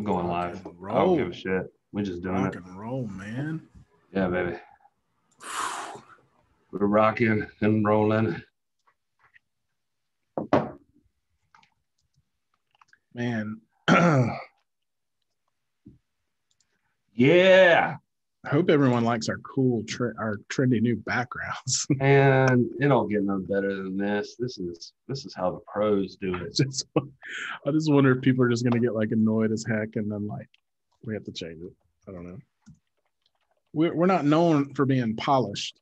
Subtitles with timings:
[0.00, 0.64] I'm going live.
[0.64, 1.70] and I don't give a shit.
[1.92, 2.64] We just doing Rock it.
[2.64, 3.68] and roll, man.
[4.14, 4.56] Yeah, baby.
[6.72, 8.40] We're rocking and rolling.
[13.12, 13.60] Man,
[18.42, 21.86] I hope everyone likes our cool, tre- our trendy new backgrounds.
[22.00, 24.36] And it don't get no better than this.
[24.38, 26.54] This is this is how the pros do it.
[26.56, 30.10] just, I just wonder if people are just gonna get like annoyed as heck, and
[30.10, 30.48] then like
[31.04, 31.72] we have to change it.
[32.08, 32.38] I don't know.
[33.74, 35.78] We're we're not known for being polished.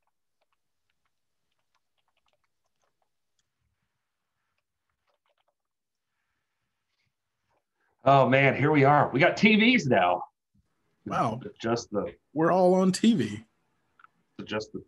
[8.04, 9.10] Oh man, here we are.
[9.12, 10.22] We got TVs now.
[11.08, 11.40] Wow.
[11.60, 13.44] Just the We're all on TV.
[14.44, 14.82] just the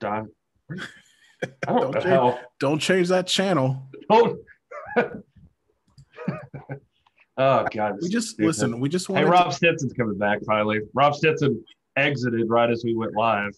[0.00, 0.28] dime.
[0.70, 0.76] I
[1.66, 2.38] don't, Don't know change- how.
[2.60, 3.88] Don't change that channel.
[4.10, 4.40] Don't.
[7.36, 7.96] oh god.
[8.00, 8.46] We just stupid.
[8.46, 8.80] listen.
[8.80, 9.28] We just Hey, want.
[9.28, 10.80] Rob Stitson's coming back finally.
[10.94, 11.62] Rob Stetson
[11.96, 13.52] exited right as we went live.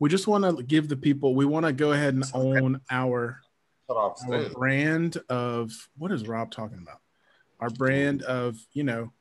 [0.00, 1.34] we just want to give the people.
[1.34, 3.40] We want to go ahead and own our
[3.90, 4.14] our
[4.54, 6.98] brand of what is Rob talking about?
[7.60, 9.12] Our brand of you know,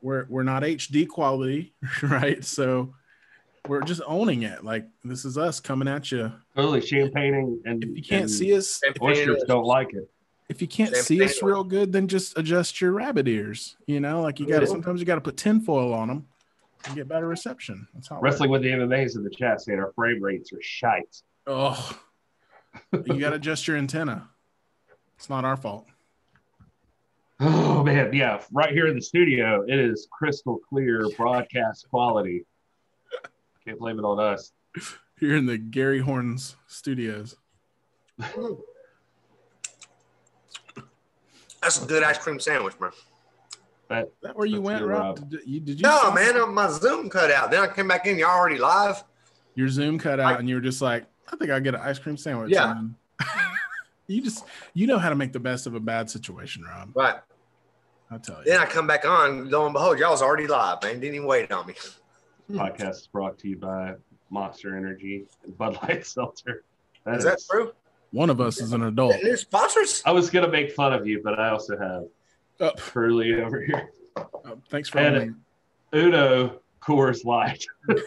[0.00, 2.44] we're we're not HD quality, right?
[2.44, 2.94] So
[3.66, 4.64] we're just owning it.
[4.64, 6.32] Like this is us coming at you.
[6.56, 10.10] Totally champagning and If you can't and see us, if, oysters don't like it.
[10.48, 13.76] if you can't see us real good, then just adjust your rabbit ears.
[13.86, 16.26] You know, like you got to sometimes you got to put tinfoil on them
[16.84, 17.86] and get better reception.
[17.94, 18.16] That's how.
[18.16, 18.32] it works.
[18.32, 21.22] Wrestling with the MMAs in the chat saying our frame rates are shite.
[21.46, 21.98] Oh,
[22.92, 24.28] you got to adjust your antenna.
[25.16, 25.86] It's not our fault.
[27.94, 28.40] Man, yeah.
[28.52, 32.44] Right here in the studio, it is crystal clear broadcast quality.
[33.64, 34.52] Can't blame it on us.
[35.18, 37.36] Here in the Gary Horns studios.
[41.62, 42.90] That's a good ice cream sandwich, man.
[43.88, 45.18] But Is that where you went, good, Rob?
[45.18, 45.30] Rob.
[45.30, 46.14] Did you, did you No, stop?
[46.14, 47.50] man, uh, my Zoom cut out.
[47.50, 48.18] Then I came back in.
[48.18, 49.02] You're already live.
[49.54, 51.80] Your Zoom cut out, I- and you were just like, I think I'll get an
[51.82, 52.50] ice cream sandwich.
[52.52, 52.82] Yeah.
[54.10, 56.92] You just, you know how to make the best of a bad situation, Rob.
[56.94, 57.16] Right.
[58.10, 58.44] I'll tell you.
[58.50, 59.50] Then I come back on.
[59.50, 61.00] Lo and behold, y'all was already live, man.
[61.00, 61.74] Didn't even wait on me.
[62.48, 62.58] Hmm.
[62.60, 63.94] podcast is brought to you by
[64.30, 66.64] Monster Energy and Bud Light Seltzer.
[67.06, 67.72] Is that true?
[68.10, 69.16] One of us is an adult.
[69.22, 70.02] New sponsors?
[70.06, 72.04] I was gonna make fun of you, but I also have
[72.60, 73.90] Oh, Curly over here.
[74.16, 75.36] oh, thanks for And- owning.
[75.94, 77.64] Uno Coors Light.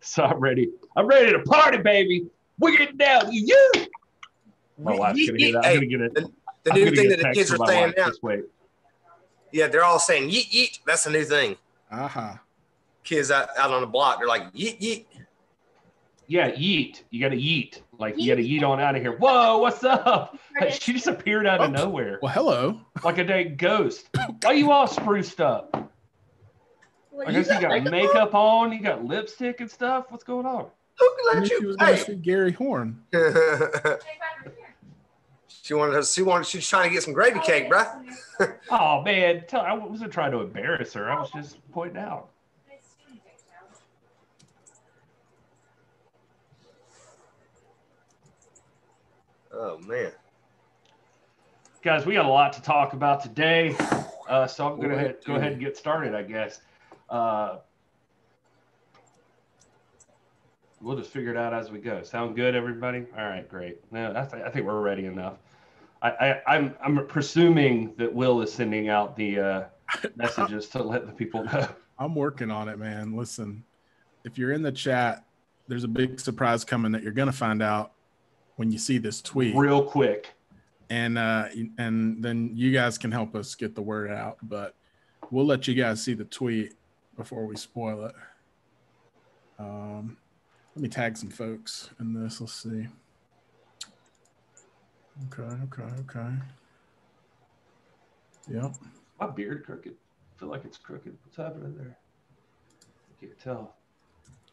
[0.00, 0.70] so I'm ready.
[0.96, 2.26] I'm ready to party, baby.
[2.58, 3.32] We're getting down.
[3.32, 3.42] You.
[3.74, 3.86] you.
[4.78, 5.56] My wife's gonna get it.
[5.56, 6.24] I'm gonna get it.
[6.64, 8.06] The I'm new thing that the kids are saying now.
[8.08, 8.44] Just wait.
[9.52, 10.78] Yeah, they're all saying yeet yeet.
[10.86, 11.56] That's the new thing.
[11.90, 12.34] Uh huh.
[13.02, 15.06] Kids out, out on the block, they're like yeet yeet.
[16.26, 17.02] Yeah, yeet.
[17.10, 17.80] You gotta yeet.
[17.98, 19.16] Like you gotta yeet on out of here.
[19.16, 20.38] Whoa, what's up?
[20.70, 21.72] She just appeared out of Oh.
[21.72, 22.80] nowhere Well, hello.
[23.02, 24.08] like a dang ghost.
[24.42, 25.90] Why you all spruced up?
[27.26, 30.06] I guess you got makeup on, you got lipstick and stuff.
[30.10, 30.66] What's going on?
[30.98, 33.02] Who I knew let she you was going to see Gary Horn.
[35.70, 35.92] she wanted.
[35.92, 36.48] To, she wanted.
[36.48, 38.04] She's trying to get some gravy cake, bruh.
[38.70, 41.08] Oh man, tell, I wasn't trying to embarrass her.
[41.08, 42.30] I was just pointing out.
[49.52, 50.10] Oh man.
[51.82, 53.76] Guys, we got a lot to talk about today,
[54.28, 56.16] uh, so I'm gonna Boy, head, go ahead and get started.
[56.16, 56.62] I guess
[57.10, 57.58] uh,
[60.80, 62.02] we'll just figure it out as we go.
[62.02, 63.06] Sound good, everybody?
[63.16, 63.78] All right, great.
[63.92, 65.34] No, I, th- I think we're ready enough.
[66.02, 69.64] I, I, I'm I'm presuming that Will is sending out the uh,
[70.16, 71.68] messages to let the people know.
[71.98, 73.14] I'm working on it, man.
[73.16, 73.64] Listen,
[74.24, 75.24] if you're in the chat,
[75.68, 77.92] there's a big surprise coming that you're going to find out
[78.56, 79.54] when you see this tweet.
[79.54, 80.34] real quick.
[80.90, 81.46] and uh
[81.78, 84.74] and then you guys can help us get the word out but
[85.30, 86.74] we'll let you guys see the tweet
[87.16, 88.14] before we spoil it
[89.58, 90.16] um
[90.74, 92.88] let me tag some folks in this let's see
[95.26, 96.30] okay okay okay
[98.48, 98.74] yep
[99.20, 99.92] My beard crooked.
[99.94, 101.16] I feel like it's crooked.
[101.24, 101.96] What's happening there?
[102.82, 103.76] I can't tell.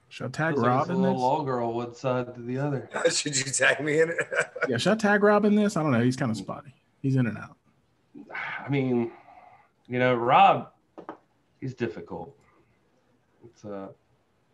[0.10, 2.42] should i tag Feels like rob it's a little this longer on one side to
[2.42, 2.90] the other.
[3.10, 4.18] Should you tag me in it?
[4.68, 7.16] yeah should i tag rob in this i don't know he's kind of spotty he's
[7.16, 7.56] in and out
[8.66, 9.12] I mean,
[9.88, 10.72] you know, Rob,
[11.62, 12.36] he's difficult.
[13.46, 13.88] It's uh,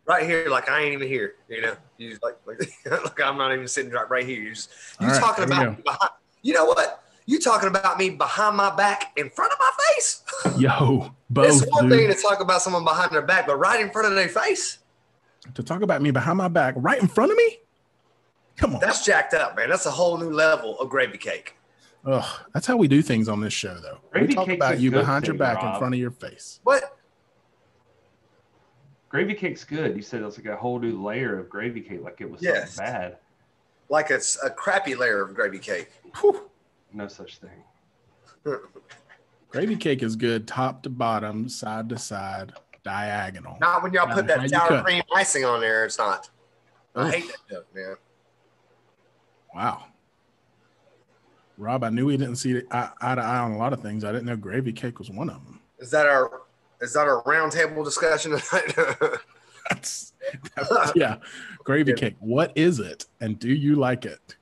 [0.06, 1.34] right here, like I ain't even here.
[1.48, 2.58] You know, you just like like
[2.90, 4.40] look, I'm not even sitting right right here.
[4.40, 4.70] You just
[5.00, 6.10] you All right, talking here we about behind,
[6.42, 7.02] you know what?
[7.26, 10.22] You talking about me behind my back, in front of my face?
[10.58, 11.98] yo both it's one dude.
[11.98, 14.78] thing to talk about someone behind their back, but right in front of their face,
[15.54, 17.58] to talk about me behind my back right in front of me
[18.56, 19.68] come on that's jacked up, man.
[19.68, 21.56] That's a whole new level of gravy cake.
[22.06, 23.98] Ugh, that's how we do things on this show, though.
[24.12, 26.60] Gravy we talk about you good behind your thing, back in front of your face.
[26.62, 26.98] What?
[29.14, 29.94] Gravy cake's good.
[29.94, 32.74] You said it's like a whole new layer of gravy cake, like it was Yes.
[32.74, 33.18] something bad.
[33.88, 35.88] Like it's a crappy layer of gravy cake.
[36.20, 36.50] Whew.
[36.92, 37.62] No such thing.
[39.50, 43.56] Gravy cake is good, top to bottom, side to side, diagonal.
[43.60, 45.84] Not when y'all No, put that sour cream icing on there.
[45.84, 46.28] It's not.
[46.96, 47.94] I hate that joke, man.
[49.54, 49.84] Wow.
[51.56, 54.02] Rob, I knew we didn't see eye eye to eye on a lot of things.
[54.02, 55.60] I didn't know gravy cake was one of them.
[55.78, 56.42] Is that our
[56.84, 58.74] is that a roundtable discussion tonight?
[59.70, 60.12] That's,
[60.54, 61.16] that's- yeah,
[61.64, 61.96] gravy Yeah.
[61.96, 62.16] cake.
[62.20, 64.36] What is it, and do you like it?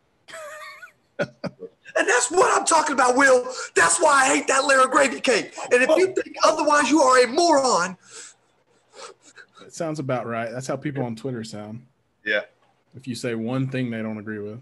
[1.94, 3.44] And that's what I'm talking about, Will.
[3.76, 5.54] That's why I hate that layer of gravy cake.
[5.70, 7.98] And if you think otherwise, you are a moron.
[9.60, 10.50] It sounds about right.
[10.50, 11.84] That's how people on Twitter sound.
[12.24, 12.40] Yeah.
[12.96, 14.58] If you say one thing they don't agree with,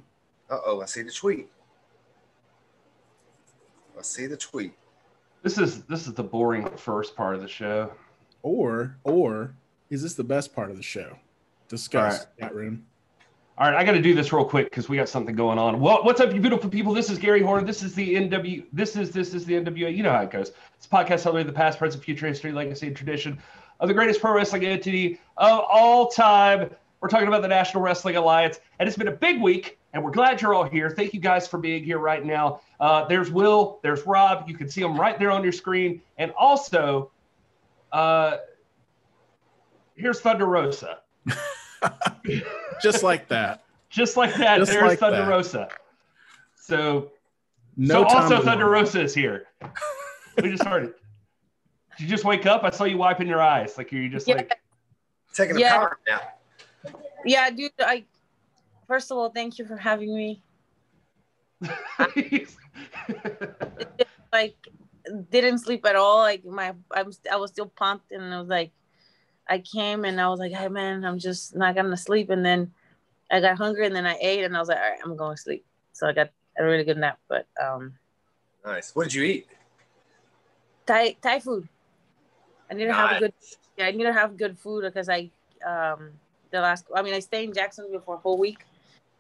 [0.51, 1.47] Uh oh, I see the tweet.
[3.97, 4.73] I see the tweet.
[5.43, 7.93] This is this is the boring first part of the show.
[8.43, 9.55] or or
[9.89, 11.17] is this the best part of the show?
[11.69, 12.85] Discuss All chat room.
[13.59, 15.81] All right, I got to do this real quick because we got something going on.
[15.81, 16.95] Well, what's up, you beautiful people?
[16.95, 17.67] This is Gary Horn.
[17.67, 18.65] This is the NW.
[18.73, 19.95] This is this is the NWA.
[19.95, 20.53] You know how it goes.
[20.77, 23.39] It's a podcast celebrating the past, present, future, history, legacy, and tradition
[23.81, 26.71] of the greatest pro wrestling entity of all time.
[27.01, 29.79] We're talking about the National Wrestling Alliance, and it's been a big week.
[29.93, 30.91] And we're glad you're all here.
[30.91, 32.61] Thank you guys for being here right now.
[32.79, 33.81] Uh, there's Will.
[33.83, 34.49] There's Rob.
[34.49, 36.01] You can see them right there on your screen.
[36.19, 37.11] And also,
[37.91, 38.37] uh,
[39.97, 41.01] here's Thunder Rosa.
[42.83, 43.65] Just like that.
[43.89, 45.29] Just like that, Just there's like Thunder that.
[45.29, 45.69] Rosa.
[46.55, 47.11] So,
[47.77, 48.81] No so also to Thunder worry.
[48.83, 49.47] Rosa is here.
[50.41, 50.95] We just started.
[51.99, 52.63] Did you just wake up?
[52.63, 53.77] I saw you wiping your eyes.
[53.77, 54.37] Like you're just Yeah.
[54.37, 54.53] like,
[55.35, 55.77] Taking a Yeah.
[55.77, 56.41] power nap.
[57.25, 57.73] Yeah, dude.
[57.81, 58.05] I
[58.91, 60.43] first of all, thank you for having me.
[64.33, 64.55] Like,
[65.33, 66.19] didn't sleep at all.
[66.19, 68.71] Like my, I was, I was still pumped, and I was like,
[69.49, 72.31] I came and I was like, hey man, I'm just not gonna sleep.
[72.31, 72.71] And then
[73.29, 75.35] I got hungry, and then I ate, and I was like, all right, I'm going
[75.37, 75.65] to sleep.
[75.93, 77.19] So I got a really good nap.
[77.29, 77.95] But um,
[78.65, 78.95] Nice.
[78.95, 79.49] What did you eat?
[80.87, 81.69] Thai Thai food.
[82.71, 83.35] I need to have a good.
[83.77, 85.31] Yeah, I need to have good food because I
[85.67, 86.11] um
[86.53, 86.87] the last.
[86.95, 88.61] I mean, I stayed in Jacksonville for a whole week,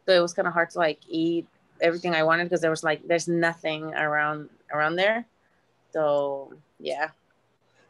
[0.06, 1.46] so it was kind of hard to like eat
[1.80, 5.26] everything I wanted because there was like there's nothing around around there.
[5.92, 7.10] So yeah,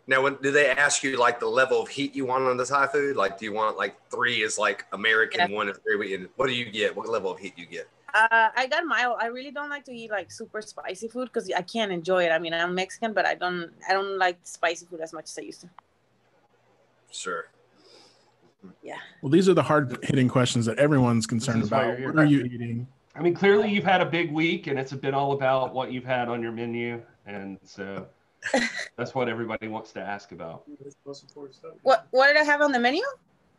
[0.07, 2.65] Now, when, do they ask you like the level of heat you want on the
[2.65, 3.17] Thai food?
[3.17, 5.57] Like, do you want like three is like American, Yeah.
[5.57, 6.15] one is three?
[6.15, 6.97] and What do you get?
[6.97, 7.89] What level of heat do you get?
[8.15, 9.19] uh, I got mild.
[9.21, 12.31] I really don't like to eat like super spicy food because I can't enjoy it.
[12.31, 15.39] I mean, I'm Mexican, but I don't I don't like spicy food as much as
[15.39, 15.71] I used to.
[17.11, 17.51] Sure.
[18.83, 18.97] Yeah.
[19.23, 22.15] Well, these are the hard hitting questions that everyone's concerned This is why about.
[22.15, 22.87] What are you eating?
[23.15, 26.05] I mean, clearly you've had a big week, and it's been all about what you've
[26.05, 28.07] had on your menu, and so
[28.97, 30.65] that's what everybody wants to ask about.
[31.83, 33.03] What what did I have on the menu?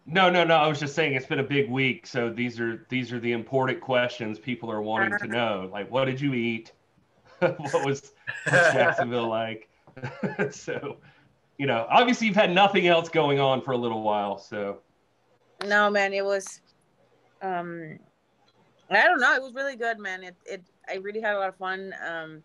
[0.06, 0.56] No, no, no.
[0.56, 3.34] I was just saying it's been a big week, so these are these are the
[3.34, 5.26] important questions people are wanting to uh-huh.
[5.28, 5.70] know.
[5.72, 6.72] Like, what did you eat?
[7.40, 8.14] what was
[8.48, 9.70] Jacksonville like?
[10.52, 10.98] so,
[11.58, 14.80] you know, obviously you've had nothing else going on for a little while, so
[15.66, 16.62] No, man, it was
[17.42, 18.00] um
[18.90, 20.24] I don't know, it was really good, man.
[20.24, 21.94] It it I really had a lot of fun.
[22.06, 22.44] Um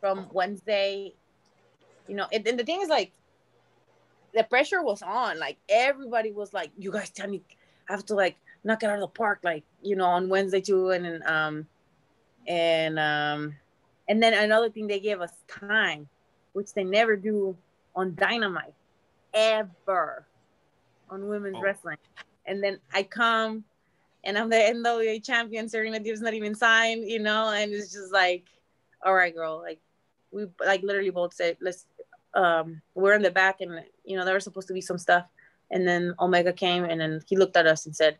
[0.00, 1.14] from Wednesday,
[2.06, 3.12] you know, it, and the thing is like
[4.34, 5.38] the pressure was on.
[5.38, 7.42] Like everybody was like, You guys tell me
[7.88, 10.60] I have to like knock it out of the park, like, you know, on Wednesday
[10.60, 10.90] too.
[10.90, 11.66] And then um
[12.46, 13.54] and um
[14.08, 16.08] and then another thing they gave us time,
[16.52, 17.56] which they never do
[17.94, 18.74] on dynamite
[19.34, 20.26] ever
[21.10, 21.60] on women's Oh.
[21.60, 21.96] wrestling.
[22.46, 23.64] And then I come
[24.24, 25.68] and I'm the NWA champion.
[25.68, 28.44] Serena Deeb's not even signed, you know, and it's just like,
[29.04, 29.80] all right, girl, like
[30.30, 31.86] we like literally both said, let's
[32.34, 35.26] um we're in the back and you know there was supposed to be some stuff.
[35.70, 38.18] And then Omega came and then he looked at us and said,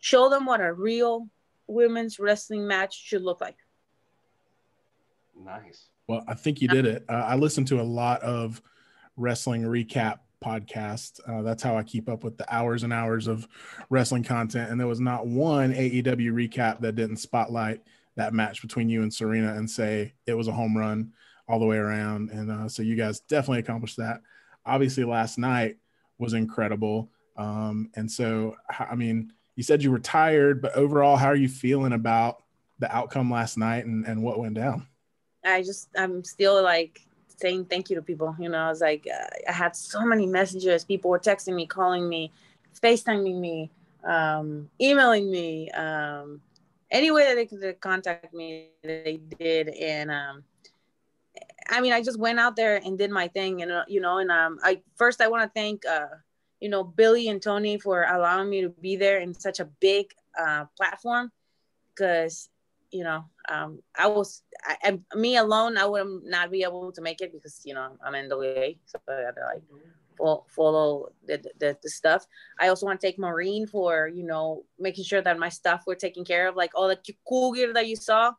[0.00, 1.28] Show them what a real
[1.66, 3.56] women's wrestling match should look like.
[5.44, 5.88] nice.
[6.06, 7.04] Well, I think you did it.
[7.08, 8.62] Uh, I listened to a lot of
[9.16, 11.20] wrestling recap podcasts.
[11.28, 13.48] Uh, that's how I keep up with the hours and hours of
[13.90, 14.70] wrestling content.
[14.70, 17.82] And there was not one AEW recap that didn't spotlight
[18.16, 21.12] that match between you and Serena and say it was a home run
[21.48, 22.30] all the way around.
[22.30, 24.20] And uh, so you guys definitely accomplished that.
[24.66, 25.76] Obviously, last night
[26.18, 27.10] was incredible.
[27.36, 31.48] Um, and so, I mean, you said you were tired, but overall, how are you
[31.48, 32.42] feeling about
[32.78, 34.86] the outcome last night and, and what went down?
[35.44, 37.07] I just I'm still like
[37.40, 38.36] saying thank you to people.
[38.38, 40.84] You know, I was like uh, I had so many messages.
[40.84, 42.32] People were texting me, calling me,
[42.82, 43.70] FaceTiming me,
[44.04, 46.40] um, emailing me, um,
[46.90, 49.68] any way that they could contact me, they did.
[49.68, 50.44] And um,
[51.68, 54.18] I mean, I just went out there and did my thing, and uh, you know,
[54.18, 56.06] and um, I first I want to thank uh,
[56.60, 60.12] you know, Billy and Tony for allowing me to be there in such a big
[60.38, 61.30] uh, platform,
[61.94, 62.48] because
[62.90, 67.02] you know, um, I was I, I, me alone, I would not be able to
[67.02, 69.62] make it because you know I'm in the way, so I had to like
[70.48, 72.26] follow the, the, the stuff.
[72.58, 75.94] I also want to take Maureen for, you know, making sure that my stuff were
[75.94, 76.56] taken care of.
[76.56, 78.32] Like all the cool gear that you saw,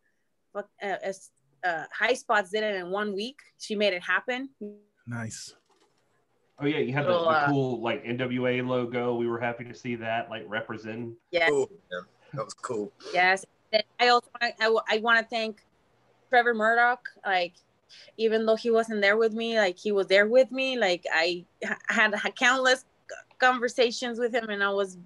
[0.56, 1.29] uh, as
[1.63, 3.39] uh, High Spots did it in one week.
[3.60, 4.50] She made it happen.
[5.08, 5.56] Nice.
[6.62, 9.15] Oh yeah, you had the, the uh, cool like NWA logo.
[9.15, 11.13] We were happy to see that like represent.
[11.32, 11.48] Yeah.
[11.48, 11.70] Cool.
[11.91, 12.00] yeah,
[12.34, 12.91] that was cool.
[13.13, 13.46] Yes.
[14.00, 15.62] I also I, I want to thank
[16.30, 17.08] Trevor Murdoch.
[17.26, 17.54] Like
[18.18, 21.44] even though he wasn't there with me like he was there with me like i
[21.88, 22.86] had countless
[23.40, 24.98] conversations with him and i was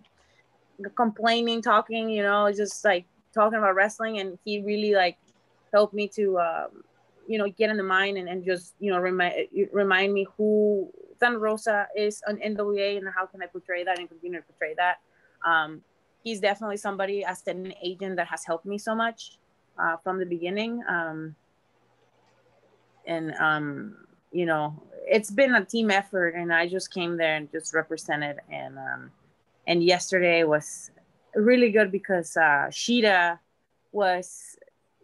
[0.95, 5.17] complaining talking you know just like talking about wrestling and he really like
[5.71, 6.83] helped me to um,
[7.27, 9.33] you know get in the mind and, and just you know remind
[9.71, 14.09] remind me who Thunder Rosa is on NWA and how can I portray that and
[14.09, 14.97] continue to portray that.
[15.47, 15.81] Um,
[16.23, 19.37] he's definitely somebody as an agent that has helped me so much
[19.77, 20.81] uh, from the beginning.
[20.87, 21.35] Um,
[23.05, 23.97] and um,
[24.31, 28.37] you know, it's been a team effort, and I just came there and just represented.
[28.49, 29.11] And um,
[29.67, 30.91] and yesterday was
[31.35, 33.39] really good because uh, Shida
[33.91, 34.57] was,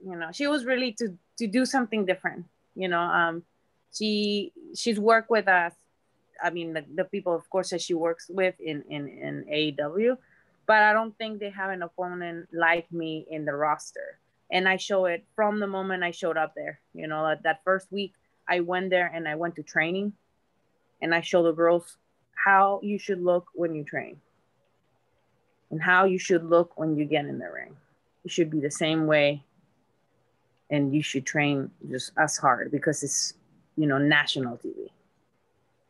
[0.03, 2.45] you know, she was really to to do something different.
[2.75, 3.43] You know, um,
[3.93, 5.73] she she's worked with us.
[6.41, 10.17] I mean, the, the people, of course, that she works with in in in AEW,
[10.69, 14.19] but I don't think they have an opponent like me in the roster
[14.51, 16.79] and I show it from the moment I showed up there.
[16.93, 18.13] You know, that, that first week
[18.47, 20.13] I went there and I went to training
[21.01, 21.97] and I show the girls
[22.35, 24.17] how you should look when you train
[25.71, 27.75] and how you should look when you get in the ring.
[28.23, 29.43] You should be the same way
[30.69, 33.33] and you should train just as hard because it's,
[33.75, 34.89] you know, national TV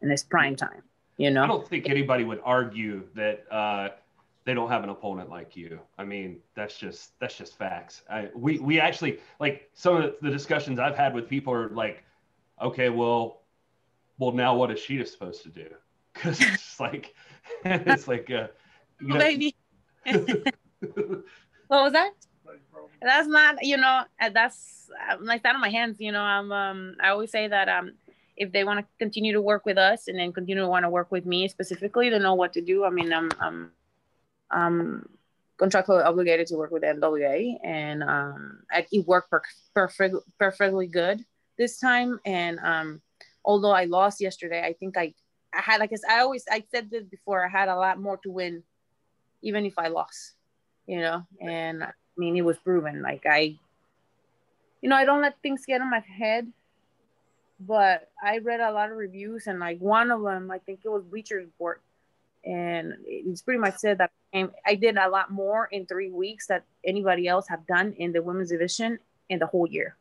[0.01, 0.83] and it's prime time,
[1.17, 1.43] you know?
[1.43, 3.89] I don't think anybody would argue that, uh,
[4.49, 5.79] they don't have an opponent like you.
[5.99, 8.01] I mean, that's just that's just facts.
[8.09, 12.03] I, we we actually like some of the discussions I've had with people are like,
[12.59, 13.43] okay, well,
[14.17, 15.67] well now what is she supposed to do?
[16.15, 17.13] Because it's like
[17.63, 18.47] it's like uh,
[18.99, 19.55] you know, baby.
[20.03, 21.23] what
[21.69, 22.11] was that?
[22.99, 24.89] That's not you know uh, that's
[25.21, 25.97] like that on my hands.
[25.99, 27.91] You know, I'm um I always say that um
[28.35, 30.89] if they want to continue to work with us and then continue to want to
[30.89, 32.83] work with me specifically to know what to do.
[32.83, 33.71] I mean, I'm I'm
[34.51, 35.07] um,
[35.59, 39.41] contractually obligated to work with NWA, and um, it worked per-
[39.75, 41.23] perfect, perfectly good
[41.57, 42.19] this time.
[42.25, 43.01] And um,
[43.43, 45.13] although I lost yesterday, I think I,
[45.53, 47.45] I had like I always I said this before.
[47.45, 48.63] I had a lot more to win,
[49.41, 50.33] even if I lost,
[50.87, 51.25] you know.
[51.41, 53.01] And I mean, it was proven.
[53.01, 53.57] Like I,
[54.81, 56.51] you know, I don't let things get in my head.
[57.61, 60.89] But I read a lot of reviews, and like one of them, I think it
[60.89, 61.81] was Bleacher Report,
[62.45, 66.63] and it's pretty much said that I did a lot more in three weeks that
[66.85, 69.95] anybody else have done in the women's division in the whole year.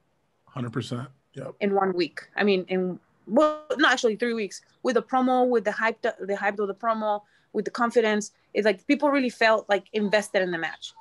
[0.47, 1.09] Hundred percent.
[1.35, 1.55] Yep.
[1.61, 2.21] In one week.
[2.37, 6.37] I mean, in well, not actually three weeks with the promo, with the hype, the
[6.37, 8.33] hype of the promo, with the confidence.
[8.55, 10.93] It's like people really felt like invested in the match,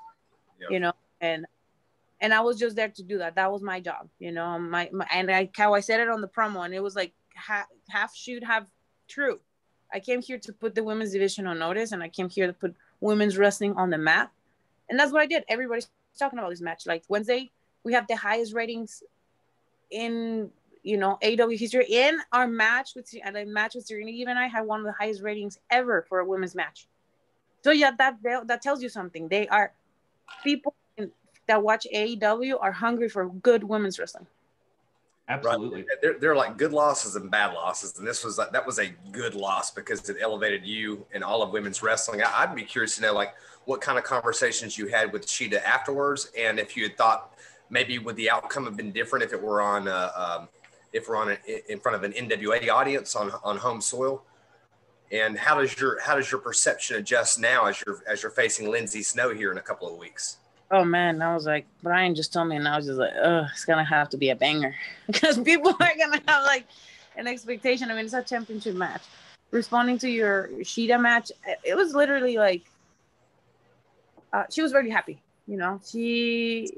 [0.60, 0.72] yep.
[0.72, 1.46] you know, and
[2.20, 3.36] and I was just there to do that.
[3.36, 4.60] That was my job, you know.
[4.60, 7.14] My, my and I how I said it on the promo, and it was like
[7.34, 8.66] half, half shoot, half
[9.08, 9.40] true.
[9.94, 12.54] I came here to put the women's division on notice, and I came here to
[12.54, 14.32] put women's wrestling on the map,
[14.90, 15.44] and that's what I did.
[15.48, 16.86] Everybody's talking about this match.
[16.86, 17.52] Like Wednesday,
[17.84, 19.04] we have the highest ratings
[19.92, 20.50] in
[20.84, 21.86] you know AEW history.
[21.90, 24.94] In our match with and the match with Serenity, even I had one of the
[24.94, 26.88] highest ratings ever for a women's match.
[27.64, 29.28] So yeah, that that tells you something.
[29.28, 29.74] They are
[30.44, 30.76] people
[31.48, 34.28] that watch AEW are hungry for good women's wrestling.
[35.30, 35.82] Absolutely.
[35.82, 35.88] Right.
[36.02, 37.98] They're, they're like good losses and bad losses.
[38.00, 41.42] And this was like, that was a good loss because it elevated you and all
[41.42, 42.22] of women's wrestling.
[42.24, 43.34] I, would be curious to know like
[43.66, 46.32] what kind of conversations you had with Shida afterwards.
[46.38, 47.34] And if you had thought
[47.70, 50.48] maybe would the outcome have been different if it were on, uh, um,
[50.94, 54.24] if we're on a, in front of an NWA audience on, on home soil.
[55.12, 58.70] And how does your, how does your perception adjust now as you're, as you're facing
[58.70, 60.38] Lindsay Snow here in a couple of weeks?
[60.70, 63.46] Oh man, I was like, Brian just told me, and I was just like, oh,
[63.52, 64.76] it's gonna have to be a banger
[65.08, 66.66] because people are gonna have like
[67.16, 67.90] an expectation.
[67.90, 69.02] I mean, it's a championship match.
[69.52, 71.32] Responding to your Shida match,
[71.64, 72.64] it was literally like,
[74.34, 75.22] uh, she was very happy.
[75.48, 76.70] You know, she.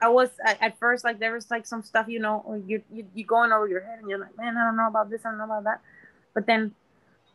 [0.00, 3.24] I was at first like there was like some stuff, you know, you you you
[3.24, 5.38] going over your head, and you're like, man, I don't know about this, I don't
[5.38, 5.80] know about that.
[6.34, 6.74] But then,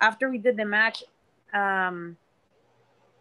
[0.01, 1.06] after we did the match,
[1.53, 2.17] um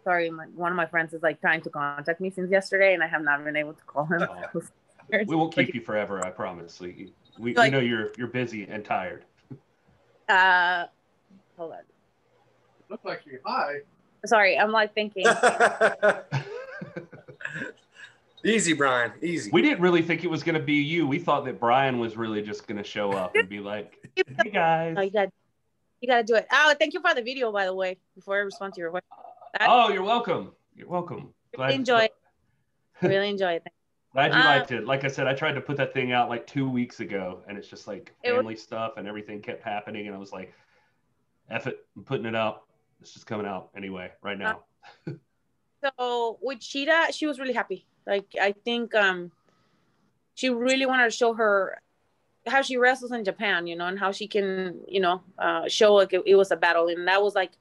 [0.06, 3.02] sorry, my, one of my friends is like trying to contact me since yesterday, and
[3.02, 4.22] I have not been able to call him.
[4.22, 4.62] Oh.
[5.08, 6.80] We won't keep you forever, I promise.
[6.80, 9.25] We, we, we know you're you're busy and tired.
[10.28, 10.86] Uh,
[11.56, 11.78] hold on.
[12.88, 13.82] Look like you're high.
[14.25, 15.25] Sorry, I'm like thinking.
[18.44, 19.12] easy, Brian.
[19.22, 19.48] Easy.
[19.52, 21.06] We didn't really think it was going to be you.
[21.06, 24.10] We thought that Brian was really just going to show up and be like,
[24.42, 25.28] "Hey guys." No, you got,
[26.00, 26.48] you got to do it.
[26.50, 27.96] Oh, thank you for the video, by the way.
[28.16, 29.15] Before I respond to your question,
[29.60, 30.52] Oh, you're welcome.
[30.75, 31.32] You're welcome.
[31.54, 32.14] Glad, enjoy it.
[33.02, 33.66] really enjoy it.
[34.12, 34.84] Glad you Uh, liked it.
[34.84, 37.56] Like I said, I tried to put that thing out like two weeks ago, and
[37.58, 40.52] it's just like It was- family stuff, and everything kept happening, and I was like,
[41.50, 42.64] "F it, I'm putting it out.
[43.00, 44.64] It's just coming out anyway, right now."
[45.98, 47.86] So with Shida, she was really happy.
[48.06, 49.30] Like I think um,
[50.34, 51.80] she really wanted to show her
[52.46, 55.94] how she wrestles in Japan, you know, and how she can, you know, uh, show
[55.94, 57.52] like it, it was a battle, and that was like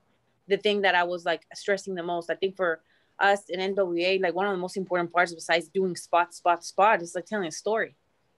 [0.47, 2.29] the thing that I was like stressing the most.
[2.29, 2.81] I think for
[3.19, 7.01] us in NWA, like one of the most important parts besides doing spot, spot, spot
[7.01, 7.95] is like telling a story,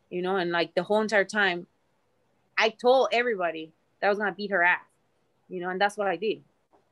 [0.09, 1.67] you know, and like the whole entire time,
[2.57, 4.85] I told everybody that I was gonna beat her ass,
[5.49, 6.43] you know, and that's what I did.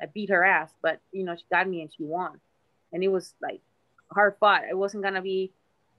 [0.01, 2.39] I beat her ass, but you know, she got me and she won,
[2.91, 3.61] and it was like
[4.11, 4.63] hard fought.
[4.69, 5.51] It wasn't gonna be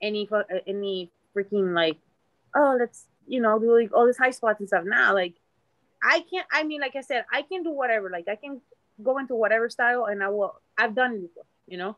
[0.02, 1.98] any uh, any freaking like,
[2.54, 4.84] oh, let's you know do like all this high spots and stuff.
[4.84, 5.34] Now, like,
[6.02, 6.46] I can't.
[6.52, 8.10] I mean, like I said, I can do whatever.
[8.10, 8.60] Like, I can
[9.02, 10.54] go into whatever style, and I will.
[10.78, 11.96] I've done it before, you know.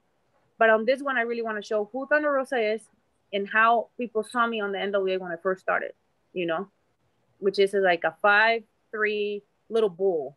[0.59, 2.83] But on this one, I really want to show who Thunder Rosa is
[3.33, 5.93] and how people saw me on the NWA when I first started,
[6.33, 6.69] you know,
[7.39, 10.37] which is like a five three little bull,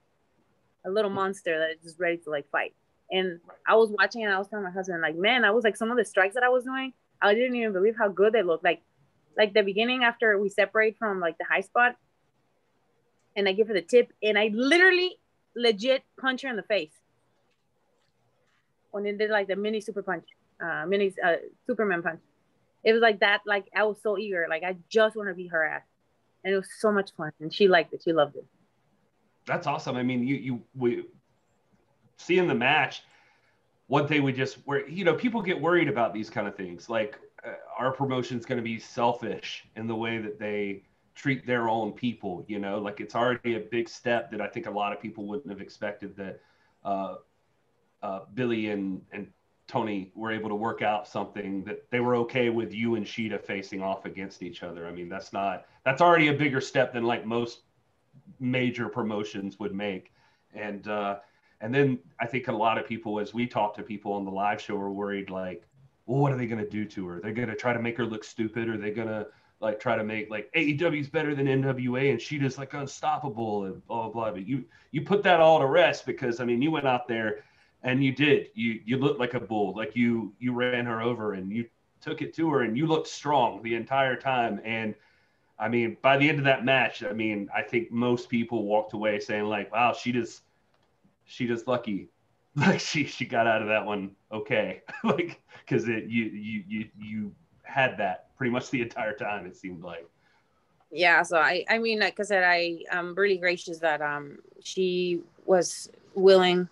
[0.86, 2.74] a little monster that is just ready to like fight.
[3.10, 5.76] And I was watching and I was telling my husband, like, man, I was like
[5.76, 8.42] some of the strikes that I was doing, I didn't even believe how good they
[8.42, 8.64] looked.
[8.64, 8.82] Like,
[9.38, 11.96] like the beginning after we separate from like the high spot,
[13.36, 15.18] and I give her the tip, and I literally
[15.56, 16.94] legit punch her in the face
[18.92, 20.26] when they did like the mini super punch,
[20.64, 22.20] uh, mini uh, Superman punch.
[22.84, 23.42] It was like that.
[23.46, 24.46] Like I was so eager.
[24.50, 25.84] Like I just want to beat her ass,
[26.44, 27.32] and it was so much fun.
[27.40, 28.02] And she liked it.
[28.04, 28.46] She loved it.
[29.46, 29.96] That's awesome.
[29.96, 31.06] I mean, you you we
[32.18, 33.04] seeing the match.
[33.88, 36.90] One thing we just where you know people get worried about these kind of things.
[36.90, 40.84] Like uh, our promotion's going to be selfish in the way that they
[41.16, 42.46] treat their own people.
[42.48, 45.26] You know, like it's already a big step that I think a lot of people
[45.28, 46.42] wouldn't have expected that
[46.84, 47.16] uh,
[48.02, 49.28] uh, Billy and and
[49.68, 53.42] Tony were able to work out something that they were okay with you and Shida
[53.42, 54.86] facing off against each other.
[54.88, 57.62] I mean, that's not that's already a bigger step than like most
[58.40, 60.12] major promotions would make.
[60.54, 61.20] And uh,
[61.62, 64.32] and then I think a lot of people, as we talk to people on the
[64.32, 65.64] live show, are worried like,
[66.06, 67.22] well, what are they going to do to her?
[67.22, 69.28] They're going to try to make her look stupid, or they're going to
[69.62, 73.86] like try to make like AEW's better than NWA, and she just like unstoppable and
[73.88, 74.32] blah blah blah.
[74.32, 77.44] But you you put that all to rest because I mean you went out there
[77.84, 81.34] and you did you you looked like a bull, like you you ran her over
[81.34, 81.66] and you
[82.02, 84.96] took it to her and you looked strong the entire time and.
[85.60, 88.94] I mean, by the end of that match, I mean, I think most people walked
[88.94, 90.42] away saying like, "Wow, she just,
[91.26, 92.10] she just lucky,
[92.56, 96.88] like she she got out of that one okay, like because it you you you
[96.98, 97.36] you
[97.72, 99.46] had that pretty much the entire time.
[99.46, 100.08] It seemed like.
[100.92, 105.22] yeah so i i mean like i said i i'm really gracious that um she
[105.46, 106.68] was willing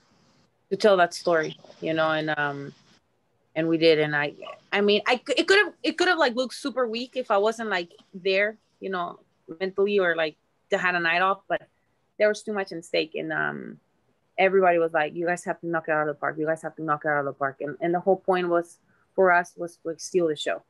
[0.70, 2.74] to tell that story you know and um
[3.56, 4.34] and we did and i
[4.74, 7.38] i mean I it could have it could have like looked super weak if i
[7.38, 9.20] wasn't like there you know
[9.60, 10.36] mentally or like
[10.70, 11.62] to had a night off but
[12.18, 13.80] there was too much in stake and um
[14.38, 16.62] everybody was like you guys have to knock it out of the park you guys
[16.62, 18.80] have to knock it out of the park and, and the whole point was
[19.16, 20.62] for us was to like steal the show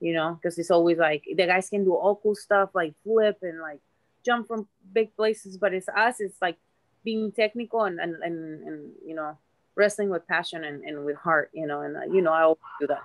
[0.00, 3.38] you know, because it's always like the guys can do all cool stuff like flip
[3.42, 3.80] and like
[4.24, 6.56] jump from big places, but it's us, it's like
[7.04, 9.36] being technical and and, and, and you know,
[9.74, 12.58] wrestling with passion and, and with heart, you know, and uh, you know, I always
[12.80, 13.02] do that,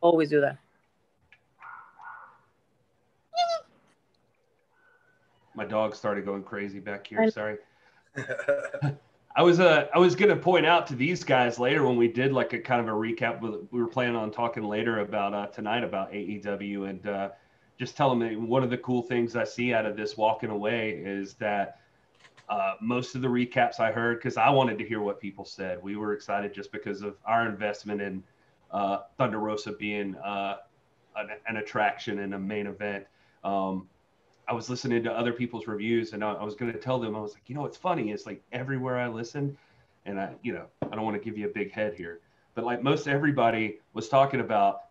[0.00, 0.58] always do that.
[5.54, 7.20] My dog started going crazy back here.
[7.20, 7.58] I- Sorry.
[9.34, 12.32] I was uh I was gonna point out to these guys later when we did
[12.32, 13.40] like a kind of a recap.
[13.40, 17.30] We were planning on talking later about uh, tonight about AEW and uh,
[17.78, 20.50] just tell them that one of the cool things I see out of this walking
[20.50, 21.78] away is that
[22.48, 25.82] uh, most of the recaps I heard because I wanted to hear what people said.
[25.82, 28.22] We were excited just because of our investment in
[28.70, 30.58] uh, Thunder Rosa being uh,
[31.16, 33.06] an, an attraction and a main event.
[33.44, 33.88] Um,
[34.48, 37.14] I was listening to other people's reviews and I, I was going to tell them,
[37.14, 39.56] I was like, you know, what's funny is like everywhere I listen,
[40.04, 42.20] and I, you know, I don't want to give you a big head here,
[42.54, 44.84] but like most everybody was talking about,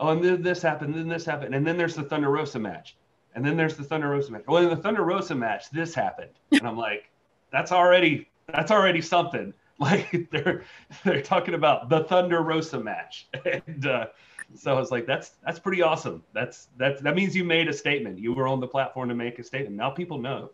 [0.00, 2.96] oh, and then this happened, then this happened, and then there's the Thunder Rosa match,
[3.34, 4.44] and then there's the Thunder Rosa match.
[4.46, 7.10] Well, in the Thunder Rosa match, this happened, and I'm like,
[7.50, 9.52] that's already that's already something.
[9.80, 10.62] Like they're
[11.02, 14.06] they're talking about the Thunder Rosa match, and uh,
[14.54, 16.22] so I was like, that's that's pretty awesome.
[16.32, 18.18] That's that that means you made a statement.
[18.18, 19.76] You were on the platform to make a statement.
[19.76, 20.50] Now people know,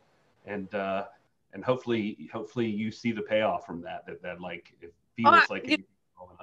[0.46, 1.06] and uh,
[1.52, 4.06] and hopefully hopefully you see the payoff from that.
[4.06, 5.80] That that like it feels Oh, like it-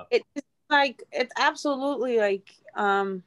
[0.10, 3.24] it, it's like it's absolutely like um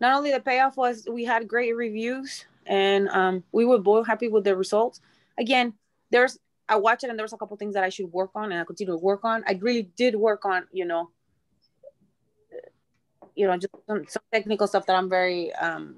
[0.00, 4.28] not only the payoff was we had great reviews and um we were both happy
[4.28, 5.00] with the results
[5.38, 5.72] again
[6.10, 6.38] there's
[6.68, 8.60] i watched it and there was a couple things that i should work on and
[8.60, 11.10] i continue to work on i really did work on you know
[13.34, 15.94] you know just some, some technical stuff that i'm very um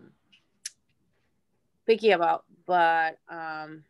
[1.87, 3.85] picky about but um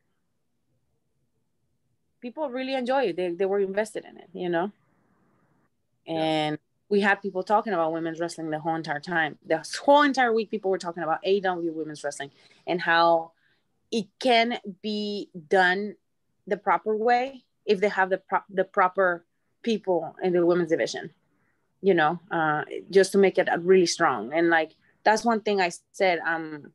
[2.21, 4.71] people really enjoy it they, they were invested in it you know
[6.07, 9.39] and we had people talking about women's wrestling the whole entire time.
[9.47, 12.31] The whole entire week, people were talking about AEW women's wrestling
[12.67, 13.33] and how
[13.91, 15.97] it can be done
[16.47, 19.25] the proper way if they have the pro- the proper
[19.63, 21.11] people in the women's division.
[21.83, 24.33] You know, uh, just to make it really strong.
[24.33, 26.19] And like that's one thing I said.
[26.27, 26.73] Um,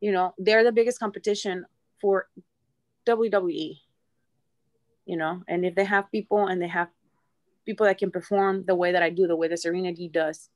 [0.00, 1.64] you know, they're the biggest competition
[2.00, 2.28] for
[3.06, 3.78] WWE.
[5.04, 6.88] You know, and if they have people and they have
[7.66, 10.48] people that can perform the way that I do, the way that Serena Deeb does,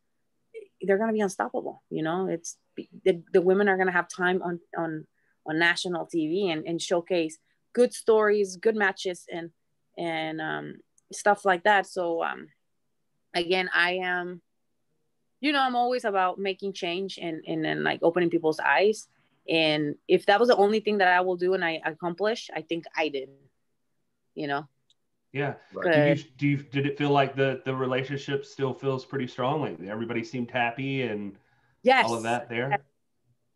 [0.83, 1.83] they're gonna be unstoppable.
[1.91, 2.57] You know, it's
[3.05, 5.07] the, the women are gonna have time on on
[5.47, 7.39] on national TV and, and showcase
[7.73, 9.51] good stories, good matches, and
[9.99, 10.75] and um,
[11.13, 11.87] stuff like that.
[11.87, 12.49] So um,
[13.37, 14.41] again, I am,
[15.41, 19.09] you know, I'm always about making change and and then like opening people's eyes.
[19.49, 22.63] And if that was the only thing that I will do and I accomplish, I
[22.63, 23.29] think I did.
[24.35, 24.69] You know.
[25.33, 25.55] yeah.
[25.73, 26.17] Right.
[26.17, 29.61] Do you, do you did it feel like the the relationship still feels pretty strong?
[29.63, 31.37] Like everybody seemed happy and
[31.83, 32.07] Yes.
[32.07, 32.79] all of that there.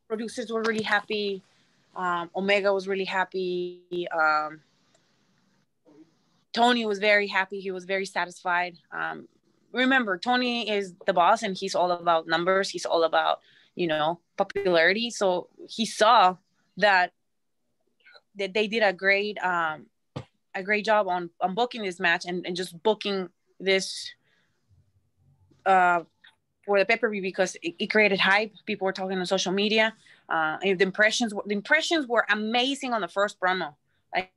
[0.09, 1.43] producers were really happy.
[1.97, 4.07] Um, Omega was really happy.
[4.13, 4.61] Um,
[6.53, 7.61] Tony was very happy.
[7.61, 8.77] He was very satisfied.
[8.93, 9.27] Um,
[9.73, 12.71] remember, Tony is the boss, and he's all about numbers.
[12.71, 13.41] He's all about
[13.75, 15.11] you know popularity.
[15.11, 16.37] So he saw
[16.77, 17.13] that
[18.37, 19.87] that they did a great um,
[20.55, 23.29] a great job on on booking this match and, and just booking
[23.59, 24.13] this
[25.67, 26.03] uh,
[26.65, 28.53] for the pay per view because it, it created hype.
[28.67, 29.95] People were talking on social media.
[30.29, 33.75] Uh, and the impressions the impressions were amazing on the first promo.
[34.15, 34.33] Like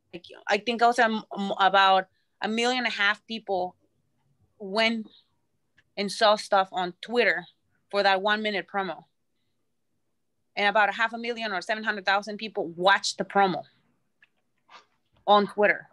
[0.47, 2.07] I think also um, about
[2.41, 3.75] a million and a half people
[4.57, 5.07] went
[5.97, 7.45] and saw stuff on Twitter
[7.91, 9.03] for that one minute promo,
[10.55, 13.63] and about a half a million or seven hundred thousand people watched the promo
[15.27, 15.87] on Twitter.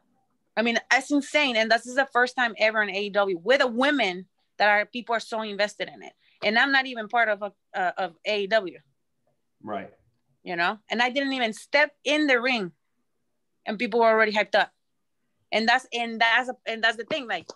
[0.56, 3.66] I mean, that's insane, and this is the first time ever in AEW with a
[3.66, 4.26] women
[4.58, 6.12] that are people are so invested in it,
[6.44, 8.76] and I'm not even part of a, uh, of AEW
[9.62, 9.90] Right.
[10.42, 10.78] you know?
[10.90, 12.72] And i didn't even step in the ring
[13.66, 14.70] and people were already hyped up.
[15.52, 17.46] And that's and that's and that's the thing like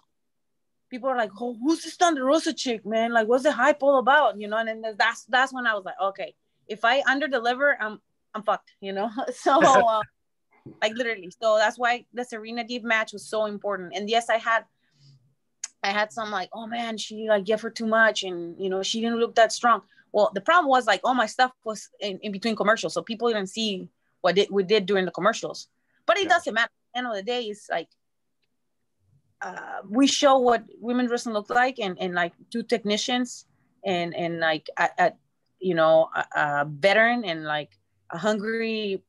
[0.95, 3.99] people are like oh who's this thunder rosa chick man like what's the hype all
[3.99, 6.35] about you know and then that's that's when i was like okay
[6.69, 8.01] if i under deliver i'm
[8.35, 9.53] i'm fucked you know so
[9.95, 10.03] uh,
[10.83, 14.37] like literally so that's why the serena deeb match was so important and yes i
[14.37, 14.65] had
[15.83, 18.83] i had some like oh man she like gave her too much and you know
[18.83, 19.83] she didn't look that strong
[20.15, 23.27] well, the problem was like all my stuff was in, in between commercials, so people
[23.27, 23.89] didn't see
[24.21, 25.67] what did, we did during the commercials.
[26.07, 26.29] But it Yeah.
[26.29, 26.71] doesn't matter.
[26.71, 27.89] At the end of the day, it's like
[29.45, 33.47] uh, we show what women wrestling look like, and and like two technicians,
[33.85, 35.17] and and like at, at
[35.61, 37.71] you know a, a veteran and like
[38.11, 39.03] a hungry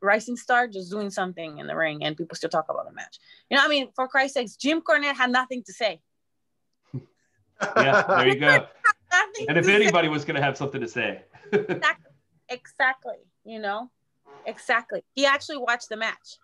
[0.00, 3.18] rising star just doing something in the ring, and people still talk about the match.
[3.50, 6.00] You know, I mean, for Christ's sakes, Jim Cornette had nothing to say.
[7.76, 8.02] Yeah.
[8.08, 8.66] There you go.
[9.46, 9.74] And if to say.
[9.74, 11.20] anybody was going to have something to say,
[11.52, 12.12] exactly
[12.52, 13.90] exactly you know
[14.46, 16.38] exactly he actually watched the match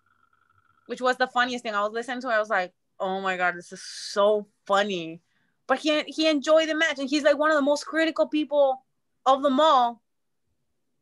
[0.87, 3.37] which was the funniest thing i was listening to it, i was like oh my
[3.37, 5.21] god this is so funny.
[5.67, 8.83] But he he enjoyed the match and he's like one of the most critical people
[9.25, 10.01] of them all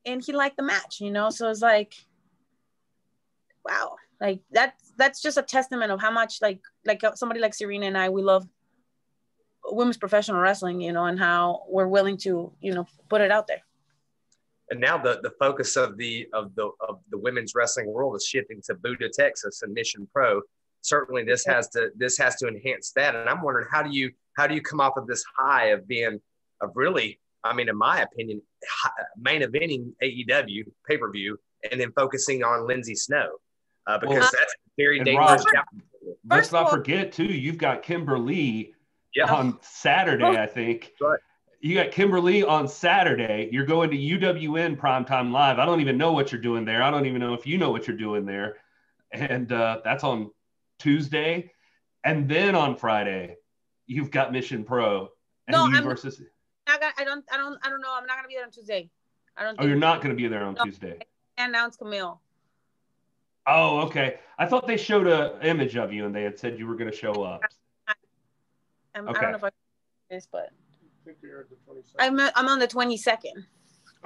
[0.06, 1.30] and he liked the match you know?
[1.30, 1.94] So it's like
[3.66, 3.96] wow.
[4.20, 7.86] Like that's that's just a testament of how much like like uh, somebody like serena
[7.86, 8.48] and i we love
[9.70, 13.48] women's professional wrestling you know and how we're willing to you know put it out
[13.48, 13.62] there.
[14.70, 18.26] And now the, the focus of the of the of the women's wrestling world is
[18.26, 20.42] shifting to Buddha, Texas, and Mission Pro.
[20.88, 23.14] Certainly, this has to this has to enhance that.
[23.16, 25.88] And I'm wondering how do you how do you come off of this high of
[25.88, 26.20] being
[26.62, 28.42] of really, I mean, in my opinion,
[29.18, 31.38] main eventing AEW pay per view,
[31.70, 33.28] and then focusing on Lindsay Snow
[33.88, 35.46] uh, because Well, that's very dangerous.
[35.54, 35.66] Rob-
[36.30, 37.26] let's First not forget too.
[37.26, 38.74] You've got Kimber Lee
[39.16, 39.34] Yeah.
[39.34, 40.94] on Saturday, I think.
[41.02, 41.20] Right.
[41.60, 43.50] You got Kimber Lee on Saturday.
[43.52, 45.58] You're going to UWN Primetime Live.
[45.58, 46.84] I don't even know what you're doing there.
[46.84, 48.58] I don't even know if you know what you're doing there.
[49.12, 50.30] And uh, that's on
[50.80, 51.52] Tuesday.
[52.04, 53.36] and then on Friday,
[53.86, 55.10] you've got Mission Pro
[55.48, 56.22] and No, you I'm- versus.
[56.70, 56.94] I got.
[56.98, 57.24] I don't.
[57.32, 57.58] I don't.
[57.64, 57.94] I don't know.
[57.96, 58.90] I'm not gonna be there on Tuesday.
[59.38, 59.54] I don't.
[59.54, 60.64] Oh, think you're not going to be there on No.
[60.66, 61.00] Tuesday.
[61.38, 62.20] I announced Kamille.
[63.46, 64.20] Oh, okay.
[64.38, 66.92] I thought they showed a image of you and they had said you were going
[66.92, 67.42] to show up.
[68.96, 69.50] I'm, I don't know if I
[70.10, 71.96] this, but I think you're at the 22nd.
[72.00, 72.20] I'm.
[72.36, 73.46] I'm on the 22nd.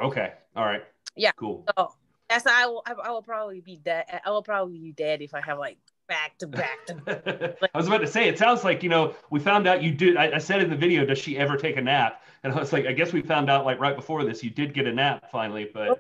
[0.03, 0.33] Okay.
[0.55, 0.83] All right.
[1.15, 1.31] Yeah.
[1.37, 1.65] Cool.
[1.77, 1.93] So
[2.29, 2.83] that's I will.
[2.85, 4.05] I, I will probably be dead.
[4.23, 5.77] I will probably be dead if I have like
[6.11, 7.55] back to back to.
[7.73, 10.17] I was about to say, it sounds like, you know, we found out you did.
[10.17, 12.21] I, I said in the video, does she ever take a nap?
[12.43, 14.73] And I was like, I guess we found out like right before this, you did
[14.73, 15.99] get a nap finally, but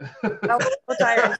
[0.00, 1.38] I was so tired.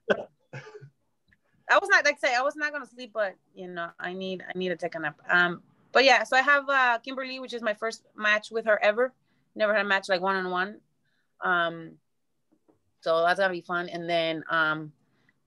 [1.69, 4.13] I was not like I say I was not gonna sleep, but you know I
[4.13, 5.21] need I need to take a nap.
[5.29, 8.67] Um, but yeah, so I have uh Kimber Lee, which is my first match with
[8.67, 9.13] her ever.
[9.57, 10.77] Never had a match like one on one.
[11.41, 11.93] Um,
[13.01, 13.89] so that's gonna be fun.
[13.89, 14.93] And then um,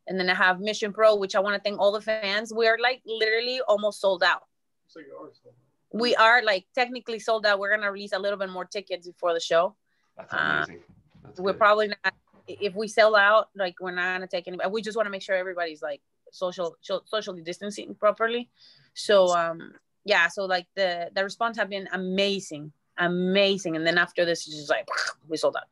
[0.09, 2.51] and then I have Mission Pro, which I want to thank all the fans.
[2.53, 4.43] We are like literally almost sold out.
[4.87, 5.53] So you are still-
[5.91, 7.59] We are like technically sold out.
[7.59, 9.75] We're gonna release a little bit more tickets before the show.
[10.17, 10.83] that's Uh, amazing.
[11.23, 12.13] That's we're probably not
[12.47, 15.21] if we sell out like we're not gonna take any we just want to make
[15.21, 18.49] sure everybody's like social so- socially distancing properly
[18.95, 19.59] so um
[20.03, 24.55] yeah so like the the response have been amazing amazing and then after this it's
[24.57, 24.87] just like
[25.27, 25.69] we sold out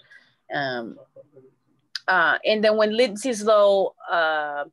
[0.55, 0.97] um
[2.07, 4.63] uh and then when lindsay snow uh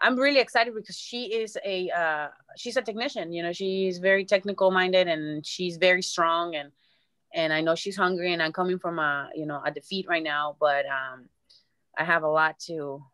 [0.00, 4.24] i'm really excited because she is a uh she's a technician you know she's very
[4.24, 6.70] technical minded and she's very strong and
[7.34, 10.22] and I know she's hungry and I'm coming from a you know a defeat right
[10.22, 11.28] now, but um
[11.98, 13.04] I have a lot to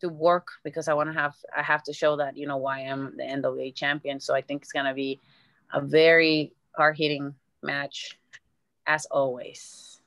[0.00, 2.80] to work because I want to have I have to show that you know why
[2.80, 4.20] I'm the NWA champion.
[4.20, 5.20] So I think it's gonna be
[5.72, 8.18] a very hard hitting match
[8.86, 9.97] as always.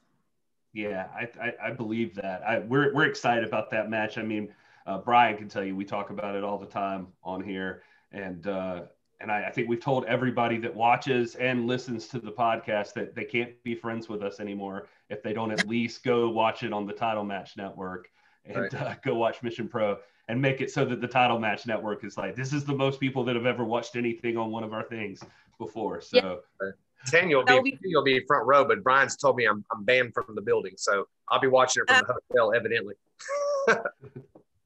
[0.74, 2.44] Yeah, I, I, I believe that.
[2.44, 4.18] I, we're, we're excited about that match.
[4.18, 4.54] I mean,
[4.86, 8.48] uh, Brian can tell you we talk about it all the time on here, and
[8.48, 8.84] uh,
[9.20, 13.14] and I, I, think we've told everybody that watches and listens to the podcast that
[13.14, 16.74] they can't be friends with us anymore if they don't at least go watch it
[16.74, 18.10] on the Title Match Network
[18.46, 18.74] and right.
[18.74, 22.18] uh, go watch Mission Pro and make it so that the Title Match Network is
[22.18, 24.84] like this is the most people that have ever watched anything on one of our
[24.84, 25.22] things
[25.60, 26.02] before.
[26.02, 26.42] So.
[26.62, 26.70] Yeah.
[27.08, 30.14] 10, you'll be, be, you'll be front row, but Brian's told me I'm, I'm banned
[30.14, 30.74] from the building.
[30.78, 32.96] So I'll be watching it from uh, the hotel, evidently.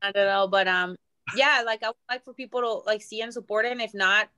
[0.01, 0.95] I don't know, but um,
[1.35, 3.71] yeah, like I would like for people to like see and support it.
[3.71, 4.29] And if not,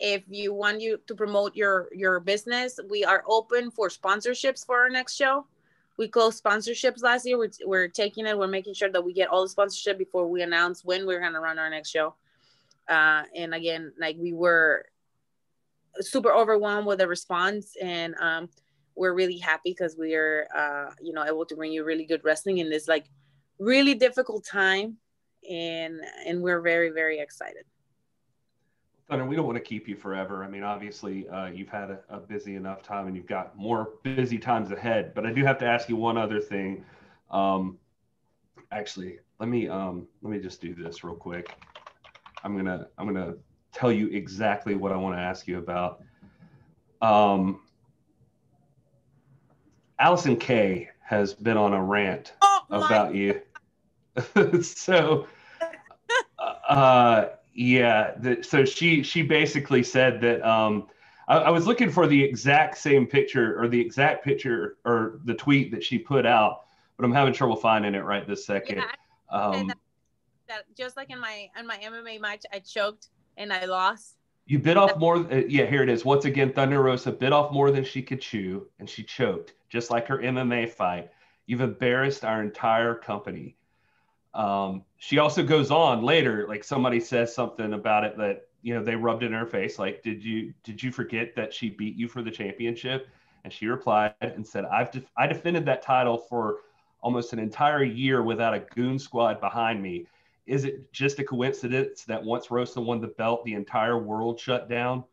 [0.00, 4.78] if you want you to promote your your business, we are open for sponsorships for
[4.80, 5.46] our next show.
[5.96, 7.38] We closed sponsorships last year.
[7.38, 8.36] We're, we're taking it.
[8.36, 11.40] We're making sure that we get all the sponsorship before we announce when we're gonna
[11.40, 12.14] run our next show.
[12.88, 14.86] Uh, and again, like we were
[16.00, 18.48] super overwhelmed with the response, and um,
[18.94, 22.22] we're really happy because we are uh, you know able to bring you really good
[22.24, 23.06] wrestling in this like
[23.58, 24.96] really difficult time
[25.48, 27.64] and and we're very very excited
[29.08, 30.42] Thunder, we don't want to keep you forever.
[30.42, 33.90] I mean, obviously, uh, you've had a, a busy enough time, and you've got more
[34.02, 35.12] busy times ahead.
[35.14, 36.82] But I do have to ask you one other thing.
[37.30, 37.76] Um,
[38.72, 41.54] actually, let me um, let me just do this real quick.
[42.44, 43.34] I'm gonna I'm gonna
[43.74, 46.02] tell you exactly what I want to ask you about.
[47.02, 47.60] Um,
[50.00, 53.40] Allysin Kay has been on a rant oh about you.
[54.62, 55.26] so,
[56.68, 58.12] uh, yeah.
[58.18, 60.86] The, so she she basically said that um,
[61.28, 65.34] I, I was looking for the exact same picture or the exact picture or the
[65.34, 66.62] tweet that she put out,
[66.96, 68.78] but I'm having trouble finding it right this second.
[68.78, 68.86] yeah
[69.30, 69.78] Um, that,
[70.48, 74.16] that just like in my in my mma match i choked and i lost
[74.46, 75.16] you bit off more.
[75.16, 76.04] Uh, yeah, here it is.
[76.04, 79.90] Once again, Thunder Rosa bit off more than she could chew, and she choked, just
[79.90, 81.10] like her MMA fight.
[81.46, 83.56] You've embarrassed our entire company.
[84.34, 88.82] Um, she also goes on later, like somebody says something about it that you know
[88.82, 89.78] they rubbed it in her face.
[89.78, 93.08] Like, did you did you forget that she beat you for the championship?
[93.44, 96.58] And she replied and said, "I've def- I defended that title for
[97.00, 100.06] almost an entire year without a goon squad behind me.
[100.46, 104.68] Is it just a coincidence that once Rosa won the belt, the entire world shut
[104.68, 105.04] down?"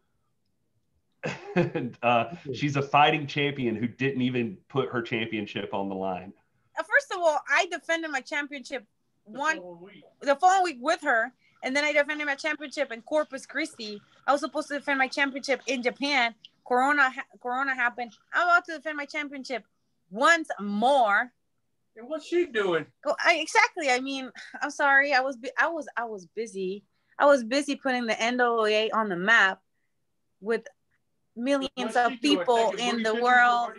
[1.56, 6.34] and uh, she's a fighting champion who didn't even put her championship on the line.
[6.78, 8.86] Uh, first of all i defended my championship
[9.24, 9.60] one
[10.22, 11.32] the following week with her
[11.64, 14.02] and then i defended my championship in corpus christi.
[14.26, 16.34] I was supposed to defend my championship in japan.
[16.66, 18.14] Corona ha- corona happened.
[18.34, 19.64] I'm about to defend my championship
[20.10, 21.32] once more
[21.98, 22.86] And what's she doing?
[23.04, 23.90] Go, I, exactly.
[23.90, 25.14] I mean, I'm sorry.
[25.14, 26.84] I was I was I was busy.
[27.20, 29.60] I was busy putting the NWA on the map
[30.40, 30.66] with
[31.36, 33.72] millions of people in the world.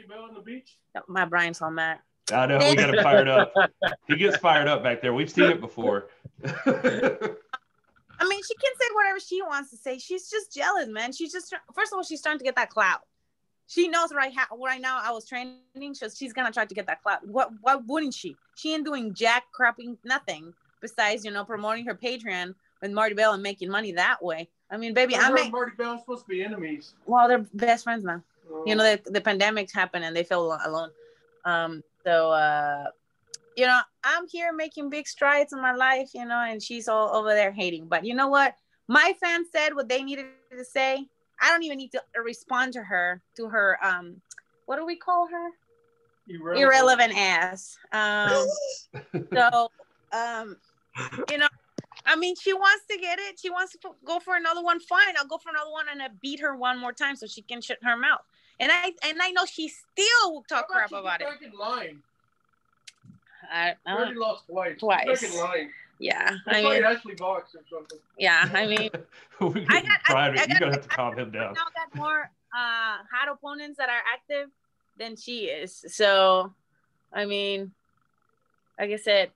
[1.09, 2.03] My Brian's on that.
[2.33, 3.53] I know we got him fired up.
[4.07, 5.13] He gets fired up back there.
[5.13, 6.09] We've seen it before.
[6.45, 9.99] I mean, she can say whatever she wants to say.
[9.99, 11.13] She's just jealous, man.
[11.13, 13.01] She's just first of all, she's starting to get that clout.
[13.73, 16.87] She knows right how right now I was training, so she's gonna try to get
[16.89, 17.27] that clout.
[17.27, 18.37] What why wouldn't she?
[18.55, 23.33] She ain't doing jack crapping nothing besides, you know, promoting her Patreon with Marti Belle
[23.33, 24.51] and making money that way.
[24.71, 26.93] I mean, baby, I'm make- Marti Belle supposed to be enemies.
[27.07, 28.23] Well, they're best friends now.
[28.51, 28.63] Oh.
[28.67, 30.91] You know, the, the pandemics happened and they feel alone.
[31.47, 32.85] Um, so uh
[33.57, 37.15] you know, I'm here making big strides in my life, you know, and she's all
[37.15, 37.87] over there hating.
[37.87, 38.55] But you know what?
[38.89, 41.07] My fans said what they needed to say.
[41.43, 44.21] I don't even need to respond to her, to her, um,
[44.67, 45.51] what do we call her?
[46.29, 47.79] Irrelevant, Irrelevant ass.
[47.93, 48.47] Um,
[49.35, 49.71] so,
[50.13, 50.57] um,
[51.29, 51.49] you know,
[52.07, 53.39] I mean, she wants to get it.
[53.41, 54.81] She wants to go for another one.
[54.81, 57.43] Fine, I'll go for another one and I beat her one more time so she
[57.43, 58.23] can shut her mouth.
[58.61, 61.27] And I and I know she still will talk crap about it.
[61.59, 62.03] Line?
[63.53, 64.79] I, I already lost twice.
[64.79, 65.37] Twice.
[65.39, 65.71] line.
[65.99, 67.99] Yeah, I mean, actually boxed or something.
[68.19, 68.91] Yeah, I mean,
[69.41, 71.53] I got, I, I, you're gonna have to calm him down.
[71.53, 74.51] I got more uh, hot opponents that are active
[74.99, 75.85] than she is.
[75.89, 76.53] So,
[77.13, 77.73] I mean,
[78.79, 79.31] like I said,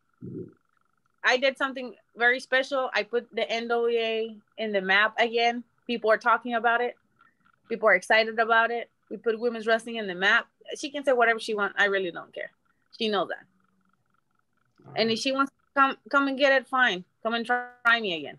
[1.25, 2.90] I did something very special.
[2.95, 5.64] I put the NWA in the map again.
[5.87, 6.97] People are talking about it.
[7.69, 8.90] People are excited about it.
[9.11, 10.47] We put women's wrestling in the map.
[10.79, 11.77] She can say whatever she wants.
[11.79, 12.51] I really don't care.
[12.99, 13.45] She knows that.
[14.95, 17.05] And if she wants come come and get it, fine.
[17.23, 18.39] Come and try, try me again.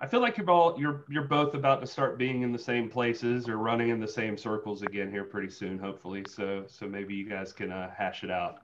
[0.00, 2.88] I feel like you're all you're you're both about to start being in the same
[2.88, 6.24] places or running in the same circles again here pretty soon, hopefully.
[6.28, 8.60] So so maybe you guys can uh, hash it out.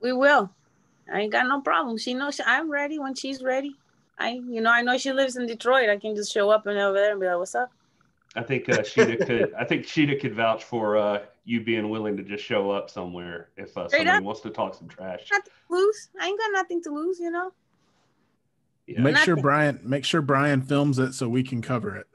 [0.00, 0.50] We will.
[1.12, 1.98] I ain't got no problem.
[1.98, 3.76] She knows I'm ready when she's ready.
[4.18, 5.90] I you know I know she lives in Detroit.
[5.90, 7.70] I can just show up and over there and be like, "What's up?"
[8.36, 9.54] I think uh, Shida could.
[9.54, 13.50] I think Shida could vouch for uh, you being willing to just show up somewhere
[13.56, 14.22] if uh, somebody up.
[14.24, 15.28] wants to talk some trash.
[15.30, 16.08] Nothing to lose.
[16.20, 17.52] I ain't got nothing to lose, you know.
[18.86, 19.00] Yeah.
[19.00, 19.24] Make nothing.
[19.24, 19.80] sure Brian.
[19.82, 22.06] Make sure Brian films it so we can cover it.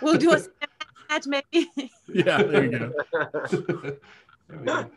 [0.00, 0.40] we'll do a
[1.08, 1.70] match, maybe.
[2.08, 2.92] yeah, there you go.
[4.48, 4.90] there we go.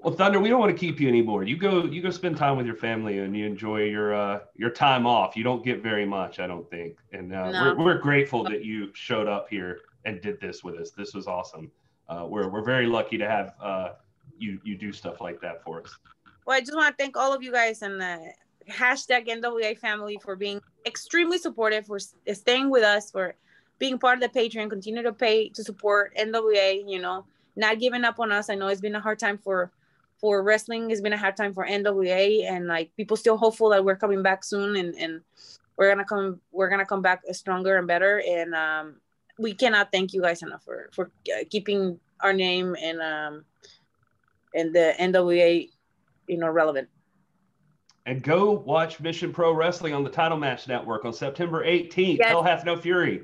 [0.00, 1.44] Well, Thunder, we don't want to keep you anymore.
[1.44, 4.70] You go, you go spend time with your family and you enjoy your uh, your
[4.70, 5.36] time off.
[5.36, 7.62] You don't get very much, I don't think, and uh, no.
[7.62, 10.90] we're we're grateful that you showed up here and did this with us.
[10.90, 11.70] This was awesome.
[12.08, 13.90] Uh, we're we're very lucky to have uh,
[14.38, 15.94] you you do stuff like that for us.
[16.46, 18.32] Well, I just want to thank all of you guys and the
[18.68, 23.34] hashtag NWA family for being extremely supportive, for staying with us, for
[23.78, 26.82] being part of the Patreon, continue to pay to support NWA.
[26.86, 27.26] You know,
[27.56, 28.48] not giving up on us.
[28.48, 29.70] I know it's been a hard time for
[30.22, 33.84] for wrestling it's been a hard time for NWA and like people still hopeful that
[33.84, 35.20] we're coming back soon and and
[35.76, 38.94] we're gonna come we're gonna come back stronger and better and um
[39.38, 41.10] we cannot thank you guys enough for for
[41.50, 43.44] keeping our name and um
[44.54, 45.68] and the NWA
[46.28, 46.88] you know relevant.
[48.06, 52.18] And go watch Mission Pro Wrestling on the Title Match Network on September 18th.
[52.18, 52.28] Yes.
[52.28, 53.22] Hell hath no fury.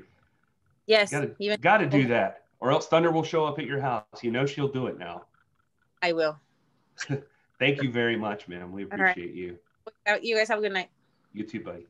[0.85, 4.05] Yes, even- gotta do that, or else Thunder will show up at your house.
[4.21, 5.23] You know she'll do it now.
[6.01, 6.39] I will.
[7.59, 8.71] Thank you very much, man.
[8.71, 9.35] We appreciate right.
[9.35, 9.59] you.
[10.21, 10.89] You guys have a good night.
[11.33, 11.85] You too, buddy.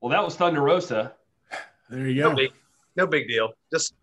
[0.00, 1.12] Well, that was Thunder Rosa.
[1.90, 2.30] There you go.
[2.30, 2.52] No big,
[2.96, 3.52] no big deal.
[3.72, 3.94] Just,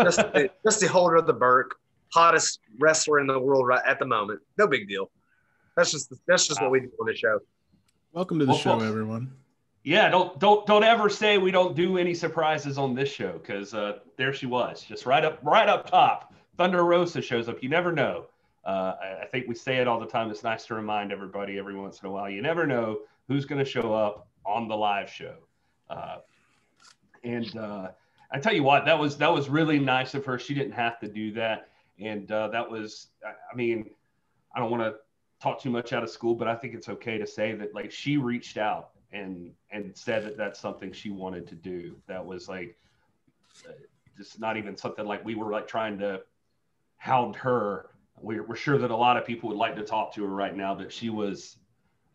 [0.00, 1.76] just, the, just the holder of the Burke,
[2.12, 4.40] hottest wrestler in the world right at the moment.
[4.58, 5.10] No big deal.
[5.76, 6.66] That's just that's just wow.
[6.66, 7.38] what we do on the show.
[8.12, 9.32] Welcome to the well, show, everyone.
[9.84, 13.74] Yeah, don't don't don't ever say we don't do any surprises on this show because
[13.74, 16.32] uh, there she was, just right up right up top.
[16.56, 17.62] Thunder Rosa shows up.
[17.62, 18.26] You never know.
[18.64, 20.30] Uh, I, I, think we say it all the time.
[20.30, 22.30] It's nice to remind everybody every once in a while.
[22.30, 25.34] You never know who's going to show up on the live show.
[25.90, 26.18] Uh,
[27.24, 27.88] and uh,
[28.30, 30.38] I tell you what, that was that was really nice of her.
[30.38, 33.08] She didn't have to do that, and uh, that was.
[33.24, 33.90] I mean,
[34.54, 34.94] I don't want to
[35.42, 37.90] talk too much out of school, but I think it's okay to say that like
[37.90, 41.96] she reached out and and said that that's something she wanted to do.
[42.08, 42.76] That was like
[43.68, 43.72] uh,
[44.16, 46.22] just not even something like we were like trying to
[46.96, 47.90] hound her.
[48.20, 50.56] We're, we're sure that a lot of people would like to talk to her right
[50.56, 50.74] now.
[50.74, 51.56] That she was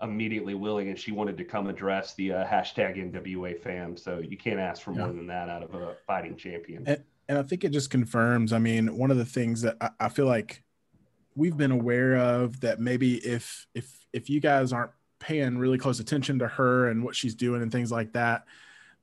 [0.01, 3.97] immediately willing and she wanted to come address the uh, hashtag NWA fam.
[3.97, 6.83] So you can't ask for more than that out of a fighting champion.
[6.85, 8.53] And, and, I think it just confirms.
[8.53, 10.63] I mean, one of the things that I, I feel like
[11.35, 14.91] we've been aware of that maybe if if if you guys aren't
[15.27, 18.45] paying really close attention to her and what she's doing and things like that.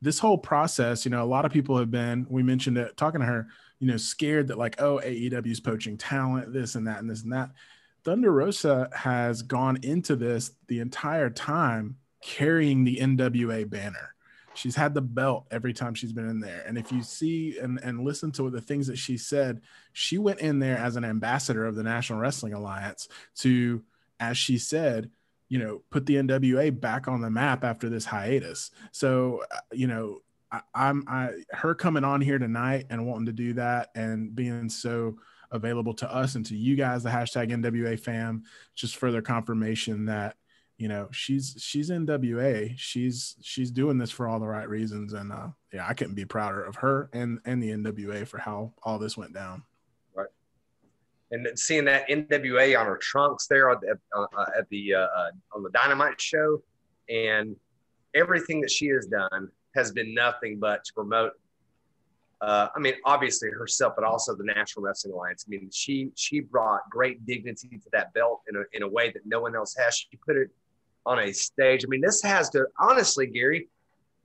[0.01, 3.21] This whole process, you know, a lot of people have been, we mentioned it talking
[3.21, 3.47] to her,
[3.79, 7.25] you know, scared that like, oh, AEW is poaching talent, this and that and this
[7.25, 7.51] and that.
[8.05, 14.15] Thunder Rosa has gone into this the entire time carrying the NWA banner.
[14.55, 16.65] She's had the belt every time she's been in there.
[16.67, 19.61] And if you see and, and listen to the things that she said,
[19.93, 23.09] she went in there as an ambassador of the National Wrestling Alliance
[23.41, 23.83] to
[24.21, 25.11] as she said,
[25.49, 28.71] you know, put the NWA back on the map after this hiatus.
[28.93, 30.21] So, uh, you know,
[30.51, 34.69] I, I'm I her coming on here tonight and wanting to do that and being
[34.69, 35.17] so
[35.51, 40.37] available to us and to you guys, the hashtag NWA fam, just further confirmation that
[40.77, 42.75] you know she's she's NWA.
[42.77, 46.25] She's she's doing this for all the right reasons, and uh, yeah, I couldn't be
[46.25, 49.63] prouder of her and and the NWA for how all this went down.
[51.35, 53.79] And seeing that NWA on her trunks there at,
[54.17, 54.27] uh,
[54.57, 56.63] at the uh, uh, on the Dynamite show,
[57.09, 57.57] and
[58.15, 61.33] everything that she has done has been nothing but to promote.
[62.41, 65.45] Uh, I mean, obviously herself, but also the National Wrestling Alliance.
[65.47, 69.11] I mean, she she brought great dignity to that belt in a in a way
[69.11, 69.97] that no one else has.
[69.97, 70.51] She put it
[71.05, 71.85] on a stage.
[71.85, 73.69] I mean, this has to honestly, Gary,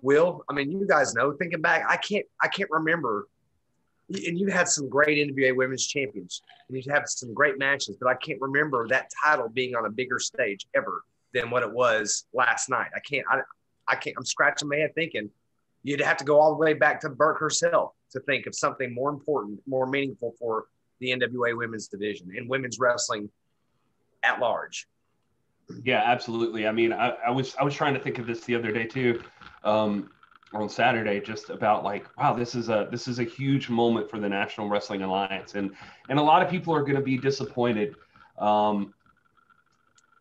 [0.01, 0.43] Will.
[0.47, 1.31] I mean, you guys know.
[1.31, 3.27] Thinking back, I can't I can't remember
[4.09, 8.09] and you had some great NWA Women's Champions, and you have some great matches, but
[8.09, 11.03] I can't remember that title being on a bigger stage ever
[11.33, 12.89] than what it was last night.
[12.95, 13.25] I can't.
[13.29, 13.41] I,
[13.87, 14.15] I can't.
[14.17, 15.29] I'm scratching my head thinking
[15.83, 18.93] you'd have to go all the way back to Burke herself to think of something
[18.93, 20.65] more important, more meaningful for
[20.99, 23.29] the NWA Women's Division and women's wrestling
[24.23, 24.87] at large.
[25.83, 26.67] Yeah, absolutely.
[26.67, 28.85] I mean, I, I was I was trying to think of this the other day
[28.85, 29.21] too.
[29.63, 30.09] Um,
[30.53, 34.19] on Saturday just about like wow this is a this is a huge moment for
[34.19, 35.55] the National Wrestling Alliance.
[35.55, 35.71] And
[36.09, 37.95] and a lot of people are going to be disappointed
[38.39, 38.93] um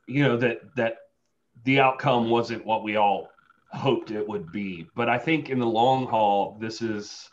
[0.06, 0.96] you know that that
[1.64, 3.30] the outcome wasn't what we all
[3.72, 4.88] hoped it would be.
[4.94, 7.28] But I think in the long haul this is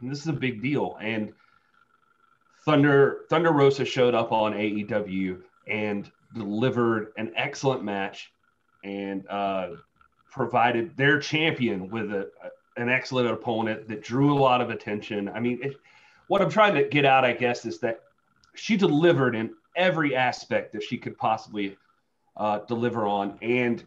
[0.00, 0.96] this is a big deal.
[1.00, 1.32] And
[2.64, 8.30] Thunder Thunder Rosa showed up on AEW and delivered an excellent match.
[8.84, 9.70] And uh
[10.30, 12.30] provided their champion with a,
[12.76, 15.28] an excellent opponent that drew a lot of attention.
[15.28, 15.76] I mean, it,
[16.28, 18.02] what I'm trying to get out, I guess, is that
[18.54, 21.76] she delivered in every aspect that she could possibly
[22.36, 23.84] uh, deliver on, and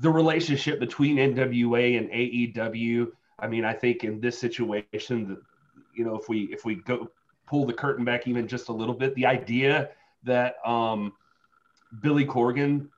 [0.00, 3.10] the relationship between NWA and AEW.
[3.38, 5.38] I mean, I think in this situation, that
[5.94, 7.10] you know, if we if we go
[7.46, 9.90] pull the curtain back even just a little bit, the idea
[10.24, 11.12] that um,
[12.00, 12.88] Billy Corgan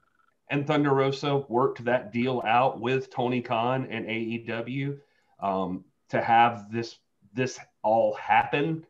[0.52, 4.98] and Thunder Rosa worked that deal out with Tony Khan and AEW
[5.40, 6.98] um, to have this
[7.32, 8.84] this all happen.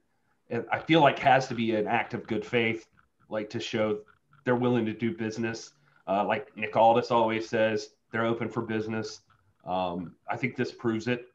[0.50, 2.88] And I feel like has to be an act of good faith,
[3.28, 4.00] like to show
[4.44, 5.70] they're willing to do business.
[6.08, 9.20] Uh, like Nick Aldis always says, they're open for business.
[9.64, 11.28] Um, I think this proves it.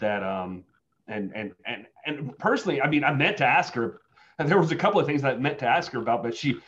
[0.00, 0.62] That um,
[1.08, 4.00] and and and and personally, I mean, I meant to ask her.
[4.38, 6.60] There was a couple of things I meant to ask her about, but she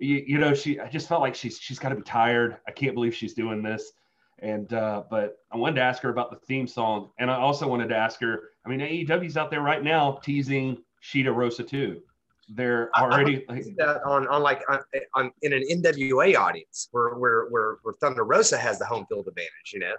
[0.00, 2.56] you, you know, she I just felt like she's she's got to be tired.
[2.66, 3.92] I can't believe she's doing this.
[4.40, 7.68] And uh, but I wanted to ask her about the theme song, and I also
[7.68, 8.50] wanted to ask her.
[8.64, 12.00] I mean, AEW's out there right now teasing Shida Rosa too.
[12.48, 13.64] They're already like,
[14.06, 14.80] on on like on,
[15.14, 19.28] on in an NWA audience where where where where Thunder Rosa has the home field
[19.28, 19.72] advantage.
[19.74, 19.94] You know.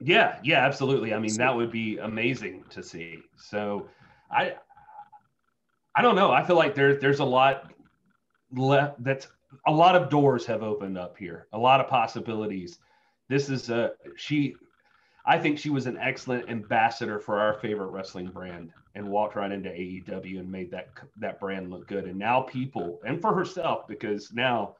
[0.00, 1.14] Yeah, yeah, absolutely.
[1.14, 3.20] I mean, that would be amazing to see.
[3.36, 3.86] So,
[4.32, 4.56] I,
[5.94, 6.32] I don't know.
[6.32, 7.71] I feel like there's there's a lot
[8.52, 9.28] left that's
[9.66, 11.46] a lot of doors have opened up here.
[11.52, 12.78] A lot of possibilities.
[13.28, 14.56] This is a she
[15.24, 19.52] i think she was an excellent ambassador for our favorite wrestling brand and walked right
[19.52, 20.88] into aew and made that
[21.18, 22.04] that brand look good.
[22.04, 24.76] And now people and for herself because now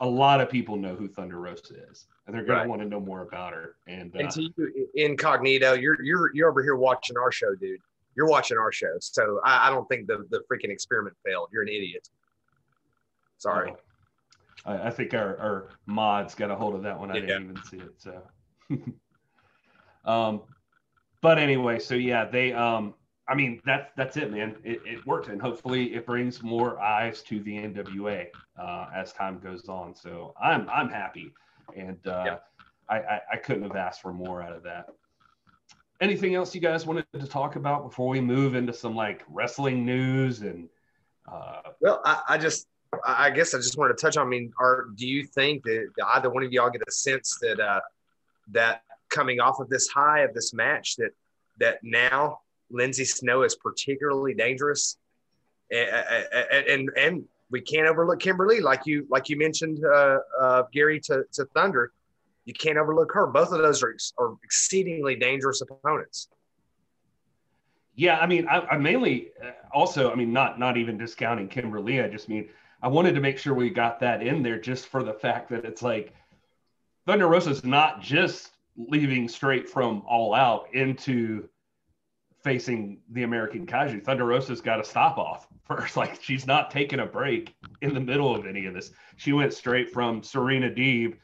[0.00, 2.64] a lot of people know who thunder rosa is and they're going right.
[2.64, 3.76] to want to know more about her.
[3.86, 5.74] And, uh, and to you incognito.
[5.74, 7.80] You're you're you're over here watching our show dude.
[8.14, 8.94] You're watching our show.
[9.00, 11.48] So i, I don't think the the freaking experiment failed.
[11.52, 12.08] You're an idiot
[13.42, 13.72] Sorry.
[14.64, 14.72] Oh.
[14.72, 17.10] I, I, think our, our mods got a hold of that one.
[17.10, 17.20] I yeah.
[17.20, 17.94] didn't even see it.
[17.98, 18.22] So,
[20.10, 20.42] um,
[21.20, 22.94] but anyway, so yeah, they, um,
[23.28, 24.56] I mean, that's, that's it, man.
[24.62, 25.28] It, it worked.
[25.28, 28.26] And hopefully it brings more eyes to the NWA,
[28.60, 29.94] uh, as time goes on.
[29.94, 31.32] So I'm, I'm happy.
[31.76, 32.36] And, uh, yeah.
[32.88, 34.86] I, I, I couldn't have asked for more out of that
[36.00, 39.86] anything else you guys wanted to talk about before we move into some like wrestling
[39.86, 40.68] news and
[41.30, 42.66] uh, well I, I, just
[43.04, 44.26] I guess I just wanted to touch on.
[44.26, 47.58] I mean, are do you think that either one of y'all get a sense that
[47.58, 47.80] uh,
[48.48, 51.12] that coming off of this high of this match that
[51.58, 52.40] that now
[52.70, 54.98] Lindsay Snow is particularly dangerous,
[55.70, 55.88] and
[56.68, 61.00] and, and we can't overlook Kimber Lee like you like you mentioned uh, uh, Gary
[61.00, 61.92] to, to Thunder.
[62.44, 63.26] You can't overlook her.
[63.28, 66.28] Both of those are, are exceedingly dangerous opponents.
[67.94, 71.80] Yeah, I mean, I, I mainly uh, also, I mean, not not even discounting Kimber
[71.80, 72.00] Lee.
[72.00, 72.48] I just mean
[72.82, 75.64] I wanted to make sure we got that in there just for the fact that
[75.64, 76.12] it's like
[77.06, 81.48] Thunder Rosa's not just leaving straight from all out into
[82.42, 84.02] facing the American Kaiju.
[84.04, 85.96] Thunder Rosa's got to stop off first.
[85.96, 87.54] Like she's not taking a break.
[87.82, 88.90] in the middle of any of this.
[89.16, 91.16] She went straight from Serena Deeb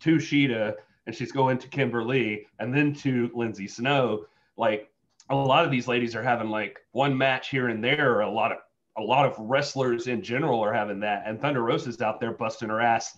[0.00, 0.74] to Shida,
[1.06, 4.26] and she's going to Kimber Lee and then to Lindsay Snow.
[4.56, 4.90] Like
[5.30, 8.30] a lot of these ladies are having like one match here and there, or a
[8.30, 8.58] lot of
[8.98, 11.24] a lot of wrestlers in general are having that.
[11.26, 13.16] And Thunder Rosa's out there busting her ass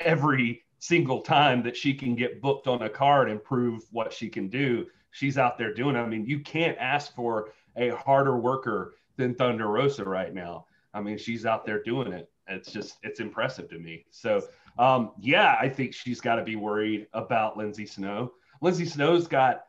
[0.00, 4.28] every single time that she can get booked on a card and prove what she
[4.28, 4.86] can do.
[5.10, 6.00] She's out there doing it.
[6.00, 10.66] I mean, you can't ask for a harder worker than Thunder Rosa right now.
[10.92, 12.30] I mean, she's out there doing it.
[12.48, 14.04] It's just, it's impressive to me.
[14.10, 14.42] So,
[14.78, 18.32] um, yeah, I think she's got to be worried about Lindsay Snow.
[18.60, 19.64] Lindsay Snow's got,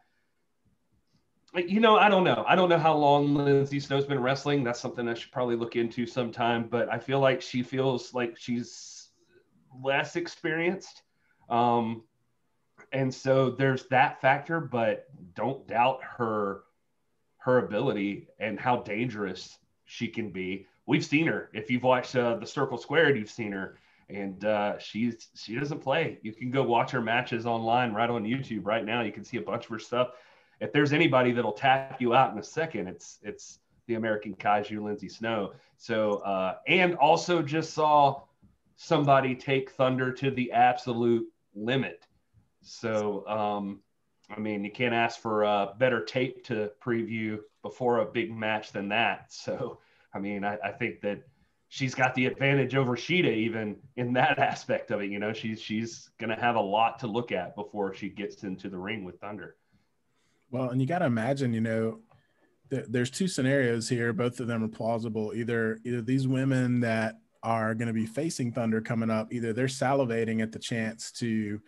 [1.58, 2.44] you know, I don't know.
[2.48, 4.64] I don't know how long Lindsay Snow's been wrestling.
[4.64, 6.68] That's something I should probably look into sometime.
[6.68, 9.10] But I feel like she feels like she's
[9.84, 11.04] less experienced.
[11.50, 12.04] Um,
[12.92, 16.64] and so there's that factor, but don't doubt her
[17.38, 20.66] her ability and how dangerous she can be.
[20.88, 21.52] We've seen her.
[21.54, 23.78] If you've watched uh, the Circle Squared, you've seen her,
[24.10, 26.20] and uh, she's she doesn't play.
[26.24, 29.02] You can go watch her matches online right on YouTube right now.
[29.02, 30.10] You can see a bunch of her stuff
[30.60, 34.82] if there's anybody that'll tap you out in a second, it's it's the American Kaiju
[34.82, 35.54] Lindsay Snow.
[35.78, 38.22] So uh, and also just saw
[38.78, 42.08] somebody take Thunder to the absolute limit.
[42.62, 43.82] So um,
[44.30, 48.72] I mean, you can't ask for a better tape to preview before a big match
[48.72, 49.28] than that.
[49.30, 49.80] So
[50.14, 51.24] I mean, I, I think that
[51.68, 55.12] she's got the advantage over Shida even in that aspect of it.
[55.12, 58.70] You know, she's she's gonna have a lot to look at before she gets into
[58.70, 59.58] the ring with Thunder.
[60.52, 62.00] Well, and you got to imagine, you know,
[62.70, 64.14] th- there's two scenarios here.
[64.14, 65.34] Both of them are plausible.
[65.36, 69.68] Either either these women that are going to be facing Thunder coming up, either they're
[69.68, 71.62] salivating at the chance to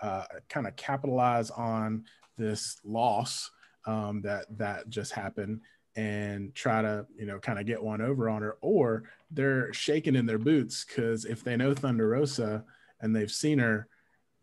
[0.00, 2.04] uh, kind of capitalize on
[2.36, 3.50] this loss
[3.86, 5.60] um, that that just happened
[5.96, 10.16] and try to you know kind of get one over on her, or they're shaking
[10.16, 12.64] in their boots because if they know Thunder Rosa
[13.00, 13.88] and they've seen her,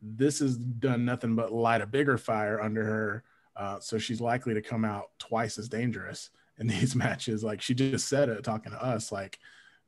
[0.02, 3.24] this has done nothing but light a bigger fire under her
[3.56, 6.30] uh, so she's likely to come out twice as dangerous
[6.60, 7.44] in these matches.
[7.44, 9.40] Like she just said it talking to us, like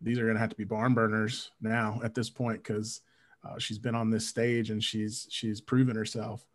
[0.02, 3.02] these are going to have to be barn burners now at this point because
[3.44, 6.46] uh, she's been on this stage and she's she's proven herself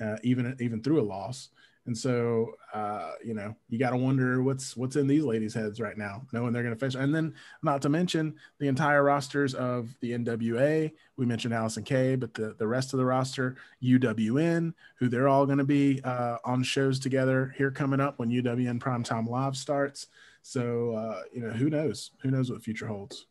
[0.00, 1.50] uh, even even through a loss.
[1.88, 5.80] And so, uh, you know, you got to wonder what's what's in these ladies' heads
[5.80, 6.96] right now, knowing they're going to finish.
[6.96, 10.92] And then, not to mention the entire rosters of the NWA.
[11.16, 15.46] We mentioned Allysin Kay, but the the rest of the roster, UWN, who they're all
[15.46, 20.08] going to be uh, on shows together here coming up when UWN Primetime Live starts.
[20.42, 22.10] So, uh, you know, who knows?
[22.20, 23.27] Who knows what future holds?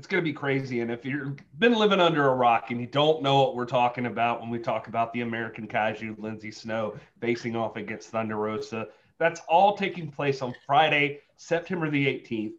[0.00, 0.80] It's going to be crazy.
[0.80, 4.06] And if you've been living under a rock and you don't know what we're talking
[4.06, 8.88] about when we talk about the American Kaiju, Lindsay Snow facing off against Thunder Rosa,
[9.18, 12.54] that's all taking place on Friday, September the 18th.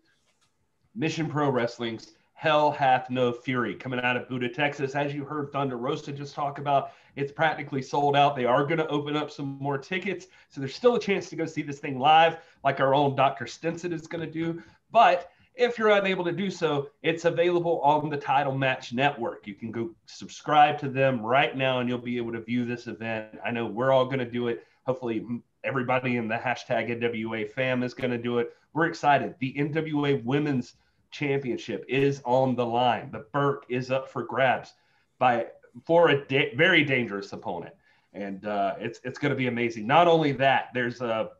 [0.94, 4.94] Mission Pro Wrestling's Hell Hath No Fury coming out of Buda, Texas.
[4.94, 8.36] As you heard Thunder Rosa just talk about, it's practically sold out.
[8.36, 10.28] They are going to open up some more tickets.
[10.50, 13.48] So there's still a chance to go see this thing live, like our own Dr.
[13.48, 14.62] Stinson is going to do.
[14.92, 19.46] But if you're unable to do so, it's available on the Title Match Network.
[19.46, 22.88] You can go subscribe to them right now and you'll be able to view this
[22.88, 23.38] event.
[23.46, 24.66] I know we're all going to do it.
[24.86, 25.26] Hopefully,
[25.64, 28.56] everybody in the hashtag NWA fam is going to do it.
[28.74, 29.36] We're excited.
[29.40, 30.76] The NWA Women's
[31.12, 33.12] Championship is on the line.
[33.12, 34.74] The Burke is up for grabs
[35.20, 35.48] by
[35.86, 37.74] for a da- very dangerous opponent,
[38.14, 39.86] and uh, it's it's going to be amazing.
[39.86, 41.32] Not only that, there's a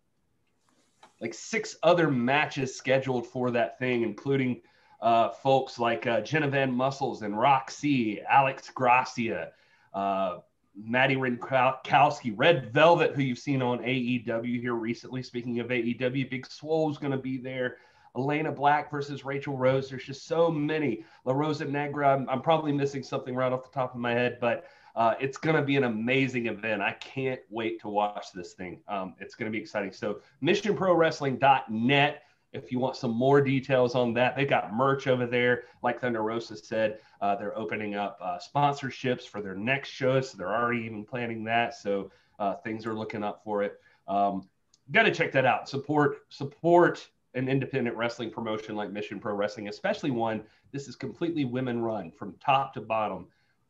[1.22, 4.62] like six other matches scheduled for that thing, including
[5.02, 9.52] uh, folks like uh, Jenna Van Muscles and Roxy, Alex Gracia,
[9.94, 10.38] uh,
[10.76, 15.22] Maddie Wrenkowski, Red Velvet, who you've seen on AEW here recently.
[15.22, 17.78] Speaking of AEW, Big Swole's going to be there.
[18.18, 19.90] Elena Black versus Rachel Rose.
[19.90, 21.06] There's just so many.
[21.26, 22.14] La Rosa Negra.
[22.14, 24.66] I'm, I'm probably missing something right off the top of my head, but
[24.96, 26.82] uh, it's going to be an amazing event.
[26.82, 28.82] I can't wait to watch this thing.
[28.88, 29.92] Um, it's going to be exciting.
[29.92, 32.24] So, missionprowrestling.net.
[32.54, 35.64] If you want some more details on that, they've got merch over there.
[35.82, 40.20] Like Thunder Rosa said, uh, they're opening up uh, sponsorships for their next show.
[40.20, 41.76] So they're already even planning that.
[41.76, 43.80] So uh, things are looking up for it.
[44.10, 44.50] Um,
[44.92, 45.70] got to check that out.
[45.70, 51.46] Support, support an independent wrestling promotion like Mission Pro Wrestling, especially one this is completely
[51.46, 53.28] women run from top to bottom.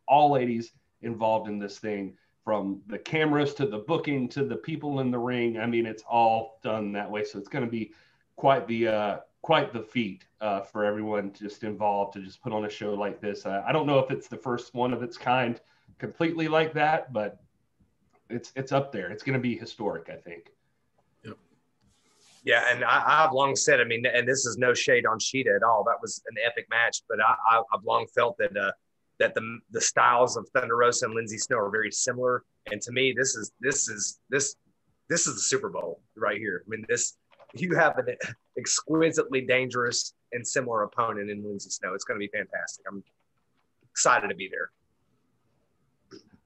[0.08, 5.00] All ladies involved in this thing from the cameras to the booking to the people
[5.00, 5.60] in the ring.
[5.60, 7.24] I mean, it's all done that way.
[7.24, 7.94] So it's going to be
[8.36, 12.66] quite the uh, quite the feat uh, for everyone just involved to just put on
[12.66, 13.46] a show like this.
[13.46, 15.60] Uh, I don't know if it's the first one of its kind
[16.00, 17.42] completely like that, but
[18.30, 19.12] it's it's up there.
[19.12, 20.52] It's going to be historic, I think.
[21.24, 21.38] Yep.
[22.44, 25.56] Yeah, and I, I've long said, I mean, and this is no shade on Shida
[25.56, 25.84] at all.
[25.84, 28.72] That was an epic match, but I, I, I've long felt that uh,
[29.22, 32.44] that the the styles of Thunder Rosa and Lindsay Snow are very similar.
[32.72, 34.56] And to me, this is this is this
[35.10, 36.64] this is the Super Bowl right here.
[36.66, 37.18] I mean, this
[37.54, 38.16] you have an
[38.58, 41.94] exquisitely dangerous and similar opponent in Lindsay Snow.
[41.94, 42.86] It's going to be fantastic.
[42.90, 43.04] I'm
[43.92, 44.72] excited to be there.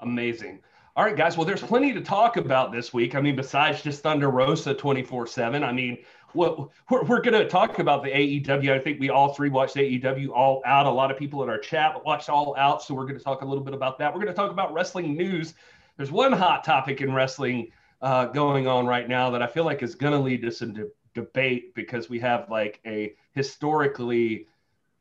[0.01, 0.59] Amazing.
[0.97, 1.37] All right, guys.
[1.37, 3.15] Well, there's plenty to talk about this week.
[3.15, 5.97] I mean, besides just Thunder Rosa 24 7, I mean,
[6.35, 8.71] what we're, we're going to talk about the AEW.
[8.71, 10.85] I think we all three watched AEW all out.
[10.85, 12.83] A lot of people in our chat watched all out.
[12.83, 14.13] So we're going to talk a little bit about that.
[14.13, 15.53] We're going to talk about wrestling news.
[15.97, 17.71] There's one hot topic in wrestling
[18.01, 20.73] uh, going on right now that I feel like is going to lead to some
[20.73, 24.47] de- debate because we have like a historically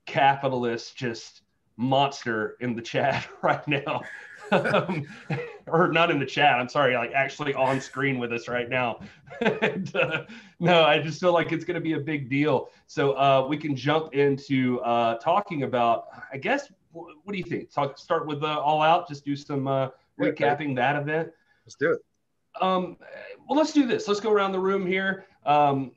[0.07, 1.43] capitalist just
[1.77, 4.03] monster in the chat right now.
[4.53, 5.07] Um,
[5.67, 6.59] or not in the chat.
[6.59, 9.01] I'm sorry, like actually on screen with us right now.
[9.41, 10.25] and, uh,
[10.61, 12.69] no, I just feel like it's going to be a big deal.
[12.87, 16.07] So uh, we can jump into uh, talking about.
[16.33, 16.71] I guess.
[16.93, 17.73] What, what do you think?
[17.73, 19.09] Talk, start with uh, All Out.
[19.09, 19.89] Just do some uh,
[20.21, 21.31] recapping that event.
[21.67, 22.01] Let's do it.
[22.61, 22.97] Um,
[23.49, 24.07] well, let's do this.
[24.07, 25.27] Let's go around the room here.
[25.45, 25.91] Um,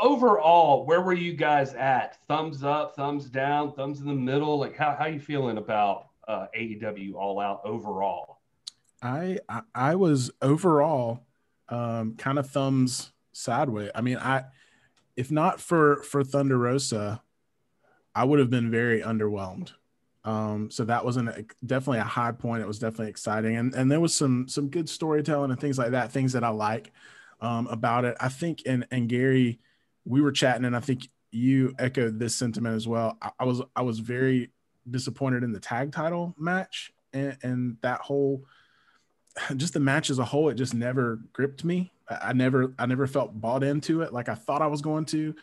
[0.00, 2.18] overall, where were you guys at?
[2.28, 4.58] Thumbs up, thumbs down, thumbs in the middle.
[4.58, 8.40] Like, how how you feeling about uh, AEW All Out overall?
[9.02, 9.38] I
[9.74, 11.26] I, was overall
[11.68, 13.90] um, kind of thumbs sideways.
[13.94, 14.44] I mean, I
[15.16, 17.22] if not for for Thunder Rosa,
[18.14, 19.72] I would have been very underwhelmed.
[20.24, 22.62] Um, so that was an, definitely a high point.
[22.62, 25.92] It was definitely exciting, and and there was some some good storytelling and things like
[25.92, 26.10] that.
[26.10, 26.90] Things that I like
[27.40, 28.16] um, about it.
[28.18, 29.60] I think, and and Gary,
[30.04, 33.16] we were chatting, and I think you echoed this sentiment as well.
[33.22, 34.50] I, I was I was very
[34.90, 38.44] disappointed in the tag title match and, and that whole
[39.56, 41.92] just the match as a whole it just never gripped me.
[42.08, 45.34] I, never i never felt bought into it like i thought i was going to.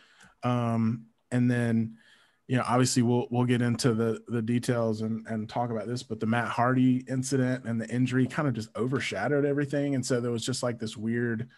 [0.42, 1.98] Um and then
[2.46, 6.02] you know obviously we'll we'll get into the the details and and talk about this
[6.02, 9.94] but the matt hardy incident and the injury kind of just overshadowed everything.
[9.94, 11.48] And so there was just like this weird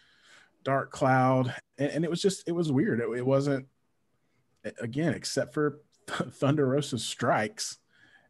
[0.64, 3.00] dark cloud and, and it was just it was weird.
[3.00, 3.66] It, it wasn't
[4.80, 5.80] again except for
[6.32, 7.78] Thunder Rosa strikes,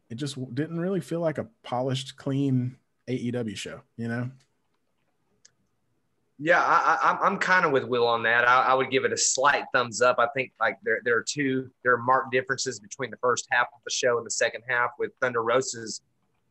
[0.09, 4.31] it just didn't really feel like a polished, clean AEW show, you know?
[6.39, 8.47] Yeah, I, am kind of with Will on that.
[8.47, 10.17] I, I, would give it a slight thumbs up.
[10.19, 13.65] I think like there, there are two, there are marked differences between the first half
[13.73, 16.01] of the show and the second half, with Thunder Rosa's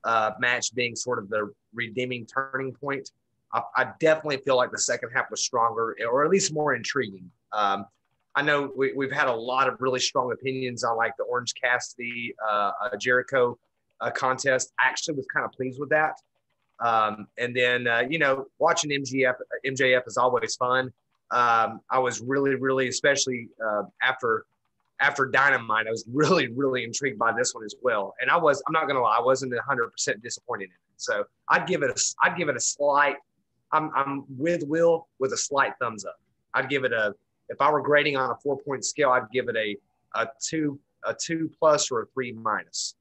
[0.03, 3.13] uh, match being sort of the redeeming turning point.
[3.53, 7.31] I, I, definitely feel like the second half was stronger, or at least more intriguing.
[7.53, 7.87] Um,
[8.37, 11.55] I know we, have had a lot of really strong opinions on like the Orange
[11.61, 13.59] Cassidy uh, uh, Jericho
[14.03, 14.73] uh, contest.
[14.79, 16.21] I actually was kind of pleased with that.
[16.79, 19.35] Um, and then uh, you know watching MGF
[19.65, 20.93] MJF is always fun.
[21.31, 24.45] Um, I was really really especially uh, after
[25.01, 28.15] after Dynamite I was really really intrigued by this one as well.
[28.21, 30.99] And I was I'm not gonna lie I wasn't 100 percent disappointed in it.
[30.99, 33.17] So I'd give it a I'd give it a slight.
[33.73, 36.17] I'm I'm with Will with a slight thumbs up.
[36.53, 37.15] I'd give it a
[37.49, 39.77] if I were grading on a four point scale, I'd give it a,
[40.15, 42.95] a two, a two plus or a three minus.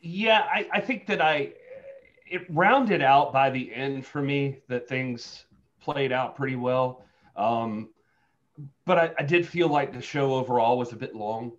[0.00, 1.52] Yeah, I, I think that I,
[2.26, 5.46] it rounded out by the end for me that things
[5.80, 7.04] played out pretty well.
[7.36, 7.88] Um,
[8.84, 11.52] but I, I, did feel like the show overall was a bit long,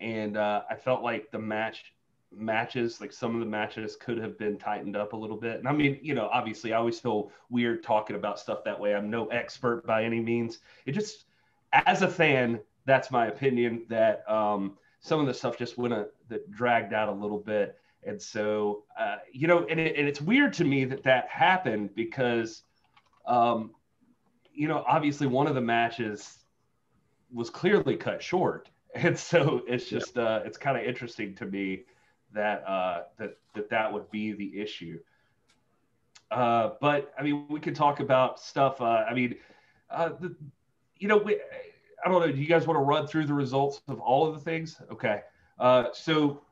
[0.00, 1.92] and uh, I felt like the match
[2.36, 5.58] matches, like some of the matches could have been tightened up a little bit.
[5.58, 8.94] And I mean, you know, obviously I always feel weird talking about stuff that way.
[8.94, 10.58] I'm no expert by any means.
[10.86, 11.24] It just,
[11.72, 16.08] as a fan, that's my opinion that um, some of the stuff just went a,
[16.28, 17.76] that dragged out a little bit.
[18.04, 21.94] And so, uh, you know, and, it, and it's weird to me that that happened
[21.94, 22.62] because,
[23.26, 23.70] um,
[24.52, 26.38] you know, obviously one of the matches
[27.32, 28.68] was clearly cut short.
[28.94, 31.84] And so it's just, uh, it's kind of interesting to me
[32.34, 34.98] that uh, that that that would be the issue.
[36.30, 38.80] Uh, but I mean, we could talk about stuff.
[38.80, 39.36] Uh, I mean,
[39.90, 40.34] uh, the,
[40.98, 41.34] you know, we,
[42.04, 42.32] I don't know.
[42.32, 44.80] Do you guys want to run through the results of all of the things?
[44.90, 45.20] Okay.
[45.58, 46.42] Uh, so,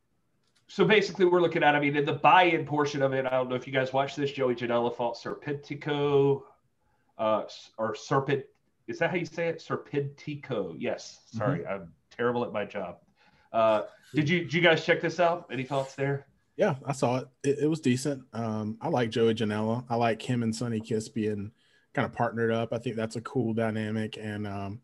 [0.68, 1.74] so basically, we're looking at.
[1.74, 4.16] I mean, in the buy-in portion of it, I don't know if you guys watched
[4.16, 4.30] this.
[4.32, 6.42] Joey Janela fought Serpentico,
[7.18, 7.44] uh,
[7.78, 8.44] or Serpent.
[8.86, 9.64] Is that how you say it?
[9.66, 10.74] Serpentico.
[10.78, 11.20] Yes.
[11.32, 11.72] Sorry, mm-hmm.
[11.72, 12.98] I'm terrible at my job.
[13.52, 13.82] Uh,
[14.14, 15.48] did you did you guys check this out?
[15.52, 16.26] Any thoughts there?
[16.56, 17.28] Yeah, I saw it.
[17.42, 18.24] It, it was decent.
[18.32, 19.84] Um, I like Joey Janela.
[19.88, 21.52] I like him and Sonny Kiss being
[21.94, 22.72] kind of partnered up.
[22.72, 24.18] I think that's a cool dynamic.
[24.20, 24.80] And um,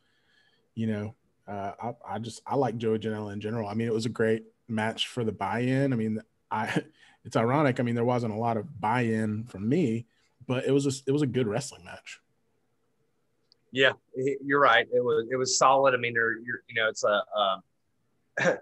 [0.74, 1.14] you know,
[1.46, 3.68] uh, I, I just I like Joey Janela in general.
[3.68, 5.92] I mean, it was a great match for the buy-in.
[5.92, 6.82] I mean, I
[7.24, 7.80] it's ironic.
[7.80, 10.06] I mean, there wasn't a lot of buy-in from me,
[10.46, 12.20] but it was a, it was a good wrestling match.
[13.72, 13.92] Yeah,
[14.42, 14.86] you're right.
[14.92, 15.92] It was it was solid.
[15.92, 17.62] I mean, there, you're, you know, it's a um,
[18.40, 18.60] a-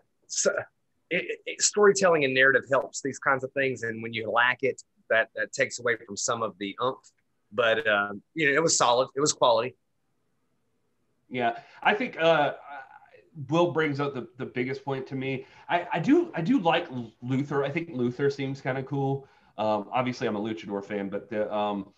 [1.11, 4.83] it, it, storytelling and narrative helps these kinds of things, and when you lack it,
[5.11, 7.11] that that takes away from some of the umph.
[7.53, 9.09] But um, you know, it was solid.
[9.15, 9.77] It was quality.
[11.29, 12.55] Yeah, I think uh,
[13.49, 15.47] Will brings up the, the biggest point to me.
[15.69, 16.89] I, I do I do like
[17.23, 17.65] Luther.
[17.65, 19.29] I think Luther seems kind of cool.
[19.57, 21.93] Um, obviously, I'm a luchador fan, but the um,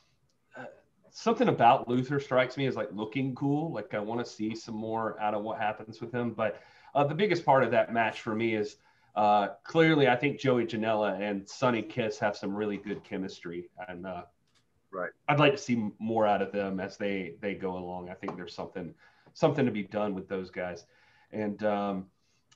[0.57, 0.64] uh,
[1.11, 3.72] something about Luther strikes me as like looking cool.
[3.72, 6.31] Like I want to see some more out of what happens with him.
[6.31, 6.61] But
[6.97, 8.76] uh, the biggest part of that match for me is
[9.14, 14.07] uh, clearly I think Joey Janela and Sonny Kiss have some really good chemistry, and
[14.07, 14.22] uh,
[14.97, 15.11] Right.
[15.28, 18.09] I'd like to see more out of them as they they go along.
[18.09, 18.94] I think there's something
[19.34, 20.86] something to be done with those guys.
[21.32, 22.07] And um,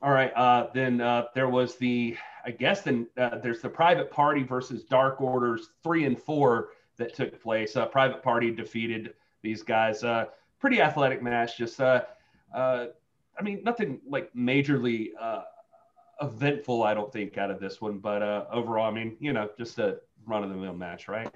[0.00, 4.10] all right, uh, then uh, there was the I guess then uh, there's the private
[4.10, 7.76] party versus Dark Orders three and four that took place.
[7.76, 10.02] Uh, private party defeated these guys.
[10.02, 10.26] Uh,
[10.58, 11.58] pretty athletic match.
[11.58, 12.04] Just uh,
[12.54, 12.86] uh,
[13.40, 15.42] I mean nothing like majorly uh,
[16.20, 16.82] eventful.
[16.82, 19.78] I don't think out of this one, but uh, overall, I mean you know just
[19.78, 21.30] a run of the mill match, right?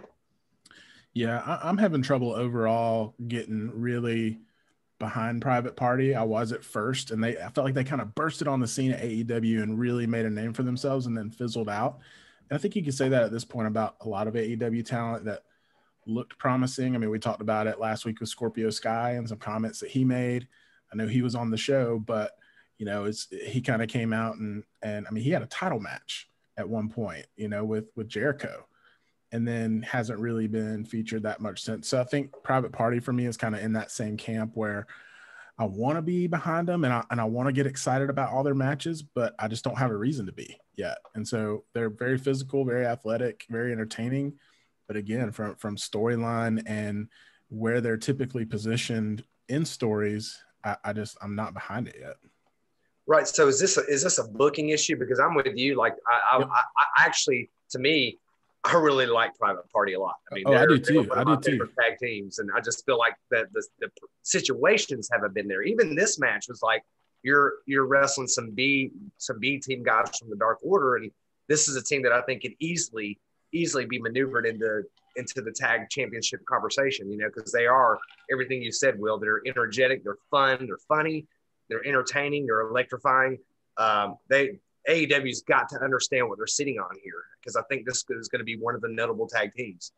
[1.15, 4.41] Yeah, I, I'm having trouble overall getting really
[4.99, 6.15] behind Private Party.
[6.15, 8.69] I was at first, and they I felt like they kind of bursted on the
[8.69, 12.01] scene at AEW and really made a name for themselves, and then fizzled out.
[12.51, 14.85] And I think you could say that at this point about a lot of AEW
[14.85, 15.45] talent that
[16.07, 16.95] looked promising.
[16.95, 19.91] I mean, we talked about it last week with Scorpio Sky and some comments that
[19.91, 20.47] he made.
[20.95, 22.33] I know he was on the show, but
[22.79, 25.47] you know, it's he kind of came out and and I mean, he had a
[25.47, 28.67] title match at one point, you know, with with Jericho
[29.33, 31.89] and then hasn't really been featured that much since.
[31.89, 34.87] So I think Private Party for me is kind of in that same camp where
[35.59, 38.31] I want to be behind them and I and I want to get excited about
[38.31, 40.99] all their matches, but I just don't have a reason to be yet.
[41.17, 44.35] And so they're very physical, very athletic, very entertaining.
[44.87, 47.09] But again, from from storyline and
[47.49, 52.17] where they're typically positioned in stories, I, I just I'm not behind it yet.
[53.07, 53.29] Right.
[53.29, 54.97] So is this a, is this a booking issue?
[54.97, 55.77] Because I'm with you.
[55.77, 56.49] Like I, I, Yep.
[56.51, 56.61] I,
[57.01, 58.19] I actually, to me,
[58.65, 60.15] I really like Private Party a lot.
[60.33, 61.07] I mean, Oh, I do too.
[61.15, 61.59] I do too.
[61.79, 63.91] Tag teams, and I just feel like that the, the
[64.23, 65.63] situations haven't been there.
[65.63, 66.83] Even this match was like
[67.23, 71.11] you're you're wrestling some B some B team guys from the Dark Order, and
[71.47, 73.19] this is a team that I think could easily
[73.53, 74.83] easily be maneuvered into
[75.17, 77.11] into the tag championship conversation.
[77.11, 77.99] You know, because they are
[78.31, 79.19] everything you said, Will.
[79.19, 81.27] They're energetic, they're fun, they're funny,
[81.69, 83.39] they're entertaining, they're electrifying.
[83.77, 84.59] Um, they
[84.89, 88.41] AEW's got to understand what they're sitting on here because I think this is going
[88.41, 89.93] to be one of the notable tag teams.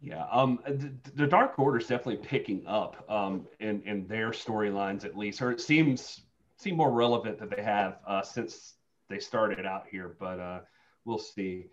[0.00, 5.04] Yeah, um, the, the Dark Order is definitely picking up um, in in their storylines
[5.04, 6.20] at least, or it seems
[6.58, 8.74] seem more relevant that they have uh, since
[9.08, 10.16] they started out here.
[10.20, 10.60] But uh,
[11.04, 11.66] we'll see.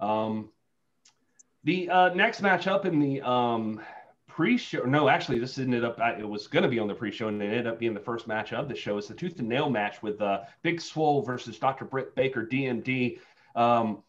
[0.00, 0.50] Um,
[1.64, 3.80] the uh, next matchup in the um,
[4.28, 5.98] pre-show, no, actually, this ended up.
[6.18, 8.26] It was going to be on the pre-show, and it ended up being the first
[8.26, 8.98] match of the show.
[8.98, 11.84] It's the tooth and nail match with uh, Big Swole versus Dr.
[11.84, 13.18] Britt Baker, DMD.
[13.54, 14.02] Um,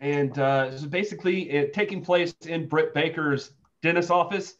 [0.00, 4.54] and uh, this is basically it taking place in Britt Baker's dentist office,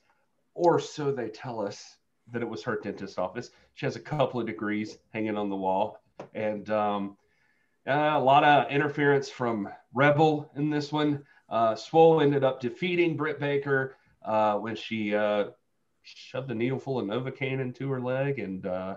[0.54, 1.96] or so they tell us
[2.32, 3.50] that it was her dentist office.
[3.74, 6.00] She has a couple of degrees hanging on the wall,
[6.34, 7.16] and um,
[7.86, 11.24] uh, a lot of interference from Rebel in this one.
[11.48, 15.46] Uh, Swole ended up defeating Britt Baker uh, when she uh,
[16.02, 18.96] shoved a needle full of Novocaine into her leg and uh,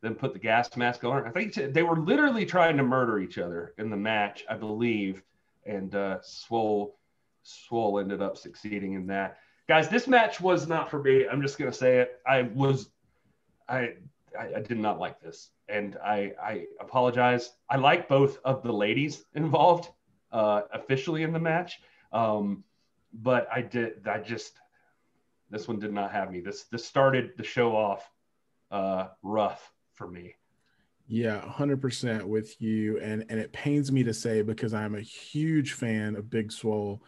[0.00, 1.26] then put the gas mask on her.
[1.26, 5.22] I think they were literally trying to murder each other in the match, I believe
[5.68, 6.96] and uh, Swole
[7.44, 9.38] Swole ended up succeeding in that.
[9.68, 11.26] Guys, this match was not for me.
[11.28, 12.20] I'm just gonna say it.
[12.26, 12.90] I was,
[13.68, 13.94] I,
[14.38, 17.50] I, I did not like this, and I, I apologize.
[17.68, 19.90] I like both of the ladies involved
[20.32, 21.80] uh, officially in the match,
[22.12, 22.64] um,
[23.12, 24.06] but I did.
[24.06, 24.54] I just
[25.50, 26.40] this one did not have me.
[26.40, 28.10] This this started the show off
[28.70, 30.34] uh, rough for me.
[31.10, 33.00] Yeah, 100% with you.
[33.00, 37.02] And, and it pains me to say because I'm a huge fan of Big Swole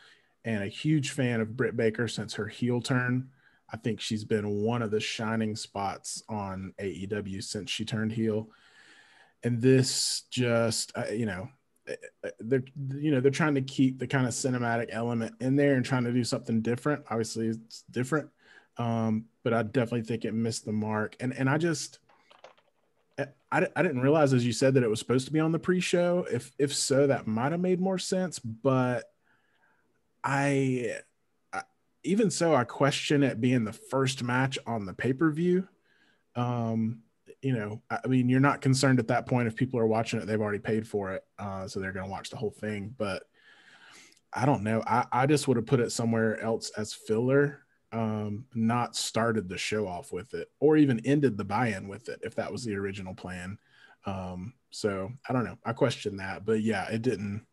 [0.47, 3.29] and a huge fan of Britt Baker since her heel turn.
[3.73, 8.49] I think she's been one of the shining spots on AEW since she turned heel.
[9.43, 11.49] And this just, uh, you know,
[12.39, 12.63] they're
[12.99, 16.05] you know they're trying to keep the kind of cinematic element in there and trying
[16.05, 17.05] to do something different.
[17.11, 18.29] Obviously, it's different,
[18.77, 21.17] um, but I definitely think it missed the mark.
[21.19, 21.99] And and I just
[23.53, 25.59] I, I didn't realize as you said that it was supposed to be on the
[25.59, 29.05] pre-show if if so that might have made more sense but
[30.23, 30.97] I
[32.03, 35.67] even so i question it being the first match on the pay-per-view
[36.37, 37.01] um
[37.43, 40.27] you know i mean you're not concerned at that point if people are watching it
[40.27, 43.25] they've already paid for it uh so they're going to watch the whole thing but
[44.33, 48.45] i don't know i i just would have put it somewhere else as filler um,
[48.55, 52.35] not started the show off with it, or even ended the buy-in with it if
[52.37, 53.59] that was the original plan.
[54.07, 55.59] Um, so I don't know.
[55.65, 57.47] I question that, but yeah, it didn't.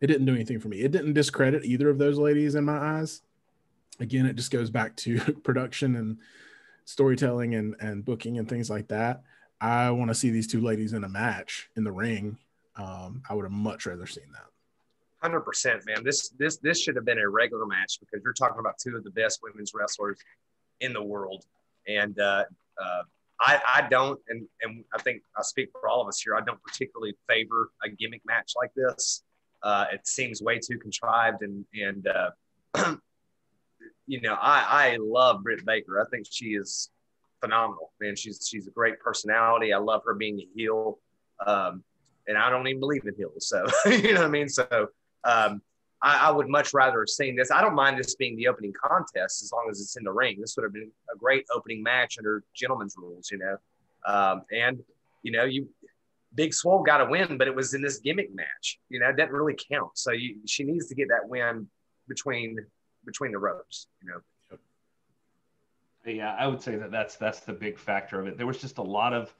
[0.00, 0.80] It didn't do anything for me.
[0.80, 3.22] It didn't discredit either of those ladies in my eyes.
[4.00, 6.18] Again, it just goes back to production and
[6.84, 9.22] storytelling and and booking and things like that.
[9.60, 12.38] I want to see these two ladies in a match in the ring.
[12.76, 14.46] Um, I would have much rather seen that.
[15.22, 16.02] Hundred percent, man.
[16.02, 19.04] This this this should have been a regular match because you're talking about two of
[19.04, 20.18] the best women's wrestlers
[20.80, 21.44] in the world,
[21.86, 22.44] and uh,
[22.82, 23.02] uh,
[23.38, 26.34] I I don't, and and I think I speak for all of us here.
[26.34, 29.22] I don't particularly favor a gimmick match like this.
[29.62, 32.96] Uh, it seems way too contrived, and and uh,
[34.06, 36.00] you know I I love Britt Baker.
[36.00, 36.90] I think she is
[37.40, 38.16] phenomenal, man.
[38.16, 39.72] She's she's a great personality.
[39.72, 40.98] I love her being a heel.
[41.46, 41.84] Um,
[42.26, 43.48] and I don't even believe in heels.
[43.48, 44.48] So you know what I mean.
[44.48, 44.88] So
[45.24, 45.62] um,
[46.02, 47.50] I, I, would much rather have seen this.
[47.50, 50.38] I don't mind this being the opening contest as long as it's in the ring.
[50.40, 53.56] This would have been a great opening match under gentlemen's rules, you know.
[54.06, 54.80] Um, and
[55.22, 55.68] you know, you
[56.34, 58.78] Big Swole got a win, but it was in this gimmick match.
[58.88, 59.90] You know, it doesn't really count.
[59.94, 61.66] So you, she needs to get that win
[62.08, 62.56] between
[63.10, 63.86] between the ropes.
[64.02, 64.20] You know.
[66.06, 68.38] Yeah, I would say that that's that's the big factor of it.
[68.38, 69.34] There was just a lot of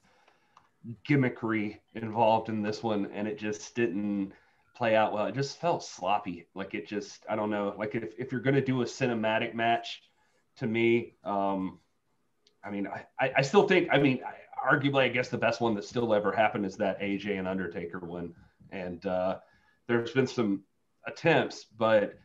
[1.08, 4.32] gimmickry involved in this one, and it just didn't
[4.74, 5.26] play out well.
[5.26, 6.46] It just felt sloppy.
[6.54, 7.74] Like it just, I don't know.
[7.76, 10.02] Like if, if you're going to do a cinematic match,
[10.56, 11.78] to me, um,
[12.64, 14.34] I mean, I, I still think, I mean, I,
[14.74, 17.98] arguably, I guess the best one that still ever happened is that AJ and Undertaker
[17.98, 18.34] one.
[18.70, 19.38] And uh,
[19.86, 20.62] there's been some
[21.06, 22.18] attempts, but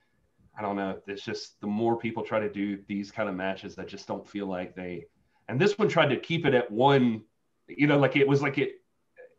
[0.57, 0.99] I don't know.
[1.07, 4.27] It's just the more people try to do these kind of matches, I just don't
[4.27, 5.05] feel like they.
[5.47, 7.23] And this one tried to keep it at one
[7.67, 8.81] you know, like it was like it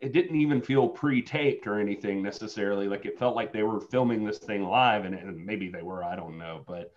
[0.01, 2.89] it didn't even feel pre-taped or anything necessarily.
[2.89, 6.05] Like it felt like they were filming this thing live, and, and maybe they were.
[6.05, 6.93] I don't know, but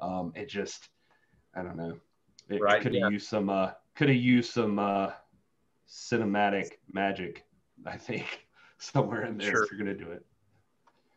[0.00, 0.88] um, it just
[1.54, 1.96] I don't know.
[2.48, 3.08] It, right, could have yeah.
[3.08, 5.10] used some uh, could have used some uh,
[5.88, 7.44] cinematic magic.
[7.86, 8.46] I think
[8.78, 9.64] somewhere in there sure.
[9.64, 10.24] if you're gonna do it.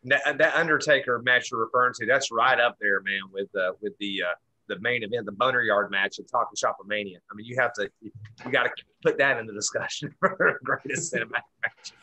[0.06, 3.94] That, that Undertaker match you're referring to, that's right up there, man, with uh, with
[4.00, 4.36] the uh,
[4.68, 7.20] the main event, the Boneyard match at Talking Shop Mania.
[7.32, 8.12] I mean, you have to, you,
[8.52, 11.94] got to put that in the discussion for greatest cinematic matches.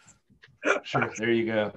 [0.84, 1.72] sure, there you go.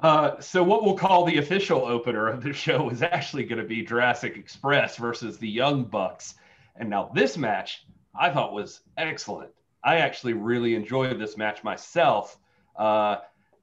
[0.00, 3.66] Uh, so what we'll call the official opener of the show is actually going to
[3.66, 6.34] be Jurassic Express versus the Young Bucks.
[6.76, 7.86] And now this match
[8.18, 9.50] I thought was excellent.
[9.82, 12.38] I actually really enjoyed this match myself.
[12.76, 13.18] Uh,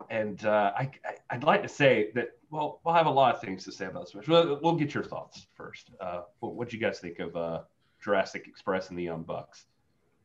[0.10, 0.90] and uh, I,
[1.32, 4.12] would like to say that well, we'll have a lot of things to say about
[4.14, 4.28] this.
[4.28, 5.90] We'll, we'll get your thoughts first.
[6.00, 7.62] Uh, what do you guys think of uh,
[8.04, 9.66] Jurassic Express and the Young Bucks?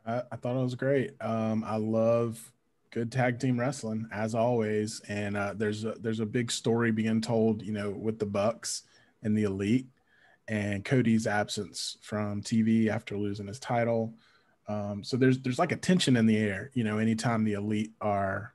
[0.07, 1.13] I, I thought it was great.
[1.23, 2.53] Um, I love
[2.91, 7.23] good tag team wrestling as always, and uh, there's a, there's a big story being
[7.23, 8.83] told, you know, with the Bucks
[9.23, 9.87] and the Elite,
[10.49, 14.15] and Cody's absence from TV after losing his title.
[14.69, 17.93] Um, so there's there's like a tension in the air, you know, anytime the Elite
[18.03, 18.55] are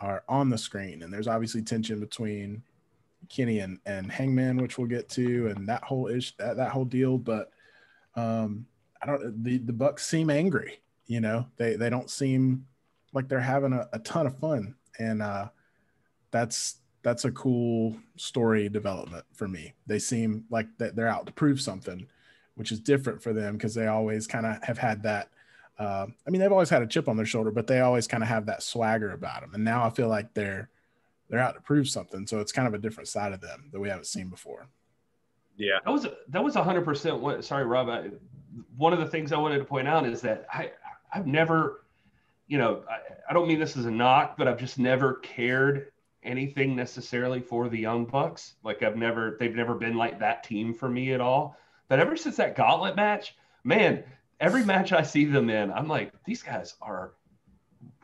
[0.00, 2.62] are on the screen, and there's obviously tension between
[3.28, 6.84] Kenny and, and Hangman, which we'll get to, and that whole ish that, that whole
[6.84, 7.18] deal.
[7.18, 7.50] But
[8.14, 8.66] um,
[9.02, 10.80] I don't the the Bucks seem angry.
[11.06, 12.66] You know, they they don't seem
[13.12, 15.48] like they're having a, a ton of fun, and uh,
[16.30, 19.74] that's that's a cool story development for me.
[19.86, 22.06] They seem like that they're out to prove something,
[22.54, 25.30] which is different for them because they always kind of have had that.
[25.78, 28.22] Uh, I mean, they've always had a chip on their shoulder, but they always kind
[28.22, 29.54] of have that swagger about them.
[29.54, 30.68] And now I feel like they're
[31.28, 32.26] they're out to prove something.
[32.26, 34.68] So it's kind of a different side of them that we haven't seen before.
[35.56, 37.20] Yeah, that was that was hundred percent.
[37.20, 37.88] What sorry, Rob.
[37.88, 38.10] I,
[38.76, 40.72] one of the things I wanted to point out is that I
[41.12, 41.84] I've never,
[42.46, 42.98] you know, I,
[43.30, 47.68] I don't mean this as a knock, but I've just never cared anything necessarily for
[47.68, 48.54] the Young Bucks.
[48.64, 51.56] Like I've never they've never been like that team for me at all.
[51.88, 54.04] But ever since that gauntlet match, man,
[54.40, 57.12] every match I see them in, I'm like, these guys are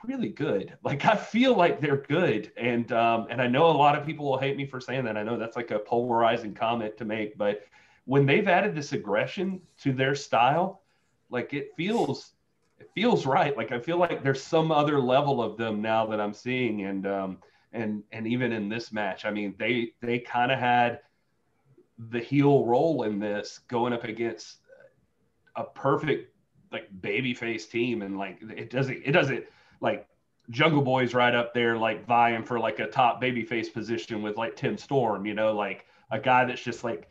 [0.06, 0.76] really good.
[0.82, 4.26] Like I feel like they're good, and um, and I know a lot of people
[4.26, 5.16] will hate me for saying that.
[5.16, 7.64] I know that's like a polarizing comment to make, but
[8.04, 10.82] when they've added this aggression to their style,
[11.30, 12.32] like it feels
[12.78, 13.56] it feels right.
[13.56, 17.06] Like I feel like there's some other level of them now that I'm seeing, and
[17.06, 17.38] um,
[17.72, 21.00] and and even in this match, I mean they they kind of had
[22.10, 24.58] the heel role in this going up against
[25.56, 26.32] a perfect
[26.72, 29.44] like babyface team and like it doesn't it doesn't
[29.80, 30.08] like
[30.50, 34.56] Jungle Boy's right up there, like vying for like a top babyface position with like
[34.56, 37.08] Tim Storm, you know, like a guy that's just like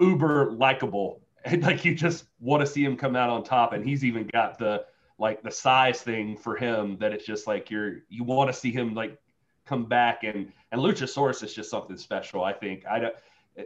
[0.00, 1.22] uber likable.
[1.42, 3.72] And like you just want to see him come out on top.
[3.72, 4.84] And he's even got the
[5.18, 8.70] like the size thing for him that it's just like you're you want to see
[8.70, 9.18] him like
[9.64, 12.44] come back and and Luchasaurus is just something special.
[12.44, 13.14] I think I don't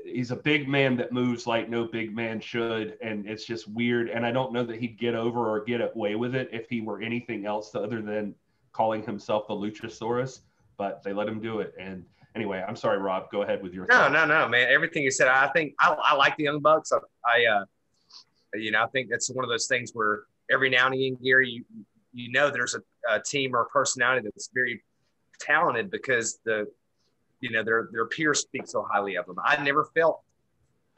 [0.04, 4.08] he's a big man that moves like no big man should, and it's just weird.
[4.08, 6.80] And I don't know that he'd get over or get away with it if he
[6.80, 8.34] were anything else other than
[8.72, 10.40] calling himself the Luchasaurus.
[10.76, 12.04] But they let him do it, and
[12.34, 13.30] anyway, I'm sorry, Rob.
[13.30, 13.86] Go ahead with your.
[13.86, 14.12] No, thoughts.
[14.12, 14.68] no, no, man.
[14.68, 16.90] Everything you said, I think I, I like the Young Bucks.
[16.92, 17.64] I, I uh,
[18.54, 21.50] you know, I think that's one of those things where every now and again, Gary,
[21.50, 21.64] you
[22.14, 22.80] you know, there's a,
[23.10, 24.82] a team or a personality that's very
[25.40, 26.66] talented because the,
[27.44, 29.36] you know, their their peers speak so highly of them.
[29.44, 30.22] I never felt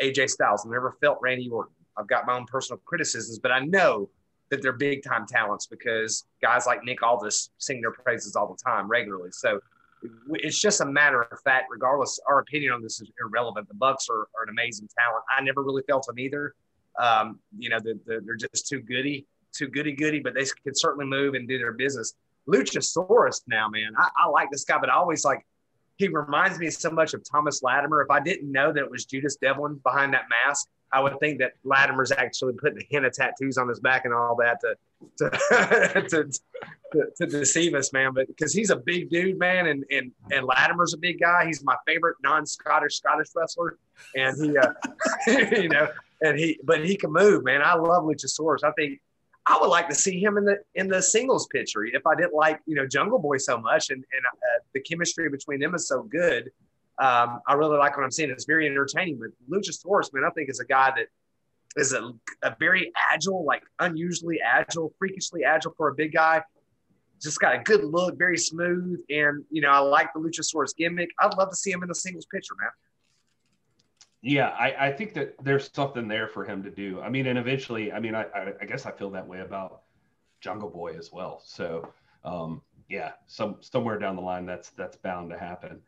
[0.01, 0.65] AJ Styles.
[0.65, 1.75] I never felt Randy Orton.
[1.97, 4.09] I've got my own personal criticisms, but I know
[4.51, 8.63] that they're big time talents because guys like Nick Aldis sing their praises all the
[8.63, 9.31] time regularly.
[9.33, 9.59] So
[10.35, 11.67] it's just a matter of fact.
[11.69, 13.67] Regardless, our opinion on this is irrelevant.
[13.67, 15.25] The Bucks are, are an amazing talent.
[15.37, 16.55] I never really felt them either.
[16.97, 20.77] Um, you know, the, the, they're just too goody, too goody goody, but they can
[20.77, 22.15] certainly move and do their business.
[22.49, 25.45] Luchasaurus now, man, I, I like this guy, but I always like
[25.97, 28.03] he reminds me so much of Thomas Latimer.
[28.03, 31.39] If I didn't know that it was Judas Devlin behind that mask, I would think
[31.41, 34.77] that Latimer's actually putting a hint of tattoos on his back and all that to
[35.19, 35.31] to
[36.09, 36.31] to,
[36.93, 38.13] to, to deceive us, man.
[38.15, 41.47] But because he's a big dude, man, and and and Latimer's a big guy.
[41.47, 43.79] He's my favorite non-Scottish Scottish wrestler,
[44.15, 44.73] and he, uh,
[45.61, 45.89] you know,
[46.23, 47.63] and he, but he can move, man.
[47.63, 48.63] I love Luchasaurus.
[48.65, 49.01] I think
[49.47, 51.85] I would like to see him in the in the singles picture.
[51.85, 55.29] If I didn't like you know Jungle Boy so much, and and uh, the chemistry
[55.29, 56.51] between them is so good,
[56.99, 58.31] um, I really like what I'm seeing.
[58.31, 59.21] It's very entertaining.
[59.21, 61.07] But Luchasaurus, man, I think is a guy that
[61.77, 62.11] is a,
[62.43, 66.43] a very agile, like unusually agile, freakishly agile for a big guy.
[67.23, 71.11] Just got a good look, very smooth, and you know I like the Luchasaurus gimmick.
[71.21, 72.71] I'd love to see him in the singles picture, man.
[74.27, 77.01] Yeah, I, I think that there's something there for him to do.
[77.01, 79.83] I mean, and eventually, I mean, I, I, I guess I feel that way about
[80.41, 81.41] Jungle Boy as well.
[81.45, 81.93] So,
[82.25, 85.81] um, yeah, some somewhere down the line, that's that's bound to happen.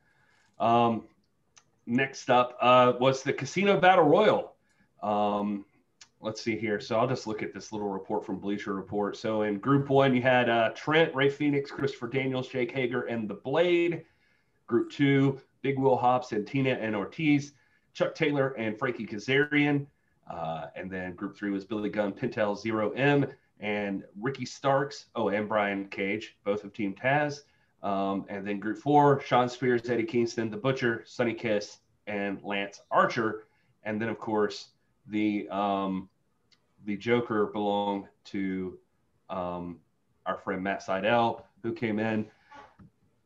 [0.60, 1.08] Um,
[1.84, 4.54] next up uh, was the Casino Battle Royal.
[5.02, 5.64] Um,
[6.20, 6.78] let's see here.
[6.78, 9.16] So I'll just look at this little report from Bleacher Report.
[9.16, 13.28] So in Group One, you had uh, Trent, Rey Fenix, Christopher Daniels, Jake Hager, and
[13.28, 14.04] the Blade.
[14.68, 17.54] Group Two, Big Will Hobbs, and Santana and Ortiz.
[17.94, 19.86] Chuck Taylor and Frankie Kazarian.
[20.30, 23.26] Uh, and then group three was Billy Gunn, Pintel, Zero M,
[23.60, 25.06] and Ricky Starks.
[25.14, 27.40] Oh, and Brian Cage, both of Team Taz.
[27.82, 32.80] Um, and then group four, Shawn Spears, Eddie Kingston, The Butcher, Sonny Kiss, and Lance
[32.90, 33.44] Archer.
[33.84, 34.68] And then, of course,
[35.06, 36.08] the um,
[36.84, 38.78] the Joker belonged to
[39.30, 39.78] um,
[40.26, 42.26] our friend Matt Sydal, who came in.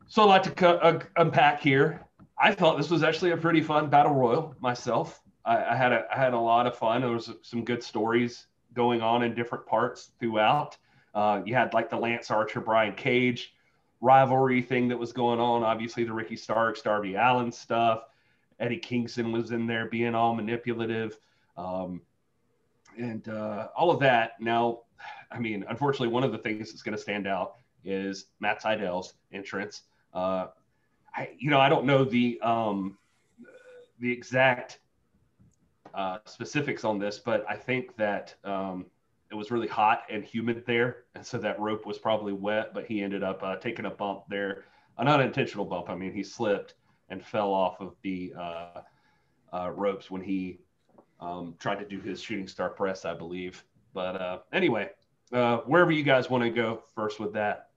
[0.07, 2.01] So, a lot to uh, unpack here.
[2.43, 5.23] I thought this was actually a pretty fun battle royal myself.
[5.45, 7.01] I, I, had a I had a lot of fun.
[7.01, 10.77] There was some good stories going on in different parts throughout.
[11.15, 13.55] Uh, you had like the Lance Archer Brian Cage
[14.01, 15.63] rivalry thing that was going on.
[15.63, 18.07] Obviously, the Ricky Starks Darby Allin stuff.
[18.59, 21.17] Eddie Kingston was in there being all manipulative,
[21.57, 22.01] um,
[22.99, 24.41] and uh, all of that.
[24.41, 24.81] Now,
[25.31, 29.15] I mean, unfortunately, one of the things that's going to stand out is Matt Sydal's
[29.33, 29.83] entrance.
[30.13, 30.49] Uh,
[31.15, 32.99] I, you know, I don't know the um,
[34.01, 34.81] the exact
[35.95, 38.87] uh, specifics on this, but I think that um,
[39.31, 42.73] it was really hot and humid there, and so that rope was probably wet.
[42.75, 44.65] But he ended up uh, taking a bump there,
[44.99, 45.91] an unintentional bump.
[45.91, 46.75] I mean, he slipped
[47.09, 48.81] and fell off of the uh,
[49.53, 50.61] uh ropes when he
[51.21, 53.65] um, tried to do his shooting star press, I believe.
[53.95, 54.91] But uh, anyway,
[55.33, 57.69] uh, wherever you guys want to go first with that.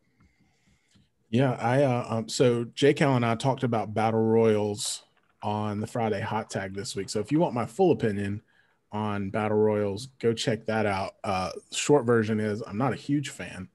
[1.30, 5.04] Yeah, I uh, um, so Jake Cal and I talked about battle royals
[5.42, 7.10] on the Friday hot tag this week.
[7.10, 8.42] So if you want my full opinion
[8.92, 11.16] on battle royals, go check that out.
[11.24, 13.70] Uh, short version is I'm not a huge fan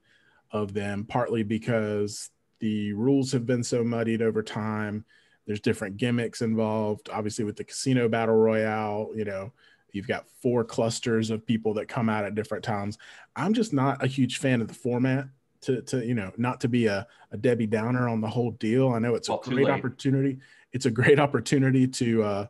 [0.51, 2.29] of them, partly because
[2.59, 5.05] the rules have been so muddied over time.
[5.45, 7.09] There's different gimmicks involved.
[7.11, 9.51] Obviously, with the casino battle royale, you know,
[9.91, 12.97] you've got four clusters of people that come out at different times.
[13.35, 15.27] I'm just not a huge fan of the format
[15.61, 18.89] to to you know not to be a, a Debbie Downer on the whole deal.
[18.89, 20.39] I know it's a great opportunity.
[20.73, 22.45] It's a great opportunity to uh,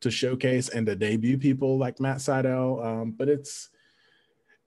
[0.00, 3.70] to showcase and to debut people like Matt Sydal, um, but it's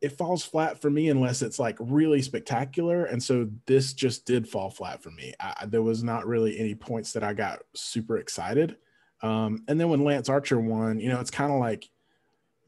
[0.01, 3.05] it falls flat for me unless it's like really spectacular.
[3.05, 5.33] And so this just did fall flat for me.
[5.39, 8.77] I, there was not really any points that I got super excited.
[9.21, 11.87] Um, and then when Lance Archer won, you know, it's kind of like,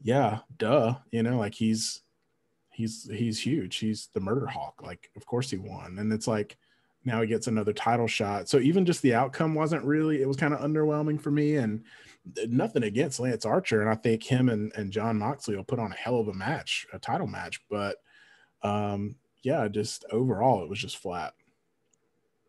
[0.00, 2.02] yeah, duh, you know, like he's
[2.74, 3.76] he's he's huge.
[3.76, 4.82] He's the murder hawk.
[4.82, 5.98] Like, of course he won.
[5.98, 6.56] And it's like
[7.04, 8.48] now he gets another title shot.
[8.48, 11.56] So even just the outcome wasn't really, it was kind of underwhelming for me.
[11.56, 11.84] And
[12.48, 13.80] nothing against Lance Archer.
[13.80, 16.34] And I think him and, and Jon Moxley will put on a hell of a
[16.34, 17.60] match, a title match.
[17.70, 17.96] But
[18.62, 21.34] um, yeah, just overall it was just flat.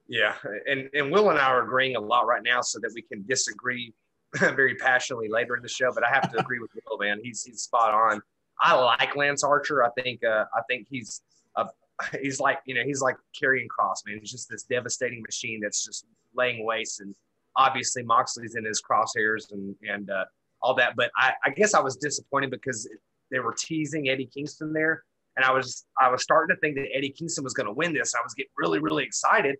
[0.07, 0.35] Yeah,
[0.67, 3.25] and and Will and I are agreeing a lot right now, so that we can
[3.27, 3.91] disagree
[4.39, 7.19] very passionately later in the show, but I have to agree with Will, man.
[7.23, 8.21] He's he's spot on.
[8.61, 9.83] I like Lance Archer.
[9.83, 11.21] I think uh, I think he's
[11.55, 11.65] a,
[12.21, 14.19] he's like you know he's like Karrion Kross, man.
[14.19, 17.15] He's just this devastating machine that's just laying waste, and
[17.55, 20.25] obviously Moxley's in his crosshairs and and uh,
[20.61, 20.95] all that.
[20.95, 22.89] But I, I guess I was disappointed because
[23.31, 25.03] they were teasing Eddie Kingston there,
[25.35, 27.93] and I was I was starting to think that Eddie Kingston was going to win
[27.93, 28.13] this.
[28.15, 29.57] I was getting really really excited,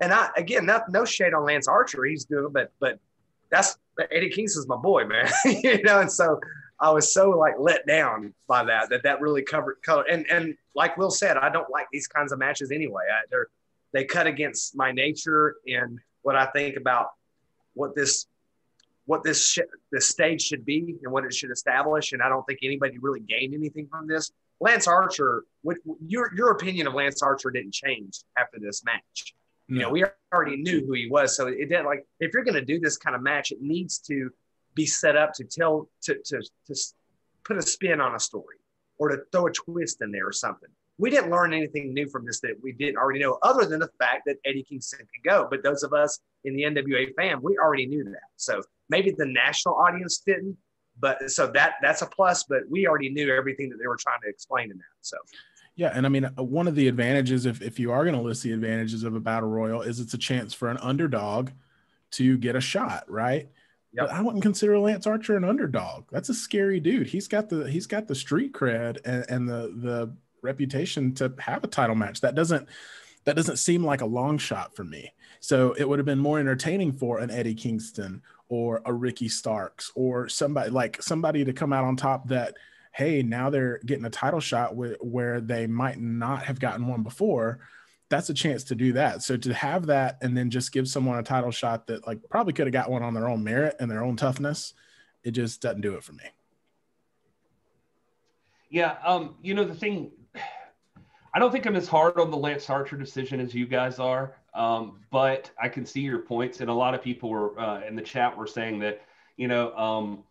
[0.00, 2.98] and I again not no shade on Lance Archer, he's doing, but but
[3.50, 3.78] that's
[4.10, 5.28] Eddie Kingston's my boy, man.
[5.44, 6.38] you know, and so
[6.80, 10.04] I was so like let down by that that that really covered color.
[10.08, 13.02] And and like Will said, I don't like these kinds of matches anyway.
[13.10, 13.48] I, they're
[13.92, 17.08] they cut against my nature and what I think about
[17.74, 18.26] what this
[19.06, 19.60] what this sh-
[19.90, 22.12] this stage should be and what it should establish.
[22.12, 24.30] And I don't think anybody really gained anything from this.
[24.60, 29.34] Lance Archer, what, your your opinion of Lance Archer didn't change after this match.
[29.70, 30.02] You know, we
[30.32, 32.96] already knew who he was, so it didn't like if you're going to do this
[32.96, 34.30] kind of match, it needs to
[34.78, 36.74] be set up to tell to to to
[37.44, 38.58] put a spin on a story
[38.98, 40.68] or to throw a twist in there or something.
[40.98, 43.90] We didn't learn anything new from this that we didn't already know, other than the
[44.00, 45.46] fact that Eddie Kingston can go.
[45.48, 48.28] But those of us in the NWA fam, we already knew that.
[48.36, 50.56] So maybe the national audience didn't,
[50.98, 52.44] but so that that's a plus.
[52.44, 54.96] But we already knew everything that they were trying to explain in that.
[55.00, 55.16] So
[55.76, 58.20] yeah, and I mean, uh, one of the advantages, if, if you are going to
[58.20, 61.50] list the advantages of a battle royal, is it's a chance for an underdog
[62.12, 63.48] to get a shot, right?
[63.92, 64.06] Yep.
[64.06, 66.04] But I wouldn't consider Lance Archer an underdog.
[66.10, 67.06] That's a scary dude.
[67.06, 71.64] He's got the he's got the street cred and, and the the reputation to have
[71.64, 72.20] a title match.
[72.20, 72.68] That doesn't
[73.24, 75.12] that doesn't seem like a long shot for me.
[75.40, 79.90] So it would have been more entertaining for an Eddie Kingston or a Ricky Starks
[79.94, 82.54] or somebody like somebody to come out on top that
[82.92, 87.04] hey, now they're getting a title shot with, where they might not have gotten one
[87.04, 87.60] before.
[88.10, 89.22] That's a chance to do that.
[89.22, 92.52] So to have that and then just give someone a title shot that like probably
[92.54, 94.72] could have got one on their own merit and their own toughness,
[95.24, 96.24] it just doesn't do it for me.
[98.70, 100.10] Yeah, um, you know the thing.
[101.34, 104.36] I don't think I'm as hard on the Lance Archer decision as you guys are,
[104.54, 107.94] um, but I can see your points, and a lot of people were uh, in
[107.94, 109.02] the chat were saying that
[109.36, 110.24] you know um,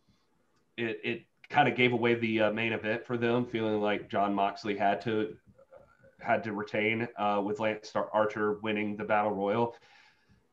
[0.76, 4.34] it, it kind of gave away the uh, main event for them, feeling like Jon
[4.34, 5.36] Moxley had to
[6.20, 9.76] had to retain uh, with Lance Archer winning the battle royal.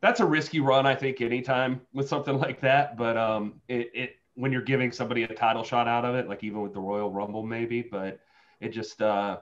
[0.00, 2.96] That's a risky run, I think, anytime with something like that.
[2.96, 6.42] But um, it, it when you're giving somebody a title shot out of it, like
[6.44, 7.82] even with the Royal Rumble, maybe.
[7.82, 8.20] But
[8.60, 9.38] it just, uh,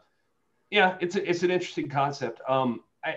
[0.70, 2.40] yeah, it's a, it's an interesting concept.
[2.48, 3.16] Um, I,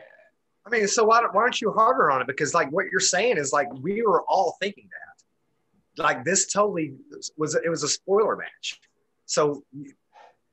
[0.66, 2.28] I mean, so why, why aren't you harder on it?
[2.28, 5.06] Because like what you're saying is like we were all thinking that
[5.98, 6.94] like this totally
[7.38, 8.80] was it was a spoiler match.
[9.26, 9.64] So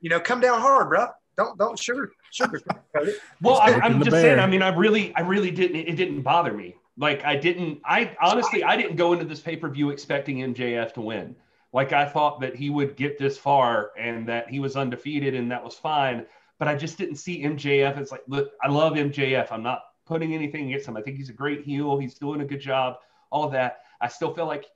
[0.00, 1.06] you know, come down hard, bro.
[1.36, 2.60] Don't don't sugar sugar.
[3.42, 4.22] well, I, am just bear.
[4.22, 4.38] saying.
[4.38, 5.76] I mean, I really, I really didn't.
[5.76, 6.76] It didn't bother me.
[6.96, 7.80] Like I didn't.
[7.84, 11.36] I honestly, I didn't go into this pay per view expecting MJF to win.
[11.72, 15.50] Like I thought that he would get this far and that he was undefeated and
[15.50, 16.26] that was fine.
[16.58, 17.96] But I just didn't see MJF.
[17.98, 19.50] It's like, look, I love MJF.
[19.50, 20.96] I'm not putting anything against him.
[20.96, 21.98] I think he's a great heel.
[21.98, 22.96] He's doing a good job.
[23.30, 23.80] All of that.
[24.00, 24.66] I still feel like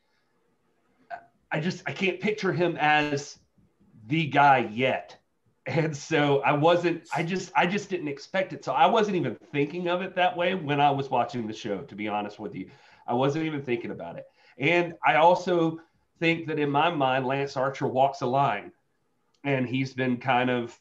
[1.52, 3.38] I just I can't picture him as
[4.06, 5.18] the guy yet.
[5.66, 8.64] And so I wasn't I just I just didn't expect it.
[8.64, 11.78] So I wasn't even thinking of it that way when I was watching the show
[11.82, 12.70] to be honest with you.
[13.06, 14.26] I wasn't even thinking about it.
[14.58, 15.80] And I also
[16.20, 18.72] think that in my mind Lance Archer walks a line
[19.44, 20.78] and he's been kind of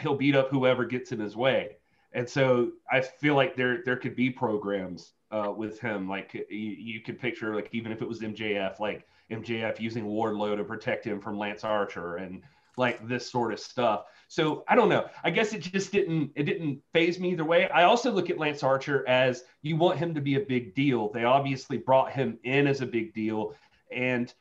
[0.00, 1.76] he'll beat up whoever gets in his way.
[2.12, 6.58] And so I feel like there there could be programs uh, with him like you,
[6.58, 11.04] you could picture like even if it was MJF like MJF using Wardlow to protect
[11.04, 12.42] him from Lance Archer and
[12.76, 14.04] like this sort of stuff.
[14.28, 15.06] So I don't know.
[15.22, 17.68] I guess it just didn't it didn't phase me either way.
[17.70, 21.10] I also look at Lance Archer as you want him to be a big deal.
[21.12, 23.54] They obviously brought him in as a big deal,
[23.90, 24.32] and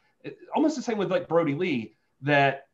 [0.55, 2.67] almost the same with like Brodie Lee that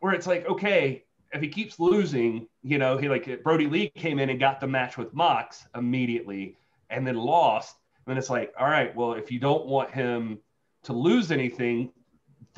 [0.00, 4.18] where it's like okay if he keeps losing, you know, he like Brodie Lee came
[4.18, 6.56] in and got the match with Mox immediately
[6.90, 7.76] and then lost.
[8.06, 10.38] And then it's like, all right, well, if you don't want him
[10.84, 11.92] to lose anything,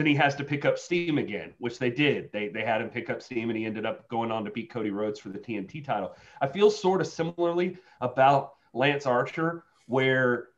[0.01, 2.33] then he has to pick up steam again, which they did.
[2.33, 4.71] They they had him pick up steam, and he ended up going on to beat
[4.71, 6.17] Cody Rhodes for the TNT title.
[6.41, 10.49] I feel sort of similarly about Lance Archer, where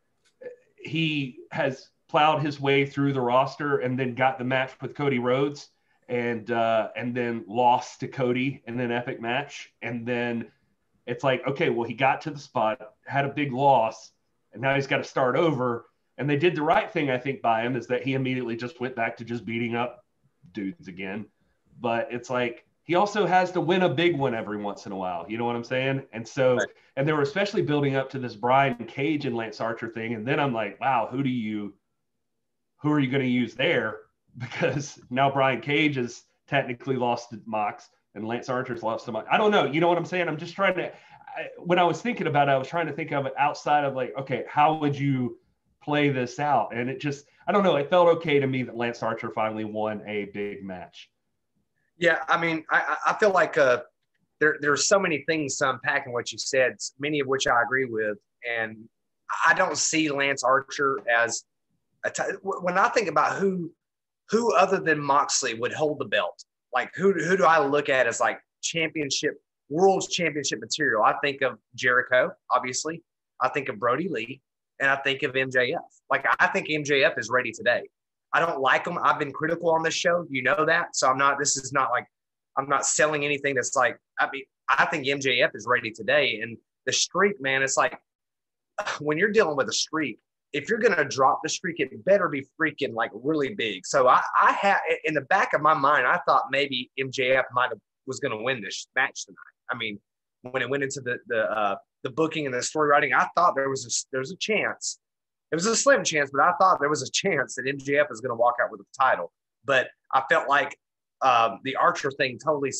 [0.76, 5.18] he has plowed his way through the roster and then got the match with Cody
[5.18, 5.70] Rhodes,
[6.08, 10.52] and uh, and then lost to Cody in an epic match, and then
[11.04, 14.12] it's like, okay, well, he got to the spot, had a big loss,
[14.52, 15.86] and now he's got to start over
[16.18, 18.80] and they did the right thing, I think, by him is that he immediately just
[18.80, 20.04] went back to just beating up
[20.52, 21.26] dudes again.
[21.80, 24.96] But it's like he also has to win a big one every once in a
[24.96, 25.24] while.
[25.28, 26.02] You know what I'm saying?
[26.12, 26.68] And so, right.
[26.96, 30.14] and they were especially building up to this Brian Cage and Lance Archer thing.
[30.14, 31.74] And then I'm like, wow, who do you,
[32.78, 33.98] who are you going to use there?
[34.38, 39.28] Because now Brian Cage is technically lost to Mox and Lance Archer's lost to Mox.
[39.30, 39.66] I don't know.
[39.66, 40.26] You know what I'm saying?
[40.26, 40.86] I'm just trying to.
[40.86, 43.84] I, when I was thinking about it, I was trying to think of it outside
[43.84, 45.36] of like, okay, how would you
[45.82, 46.74] play this out?
[46.74, 47.76] And it just, I don't know.
[47.76, 51.10] It felt okay to me that Lance Archer finally won a big match.
[51.98, 53.82] Yeah, I mean, I, I feel like uh,
[54.40, 57.62] there there's so many things to unpack in what you said, many of which I
[57.62, 58.18] agree with,
[58.48, 58.76] and
[59.46, 61.44] I don't see Lance Archer as
[62.04, 63.72] a t- when I think about who
[64.30, 66.44] who other than Moxley would hold the belt.
[66.74, 69.34] Like who who do I look at as like championship
[69.68, 71.04] world championship material?
[71.04, 73.02] I think of Jericho, obviously.
[73.40, 74.40] I think of Brodie Lee,
[74.82, 75.78] and I think of MJF.
[76.10, 77.82] Like I think MJF is ready today.
[78.34, 78.98] I don't like him.
[79.02, 80.26] I've been critical on this show.
[80.28, 80.96] You know that.
[80.96, 81.38] So I'm not.
[81.38, 82.06] This is not like
[82.58, 83.96] I'm not selling anything that's like.
[84.18, 87.62] I mean, I think MJF is ready today, and the streak, man.
[87.62, 87.96] It's like
[89.00, 90.18] when you're dealing with a streak,
[90.52, 93.86] if you're going to drop the streak, it better be freaking like really big.
[93.86, 97.68] So I, I had in the back of my mind, I thought maybe MJF might
[97.68, 99.36] have was going to win this match tonight.
[99.70, 100.00] I mean,
[100.42, 103.54] when it went into the the uh, the booking and the story writing, I thought
[103.54, 104.98] there was a there was a chance.
[105.50, 108.20] It was a slim chance, but I thought there was a chance that MJF was
[108.20, 109.32] going to walk out with the title.
[109.64, 110.78] But I felt like
[111.20, 112.72] um, the Archer thing totally,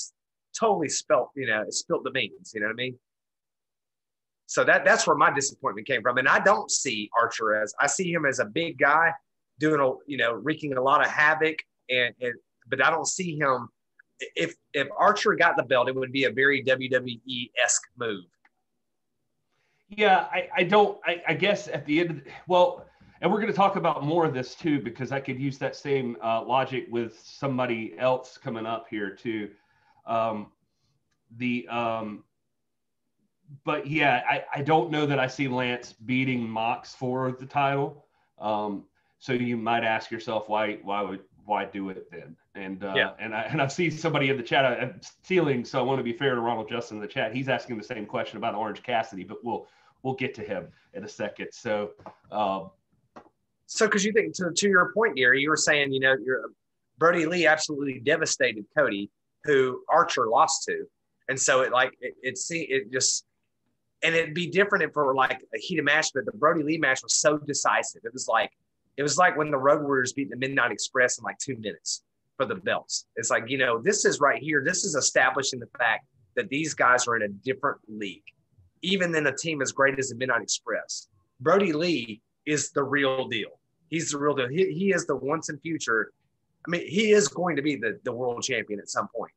[0.58, 2.52] totally spelt, you know, spilt the beans.
[2.54, 2.98] You know what I mean?
[4.46, 6.18] So that that's where my disappointment came from.
[6.18, 9.12] And I don't see Archer as I see him as a big guy
[9.58, 11.56] doing a you know wreaking a lot of havoc
[11.88, 12.34] and, and
[12.68, 13.68] but I don't see him
[14.36, 18.24] if if Archer got the belt, it would be a very WWE esque move.
[19.96, 20.98] Yeah, I, I don't.
[21.04, 22.86] I, I guess at the end, of the, well,
[23.20, 25.76] and we're going to talk about more of this too because I could use that
[25.76, 29.50] same uh, logic with somebody else coming up here too.
[30.06, 30.50] Um,
[31.36, 32.24] the um,
[33.64, 38.06] but yeah, I, I don't know that I see Lance beating Mox for the title.
[38.38, 38.84] Um,
[39.18, 42.36] so you might ask yourself why why would why do it then?
[42.54, 43.10] And uh, Yeah.
[43.18, 46.04] and I and I've seen somebody in the chat I'm stealing, so I want to
[46.04, 47.34] be fair to Ronald Justin in the chat.
[47.34, 49.68] He's asking the same question about Orange Cassidy, but we'll
[50.02, 51.48] we'll get to him in a second.
[51.52, 51.90] So
[52.30, 52.70] um,
[53.66, 56.50] So, because you think to, to your point, Gary, you were saying, you know, your
[56.98, 59.10] Brodie Lee absolutely devastated Cody,
[59.44, 60.84] who Archer lost to,
[61.28, 63.24] and so it like it it, see, it just
[64.02, 66.78] and it'd be different if it were like a heated match, but the Brodie Lee
[66.78, 68.02] match was so decisive.
[68.04, 68.50] It was like
[68.98, 72.02] it was like when the Road Warriors beat the Midnight Express in like two minutes
[72.36, 73.06] for the belts.
[73.16, 74.62] It's like you know, this is right here.
[74.64, 76.04] This is establishing the fact
[76.36, 78.24] that these guys are in a different league,
[78.82, 81.08] even than a team as great as the Midnight Express.
[81.40, 83.60] Brodie Lee is the real deal.
[83.88, 84.48] He's the real deal.
[84.48, 86.12] He, he is the once and future.
[86.66, 89.32] I mean, he is going to be the, the world champion at some point.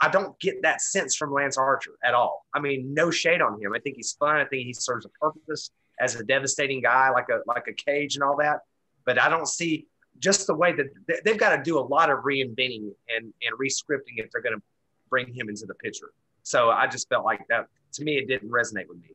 [0.00, 2.44] I don't get that sense from Lance Archer at all.
[2.54, 3.72] I mean, no shade on him.
[3.74, 4.36] I think he's fun.
[4.36, 8.16] I think he serves a purpose as a devastating guy, like a like a cage
[8.16, 8.60] and all that.
[9.06, 9.86] But I don't see
[10.18, 13.58] just the way that they- they've got to do a lot of reinventing and and
[13.58, 14.62] rescripting if they're going to
[15.08, 16.12] bring him into the picture.
[16.42, 17.66] So I just felt like that
[17.96, 19.10] to me it didn't resonate with me.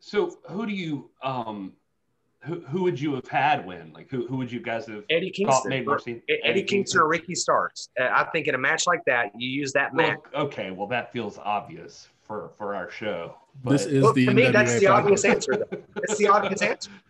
[0.00, 1.72] so who do you um
[2.44, 3.92] who, who would you have had when?
[3.92, 6.22] Like who, who would you guys have Eddie thought Kingston, made more sense?
[6.42, 7.88] Eddie, Kingston or Ricky Starks.
[8.00, 10.18] Uh, I think in a match like that, you use that match.
[10.34, 13.36] Well, okay, well that feels obvious for for our show.
[13.64, 14.90] This is Well, the to me, that's the podcast.
[14.98, 15.52] obvious answer.
[15.70, 15.78] Though.
[15.98, 16.90] It's the obvious answer.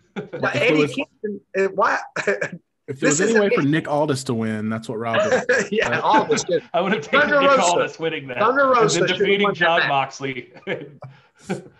[0.42, 1.98] Now, Eddie Kingston, uh, why?
[2.88, 3.62] If there was any isn't way for.
[3.62, 5.16] Nick Aldis to win, that's what Rob
[5.48, 5.72] would.
[5.72, 6.62] yeah, all this good.
[6.74, 7.62] I would have taken Thunder Nick Rosa.
[7.62, 8.38] Aldis winning that.
[8.38, 9.86] Thunder and then defeating Jon.
[9.88, 10.52] Moxley.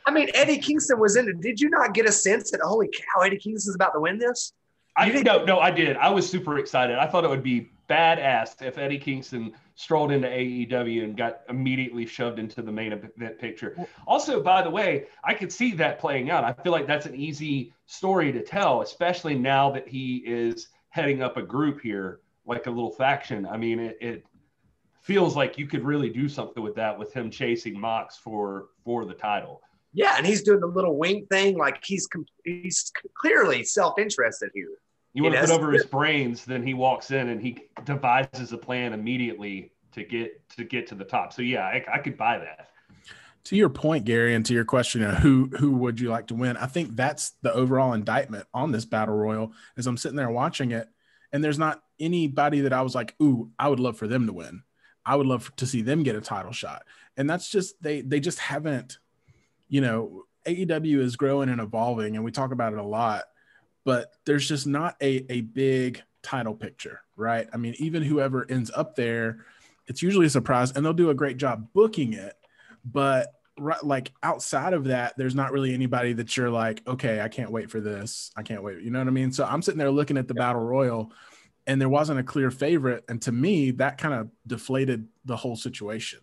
[0.06, 1.40] I mean, Eddie Kingston was in it.
[1.40, 4.52] Did you not get a sense that holy cow, Eddie Kingston's about to win this?
[4.96, 5.96] I You think- no, no, I did.
[5.96, 6.98] I was super excited.
[6.98, 12.06] I thought it would be badass if Eddie Kingston strolled into AEW and got immediately
[12.06, 13.76] shoved into the main event picture.
[14.06, 16.44] Also, by the way, I could see that playing out.
[16.44, 21.22] I feel like that's an easy story to tell, especially now that he is heading
[21.22, 23.46] up a group here, like a little faction.
[23.46, 24.24] I mean, it, it
[25.00, 29.04] feels like you could really do something with that with him chasing Mox for for
[29.06, 29.62] the title.
[29.94, 32.06] Yeah, and he's doing the little wink thing, like he's
[32.44, 34.68] he's clearly self interested here.
[35.14, 38.58] You want to put over his brains, then he walks in and he devises a
[38.58, 41.32] plan immediately to get to get to the top.
[41.32, 42.68] So yeah, I, I could buy that.
[43.44, 46.34] To your point, Gary, and to your question, of who who would you like to
[46.34, 46.56] win?
[46.56, 49.52] I think that's the overall indictment on this battle royal.
[49.76, 50.88] As I'm sitting there watching it,
[51.32, 54.32] and there's not anybody that I was like, "Ooh, I would love for them to
[54.32, 54.62] win.
[55.04, 56.84] I would love to see them get a title shot."
[57.16, 58.98] And that's just they they just haven't.
[59.68, 63.24] You know, AEW is growing and evolving, and we talk about it a lot,
[63.84, 67.48] but there's just not a a big title picture, right?
[67.52, 69.46] I mean, even whoever ends up there,
[69.88, 72.36] it's usually a surprise, and they'll do a great job booking it
[72.84, 77.28] but right, like outside of that, there's not really anybody that you're like, okay, I
[77.28, 78.30] can't wait for this.
[78.36, 78.82] I can't wait.
[78.82, 79.32] You know what I mean?
[79.32, 81.12] So I'm sitting there looking at the battle royal,
[81.66, 85.56] and there wasn't a clear favorite, and to me, that kind of deflated the whole
[85.56, 86.20] situation.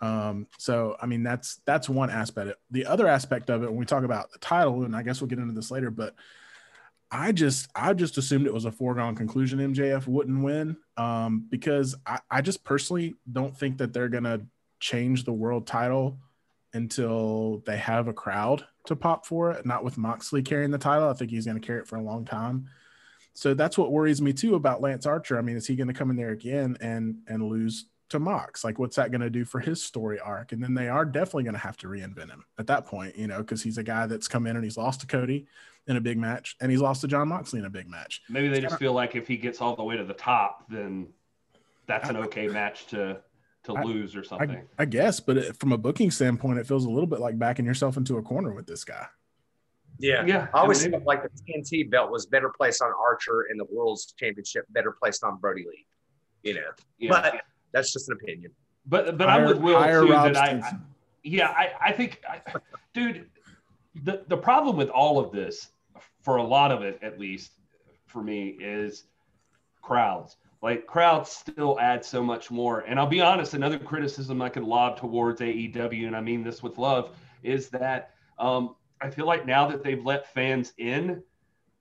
[0.00, 2.58] Um, so I mean, that's that's one aspect.
[2.70, 5.28] The other aspect of it, when we talk about the title, and I guess we'll
[5.28, 6.14] get into this later, but
[7.10, 11.94] I just I just assumed it was a foregone conclusion MJF wouldn't win um, because
[12.04, 14.40] I, I just personally don't think that they're gonna
[14.80, 16.18] change the world title
[16.72, 19.64] until they have a crowd to pop for it.
[19.64, 21.08] Not with Moxley carrying the title.
[21.08, 22.68] I think he's gonna carry it for a long time.
[23.34, 25.36] So that's what worries me too about Lance Archer.
[25.36, 28.62] I mean, is he going to come in there again and and lose to Mox?
[28.62, 30.52] Like, what's that going to do for his story arc?
[30.52, 33.26] And then they are definitely going to have to reinvent him at that point, you
[33.26, 35.46] know, because he's a guy that's come in and he's lost to Cody
[35.86, 38.22] in a big match and he's lost to Jon Moxley in a big match.
[38.28, 41.08] Maybe they just feel like if he gets all the way to the top, then
[41.86, 43.20] that's an okay match to
[43.64, 44.50] to I- lose or something.
[44.50, 47.38] I, I guess, but it, from a booking standpoint, it feels a little bit like
[47.38, 49.06] backing yourself into a corner with this guy.
[49.98, 50.26] Yeah.
[50.26, 53.60] yeah, I always mean, felt like the TNT belt was better placed on Archer and
[53.60, 55.86] the World's Championship better placed on Brodie Lee.
[56.42, 56.60] You know,
[56.98, 57.10] yeah.
[57.10, 57.42] but
[57.72, 58.50] that's just an opinion.
[58.86, 60.72] But but I'm with Will too Rob that I, I
[61.22, 62.40] yeah I, I think I,
[62.92, 63.26] dude
[64.02, 65.68] the the problem with all of this
[66.22, 67.52] for a lot of it at least
[68.06, 69.04] for me is
[69.80, 74.48] crowds like crowds still add so much more and I'll be honest another criticism I
[74.48, 79.26] could lob towards AEW and I mean this with love is that um, I feel
[79.26, 81.22] like now that they've let fans in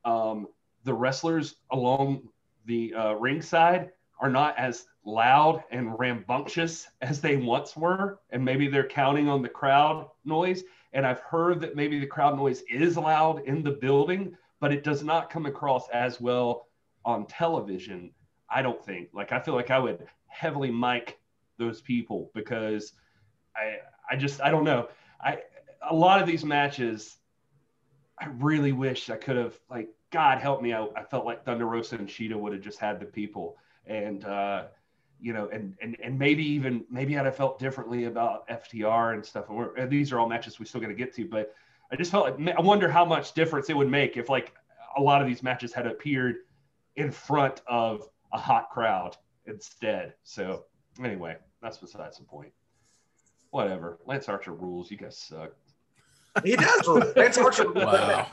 [0.05, 0.47] um,
[0.83, 2.27] the wrestlers along
[2.65, 8.19] the uh, ringside are not as loud and rambunctious as they once were.
[8.29, 10.63] And maybe they're counting on the crowd noise.
[10.93, 14.83] And I've heard that maybe the crowd noise is loud in the building, but it
[14.83, 16.67] does not come across as well
[17.05, 18.11] on television.
[18.49, 19.09] I don't think.
[19.13, 21.19] Like, I feel like I would heavily mic
[21.57, 22.93] those people because
[23.55, 23.77] I,
[24.09, 24.89] I just, I don't know.
[25.21, 25.39] I,
[25.89, 27.17] a lot of these matches,
[28.19, 30.73] I really wish I could have, like, God help me.
[30.73, 33.57] I, I felt like Thunder Rosa and Shida would have just had the people.
[33.85, 34.65] And, uh,
[35.19, 39.25] you know, and, and, and maybe even, maybe I'd have felt differently about FTR and
[39.25, 39.45] stuff.
[39.49, 41.53] And, and these are all matches we still got to get to, but
[41.91, 44.53] I just felt like, I wonder how much difference it would make if, like,
[44.97, 46.37] a lot of these matches had appeared
[46.95, 49.15] in front of a hot crowd
[49.45, 50.13] instead.
[50.23, 50.65] So,
[51.03, 52.51] anyway, that's besides the point.
[53.51, 53.99] Whatever.
[54.05, 54.89] Lance Archer rules.
[54.89, 55.51] You guys suck.
[56.43, 56.87] He does.
[56.87, 57.03] rule.
[57.15, 57.71] Lance Archer.
[57.71, 58.27] Wow.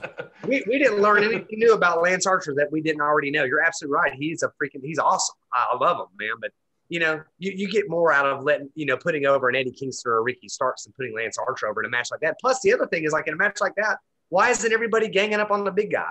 [0.47, 3.45] We, we didn't learn anything new about Lance Archer that we didn't already know.
[3.45, 4.15] You're absolutely right.
[4.15, 4.83] He's a freaking.
[4.83, 5.37] He's awesome.
[5.53, 6.37] I love him, man.
[6.41, 6.53] But
[6.89, 9.73] you know, you, you get more out of letting you know putting over an Eddie
[9.73, 12.37] Kingston or Ricky Starks than putting Lance Archer over in a match like that.
[12.41, 13.99] Plus, the other thing is like in a match like that,
[14.31, 16.11] why isn't everybody ganging up on the big guy?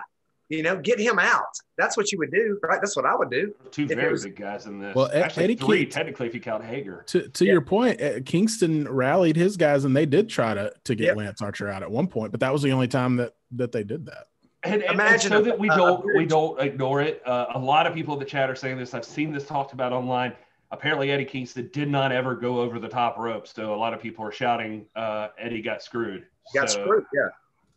[0.49, 1.43] You know, get him out.
[1.77, 2.79] That's what you would do, right?
[2.81, 3.53] That's what I would do.
[3.69, 4.95] Two If it very was- big guys in this.
[4.95, 7.03] Well, Actually, Eddie three King- technically if you count Hager.
[7.07, 7.51] To to Yeah.
[7.51, 11.17] your point, uh, Kingston rallied his guys, and they did try to to get Yep.
[11.17, 13.83] Lance Archer out at one point, but that was the only time that that they
[13.83, 14.25] did that.
[14.63, 17.21] And, and- and Imagine so a- that we a- a don't we don't ignore it.
[17.27, 18.95] Uh, a lot of people in the chat are saying this.
[18.95, 20.33] I've seen this talked about online.
[20.71, 23.99] Apparently, Eddie Kingston did not ever go over the top rope, so a lot of
[24.01, 26.25] people are shouting uh, Eddie got screwed.
[26.55, 27.05] Got So- screwed.
[27.13, 27.29] Yeah.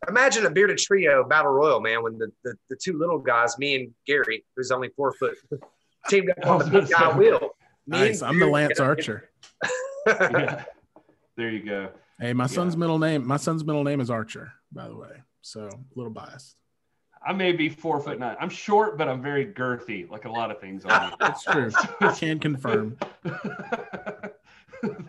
[0.08, 3.76] Imagine a bearded trio battle royal, man, when the, the, the two little guys, me
[3.76, 5.36] and Gary, who's only four foot,
[6.08, 7.50] teamed up on the big guy wheel.
[7.86, 8.22] Nice.
[8.22, 9.30] I'm the Gary- Lance Archer.
[10.06, 10.64] Yeah.
[11.36, 11.90] there you go.
[12.20, 13.26] Hey, my son's middle name.
[13.26, 15.22] My son's middle name is Archer, by the way.
[15.40, 16.56] So a little biased.
[17.24, 18.36] I may be four foot nine.
[18.40, 21.70] I'm short, but I'm very girthy, like a lot of things on It's true.
[22.00, 22.96] I can confirm.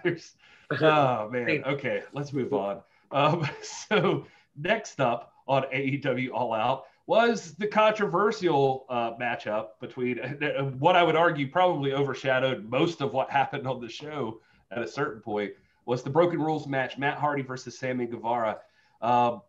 [0.03, 0.35] There's,
[0.81, 1.63] oh man.
[1.65, 2.81] Okay, let's move on.
[3.11, 4.25] Um, so
[4.55, 11.03] next up on AEW All Out was the controversial uh, matchup between uh, what I
[11.03, 14.39] would argue probably overshadowed most of what happened on the show
[14.71, 15.51] at a certain point
[15.85, 18.59] was the Broken Rules match: Matt Hardy versus Sammy Guevara.
[19.01, 19.41] Um,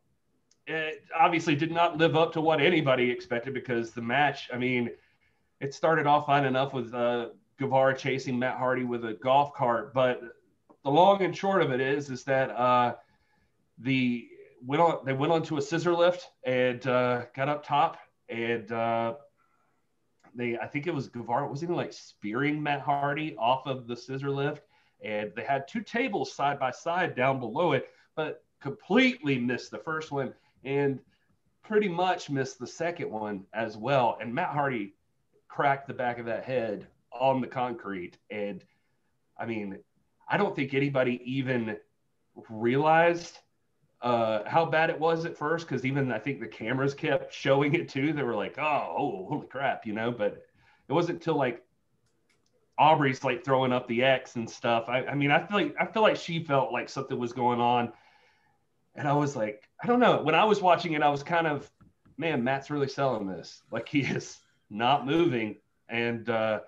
[0.66, 4.90] it obviously did not live up to what anybody expected because the match, I mean,
[5.60, 7.28] it started off fine enough with uh,
[7.58, 10.22] Guevara chasing Matt Hardy with a golf cart, but
[10.82, 12.94] the long and short of it is, is that uh,
[13.78, 14.28] the
[14.66, 19.14] went on they went onto a scissor lift and uh, got up top and uh,
[20.34, 23.96] they I think it was Guevara was even like spearing Matt Hardy off of the
[23.96, 24.62] scissor lift
[25.02, 29.78] and they had two tables side by side down below it, but completely missed the
[29.78, 30.32] first one
[30.64, 30.98] and
[31.62, 34.16] pretty much missed the second one as well.
[34.20, 34.94] And Matt Hardy
[35.48, 38.16] cracked the back of that head on the concrete.
[38.30, 38.64] And
[39.38, 39.78] I mean,
[40.28, 41.76] I don't think anybody even
[42.48, 43.38] realized
[44.04, 47.74] uh, how bad it was at first because even I think the cameras kept showing
[47.74, 48.12] it too.
[48.12, 50.44] They were like, oh, oh, holy crap, you know, but
[50.86, 51.64] it wasn't until like
[52.78, 54.84] Aubrey's like throwing up the X and stuff.
[54.88, 57.60] I, I mean, I feel like I feel like she felt like something was going
[57.60, 57.94] on,
[58.94, 60.20] and I was like, I don't know.
[60.20, 61.70] When I was watching it, I was kind of,
[62.18, 63.62] man, Matt's really selling this.
[63.72, 65.56] Like he is not moving,
[65.88, 66.60] and uh,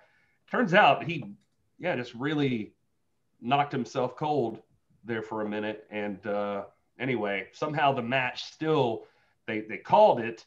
[0.50, 1.34] turns out he,
[1.78, 2.72] yeah, just really
[3.42, 4.62] knocked himself cold
[5.04, 5.86] there for a minute.
[5.90, 6.64] And uh,
[6.98, 9.04] anyway, somehow the match still
[9.46, 10.44] they they called it,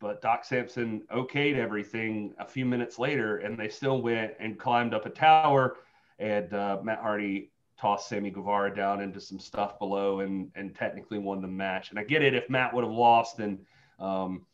[0.00, 4.94] but Doc Sampson okayed everything a few minutes later, and they still went and climbed
[4.94, 5.76] up a tower,
[6.18, 11.18] and uh, Matt Hardy tossed Sammy Guevara down into some stuff below and and technically
[11.18, 11.90] won the match.
[11.90, 13.58] And I get it if Matt would have lost, then
[13.98, 14.46] um,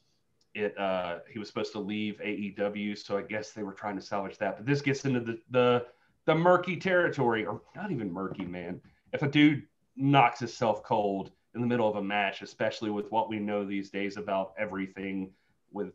[0.54, 4.02] it uh, he was supposed to leave AEW, so I guess they were trying to
[4.02, 4.56] salvage that.
[4.56, 5.86] But this gets into the the
[6.24, 8.80] the murky territory, or not even murky, man.
[9.12, 9.64] If a dude
[9.96, 13.90] knocks himself cold in the middle of a match, especially with what we know these
[13.90, 15.30] days about everything
[15.72, 15.92] with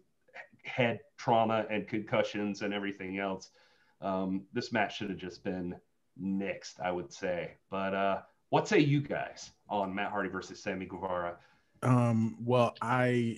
[0.63, 3.49] head trauma and concussions and everything else.
[4.01, 5.75] Um, this match should have just been
[6.17, 7.51] next, I would say.
[7.69, 11.37] But uh, what say you guys on Matt Hardy versus Sammy Guevara?
[11.81, 13.37] Um, well, I,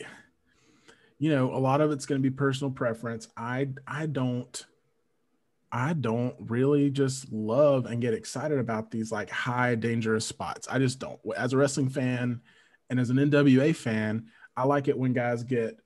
[1.18, 3.28] you know, a lot of it's going to be personal preference.
[3.36, 4.66] I, I don't,
[5.76, 10.69] I don't really just love and get excited about these like high dangerous spots.
[10.72, 11.19] I just don't.
[11.35, 12.39] As a wrestling fan
[12.89, 15.77] and as an NWA fan, I like it when guys get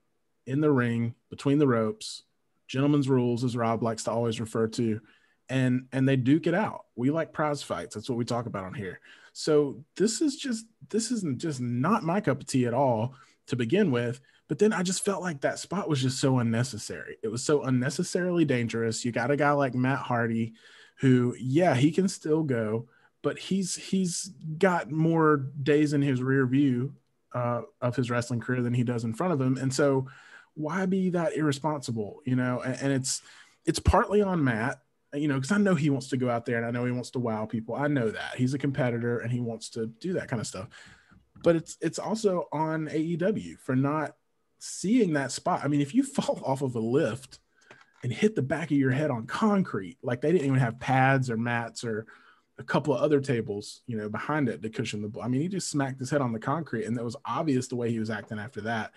[0.46, 2.22] in the ring between the ropes,
[2.68, 5.00] gentlemen's rules, as Rob likes to always refer to,
[5.48, 6.84] and and they duke it out.
[6.94, 7.96] We like prize fights.
[7.96, 9.00] That's what we talk about on here.
[9.32, 13.16] So this is just this isn't just not my cup of tea at all
[13.48, 14.20] to begin with.
[14.50, 17.18] But then I just felt like that spot was just so unnecessary.
[17.22, 19.04] It was so unnecessarily dangerous.
[19.04, 20.54] You got a guy like Matt Hardy,
[20.96, 22.88] who yeah he can still go,
[23.22, 26.96] but he's he's got more days in his rear view
[27.32, 30.08] uh, of his wrestling career than he does in front of him, and so
[30.54, 32.20] why be that irresponsible?
[32.24, 33.22] You know, and, and it's
[33.66, 34.80] it's partly on Matt
[35.14, 36.92] you know, because I know he wants to go out there and I know he
[36.92, 37.76] wants to wow people.
[37.76, 40.68] I know that he's a competitor and he wants to do that kind of stuff.
[41.42, 44.14] But it's it's also on AEW for not
[44.60, 45.62] seeing that spot.
[45.64, 47.40] I mean, if you fall off of a lift
[48.02, 51.28] and hit the back of your head on concrete, like they didn't even have pads
[51.30, 52.06] or mats or
[52.58, 55.20] a couple of other tables, you know, behind it to cushion the.
[55.20, 57.76] I mean, he just smacked his head on the concrete, and it was obvious the
[57.76, 58.92] way he was acting after that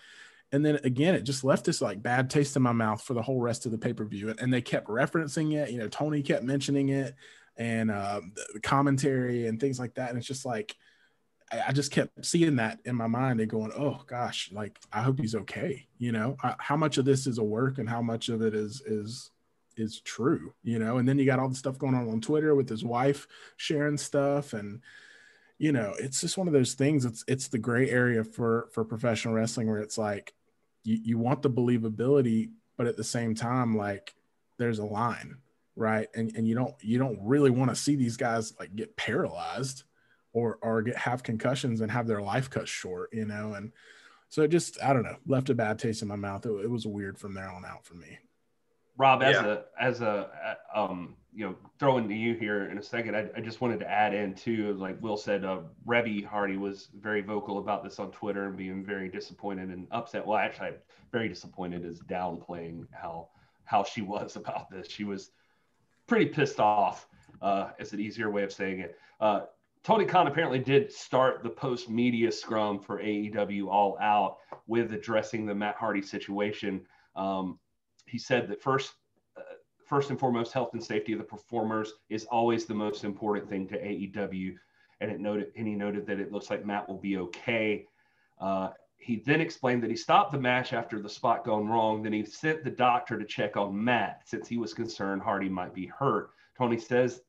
[0.54, 3.22] and then again it just left this like bad taste in my mouth for the
[3.22, 6.44] whole rest of the pay-per-view and, and they kept referencing it you know tony kept
[6.44, 7.16] mentioning it
[7.58, 8.22] and uh,
[8.54, 10.76] the commentary and things like that and it's just like
[11.52, 15.20] I, just kept seeing that in my mind and going oh gosh like i hope
[15.20, 16.36] he's okay you know?
[16.44, 19.32] I, how much of this is a work and how much of it is is
[19.76, 20.98] is true you know?
[20.98, 23.98] And then you got all the stuff going on on twitter with his wife sharing
[23.98, 24.82] stuff and
[25.58, 27.06] you know it's just one of those things.
[27.06, 30.34] It's it's the gray area for for professional wrestling where it's like
[30.84, 34.14] you, you want the believability, but at the same time, like
[34.58, 35.38] there's a line,
[35.76, 36.10] right?
[36.16, 39.84] And and you don't you don't really want to see these guys like get paralyzed
[40.34, 43.54] or or get have concussions and have their life cut short, you know.
[43.54, 43.72] And
[44.30, 46.46] so it just I don't know, left a bad taste in my mouth.
[46.46, 48.20] It, it was weird from there on out for me.
[48.98, 49.46] Rob, as yeah.
[49.46, 53.42] a as a um, you know, throwing to you here in a second, I, I
[53.42, 57.58] just wanted to add in too, like Will said, uh, Reby Hardy was very vocal
[57.58, 60.26] about this on Twitter and being very disappointed and upset.
[60.26, 60.76] Well, actually, I'm
[61.12, 63.30] very disappointed is downplaying how
[63.66, 64.88] how she was about this.
[64.90, 65.32] She was
[66.06, 67.08] pretty pissed off.
[67.42, 68.98] Uh, is an easier way of saying it.
[69.20, 69.42] Uh,
[69.84, 75.46] Tony Khan apparently did start the post media scrum for AEW All Out with addressing
[75.46, 76.86] the Matt Hardy situation.
[77.18, 77.60] Um,
[78.08, 78.94] he said that first
[79.38, 79.42] uh,
[79.86, 83.68] first and foremost health and safety of the performers is always the most important thing
[83.68, 84.56] to AEW
[85.02, 87.86] and it noted and he noted that it looks like Matt will be okay.
[88.40, 92.02] Uh, he then explained that he stopped the match after the spot gone wrong.
[92.02, 95.74] Then he sent the doctor to check on Matt since he was concerned Hardy might
[95.74, 96.30] be hurt.
[96.58, 97.22] Tony says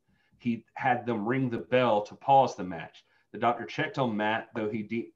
[0.45, 4.49] he had them ring the bell to pause the match the doctor checked on Matt
[4.55, 5.13] though he de-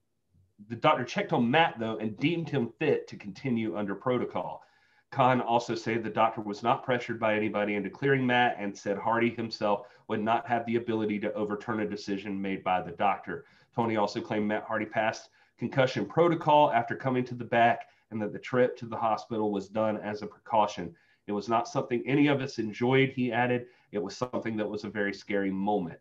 [0.68, 4.62] the doctor checked on Matt though and deemed him fit to continue under protocol
[5.10, 8.98] Khan also said the doctor was not pressured by anybody into clearing Matt and said
[8.98, 13.46] Hardy himself would not have the ability to overturn a decision made by the doctor.
[13.74, 18.32] Tony also claimed Matt Hardy passed concussion protocol after coming to the back and that
[18.32, 20.94] the trip to the hospital was done as a precaution.
[21.26, 23.66] It was not something any of us enjoyed, he added.
[23.92, 25.98] It was something that was a very scary moment.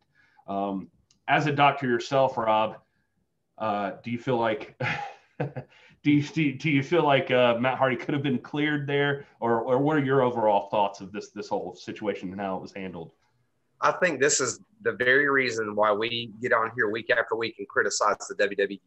[0.47, 0.89] Um,
[1.27, 2.77] as a doctor yourself, Rob,
[3.57, 4.79] uh, do you feel like
[6.03, 9.61] do you do, you feel like uh, Matt Hardy could have been cleared there, or
[9.61, 12.73] or what are your overall thoughts of this this whole situation and how it was
[12.73, 13.11] handled?
[13.81, 17.55] I think this is the very reason why we get on here week after week
[17.59, 18.79] and criticize the WWE.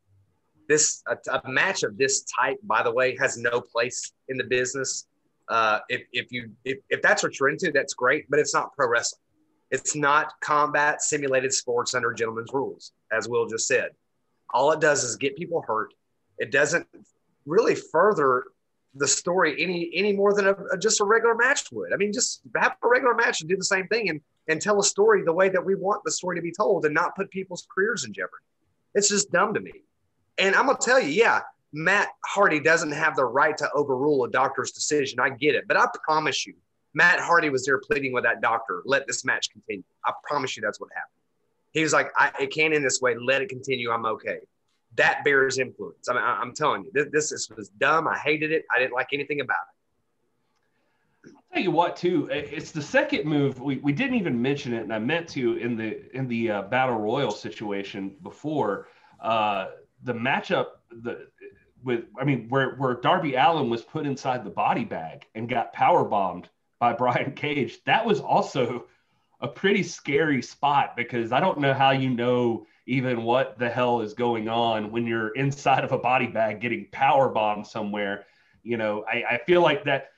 [0.68, 4.44] This a, a match of this type, by the way, has no place in the
[4.44, 5.06] business.
[5.50, 8.72] Uh, if if you if, if that's what you're into, that's great, but it's not
[8.74, 9.20] pro wrestling.
[9.72, 13.90] It's not combat simulated sports under gentlemen's rules, as Will just said.
[14.54, 15.92] All it does is get people hurt.
[16.38, 16.86] It doesn't
[17.46, 18.44] really further
[18.94, 21.92] the story any any more than a, a, just a regular match would.
[21.92, 24.78] I mean, just have a regular match and do the same thing and and tell
[24.80, 27.30] a story the way that we want the story to be told and not put
[27.30, 28.44] people's careers in jeopardy.
[28.94, 29.72] It's just dumb to me.
[30.38, 31.40] And I'm gonna tell you, yeah,
[31.72, 35.20] Matt Hardy doesn't have the right to overrule a doctor's decision.
[35.20, 36.54] I get it, but I promise you,
[36.94, 39.84] Matt Hardy was there pleading with that doctor, let this match continue.
[40.04, 41.12] I promise you, that's what happened.
[41.72, 43.14] He was like, I, it can't end this way.
[43.14, 43.92] Let it continue.
[43.92, 44.40] I'm okay
[44.96, 46.08] that bears influence.
[46.08, 48.08] I mean, I, am telling you, this, this was dumb.
[48.08, 48.64] I hated it.
[48.74, 49.56] I didn't like anything about
[51.24, 51.32] it.
[51.36, 52.28] I'll tell you what, too.
[52.30, 53.60] It's the second move.
[53.60, 56.62] We, we didn't even mention it, and I meant to in the in the uh,
[56.62, 58.88] battle royal situation before.
[59.20, 59.68] Uh,
[60.02, 60.66] the matchup,
[61.02, 61.28] the
[61.84, 65.72] with I mean, where where Darby Allin was put inside the body bag and got
[65.72, 66.48] power bombed
[66.78, 67.82] by Brian Cage.
[67.84, 68.86] That was also
[69.40, 74.00] a pretty scary spot because I don't know how you know even what the hell
[74.00, 78.26] is going on when you're inside of a body bag getting power bombed somewhere.
[78.62, 80.10] You know, I, I feel like that.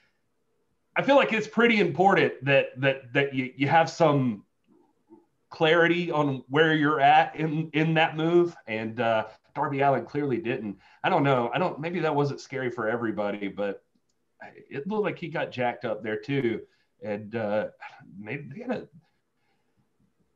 [0.97, 4.45] I feel like it's pretty important that that that you, you have some
[5.51, 8.57] clarity on where you're at in in that move.
[8.67, 10.79] And uh, Darby Allin clearly didn't.
[11.05, 11.51] I don't know.
[11.55, 11.79] I don't.
[11.81, 13.83] Maybe that wasn't scary for everybody, but
[14.71, 16.63] it looked like he got jacked up there too.
[17.03, 17.69] And uh,
[18.19, 18.89] maybe they gotta.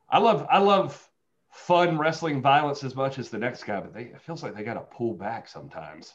[0.09, 1.09] I love I love
[1.51, 4.63] fun wrestling violence as much as the next guy, but they it feels like they
[4.63, 6.13] got to pull back sometimes.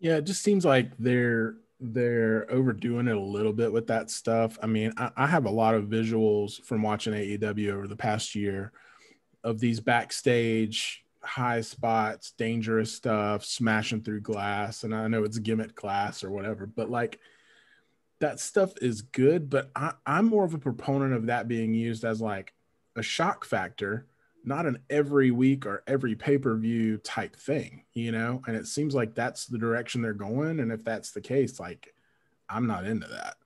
[0.00, 4.58] Yeah, it just seems like they're they're overdoing it a little bit with that stuff.
[4.62, 8.34] I mean, I, I have a lot of visuals from watching AEW over the past
[8.34, 8.72] year
[9.42, 14.84] of these backstage high spots, dangerous stuff, smashing through glass.
[14.84, 17.18] And I know it's gimmick glass or whatever, but like
[18.20, 19.50] that stuff is good.
[19.50, 22.52] But I, I'm more of a proponent of that being used as like
[22.96, 24.06] a shock factor
[24.44, 28.42] not an every week or every pay-per-view type thing, you know?
[28.46, 30.60] And it seems like that's the direction they're going.
[30.60, 31.94] And if that's the case, like
[32.48, 33.36] I'm not into that.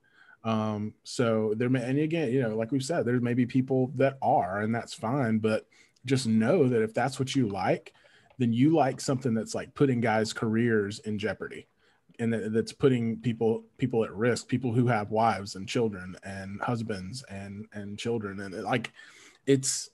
[0.49, 3.93] Um, so there may, and again, you know, like we've said, there may be people
[3.97, 5.67] that are, and that's fine, but
[6.05, 7.93] just know that if that's what you like,
[8.39, 11.67] then you like something that's like putting guys' careers in jeopardy
[12.21, 17.25] and that's putting people people at risk people who have wives and children and husbands
[17.31, 18.93] and and children and like
[19.47, 19.91] it's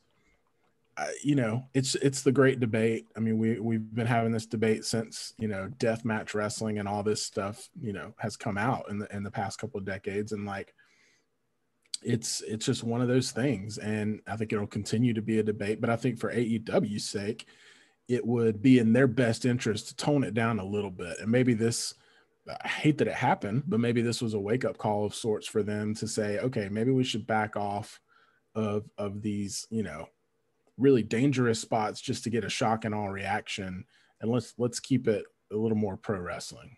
[1.22, 3.06] you know, it's it's the great debate.
[3.16, 6.88] I mean, we we've been having this debate since you know death match wrestling and
[6.88, 9.84] all this stuff you know has come out in the in the past couple of
[9.86, 10.74] decades, and like
[12.04, 15.42] it's it's just one of those things, and I think it'll continue to be a
[15.42, 15.80] debate.
[15.80, 17.46] But I think for AEW's sake,
[18.08, 21.30] it would be in their best interest to tone it down a little bit, and
[21.30, 21.94] maybe this.
[22.62, 25.46] I hate that it happened, but maybe this was a wake up call of sorts
[25.46, 28.00] for them to say, okay, maybe we should back off
[28.54, 30.10] of of these, you know,
[30.76, 33.86] really dangerous spots just to get a shock and all reaction.
[34.20, 36.76] And let's let's keep it a little more pro wrestling.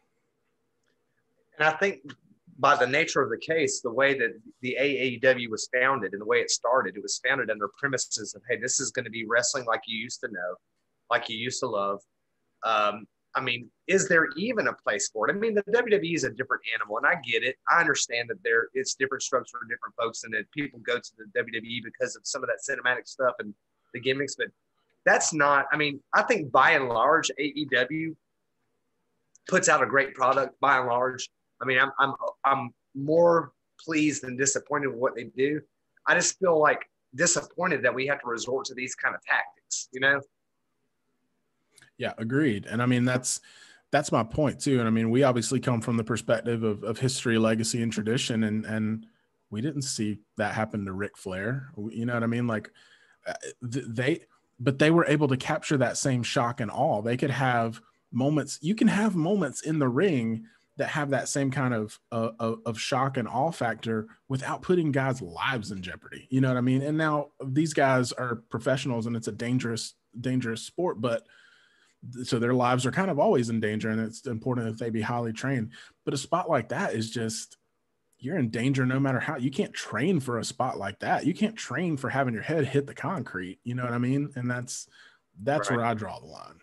[1.58, 2.12] And I think
[2.58, 4.30] by the nature of the case, the way that
[4.62, 8.42] the AEW was founded and the way it started, it was founded under premises of,
[8.48, 10.54] hey, this is going to be wrestling like you used to know,
[11.10, 12.00] like you used to love.
[12.64, 15.34] Um, I mean, is there even a place for it?
[15.34, 17.56] I mean, the WWE is a different animal, and I get it.
[17.70, 21.10] I understand that there it's different strokes for different folks, and that people go to
[21.18, 23.52] the WWE because of some of that cinematic stuff and
[23.92, 24.46] the gimmicks, but
[25.04, 25.66] that's not.
[25.70, 28.16] I mean, I think by and large, AEW
[29.48, 30.58] puts out a great product.
[30.60, 31.28] By and large,
[31.60, 32.14] I mean, I'm I'm
[32.44, 33.52] I'm more
[33.84, 35.60] pleased than disappointed with what they do.
[36.06, 39.88] I just feel like disappointed that we have to resort to these kind of tactics.
[39.92, 40.20] You know.
[41.98, 42.66] Yeah, agreed.
[42.66, 43.40] And I mean, that's
[43.90, 44.78] that's my point too.
[44.78, 48.44] And I mean, we obviously come from the perspective of, of history, legacy, and tradition,
[48.44, 49.06] and and
[49.50, 51.70] we didn't see that happen to Ric Flair.
[51.76, 52.46] You know what I mean?
[52.46, 52.70] Like
[53.26, 54.26] uh, they
[54.58, 57.80] but they were able to capture that same shock and awe they could have
[58.12, 60.44] moments you can have moments in the ring
[60.76, 65.22] that have that same kind of, uh, of shock and awe factor without putting guys
[65.22, 66.82] lives in jeopardy you know what i mean?
[66.82, 71.26] And now these guys are professionals and it's a dangerous dangerous sport but
[72.24, 75.00] so their lives are kind of always in danger and it's important that they be
[75.02, 75.72] highly trained.
[76.04, 77.56] But a spot like that is just
[78.18, 81.26] you're in danger no matter how you can't train for a spot like that.
[81.26, 84.32] You can't train for having your head hit the concrete you know what i mean?
[84.36, 84.88] And that's
[85.42, 85.76] that's right.
[85.76, 86.60] where i draw the line.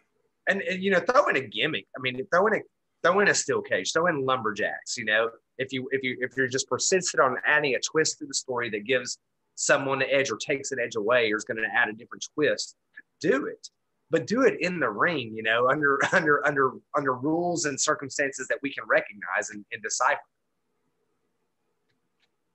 [0.48, 2.60] And, and, you know throw in a gimmick i mean throw in a
[3.04, 6.36] throw in a steel cage throw in lumberjacks you know if you if you if
[6.36, 9.18] you're just persistent on adding a twist to the story that gives
[9.56, 12.26] someone the edge or takes an edge away or is going to add a different
[12.34, 12.76] twist
[13.20, 13.70] do it
[14.10, 18.48] but do it in the ring you know under under under under rules and circumstances
[18.48, 20.20] that we can recognize and, and decipher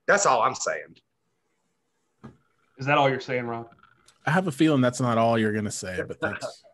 [0.08, 0.96] that's all I'm saying.
[2.78, 3.66] Is that all you're saying, Ron?
[4.24, 6.64] I have a feeling that's not all you're going to say, but that's.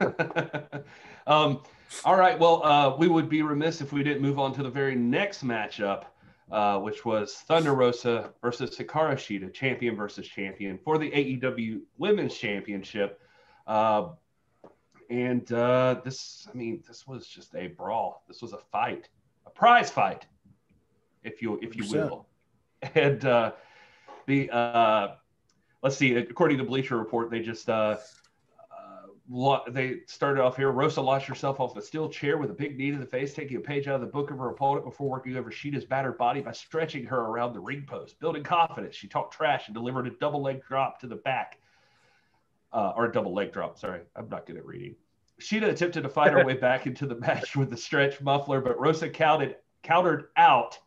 [1.26, 1.62] um,
[2.04, 2.38] all right.
[2.38, 5.44] Well, uh, we would be remiss if we didn't move on to the very next
[5.44, 6.04] matchup,
[6.50, 12.36] uh, which was Thunder Rosa versus Hikaru Shida, champion versus champion for the AEW Women's
[12.36, 13.20] Championship.
[13.66, 14.08] Uh,
[15.10, 18.24] and uh, this, I mean, this was just a brawl.
[18.28, 19.08] This was a fight,
[19.46, 20.26] a prize fight,
[21.22, 21.92] if you if you 100%.
[21.92, 22.26] will.
[22.94, 23.52] And uh,
[24.26, 25.14] the uh,
[25.82, 27.68] let's see, according to Bleacher Report, they just
[29.70, 30.70] they started off here.
[30.70, 33.56] Rosa launched herself off a steel chair with a big knee to the face, taking
[33.56, 36.40] a page out of the book of her opponent before working over Shida's battered body
[36.42, 38.20] by stretching her around the ring post.
[38.20, 41.58] Building confidence, she talked trash and delivered a double leg drop to the back.
[42.72, 43.78] Uh, or a double leg drop.
[43.78, 44.96] Sorry, I'm not good at reading.
[45.40, 48.78] Shida attempted to fight her way back into the match with the stretch muffler, but
[48.80, 50.78] Rosa counted, countered out.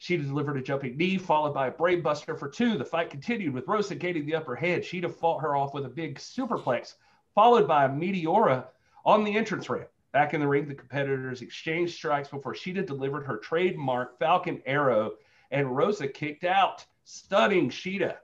[0.00, 2.78] Shida delivered a jumping knee, followed by a brainbuster for two.
[2.78, 4.82] The fight continued with Rosa gaining the upper hand.
[4.82, 6.94] Shida fought her off with a big superplex,
[7.34, 8.66] followed by a meteora
[9.04, 9.88] on the entrance ramp.
[10.12, 15.12] Back in the ring, the competitors exchanged strikes before Shida delivered her trademark Falcon Arrow,
[15.50, 18.16] and Rosa kicked out, stunning Shida.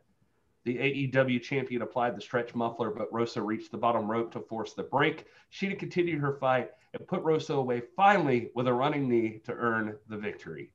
[0.65, 4.73] The AEW champion applied the stretch muffler, but Rosa reached the bottom rope to force
[4.73, 5.27] the break.
[5.51, 9.97] Sheeta continued her fight and put Rosa away finally with a running knee to earn
[10.09, 10.71] the victory.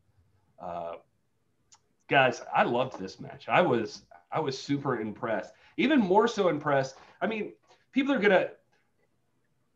[0.61, 0.93] Uh,
[2.07, 3.49] guys, I loved this match.
[3.49, 5.53] I was I was super impressed.
[5.77, 6.97] Even more so impressed.
[7.21, 7.53] I mean,
[7.99, 8.47] people are gonna.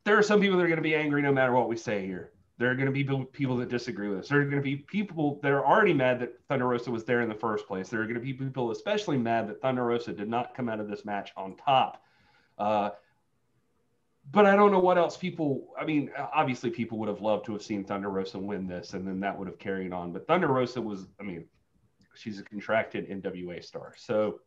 [0.06, 2.32] There are some people that are gonna be angry no matter what we say here.
[2.58, 4.30] There are to be people that disagree with us.
[4.30, 7.28] There are to be people that are already mad that Thunder Rosa was there in
[7.28, 7.90] the first place.
[7.90, 10.88] There are to be people especially mad that Thunder Rosa did not come out of
[10.88, 12.04] this match on top.
[12.58, 12.92] Uh,
[14.32, 15.74] but I don't know what else people.
[15.78, 19.06] I mean, obviously, people would have loved to have seen Thunder Rosa win this, and
[19.06, 20.14] then that would have carried on.
[20.14, 21.46] But Thunder Rosa was, I mean,
[22.16, 24.40] she's a contracted NWA star, so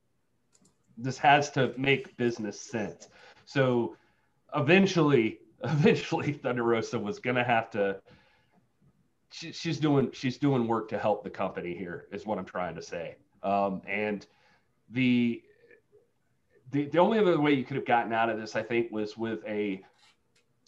[0.97, 3.09] this has to make business sense.
[3.47, 3.97] So
[4.55, 8.01] eventually, eventually Thunder Rosa was gonna have to.
[9.31, 12.75] She, she's doing she's doing work to help the company here, is what I'm trying
[12.75, 13.17] to say.
[13.43, 14.27] Um, and
[14.91, 15.43] the,
[16.73, 19.17] the the only other way you could have gotten out of this, I think, was
[19.17, 19.83] with a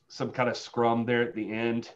[0.09, 1.91] some kind of scrum there at the end.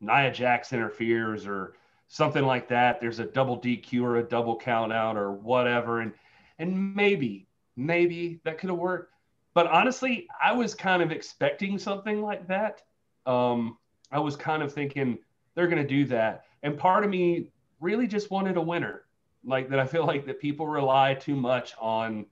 [0.00, 1.74] Nia Jax interferes or
[2.06, 3.00] something like that.
[3.00, 6.12] There's a double DQ or a double count out or whatever, and
[6.58, 9.12] and maybe maybe that could have worked
[9.58, 12.82] but honestly, I was kind of expecting something like that.
[13.26, 13.76] Um,
[14.12, 15.18] I was kind of thinking
[15.56, 19.06] they're going to do that, and part of me really just wanted a winner,
[19.44, 19.80] like that.
[19.80, 22.26] I feel like that people rely too much on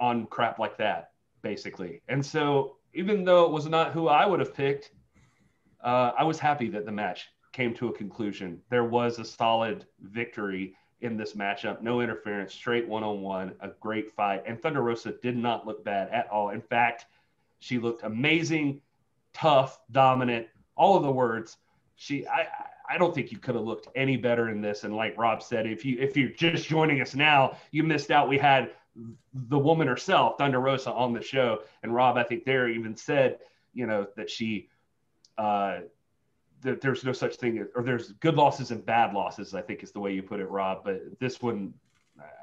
[0.00, 2.02] on crap like that, basically.
[2.08, 4.90] And so, even though it was not who I would have picked,
[5.84, 8.60] uh, I was happy that the match came to a conclusion.
[8.70, 11.82] There was a solid victory in this matchup.
[11.82, 14.44] No interference, straight one on one, a great fight.
[14.46, 16.50] And Thunder Rosa did not look bad at all.
[16.50, 17.06] In fact,
[17.60, 18.80] she looked amazing,
[19.32, 20.46] tough, dominant,
[20.76, 21.58] all of the words.
[21.96, 22.46] She, I,
[22.88, 24.84] I don't think you could have looked any better in this.
[24.84, 28.28] And like Rob said, if you if you're just joining us now, you missed out.
[28.28, 28.72] We had
[29.32, 31.62] the woman herself, Thunder Rosa, on the show.
[31.82, 33.38] And Rob, I think there even said,
[33.72, 34.68] you know, that she
[35.38, 35.80] uh,
[36.62, 39.54] that there's no such thing, or there's good losses and bad losses.
[39.54, 40.82] I think is the way you put it, Rob.
[40.84, 41.74] But this one,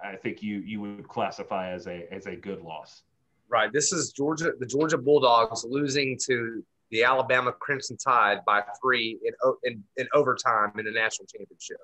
[0.03, 3.03] I think you you would classify as a as a good loss.
[3.49, 3.73] Right.
[3.73, 9.33] This is Georgia, the Georgia Bulldogs losing to the Alabama Crimson Tide by three in,
[9.63, 11.77] in, in overtime in the national championship.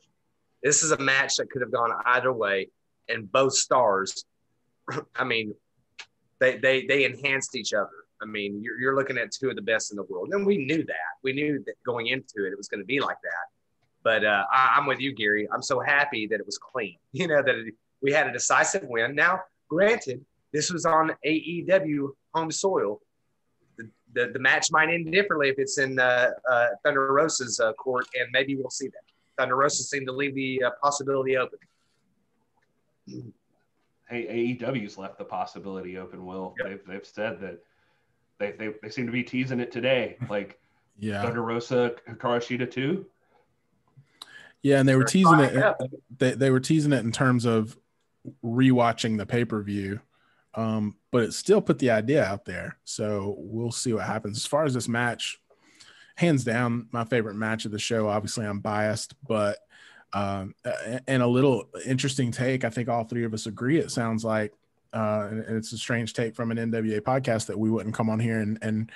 [0.63, 2.69] This is a match that could have gone either way,
[3.09, 4.25] and both stars,
[5.15, 5.53] I mean,
[6.39, 8.04] they they they enhanced each other.
[8.21, 10.57] I mean, you're, you're looking at two of the best in the world, and we
[10.57, 11.11] knew that.
[11.23, 13.47] We knew that going into it, it was going to be like that.
[14.03, 15.47] But uh, I, I'm with you, Gary.
[15.51, 16.97] I'm so happy that it was clean.
[17.11, 19.15] You know that it, we had a decisive win.
[19.15, 20.23] Now, granted,
[20.53, 23.01] this was on AEW home soil.
[23.77, 27.73] The, the, the match might end differently if it's in uh, uh, Thunder Rosa's uh,
[27.73, 29.01] court, and maybe we'll see that.
[29.37, 31.59] Thunder Rosa seemed to leave the uh, possibility open.
[34.07, 36.25] Hey, AEW's left the possibility open.
[36.25, 36.67] Will Yep.
[36.67, 37.59] they've they've said that
[38.39, 40.59] they, they they seem to be teasing it today, like
[40.99, 41.21] Yeah.
[41.21, 43.05] Thunder Rosa, Hikaru Shida too.
[44.61, 45.75] Yeah, and they were teasing it.
[46.17, 47.77] They they were teasing it in terms of
[48.43, 49.99] rewatching the pay per view,
[50.55, 52.77] um, but it still put the idea out there.
[52.83, 54.37] So we'll see what happens.
[54.37, 55.39] As far as this match,
[56.15, 58.07] hands down, my favorite match of the show.
[58.07, 59.59] Obviously, I'm biased, but
[60.13, 60.55] um,
[61.07, 62.63] and a little interesting take.
[62.63, 63.77] I think all three of us agree.
[63.77, 64.53] It sounds like,
[64.95, 68.19] uh, and it's a strange take from an NWA podcast that we wouldn't come on
[68.19, 68.91] here and and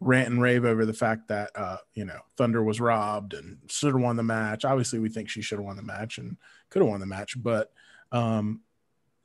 [0.00, 3.92] rant and rave over the fact that uh, you know Thunder was robbed and should
[3.94, 4.64] have won the match.
[4.64, 6.36] Obviously, we think she should have won the match and
[6.70, 7.72] could have won the match, but
[8.12, 8.60] um,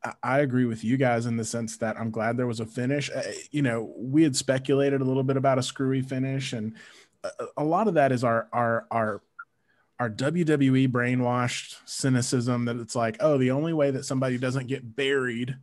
[0.03, 2.65] I- I agree with you guys in the sense that I'm glad there was a
[2.65, 3.11] finish.
[3.11, 3.21] Uh,
[3.51, 6.75] You know, we had speculated a little bit about a screwy finish, and
[7.23, 9.21] a, a lot of that is our our our
[9.99, 14.95] our WWE brainwashed cynicism that it's like, oh, the only way that somebody doesn't get
[14.95, 15.55] buried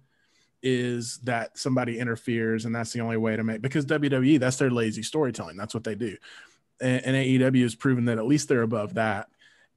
[0.63, 4.71] is that somebody interferes, and that's the only way to make because WWE that's their
[4.71, 5.57] lazy storytelling.
[5.57, 6.17] That's what they do,
[6.81, 9.29] and, and AEW has proven that at least they're above that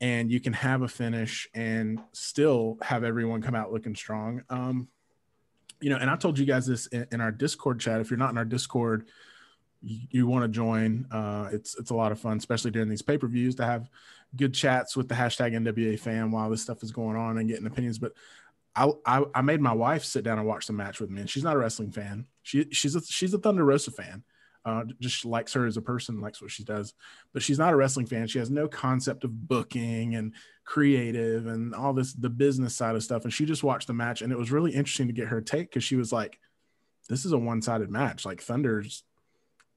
[0.04, 4.44] and you can have a finish and still have everyone come out looking strong.
[4.50, 4.90] Um,
[5.80, 8.02] you know, and I told you guys this in, in our Discord chat.
[8.02, 9.08] If you're not in our Discord,
[9.82, 11.06] you, you want to join.
[11.10, 13.90] Uh, it's it's a lot of fun, especially during these pay per views, to have
[14.36, 17.66] good chats with the hashtag NWA fan while this stuff is going on and getting
[17.66, 17.98] opinions.
[17.98, 18.12] But
[18.76, 21.30] I, I I made my wife sit down and watch the match with me, and
[21.30, 22.26] she's not a wrestling fan.
[22.42, 24.24] She she's a she's a Thunder Rosa fan
[24.66, 26.94] uh, just likes her as a person, likes what she does.
[27.34, 28.28] But she's not a wrestling fan.
[28.28, 30.34] She has no concept of booking and
[30.64, 33.24] creative and all this, the business side of stuff.
[33.24, 34.22] And she just watched the match.
[34.22, 36.40] And it was really interesting to get her take because she was like,
[37.10, 38.26] this is a one sided match.
[38.26, 39.04] Like Thunder's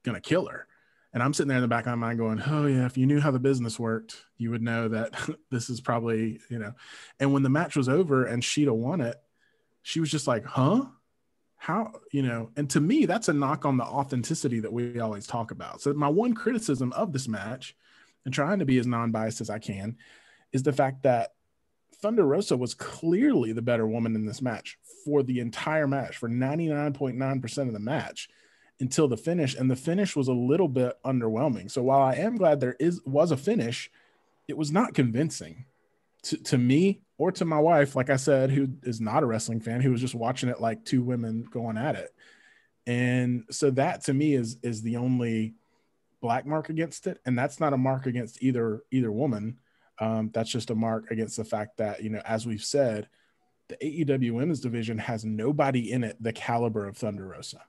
[0.05, 0.67] to kill her.
[1.13, 3.05] And I'm sitting there in the back of my mind going, oh, yeah, if you
[3.05, 5.13] knew how the business worked, you would know that
[5.51, 6.73] this is probably, you know.
[7.19, 9.15] And when the match was over and Shida won it,
[9.81, 10.85] she was just like, huh?
[11.57, 15.25] how you know and to me that's a knock on the authenticity that we always
[15.25, 17.75] talk about so my one criticism of this match
[18.25, 19.97] and trying to be as non-biased as i can
[20.53, 21.33] is the fact that
[21.95, 26.29] thunder rosa was clearly the better woman in this match for the entire match for
[26.29, 28.29] 99.9% of the match
[28.79, 32.37] until the finish and the finish was a little bit underwhelming so while i am
[32.37, 33.89] glad there is was a finish
[34.47, 35.65] it was not convincing
[36.23, 39.59] to, to me or to my wife, like I said, who is not a wrestling
[39.59, 42.13] fan, who was just watching it like two women going at it.
[42.85, 45.55] And so that to me is is the only
[46.21, 47.19] black mark against it.
[47.25, 49.57] And that's not a mark against either either woman.
[49.99, 53.09] Um, that's just a mark against the fact that, you know, as we've said,
[53.67, 57.61] the AEW women's division has nobody in it the caliber of Thunder Rosa.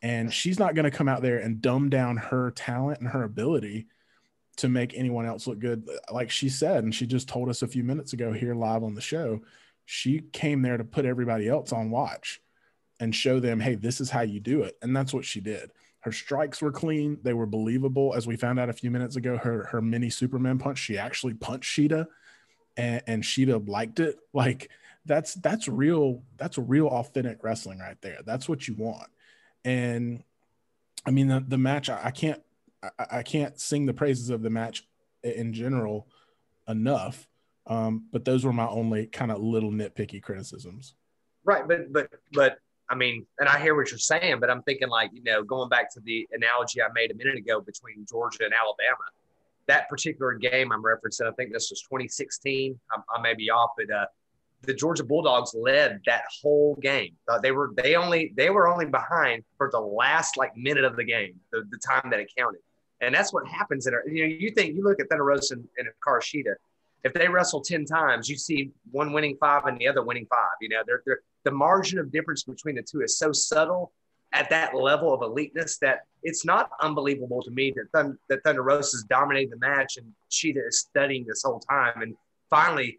[0.00, 3.24] And she's not going to come out there and dumb down her talent and her
[3.24, 3.88] ability
[4.58, 5.88] to make anyone else look good.
[6.12, 8.94] Like she said, and she just told us a few minutes ago here live on
[8.94, 9.40] the show,
[9.86, 12.40] she came there to put everybody else on watch
[13.00, 14.76] and show them, hey, this is how you do it.
[14.82, 15.70] And that's what she did.
[16.00, 18.14] Her strikes were clean, they were believable.
[18.14, 21.34] As we found out a few minutes ago, her her mini Superman punch, she actually
[21.34, 22.06] punched Shida
[22.76, 24.16] and, and Shida liked it.
[24.32, 24.70] Like
[25.04, 28.18] that's that's real, that's real authentic wrestling right there.
[28.24, 29.08] That's what you want.
[29.68, 30.22] And
[31.04, 32.40] I mean the, the match, I, can't
[32.82, 34.88] I, I can't sing the praises of the match
[35.22, 36.08] in general
[36.66, 37.28] enough.
[37.66, 40.94] Um, but those were my only kind of little nitpicky criticisms.
[41.44, 42.58] Right, but but but
[42.88, 45.68] I mean, and I hear what you're saying, but I'm thinking like you know, going
[45.68, 49.04] back to the analogy I made a minute ago between Georgia and Alabama,
[49.66, 52.80] that particular game I'm referencing, I think this was 2016.
[52.90, 54.06] I, I may be off, but uh,
[54.62, 57.14] the Georgia Bulldogs led that whole game.
[57.28, 60.96] Uh, they were they only they were only behind for the last like minute of
[60.96, 62.60] the game, the, the time that it counted.
[63.00, 65.54] And that's what happens in a, you know, you think you look at Thunder Rosa
[65.54, 66.20] and, and Hikaru
[67.04, 70.56] if they wrestle 10 times, you see one winning five and the other winning five.
[70.60, 73.92] You know, they're, they're, the margin of difference between the two is so subtle
[74.32, 78.62] at that level of eliteness that it's not unbelievable to me that, Thund- that Thunder
[78.62, 82.14] Rosa is dominating the match and Shida is studying this whole time and
[82.50, 82.98] finally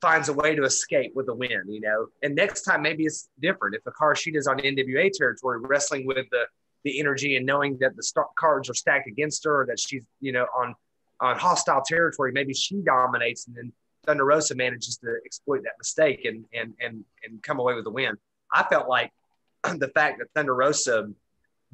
[0.00, 2.06] finds a way to escape with a win, you know.
[2.22, 3.76] And next time maybe it's different.
[3.76, 6.44] If Hikaru Shida is on NWA territory wrestling with the
[6.84, 10.04] the energy and knowing that the st- cards are stacked against her, or that she's
[10.20, 10.74] you know on
[11.20, 13.72] on hostile territory, maybe she dominates, and then
[14.06, 17.90] Thunder Rosa manages to exploit that mistake and and and and come away with the
[17.90, 18.16] win.
[18.52, 19.12] I felt like
[19.64, 21.08] the fact that Thunder Rosa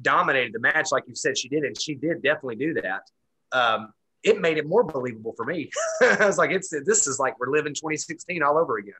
[0.01, 3.03] dominated the match, like you said, she did, and she did definitely do that.
[3.51, 3.93] Um,
[4.25, 5.69] it made it more believable for me.
[6.01, 8.93] I was like, it's this is like we're living 2016 all over again.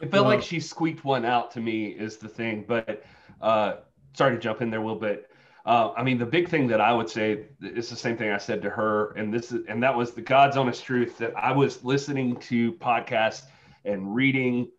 [0.00, 3.04] It felt Well- like she squeaked one out to me is the thing, but
[3.40, 3.76] uh,
[4.12, 5.28] sorry to jump in there, Will, but
[5.64, 8.36] uh, I mean the big thing that I would say is the same thing I
[8.38, 11.52] said to her, and this is and that was the God's honest truth that I
[11.52, 13.42] was listening to podcasts
[13.86, 14.70] and reading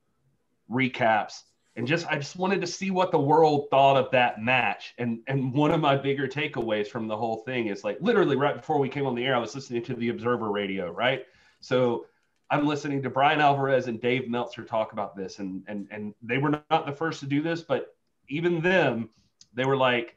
[0.70, 1.42] recaps
[1.76, 4.94] and just I just wanted to see what the world thought of that match.
[4.98, 8.56] And and one of my bigger takeaways from the whole thing is like literally right
[8.56, 11.26] before we came on the air, I was listening to the Observer Radio, right?
[11.60, 12.06] So
[12.50, 16.38] I'm listening to Bryan Alvarez and Dave Meltzer talk about this, and and and they
[16.38, 17.96] were not the first to do this, but
[18.30, 19.10] even them,
[19.54, 20.16] they were like,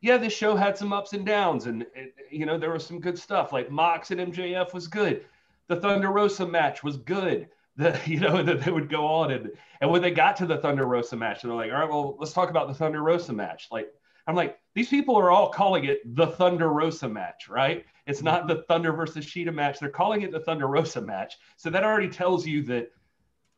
[0.00, 3.00] yeah, this show had some ups and downs, and, and you know there was some
[3.00, 3.52] good stuff.
[3.52, 5.24] Like Mox and MJF was good.
[5.68, 7.48] The Thunder Rosa match was good.
[7.76, 9.50] The you know that they would go on and
[9.80, 12.32] and when they got to the Thunder Rosa match, they're like, all right, well, let's
[12.32, 13.68] talk about the Thunder Rosa match.
[13.70, 13.88] Like
[14.26, 17.84] I'm like, these people are all calling it the Thunder Rosa match, right?
[18.06, 19.78] It's not the Thunder versus Shida match.
[19.78, 21.36] They're calling it the Thunder Rosa match.
[21.56, 22.90] So that already tells you that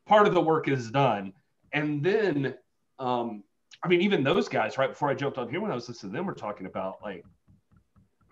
[0.06, 1.32] part of the work is done.
[1.72, 2.54] and then,
[2.98, 3.44] um,
[3.82, 6.12] I mean, even those guys, right before I jumped on here, when I was listening
[6.12, 7.24] to them, were talking about like,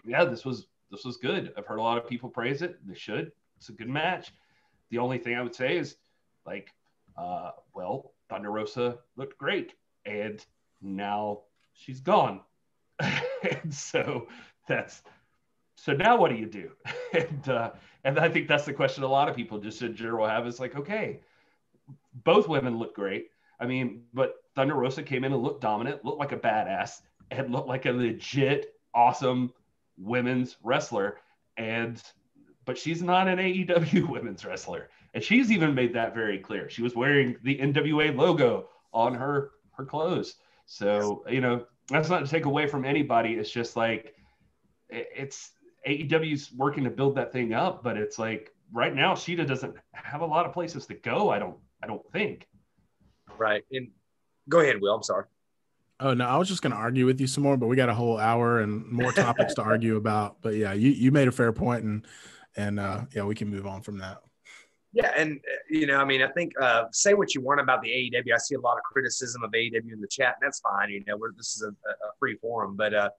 [0.04, 1.52] yeah, this was this was good.
[1.56, 2.78] I've heard a lot of people praise it.
[2.86, 3.32] They should.
[3.58, 4.32] It's a good match.
[4.90, 5.96] The only thing I would say is,
[6.44, 6.72] like,
[7.16, 10.44] uh, well, Thunder Rosa looked great, and
[10.80, 11.40] now
[11.74, 12.40] she's gone,
[13.00, 14.28] and so
[14.68, 15.02] that's
[15.76, 16.70] so now what do you do?
[17.12, 17.70] and uh,
[18.04, 20.60] and I think that's the question a lot of people just in general have is
[20.60, 21.20] like, okay,
[22.24, 23.30] both women look great.
[23.60, 27.52] I mean, but Thunder Rosa came in and looked dominant, looked like a badass, and
[27.52, 29.52] looked like a legit awesome
[29.98, 31.18] women's wrestler.
[31.56, 32.02] And
[32.66, 34.90] but she's not an AEW women's wrestler.
[35.14, 36.68] And she's even made that very clear.
[36.68, 40.34] She was wearing the NWA logo on her her clothes.
[40.66, 43.34] So, you know, that's not to take away from anybody.
[43.34, 44.14] It's just like
[44.90, 45.52] it's
[45.88, 50.20] AEW's working to build that thing up, but it's like right now Shida doesn't have
[50.20, 51.30] a lot of places to go.
[51.30, 52.46] I don't I don't think.
[53.38, 53.62] Right.
[53.70, 53.88] And
[54.48, 54.94] go ahead, Will.
[54.94, 55.24] I'm sorry.
[55.98, 57.88] Oh no, I was just going to argue with you some more, but we got
[57.88, 60.42] a whole hour and more topics to argue about.
[60.42, 62.06] But yeah, you you made a fair point, and
[62.56, 64.18] and uh, yeah, we can move on from that.
[64.92, 67.82] Yeah, and uh, you know, I mean, I think uh, say what you want about
[67.82, 68.32] the AEW.
[68.34, 70.90] I see a lot of criticism of AEW in the chat, and that's fine.
[70.90, 73.10] You know, this is a, a free forum, but uh,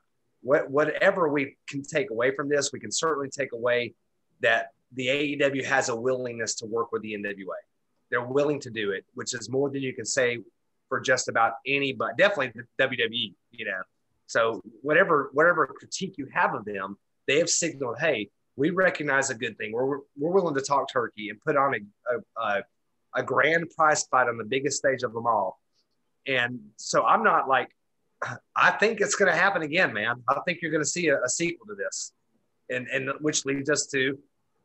[0.42, 3.94] what, whatever we can take away from this, we can certainly take away
[4.42, 7.60] that the AEW has a willingness to work with the NWA.
[8.10, 10.40] They're willing to do it, which is more than you can say
[10.88, 13.82] for just about any, but definitely the WWE, you know.
[14.28, 16.98] So whatever whatever critique you have of them,
[17.28, 19.72] they have signaled, hey, we recognize a good thing.
[19.72, 22.64] We're, we're willing to talk turkey and put on a, a,
[23.16, 25.62] a, grand prize fight on the biggest stage of them all.
[26.26, 27.70] And so I'm not like,
[28.56, 30.24] I think it's going to happen again, man.
[30.28, 32.12] I think you're going to see a, a, sequel to this,
[32.70, 34.18] and and which leads us to,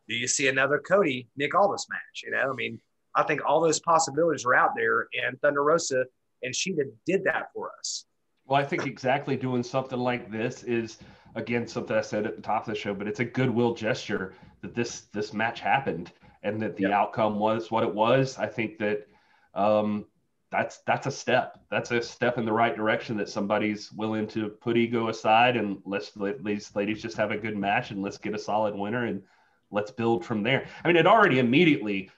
[0.08, 2.22] do you see another Cody Nick Aldis match?
[2.24, 2.80] You know, I mean,
[3.14, 6.04] I think all those possibilities are out there, and Thunder Rosa
[6.42, 8.06] and Shida did that for us.
[8.46, 10.98] Well, I think exactly doing something like this is
[11.34, 14.34] again something I said at the top of the show, but it's a goodwill gesture
[14.60, 16.92] that this this match happened and that the yep.
[16.92, 18.38] outcome was what it was.
[18.38, 19.06] I think that
[19.54, 20.06] um,
[20.50, 21.58] that's that's a step.
[21.70, 25.78] That's a step in the right direction that somebody's willing to put ego aside and
[25.84, 29.06] let's let these ladies just have a good match and let's get a solid winner
[29.06, 29.22] and
[29.70, 30.66] let's build from there.
[30.84, 32.10] I mean, it already immediately,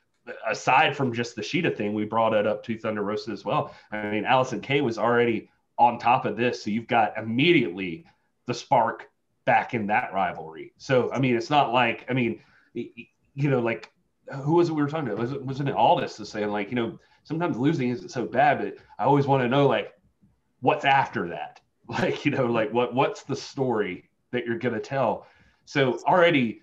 [0.47, 3.73] aside from just the Shida thing, we brought it up to Thunder Rosa as well.
[3.93, 8.05] I mean, Allysin Kay was already on top of this, so you've got immediately
[8.47, 9.09] the spark
[9.45, 10.73] back in that rivalry.
[10.77, 12.41] So I mean, it's not like I mean,
[12.75, 13.91] you know, like
[14.43, 15.21] who was it we were talking about?
[15.21, 18.59] Was it wasn't it Aldis to saying like you know sometimes losing isn't so bad,
[18.59, 19.93] but I always want to know like
[20.61, 21.61] what's after that.
[21.87, 25.27] Like, you know, like what what's the story that you're gonna tell?
[25.67, 26.63] So already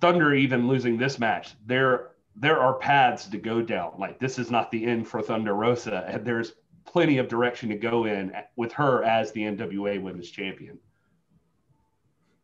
[0.00, 3.94] Thunder even losing this match, there there are paths to go down.
[3.98, 6.52] Like this is not the end for Thunder Rosa, and there's
[6.84, 10.78] plenty of direction to go in with her as the NWA Women's Champion.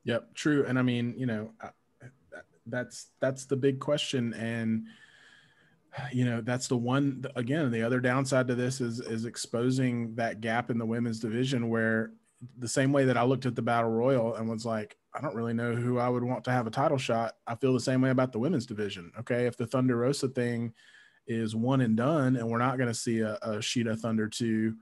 [0.04, 0.64] Yep, true.
[0.66, 1.50] And I mean, you know,
[2.66, 4.86] that's that's the big question, and
[6.12, 10.40] you know that's the one again the other downside to this is is exposing that
[10.40, 12.12] gap in the women's division where
[12.58, 15.34] the same way that I looked at the battle royal and was like I don't
[15.34, 18.00] really know who I would want to have a title shot I feel the same
[18.00, 20.72] way about the women's division okay if the Thunder Rosa thing
[21.30, 24.74] is one and done and we're not going to see a, a Shida Thunder 2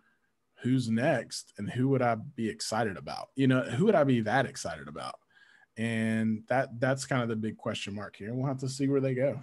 [0.63, 4.21] who's next and who would I be excited about you know who would I be
[4.23, 5.17] that excited about
[5.77, 9.01] and that that's kind of the big question mark here we'll have to see where
[9.01, 9.41] they go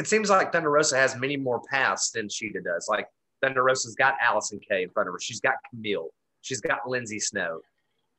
[0.00, 2.88] it seems like Thunder Rosa has many more paths than Shida does.
[2.88, 3.06] Like
[3.42, 5.20] Thunder Rosa's got Allysin Kay in front of her.
[5.20, 6.08] She's got Kamille.
[6.40, 7.60] She's got Lindsay Snow.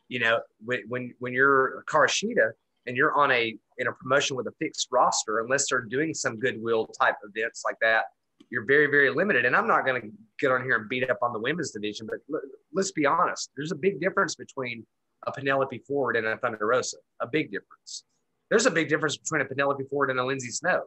[0.07, 2.51] You know, when when when you're Hikaru Shida
[2.85, 6.39] and you're on a in a promotion with a fixed roster, unless they're doing some
[6.39, 8.05] goodwill type events like that,
[8.49, 9.45] you're very very limited.
[9.45, 10.07] And I'm not going to
[10.39, 12.41] get on here and beat up on the women's division, but l-
[12.73, 13.51] let's be honest.
[13.55, 14.85] There's a big difference between
[15.27, 16.97] a Penelope Ford and a Thunder Rosa.
[17.21, 18.03] A big difference.
[18.49, 20.81] There's a big difference between a Penelope Ford and a Lindsay Snow.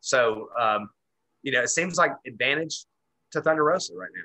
[0.00, 0.88] So, um,
[1.42, 2.86] you know, it seems like advantage
[3.32, 4.22] to Thunder Rosa right now.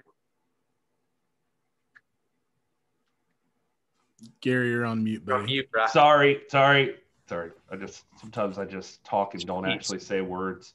[4.42, 5.40] Gary, you're on mute, buddy.
[5.40, 5.70] On mute.
[5.90, 6.96] Sorry, sorry,
[7.28, 7.52] sorry.
[7.72, 10.74] I just sometimes I just talk and don't actually say words.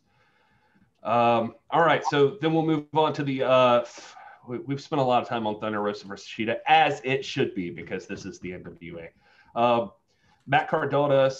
[1.03, 3.43] Um, all right, so then we'll move on to the.
[3.43, 3.85] Uh,
[4.47, 7.55] we, have spent a lot of time on Thunder Rosa versus Shida, as it should
[7.55, 9.09] be, because this is the NWA.
[9.55, 9.89] Uh,
[10.47, 11.31] Matt Cardona,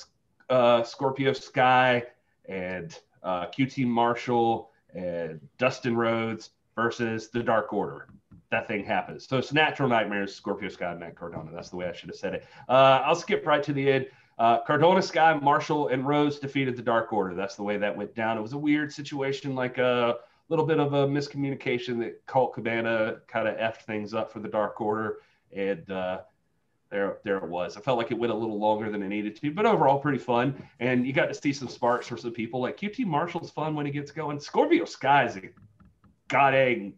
[0.49, 2.03] uh, Scorpio Sky,
[2.47, 8.09] and uh, QT Marshall and Dustin Rhodes versus the Dark Order.
[8.55, 9.27] That thing happens.
[9.27, 11.51] So it's Natural Nightmares, Scorpio Sky, Matt Cardona.
[11.53, 12.47] That's the way I should have said it.
[12.69, 14.07] Uh, I'll skip right to the end.
[14.39, 17.35] Uh, Cardona, Sky, Marshall, and Rhodes defeated the Dark Order.
[17.35, 18.39] That's the way that went down.
[18.39, 20.19] It was a weird situation, like a
[20.51, 24.49] little bit of a miscommunication that Colt Cabana kind of effed things up for the
[24.49, 25.17] Dark Order,
[25.51, 26.21] and uh,
[26.91, 27.77] there there it was.
[27.77, 30.19] I felt like it went a little longer than it needed to, but overall pretty
[30.19, 30.55] fun.
[30.79, 32.61] And you got to see some sparks for some people.
[32.61, 34.39] Like QT Marshall's fun when he gets going.
[34.39, 35.43] Scorpio Sky's a
[36.29, 36.95] god egg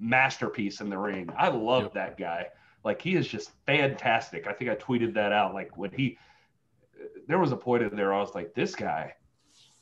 [0.00, 1.28] masterpiece in the ring.
[1.36, 1.94] I love Yep.
[1.94, 2.48] that guy.
[2.84, 4.46] Like he is just fantastic.
[4.46, 5.54] I think I tweeted that out.
[5.54, 6.18] Like when he,
[7.26, 9.14] there was a point in there I was like, this guy,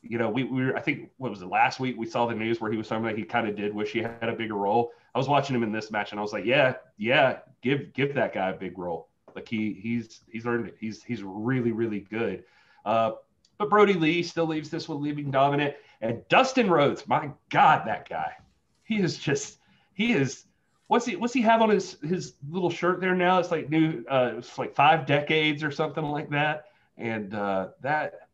[0.03, 2.35] you know, we, we were, I think what was it last week we saw the
[2.35, 4.55] news where he was talking about he kind of did wish he had a bigger
[4.55, 4.93] role.
[5.15, 8.15] I was watching him in this match and I was like, yeah, yeah, give give
[8.15, 9.09] that guy a big role.
[9.35, 10.77] Like he he's he's earned it.
[10.81, 12.45] He's he's really really good.
[12.85, 13.12] Uh,
[13.59, 15.74] but Brodie Lee still leaves this one leaving dominant.
[16.01, 18.33] And Dustin Rhodes, my God, that guy,
[18.83, 19.59] he is just
[19.94, 20.44] he is.
[20.86, 23.39] What's he what's he have on his his little shirt there now?
[23.39, 26.66] It's like new uh it's like five decades or something like that.
[26.97, 28.28] And uh that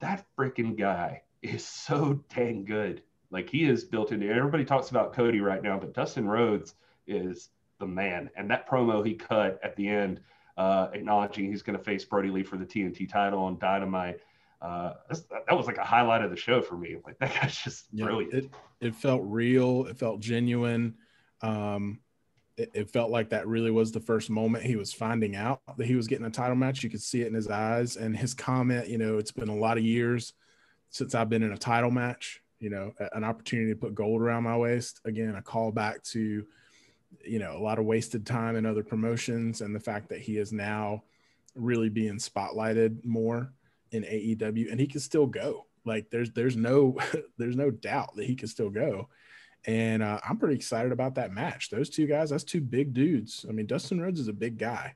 [0.00, 3.02] that freaking guy is so dang good.
[3.30, 6.74] Like he is built into everybody talks about Cody right now, but Dustin Rhodes
[7.06, 8.30] is the man.
[8.36, 10.20] And that promo he cut at the end,
[10.56, 14.20] uh, acknowledging he's going to face Brodie Lee for the TNT title on Dynamite.
[14.62, 16.96] Uh, that was like a highlight of the show for me.
[17.04, 18.34] Like that guy's just Yeah, brilliant.
[18.34, 18.50] It
[18.80, 19.86] it felt real.
[19.86, 20.96] It felt genuine.
[21.40, 22.00] Um,
[22.56, 25.86] it, it felt like that really was the first moment he was finding out that
[25.86, 26.82] he was getting a title match.
[26.82, 28.88] You could see it in his eyes and his comment.
[28.88, 30.34] You know, it's been a lot of years
[30.90, 32.42] since I've been in a title match.
[32.58, 35.00] You know, an opportunity to put gold around my waist.
[35.06, 36.44] Again, a call back to,
[37.24, 40.36] you know, a lot of wasted time in other promotions and the fact that he
[40.36, 41.02] is now
[41.54, 43.54] really being spotlighted more
[43.92, 45.66] in AEW and he can still go.
[45.84, 46.98] Like there's there's no
[47.38, 49.08] there's no doubt that he can still go.
[49.66, 51.70] And uh, I'm pretty excited about that match.
[51.70, 53.44] Those two guys, that's two big dudes.
[53.48, 54.94] I mean, Dustin Rhodes is a big guy.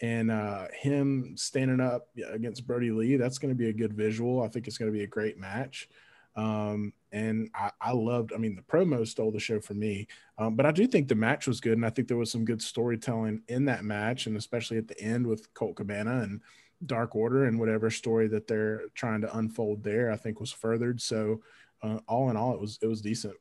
[0.00, 4.42] And uh, him standing up against Brodie Lee, that's going to be a good visual.
[4.42, 5.88] I think it's going to be a great match.
[6.36, 10.08] Um, and I, I loved, I mean, the promo stole the show for me.
[10.36, 11.74] Um, but I do think the match was good.
[11.74, 14.26] And I think there was some good storytelling in that match.
[14.26, 16.40] And especially at the end with Colt Cabana and
[16.86, 21.00] Dark Order and whatever story that they're trying to unfold there, I think was furthered.
[21.00, 21.42] So
[21.82, 23.34] uh, all in all, it was it was decent.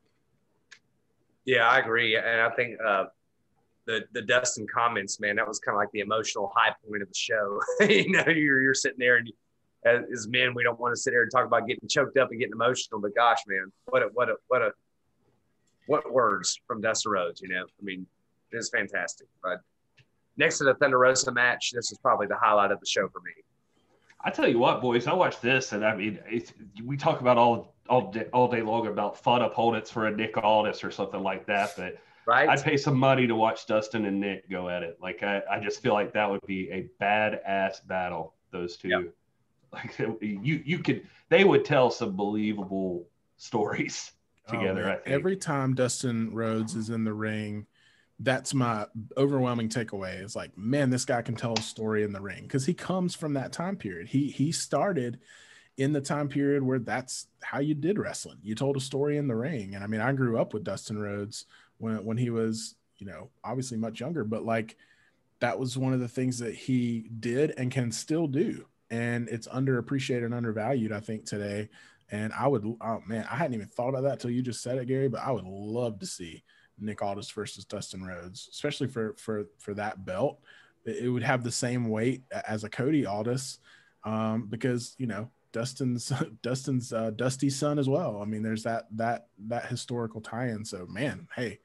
[1.45, 3.05] Yeah, I agree, and I think uh,
[3.85, 7.09] the the Dustin comments, man, that was kind of like the emotional high point of
[7.09, 7.59] the show.
[7.81, 9.31] you know, you're you're sitting there, and
[9.85, 12.31] as, as men, we don't want to sit there and talk about getting choked up
[12.31, 14.71] and getting emotional, but gosh, man, what a what a what a
[15.87, 17.41] what words from Dustin Rhodes.
[17.41, 18.05] You know, I mean,
[18.51, 19.27] it is fantastic.
[19.41, 19.59] But
[20.37, 23.19] next to the Thunder Rosa match, this is probably the highlight of the show for
[23.21, 23.31] me.
[24.25, 26.53] I tell you what, boys, I watched this, and I mean, it's,
[26.83, 30.37] we talk about all all day, all day long about fun opponents for a Nick
[30.37, 32.47] Aldis or something like that, but Right?
[32.47, 34.97] I'd pay some money to watch Dustin and Nick go at it.
[35.01, 38.35] Like I, I just feel like that would be a badass battle.
[38.51, 39.13] Those two, Yep.
[39.73, 44.11] like you, you could, they would tell some believable stories
[44.47, 44.89] oh, together.
[44.89, 44.93] Oh.
[44.93, 45.07] I think.
[45.07, 47.65] Every time Dustin Rhodes is in the ring,
[48.19, 48.85] that's my
[49.17, 50.23] overwhelming takeaway.
[50.23, 53.15] Is like, man, this guy can tell a story in the ring because he comes
[53.15, 54.07] from that time period.
[54.07, 55.19] He he started
[55.77, 58.37] in the time period where that's how you did wrestling.
[58.43, 60.99] You told a story in the ring, and I mean, I grew up with Dustin
[60.99, 61.45] Rhodes
[61.79, 64.77] when when he was, you know, obviously much younger, but like
[65.39, 69.47] that was one of the things that he did and can still do, and it's
[69.47, 71.69] underappreciated and undervalued, I think, today.
[72.11, 74.77] And I would, oh man, I hadn't even thought of that till you just said
[74.77, 75.09] it, Gary.
[75.09, 76.43] But I would love to see
[76.83, 80.39] Nick Aldis versus Dustin Rhodes, especially for for for that belt.
[80.85, 83.59] It it would have the same weight as a Cody Aldis,
[84.03, 86.11] um, because you know Dustin's
[86.41, 88.21] Dustin's uh, Dusty son as well.
[88.21, 90.65] I mean, there's that that that historical tie-in.
[90.65, 91.59] So man, hey,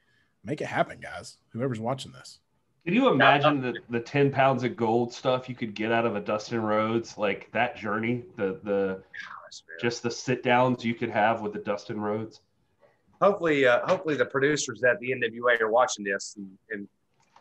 [0.44, 1.38] make it happen, guys.
[1.50, 2.40] Whoever's watching this.
[2.84, 6.16] Can you imagine the, the 10 pounds of gold stuff you could get out of
[6.16, 9.02] a Dustin Rhodes, like that journey, the, the,
[9.78, 12.40] just the sit downs you could have with the Dustin Rhodes?
[13.20, 16.88] Hopefully, uh, hopefully the producers at the NWA are watching this and, and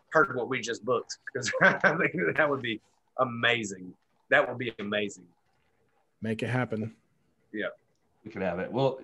[0.09, 2.81] heard what we just booked because I think that would be
[3.19, 3.93] amazing.
[4.29, 5.25] That would be amazing.
[6.21, 6.95] Make it happen.
[7.53, 7.67] Yeah,
[8.23, 8.71] we could have it.
[8.71, 8.99] Well,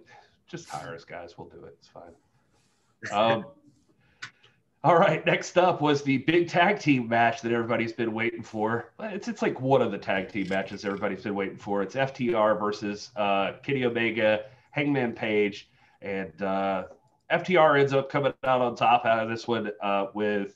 [0.48, 1.38] just hire us, guys.
[1.38, 1.78] We'll do it.
[1.80, 2.14] It's fine.
[3.12, 3.46] Um,
[4.84, 5.26] all right.
[5.26, 8.92] Next up was the big tag team match that everybody's been waiting for.
[9.00, 11.82] It's it's like one of the tag team matches everybody's been waiting for.
[11.82, 15.70] It's FTR versus uh, Kenny Omega, Hangman Page,
[16.04, 16.84] and uh,
[17.32, 20.56] FTR ends up coming out on top out of this one uh, with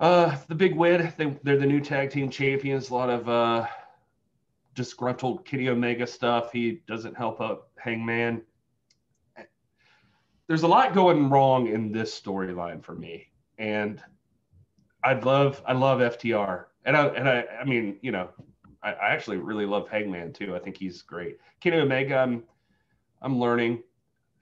[0.00, 1.12] uh, the big win.
[1.16, 2.90] They, they're the new tag team champions.
[2.90, 3.66] A lot of uh,
[4.74, 6.52] disgruntled Kenny Omega stuff.
[6.52, 8.42] He doesn't help up Hangman.
[10.46, 13.28] There's a lot going wrong in this storyline for me,
[13.58, 14.02] and
[15.04, 18.30] I'd love I love FTR, and I and I I mean you know
[18.82, 20.56] I, I actually really love Hangman too.
[20.56, 21.38] I think he's great.
[21.60, 22.44] Kenny Omega, I'm
[23.20, 23.82] I'm learning.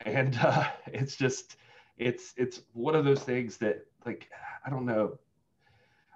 [0.04, 1.56] And uh, it's just
[1.98, 4.28] it's it's one of those things that like
[4.64, 5.18] I don't know.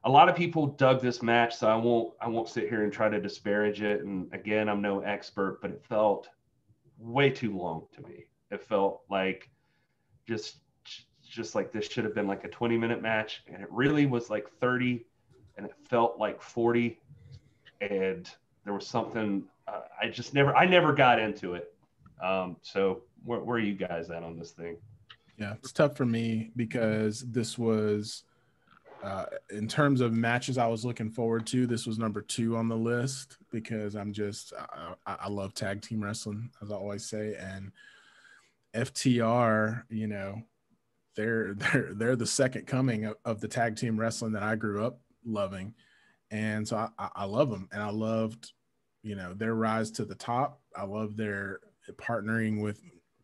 [0.04, 2.92] A lot of people dug this match, so I won't I won't sit here and
[2.92, 4.04] try to disparage it.
[4.04, 6.28] And again, I'm no expert, but it felt
[6.98, 8.26] way too long to me.
[8.50, 9.50] It felt like
[10.26, 10.56] just
[11.28, 14.30] just like this should have been like a 20 minute match, and it really was
[14.30, 15.04] like 30,
[15.56, 16.98] and it felt like 40,
[17.80, 18.28] and
[18.64, 21.74] there was something uh, I just never I never got into it.
[22.22, 24.76] Um, so where, where are you guys at on this thing?
[25.36, 28.24] Yeah, it's tough for me because this was,
[29.02, 32.68] uh, in terms of matches I was looking forward to, this was number two on
[32.68, 34.52] the list because I'm just,
[35.06, 37.36] I, I love tag team wrestling, as I always say.
[37.36, 37.72] And
[38.74, 40.42] FTR, you know,
[41.16, 44.84] they're, they're, they're the second coming of, of the tag team wrestling that I grew
[44.84, 45.74] up loving.
[46.30, 47.68] And so I, I love them.
[47.72, 48.52] And I loved,
[49.02, 50.60] you know, their rise to the top.
[50.76, 51.60] I love their
[51.96, 52.80] partnering with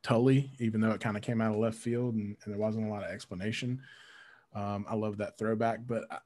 [0.06, 2.86] Tully, even though it kind of came out of left field and, and, there wasn't
[2.86, 3.82] a lot of explanation.
[4.54, 6.18] Um, I love that throwback, but I,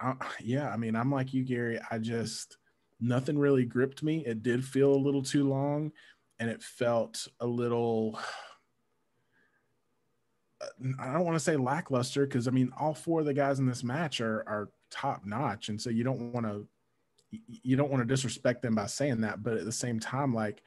[0.00, 1.80] I, yeah, I mean, I'm like you, Gary.
[1.90, 2.58] I just
[3.00, 4.22] nothing really gripped me.
[4.24, 5.90] It did feel a little too long,
[6.38, 8.20] and it felt a little.
[11.00, 13.66] I don't want to say lackluster because I mean, all four of the guys in
[13.66, 16.68] this match are are top notch, and so you don't want to
[17.48, 20.62] you don't want to disrespect them by saying that, but at the same time, like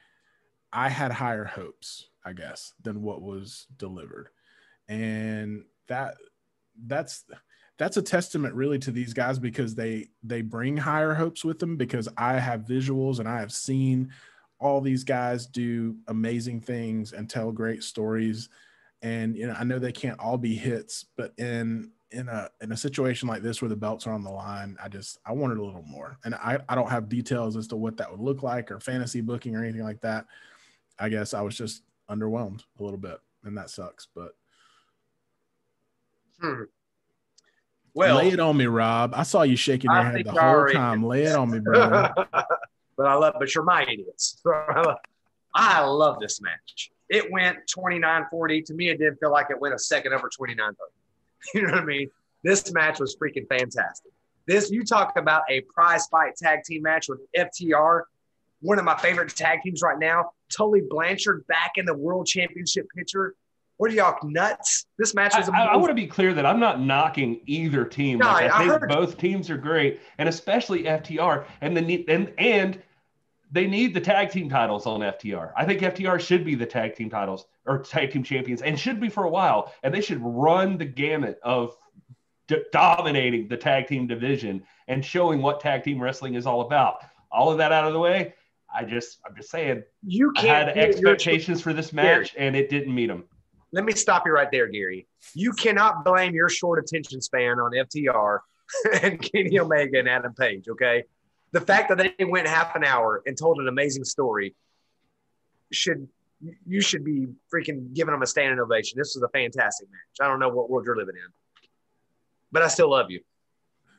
[0.70, 4.28] I had higher hopes, I guess, than what was delivered.
[4.88, 6.16] And that
[6.86, 7.24] that's
[7.78, 11.76] that's a testament really to these guys because they they bring higher hopes with them
[11.76, 14.10] because I have visuals and I have seen
[14.58, 18.48] all these guys do amazing things and tell great stories.
[19.02, 22.72] And you know I know they can't all be hits but in in a in
[22.72, 25.58] a situation like this where the belts are on the line I just I wanted
[25.58, 26.18] a little more.
[26.24, 29.20] And I I don't have details as to what that would look like or fantasy
[29.20, 30.26] booking or anything like that.
[30.98, 34.08] I guess I was just underwhelmed a little bit, and that sucks.
[34.14, 34.32] But
[36.40, 36.62] hmm.
[37.94, 39.12] well, lay it on me, Rob.
[39.14, 41.04] I saw you shaking your I head the whole time.
[41.04, 42.08] Lay it on me, bro.
[42.96, 44.42] but I love, but you're my idiots.
[45.54, 46.90] I love this match.
[47.08, 48.62] It went 29 40.
[48.62, 50.78] To me, it didn't feel like it went a second over 29 30.
[51.54, 52.10] You know what I mean?
[52.42, 54.12] This match was freaking fantastic.
[54.46, 58.02] This, you talk about a prize fight tag team match with FTR,
[58.60, 60.32] one of my favorite tag teams right now.
[60.54, 63.34] Tully Blanchard back in the world championship picture.
[63.78, 64.86] What are y'all nuts?
[64.98, 65.48] This match was.
[65.50, 68.18] I, I, want to be clear that I'm not knocking either team.
[68.18, 68.88] No, like, I, I, think heard...
[68.88, 71.44] both teams are great, and especially FTR.
[71.60, 72.82] And the and and
[73.52, 75.52] they need the tag team titles on FTR.
[75.56, 78.98] I think FTR should be the tag team titles or tag team champions, and should
[78.98, 79.72] be for a while.
[79.82, 81.76] And they should run the gamut of
[82.48, 87.00] d- dominating the tag team division and showing what tag team wrestling is all about.
[87.30, 88.34] All of that out of the way
[88.74, 92.68] I just, I'm just saying, you can't had expectations for this match Gary, and it
[92.68, 93.24] didn't meet them.
[93.72, 95.06] Let me stop you right there, Gary.
[95.34, 98.38] You cannot blame your short attention span on FTR
[99.02, 100.68] and Kenny Omega and Adam Page.
[100.68, 101.04] Okay,
[101.52, 104.54] the fact that they went half an hour and told an amazing story
[105.72, 106.08] should
[106.66, 108.98] you should be freaking giving them a standing ovation.
[108.98, 110.24] This was a fantastic match.
[110.24, 111.68] I don't know what world you're living in,
[112.52, 113.20] but I still love you.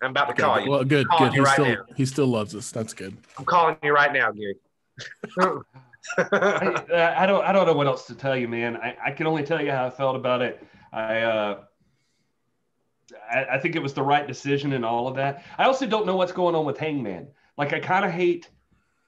[0.01, 0.69] I'm about to call you.
[0.69, 1.33] Well, good, good.
[1.33, 1.85] He right still now.
[1.95, 2.71] he still loves us.
[2.71, 3.17] That's good.
[3.37, 4.55] I'm calling you right now, Gary.
[5.39, 5.61] I,
[7.17, 8.77] I, don't I don't know what else to tell you, man.
[8.77, 10.65] I, I can only tell you how I felt about it.
[10.93, 11.59] I uh
[13.31, 15.43] I, I think it was the right decision and all of that.
[15.57, 17.27] I also don't know what's going on with Hangman.
[17.57, 18.49] Like I kind of hate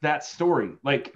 [0.01, 0.71] that story.
[0.83, 1.15] Like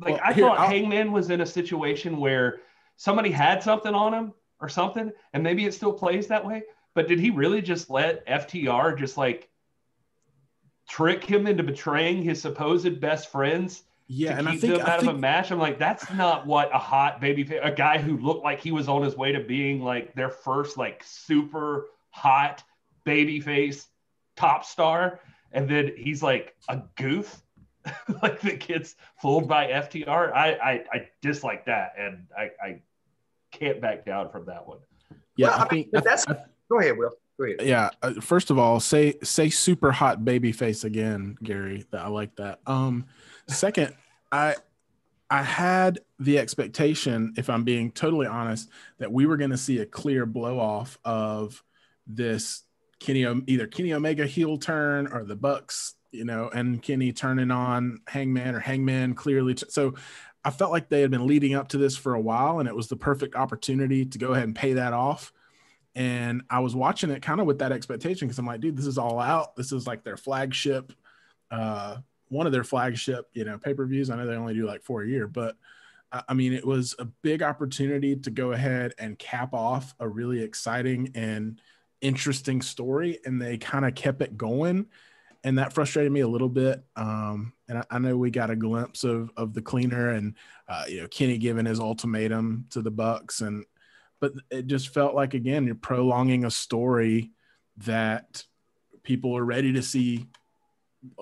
[0.00, 0.68] like well, I here, thought I'll...
[0.68, 2.60] Hangman was in a situation where
[2.96, 6.62] somebody had something on him or something, and maybe it still plays that way.
[6.96, 9.50] But did he really just let FTR just like
[10.88, 13.82] trick him into betraying his supposed best friends?
[14.08, 15.50] Yeah, and I think out think, of a match.
[15.50, 18.88] I'm like, that's not what a hot baby, a guy who looked like he was
[18.88, 22.64] on his way to being like their first like super hot
[23.04, 23.88] baby face
[24.34, 25.20] top star,
[25.52, 27.42] and then he's like a goof,
[28.22, 30.32] like that gets fooled by FTR.
[30.32, 32.80] I I, I dislike that, and I, I
[33.52, 34.78] can't back down from that one.
[35.36, 36.26] Yeah, well, I think that's.
[36.26, 36.36] I,
[36.70, 37.12] Go ahead, Will.
[37.38, 37.62] Go ahead.
[37.62, 37.90] Yeah.
[38.02, 41.84] Uh, first of all, say say super hot baby face again, Gary.
[41.90, 42.60] That I like that.
[42.66, 43.06] Um,
[43.48, 43.94] second,
[44.32, 44.56] I
[45.30, 49.80] I had the expectation, if I'm being totally honest, that we were going to see
[49.80, 51.62] a clear blow off of
[52.06, 52.62] this
[53.00, 58.00] Kenny, either Kenny Omega heel turn or the Bucks, you know, and Kenny turning on
[58.06, 59.54] Hangman or Hangman clearly.
[59.54, 59.94] T- so
[60.44, 62.76] I felt like they had been leading up to this for a while, and it
[62.76, 65.32] was the perfect opportunity to go ahead and pay that off
[65.96, 68.86] and I was watching it kind of with that expectation because I'm like, dude, this
[68.86, 69.56] is all out.
[69.56, 70.92] This is like their flagship,
[71.50, 71.96] uh,
[72.28, 74.10] one of their flagship, you know, pay per views.
[74.10, 75.56] I know they only do like four a year, but
[76.28, 80.42] I mean, it was a big opportunity to go ahead and cap off a really
[80.42, 81.60] exciting and
[82.00, 84.86] interesting story, and they kind of kept it going,
[85.44, 86.84] and that frustrated me a little bit.
[86.94, 90.34] Um, and I, I know we got a glimpse of of the cleaner and
[90.68, 93.64] uh, you know Kenny giving his ultimatum to the Bucks, and
[94.20, 97.30] but it just felt like again you're prolonging a story
[97.78, 98.44] that
[99.02, 100.26] people are ready to see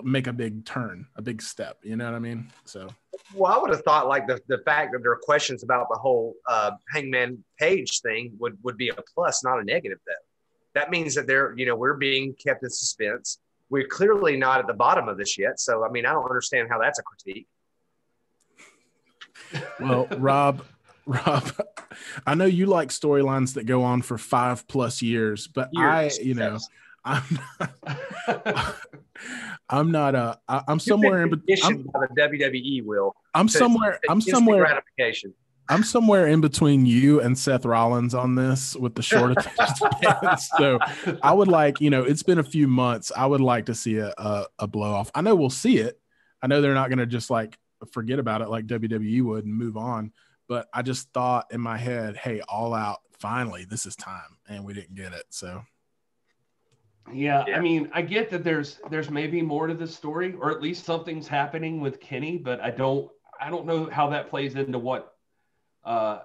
[0.02, 1.78] make a big turn, a big step.
[1.82, 2.50] You know what I mean?
[2.64, 2.88] So
[3.34, 5.98] Well, I would have thought like the, the fact that there are questions about the
[5.98, 10.12] whole uh, Hangman Page thing would would be a plus, not a negative though.
[10.74, 13.38] That means that they're you know we're being kept in suspense.
[13.70, 15.60] We're clearly not at the bottom of this yet.
[15.60, 17.46] So I mean, I don't understand how that's a critique.
[19.80, 20.64] well, Rob,
[21.26, 21.50] Rob,
[22.26, 26.22] I know you like storylines that go on for five plus years, but Years, I,
[26.22, 26.68] you know, yes.
[27.04, 28.74] I'm not,
[29.68, 31.84] I'm not a, I- I'm somewhere in between.
[31.84, 33.14] the WWE will.
[33.34, 35.34] I'm somewhere, I'm somewhere, gratification.
[35.68, 40.36] I'm somewhere in between you and Seth Rollins on this with the short attention.
[40.58, 40.78] So
[41.22, 43.10] I would like, you know, it's been a few months.
[43.16, 45.10] I would like to see a, a, a blow off.
[45.14, 45.98] I know we'll see it.
[46.42, 47.56] I know they're not going to just like
[47.92, 50.12] forget about it like WWE would and move on.
[50.48, 54.38] But I just thought in my head, hey, all out, finally, this is time.
[54.48, 55.24] And we didn't get it.
[55.30, 55.62] So
[57.12, 57.56] Yeah, Yeah.
[57.56, 60.84] I mean, I get that there's there's maybe more to this story, or at least
[60.84, 63.10] something's happening with Kenny, but I don't
[63.40, 65.14] I don't know how that plays into what
[65.84, 66.20] uh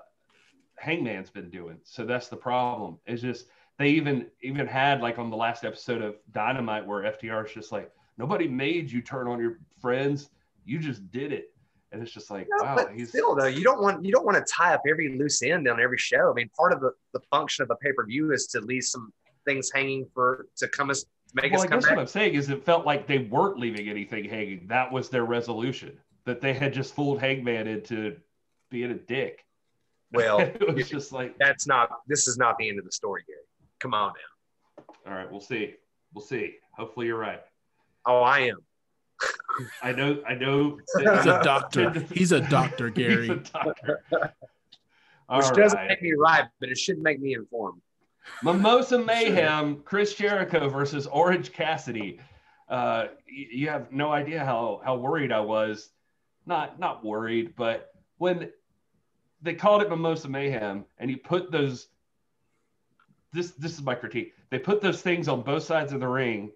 [0.78, 1.80] Hangman's been doing.
[1.84, 3.00] So that's the problem.
[3.06, 3.48] It's just
[3.78, 7.72] they even even had like on the last episode of Dynamite where FTR is just
[7.72, 10.30] like nobody made you turn on your friends,
[10.66, 11.54] you just did it,
[11.92, 14.26] and it's just like No, wow, but he's still though, you don't want you don't
[14.26, 16.30] want to tie up every loose end on every show.
[16.30, 18.84] I mean, part of the, the function of a pay per view is to leave
[18.84, 19.12] some
[19.46, 21.96] things hanging for to come as to make well, us I come guess back.
[21.98, 24.68] what I'm saying is it felt like they weren't leaving anything hanging.
[24.68, 25.98] That was their resolution.
[26.26, 28.18] That they had just fooled Hangman into
[28.70, 29.46] being a dick.
[30.12, 31.92] Well, it was just like, That's not.
[32.08, 33.42] This is not the end of the story, Gary.
[33.80, 34.14] Come on
[34.78, 34.84] now.
[35.06, 35.76] all right, we'll see.
[36.16, 36.56] We'll see.
[36.72, 37.42] Hopefully you're right.
[38.08, 38.58] Oh, I am.
[39.82, 40.22] I know.
[40.28, 40.80] I know.
[40.98, 41.92] he's a doctor.
[42.14, 43.30] He's a doctor, He's Gary.
[43.30, 44.04] a doctor.
[44.12, 44.32] Which
[45.28, 45.88] All doesn't right.
[45.90, 47.82] make me right, but it should make me informed.
[48.44, 52.20] Mimosa Mayhem, Chris Jericho versus Orange Cassidy.
[52.70, 55.90] Uh, you have no idea how how worried I was.
[56.46, 58.50] Not not worried, but when
[59.42, 61.88] they called it Mimosa Mayhem, and you put those.
[63.34, 64.34] This this is my critique.
[64.50, 66.52] They put those things on both sides of the ring,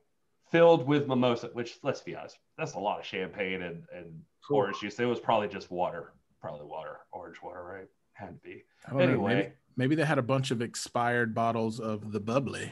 [0.53, 1.49] filled with mimosa.
[1.53, 4.99] Which let's be honest, that's a lot of champagne and and orange juice.
[4.99, 7.87] It was probably just water, probably water, orange water, right?
[8.13, 8.63] Had to be.
[8.87, 9.33] Don't know, Anyway.
[9.35, 12.71] maybe, maybe they had a bunch of expired bottles of the bubbly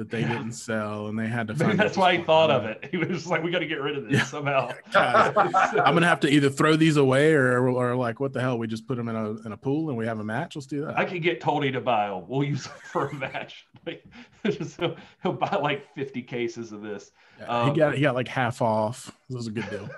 [0.00, 0.28] that they Yeah.
[0.28, 1.78] didn't sell, and they had to find.
[1.78, 2.88] that's why he thought of it.
[2.90, 4.24] He was just like, we got to get rid of this Yeah.
[4.24, 4.70] somehow.
[4.92, 8.56] God, I'm gonna have to either throw these away or, or like, what the hell?
[8.58, 10.56] We just put them in a in a pool and we have a match.
[10.56, 10.98] Let's do that.
[10.98, 12.24] I could get Tony to buy them.
[12.28, 13.66] We'll use them for a match.
[13.86, 14.04] Like,
[14.44, 14.78] just,
[15.22, 17.12] he'll, buy like 50 cases of this.
[17.38, 19.10] Yeah, um, he got he got like half off.
[19.28, 19.88] This was a good deal.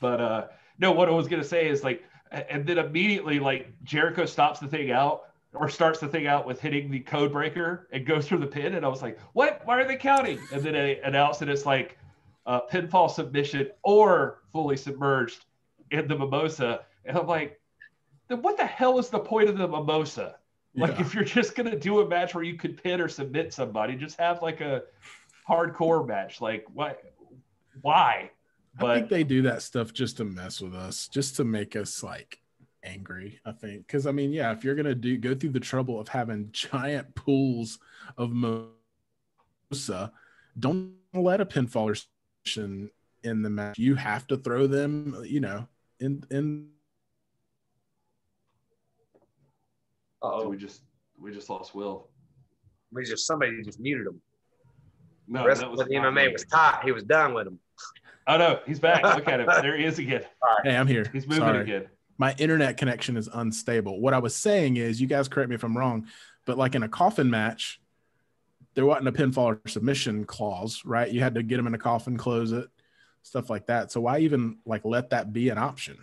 [0.00, 0.46] but uh
[0.78, 4.68] no, what I was gonna say is like, and then immediately like Jericho stops the
[4.68, 5.22] thing out
[5.54, 8.74] or starts the thing out with hitting the code breaker and goes through the pin,
[8.74, 9.62] and I was like, what?
[9.64, 10.38] Why are they counting?
[10.52, 11.98] And then they announced that it's like
[12.46, 15.46] uh, pinfall submission or fully submerged
[15.90, 17.60] in the mimosa, and I'm like,
[18.28, 20.36] then what the hell is the point of the mimosa?
[20.74, 21.00] Like Yeah.
[21.00, 24.18] if you're just gonna do a match where you could pin or submit somebody, just
[24.18, 24.82] have like a
[25.48, 26.40] hardcore match.
[26.42, 27.02] Like what?
[27.80, 28.30] Why?
[28.78, 31.74] But, I think they do that stuff just to mess with us, just to make
[31.74, 32.40] us like
[32.82, 33.40] angry.
[33.44, 36.08] I think because I mean, yeah, if you're gonna do go through the trouble of
[36.08, 37.78] having giant pools
[38.16, 40.12] of mimosa,
[40.58, 41.96] don't let a pinfall or
[43.24, 43.78] in the match.
[43.78, 45.66] You have to throw them, you know,
[46.00, 46.68] in in.
[50.22, 50.82] So Oh, we just
[51.20, 52.08] we just lost Will.
[52.92, 54.20] we just somebody just muted him.
[55.28, 56.32] No, the rest that of was the MMA me.
[56.32, 56.80] was tight.
[56.84, 57.58] He was done with him.
[58.26, 59.02] Oh no, he's back.
[59.02, 59.46] Look at him.
[59.46, 60.24] There he is again.
[60.64, 61.04] Hey, I'm here.
[61.12, 61.60] He's moving Sorry.
[61.60, 61.86] again.
[62.18, 64.00] My internet connection is unstable.
[64.00, 66.08] What I was saying is, you guys correct me if I'm wrong,
[66.44, 67.80] but like in a coffin match,
[68.74, 71.10] there wasn't a pinfall or submission clause, right?
[71.10, 72.68] You had to get them in a coffin, close it,
[73.22, 73.92] stuff like that.
[73.92, 75.96] So why even like let that be an option?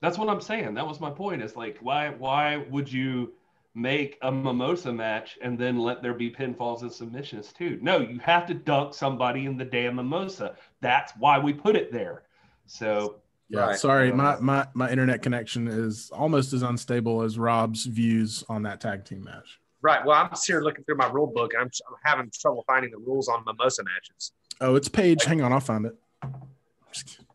[0.00, 0.74] That's what I'm saying.
[0.74, 1.42] That was my point.
[1.42, 3.32] Is like why why would you
[3.74, 7.78] make a mimosa match and then let there be pinfalls and submissions too?
[7.82, 10.56] No, you have to dunk somebody in the damn mimosa.
[10.80, 12.22] That's why we put it there.
[12.66, 13.16] So
[13.48, 13.78] Yeah, Right.
[13.78, 18.80] sorry, my, my my internet connection is almost as unstable as Rob's views on that
[18.80, 19.60] tag team match.
[19.82, 20.04] Right.
[20.04, 22.98] Well, I'm just here looking through my rule book, I'm, I'm having trouble finding the
[22.98, 24.32] rules on mimosa matches.
[24.60, 25.22] Oh, it's Paige.
[25.24, 25.94] Hang on, I'll find it.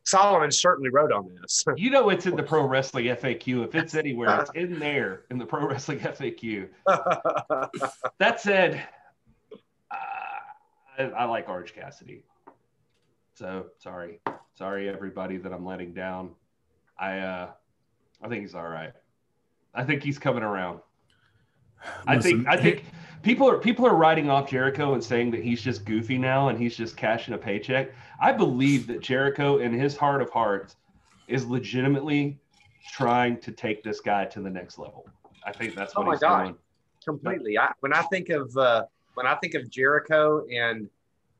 [0.03, 1.63] Solomon certainly wrote on this.
[1.77, 3.63] You know it's in the Pro Wrestling FAQ.
[3.65, 6.67] If it's anywhere, it's in there in the Pro Wrestling FAQ.
[8.17, 8.83] That said,
[9.89, 9.95] uh,
[10.97, 12.23] I, I like Orange Cassidy.
[13.35, 14.19] So sorry,
[14.55, 16.31] sorry everybody that I'm letting down.
[16.99, 17.49] I uh,
[18.21, 18.93] I think he's all right.
[19.73, 20.79] I think he's coming around.
[22.05, 22.83] I think I think
[23.23, 26.59] people are people are writing off Jericho and saying that he's just goofy now and
[26.59, 27.91] he's just cashing a paycheck.
[28.19, 30.75] I believe that Jericho, in his heart of hearts,
[31.27, 32.39] is legitimately
[32.91, 35.07] trying to take this guy to the next level.
[35.45, 36.43] I think that's what Oh my he's God.
[36.43, 36.55] doing.
[37.03, 37.57] completely.
[37.57, 40.87] I, when I think of uh, when I think of Jericho and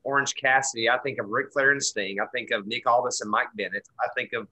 [0.03, 2.19] Orange Cassidy, I think of Ric Flair and Sting.
[2.19, 3.88] I think of Nick Aldis and Mike Bennett.
[3.99, 4.48] I think of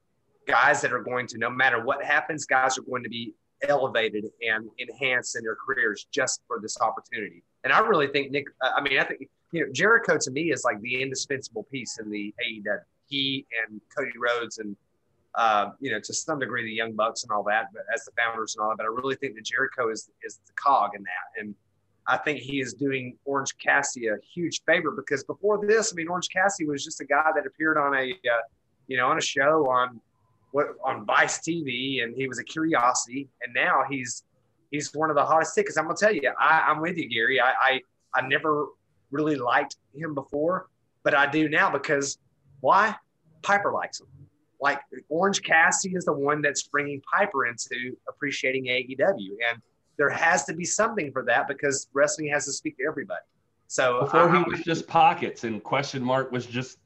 [0.47, 3.33] guys that are going to, no matter what happens, guys are going to be
[3.67, 7.43] elevated and enhanced in their careers just for this opportunity.
[7.63, 8.45] And I really think Nick.
[8.61, 11.99] uh, I mean, I think you know Jericho to me is like the indispensable piece
[11.99, 12.79] in the AEW.
[13.07, 14.75] He and Cody Rhodes and
[15.35, 18.11] uh, you know, to some degree, the Young Bucks and all that, but as the
[18.17, 18.77] founders and all that.
[18.77, 21.55] But I really think that Jericho is is the cog in that, and
[22.09, 26.07] I think he is doing Orange Cassidy a huge favor because before this, I mean,
[26.07, 28.41] Orange Cassidy was just a guy that appeared on a, uh,
[28.87, 30.01] you know, on a show on
[30.51, 34.23] what on Vice TV, and he was a curiosity, and now he's
[34.71, 35.77] he's one of the hottest tickets.
[35.77, 37.39] I'm gonna tell you, I, I'm with you, Gary.
[37.39, 37.81] I, I
[38.15, 38.67] I never
[39.11, 40.67] really liked him before,
[41.03, 42.17] but I do now because
[42.61, 42.95] why?
[43.41, 44.07] Piper likes him
[44.61, 49.61] like Orange Cassidy is the one that's bringing Piper into appreciating AEW, and
[49.99, 53.19] there has to be something for that because wrestling has to speak to everybody.
[53.67, 56.79] So Before I'm- he was just pockets and question mark was just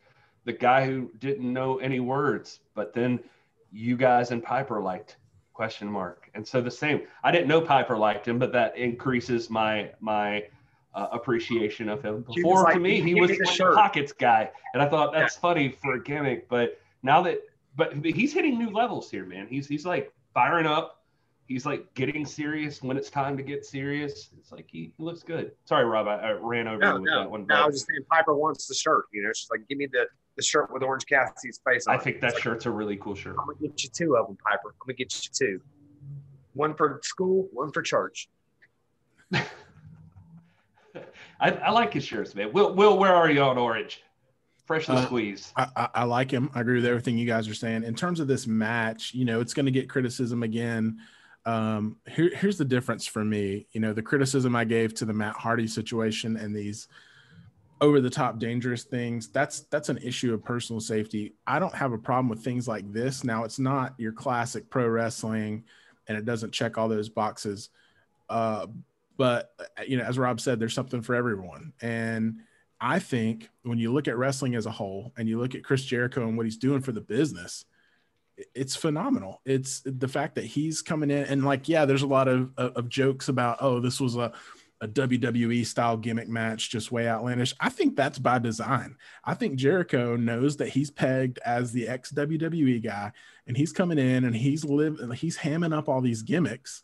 [0.46, 2.60] the guy who didn't know any words.
[2.74, 3.24] But then
[3.72, 5.18] you guys and Piper liked
[5.54, 6.30] question mark.
[6.34, 7.04] And so the same.
[7.24, 10.48] I didn't know Piper liked him, but that increases my my
[10.96, 12.26] uh, appreciation of him.
[12.36, 15.14] Before like, to me, "Give he was the like shirt." pockets guy, and I thought
[15.14, 16.50] that's funny for a gimmick.
[16.50, 17.42] But now that
[17.76, 19.48] but he's hitting new levels here, man.
[19.48, 21.03] He's he's like firing up.
[21.48, 24.30] He's like getting serious when it's time to get serious.
[24.38, 25.52] It's like he, he looks good.
[25.66, 27.46] Sorry, Rob, I, I ran over no, with no, that one.
[27.48, 27.56] no.
[27.56, 29.06] I was just saying Piper wants the shirt.
[29.12, 30.06] You know, she's like, give me the
[30.38, 31.96] the shirt with Orange Cassidy's face on.
[31.96, 33.36] I it." think It's that like, shirt's a really cool shirt.
[33.40, 34.70] I'm gonna get you two of them, Piper.
[34.70, 35.62] I'm gonna get you two.
[36.54, 38.30] One for school, one for church.
[39.34, 39.44] I,
[41.52, 42.54] I like his shirts, man.
[42.54, 44.02] Will, Will, where are you on orange?
[44.66, 45.52] freshly and Uh, squeeze.
[45.58, 46.50] I, I, I like him.
[46.56, 47.84] I agree with everything you guys are saying.
[47.84, 51.00] In terms of this match, you know, it's going to get criticism again.
[51.46, 53.68] Um, here, here's the difference for me.
[53.72, 56.88] You know, the criticism I gave to the Matt Hardy situation and these
[57.82, 61.34] over the top dangerous things that's that's an issue of personal safety.
[61.46, 63.26] I don't have a problem with things like this.
[63.26, 65.66] Now it's not your classic pro wrestling
[66.08, 67.70] and it doesn't check all those boxes
[68.30, 68.68] uh,
[69.18, 71.74] but uh, you know as rob said there's something for everyone.
[71.82, 72.40] And
[72.82, 75.86] I think when you look at wrestling as a whole and you look at Chris
[75.86, 77.66] Jericho and what he's doing for the business,
[78.56, 79.42] it's phenomenal.
[79.46, 82.90] It's the fact that he's coming in and like, yeah, there's a lot of, of,
[82.90, 84.34] jokes about, oh, this was a,
[84.82, 87.54] a WWE style gimmick match, just way outlandish.
[87.60, 88.98] I think that's by design.
[89.24, 93.12] I think Jericho knows that he's pegged as the ex WWE guy
[93.48, 96.84] and he's coming in and he's live, he's hamming up all these gimmicks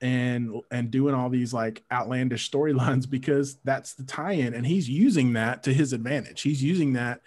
[0.00, 5.34] and and doing all these like outlandish storylines because that's the tie-in and he's using
[5.34, 7.20] that to his advantage he's using that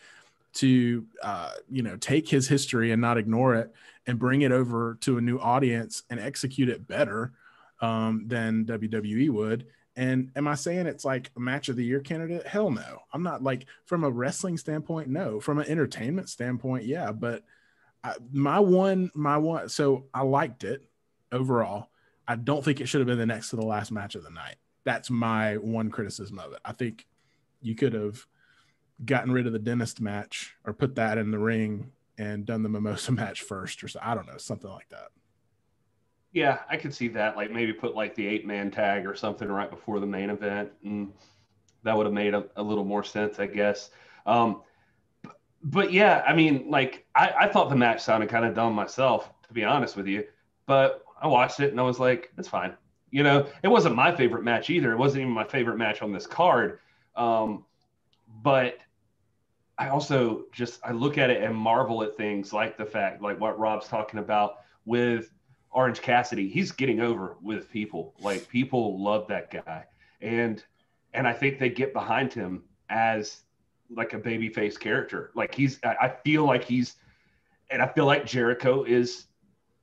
[0.57, 3.73] to uh, you know take his history and not ignore it
[4.05, 7.33] and bring it over to a new audience and execute it better
[7.81, 9.67] um, than WWE would.
[9.95, 12.45] And am I saying it's like a match of the year candidate?
[12.45, 12.99] Hell no.
[13.11, 15.39] I'm not like from a wrestling standpoint, no.
[15.39, 17.11] From an entertainment standpoint, yeah.
[17.11, 17.43] But
[18.03, 20.83] I, my one, my one, so I liked it
[21.31, 21.89] overall.
[22.27, 24.29] I don't think it should have been the next to the last match of the
[24.29, 24.57] night.
[24.83, 26.59] That's my one criticism of it.
[26.63, 27.07] I think
[27.61, 28.25] you could have
[29.05, 32.69] gotten rid of the dentist match or put that in the ring and done the
[32.69, 35.09] mimosa match first or so I don't know, something like that.
[36.33, 37.35] Yeah, I could see that.
[37.35, 40.71] Like maybe put like the eight man tag or something right before the main event,
[40.83, 41.11] and
[41.83, 43.89] that would have made a, a little more sense, I guess.
[44.25, 44.61] Um,
[45.23, 45.29] b-
[45.63, 49.31] but yeah, I mean, like I, I thought the match sounded kind of dumb myself,
[49.47, 50.25] to be honest with you.
[50.65, 52.75] But I watched it and I was like, it's fine.
[53.09, 54.91] You know, it wasn't my favorite match either.
[54.91, 56.79] It wasn't even my favorite match on this card.
[57.15, 57.65] Um,
[58.43, 58.77] but
[59.79, 63.39] I also just I look at it and marvel at things like the fact, like
[63.39, 65.31] what Rob's talking about with
[65.71, 66.47] Orange Cassidy.
[66.49, 68.15] He's getting over with people.
[68.19, 69.85] Like people love that guy,
[70.21, 70.63] and
[71.13, 73.43] and I think they get behind him as
[73.89, 75.31] like a babyface character.
[75.35, 76.95] Like he's, I I feel like he's,
[77.69, 79.25] and I feel like Jericho is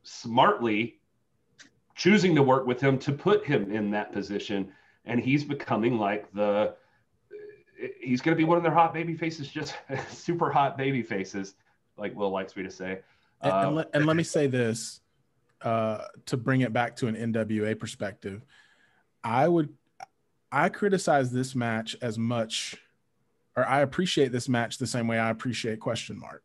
[0.03, 1.01] smartly
[1.95, 4.73] choosing to work with him to put him in that position,
[5.05, 6.75] and he's becoming like the
[8.01, 9.75] he's going to be one of their hot baby faces, just
[10.11, 11.55] super hot baby faces
[11.97, 13.01] like Will likes me to say.
[13.41, 15.01] And, Uh, and, let, and let me say this
[15.63, 18.43] uh, to bring it back to an NWA perspective.
[19.23, 19.71] I would,
[20.53, 22.77] I criticize this match as much,
[23.57, 26.43] or I appreciate this match the same way I appreciate question mark,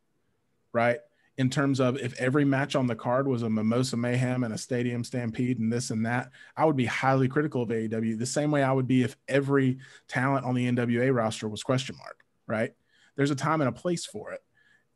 [0.73, 0.99] right?
[1.39, 4.57] In terms of if every match on the card was a Mimosa Mayhem and a
[4.57, 8.51] Stadium Stampede and this and that, I would be highly critical of AEW the same
[8.51, 9.77] way I would be if every
[10.09, 12.73] talent on the NWA roster was question mark, right?
[13.15, 14.41] There's a time and a place for it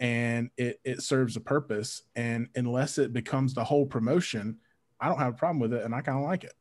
[0.01, 2.01] and it, it serves a purpose.
[2.15, 4.57] And unless it becomes the whole promotion,
[4.99, 6.53] I don't have a problem with it, and I kind of like it.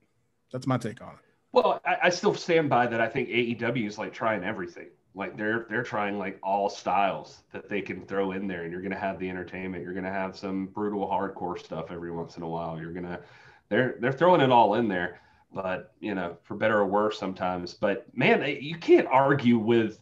[0.52, 1.24] That's my take on it.
[1.50, 3.00] Well, I, I still stand by that.
[3.00, 4.90] I think AEW is like trying everything.
[5.14, 8.80] Like they're they're trying like all styles that they can throw in there, and you're
[8.80, 9.84] gonna have the entertainment.
[9.84, 12.80] You're gonna have some brutal hardcore stuff every once in a while.
[12.80, 13.20] You're gonna
[13.68, 15.20] they're they're throwing it all in there,
[15.52, 17.74] but you know for better or worse sometimes.
[17.74, 20.00] But man, eh, you can't argue with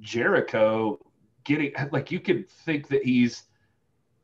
[0.00, 1.04] Jericho
[1.42, 3.44] getting like you could think that he's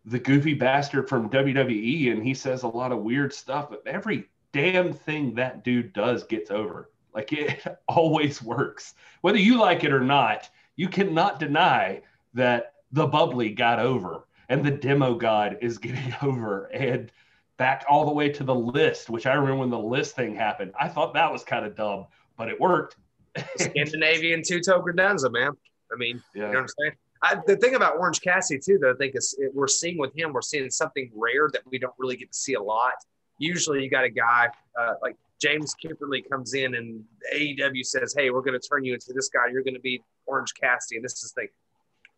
[0.04, 4.28] the goofy bastard from WWE and he says a lot of weird stuff, but every
[4.52, 6.90] damn thing that dude does gets over.
[7.14, 8.94] Like it always works.
[9.20, 12.02] Whether you like it or not, you cannot deny
[12.34, 17.10] that the bubbly got over and the demo god is getting over and
[17.56, 20.72] back all the way to the list, which I remember when the list thing happened.
[20.80, 22.06] I thought that was kind of dumb,
[22.36, 22.96] but it worked.
[23.56, 25.52] Scandinavian two-toe credenza, man.
[25.92, 26.46] I mean, Yeah.
[26.46, 26.92] you know what I'm saying?
[27.22, 30.12] I, the thing about Orange Cassidy too, though, I think is it, we're seeing with
[30.16, 32.94] him, we're seeing something rare that we don't really get to see a lot.
[33.38, 34.48] Usually, you got a guy
[34.78, 37.02] uh, like James Cipperly comes in and
[37.34, 39.48] AEW says, "Hey, we're going to turn you into this guy.
[39.50, 41.48] You're going to be Orange Cassidy." And this is the thing.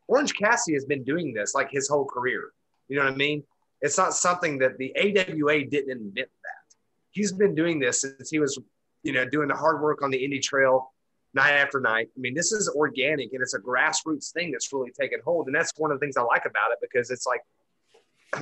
[0.09, 2.53] Orange Cassidy has been doing this like his whole career.
[2.89, 3.43] You know what I mean?
[3.81, 6.77] It's not something that the AWA didn't invent that.
[7.13, 8.59] He's been doing this since he was,
[9.03, 10.93] you know, doing the hard work on the indie trail
[11.33, 12.09] night after night.
[12.17, 15.47] I mean, this is organic and it's a grassroots thing that's really taken hold.
[15.47, 17.41] And that's one of the things I like about it because it's like,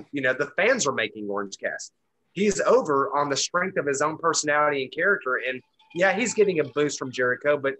[0.12, 1.92] you know, the fans are making Orange Cast.
[2.32, 5.40] He's over on the strength of his own personality and character.
[5.48, 5.62] And
[5.94, 7.74] yeah, he's getting a boost from Jericho, but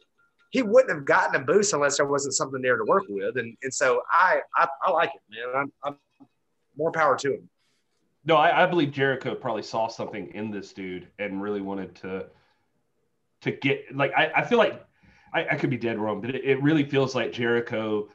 [0.51, 3.39] he wouldn't have gotten a boost unless there wasn't something there to work with.
[3.39, 5.55] And and so I I, I like it, man.
[5.57, 6.29] I'm, I'm
[6.77, 7.49] more power to him.
[8.25, 12.27] No, I, I believe Jericho probably saw something in this dude and really wanted to
[13.41, 14.85] to get like I, I feel like
[15.35, 18.09] I, I could be dead wrong, but it, it really feels like Jericho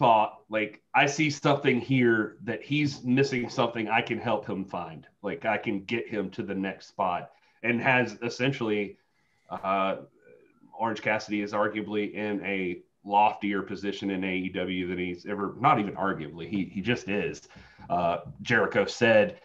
[0.00, 5.06] thought like I see something here that he's missing something I can help him find.
[5.22, 7.30] Like I can get him to the next spot
[7.62, 8.96] and has essentially
[9.48, 9.98] uh
[10.76, 15.94] Orange Cassidy is arguably in a loftier position in AEW than he's ever not even
[15.94, 17.48] arguably he he just is
[17.90, 19.40] uh, Jericho said,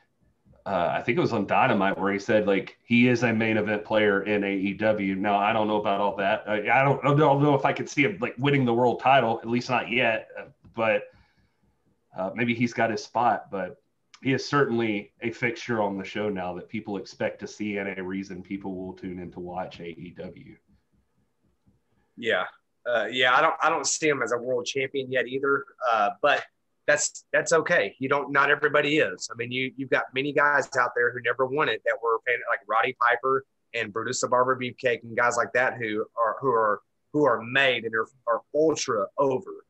[0.65, 3.57] uh, I think it was on Dynamite where he said like he is a main
[3.57, 5.15] event player in AEW.
[5.15, 6.43] Now I don't know about all that.
[6.47, 8.99] I, I don't I don't know if I could see him like winning the world
[8.99, 10.27] title, at least not yet.
[10.39, 11.03] uh, But
[12.17, 13.51] uh, maybe he's got his spot.
[13.51, 13.79] But
[14.23, 17.99] he is certainly a fixture on the show now that people expect to see and
[17.99, 20.55] a reason people will tune in to watch AEW.
[22.17, 22.45] Yeah,
[22.87, 23.35] uh, yeah.
[23.35, 25.63] I don't I don't see him as a world champion yet either.
[25.91, 26.43] Uh, but
[26.87, 27.95] that's that's okay.
[27.99, 28.31] You don't.
[28.31, 29.29] Not everybody is.
[29.31, 32.19] I mean, you you've got many guys out there who never won it that were
[32.49, 36.49] like Roddy Piper and Brutus the Barber Beefcake and guys like that who are who
[36.49, 36.81] are
[37.11, 39.65] who are made and are, are ultra over,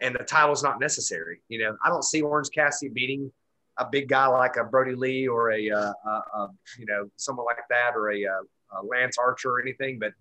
[0.00, 1.40] and the title's not necessary.
[1.48, 3.32] You know, I don't see Orange Cassidy beating
[3.78, 6.48] a big guy like a Brodie Lee or a, uh, uh, uh,
[6.78, 10.12] you know someone like that or a, uh, a Lance Archer or anything, but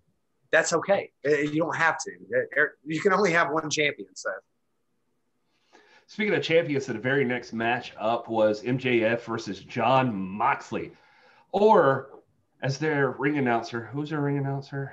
[0.51, 1.11] that's okay.
[1.27, 2.11] Uh, You don't have to.
[2.57, 4.09] Uh, You can only have one champion.
[4.15, 4.31] So
[6.09, 10.91] Speaking of champions, the very next match up was MJF versus Jon Moxley,
[11.51, 12.09] or
[12.63, 14.91] as their ring announcer, who's their ring announcer?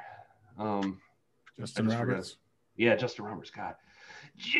[0.59, 1.01] Um,
[1.59, 2.09] Justin I just forgot.
[2.13, 2.37] Roberts.
[2.77, 3.49] yeah, Justin Roberts.
[3.49, 3.77] God,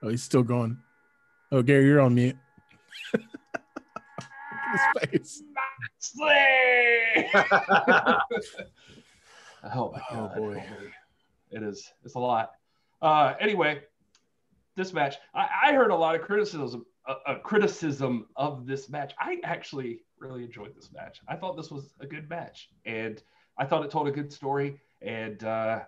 [0.00, 0.78] Oh, he's still going.
[1.50, 2.36] Oh, Gary, you're on mute.
[3.12, 3.24] Look
[5.02, 5.42] at his face.
[6.14, 7.28] Moxley.
[9.74, 10.64] oh my Oh, boy.
[11.50, 11.92] it is.
[12.04, 12.52] It's a lot.
[13.00, 13.82] Uh, anyway,
[14.76, 19.12] this match, I, I heard a lot of criticism, uh, uh, criticism of this match.
[19.18, 21.20] I actually really enjoyed this match.
[21.28, 23.22] I thought this was a good match, and
[23.56, 24.80] I thought it told a good story.
[25.00, 25.80] And uh,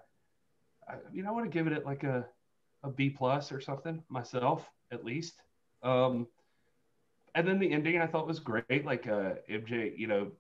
[0.88, 2.26] I, you know, I want to give it like a
[2.82, 5.42] a B plus or something myself, at least.
[5.82, 6.26] Um,
[7.34, 8.84] and then the ending I thought was great.
[8.84, 10.32] Like uh, MJ, you know,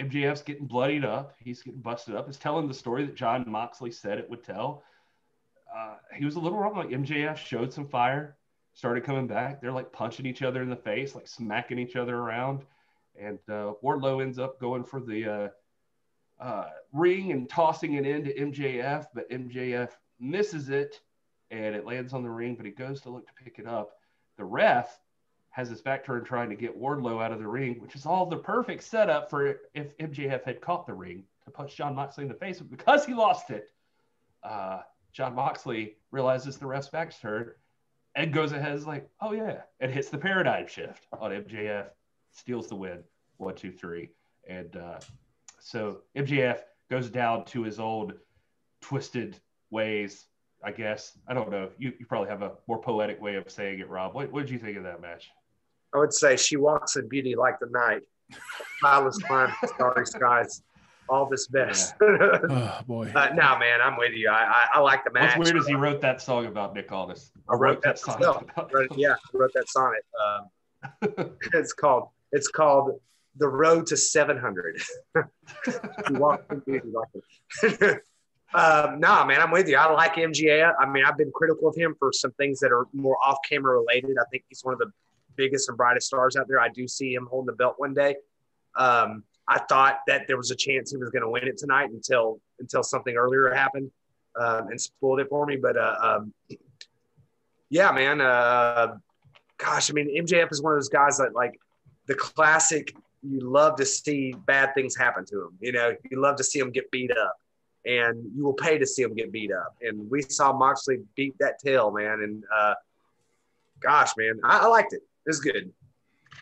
[0.00, 1.34] MJF's getting bloodied up.
[1.38, 2.28] He's getting busted up.
[2.28, 4.82] It's telling the story that Jon Moxley said it would tell.
[5.74, 6.76] Uh, he was a little wrong.
[6.76, 8.36] Like MJF showed some fire,
[8.72, 9.60] started coming back.
[9.60, 12.62] They're like punching each other in the face, like smacking each other around.
[13.18, 15.48] And uh, Wardlow ends up going for the uh,
[16.42, 21.00] uh, ring and tossing it into MJF, but MJF misses it
[21.50, 23.92] and it lands on the ring, but he goes to look to pick it up.
[24.36, 24.98] The ref
[25.54, 28.26] has his back turned trying to get Wardlow out of the ring, which is all
[28.26, 32.28] the perfect setup for if MJF had caught the ring to punch Jon Moxley in
[32.28, 32.58] the face.
[32.58, 33.70] But because he lost it,
[34.42, 34.80] uh,
[35.12, 37.50] Jon Moxley realizes the ref's back's turned
[38.16, 41.86] and goes ahead is like, oh yeah, and hits the paradigm shift on MJF,
[42.32, 43.04] steals the win,
[43.36, 44.10] one, two, three,
[44.48, 44.98] and uh,
[45.60, 48.14] so MJF goes down to his old
[48.80, 49.38] twisted
[49.70, 50.26] ways.
[50.64, 51.70] I guess I don't know.
[51.78, 54.14] You, you probably have a more poetic way of saying it, Rob.
[54.14, 55.30] What what did you think of that match?
[55.94, 58.02] I would say she walks in beauty like the night.
[58.80, 60.62] Cloudless climb, starry skies,
[61.08, 61.94] all this best.
[62.02, 63.12] Oh boy.
[63.14, 64.28] uh, no, man, I'm with you.
[64.28, 65.36] I I, I like the match.
[65.38, 67.30] What's weird is he wrote that song about Nick Aldis.
[67.48, 68.16] I wrote that song.
[68.18, 68.42] myself.
[68.42, 70.04] about- Wrote- yeah, I wrote that sonnet.
[70.24, 72.98] Um, it's called it's called
[73.36, 74.80] the road to 700.
[75.16, 75.22] you
[76.12, 77.08] walk in beauty like
[77.62, 78.02] it.
[78.54, 79.76] um, nah, man, I'm with you.
[79.76, 80.72] I like MGA.
[80.78, 83.78] I mean, I've been critical of him for some things that are more off camera
[83.78, 84.16] related.
[84.20, 84.90] I think he's one of the
[85.36, 86.60] biggest and brightest stars out there.
[86.60, 88.16] I do see him holding the belt one day.
[88.76, 91.90] Um, I thought that there was a chance he was going to win it tonight
[91.90, 93.90] until until something earlier happened
[94.40, 95.56] um, and spoiled it for me.
[95.56, 96.34] But uh, um,
[97.68, 98.20] yeah, man.
[98.20, 98.96] Uh,
[99.58, 101.58] gosh, I mean, MJF is one of those guys that like
[102.06, 102.94] the classic.
[103.22, 105.58] You love to see bad things happen to him.
[105.58, 107.36] You know, you love to see him get beat up,
[107.86, 109.76] and you will pay to see him get beat up.
[109.80, 112.20] And we saw Moxley beat that tail, man.
[112.20, 112.74] And uh,
[113.80, 115.02] gosh, man, I, I liked it.
[115.26, 115.72] It was good.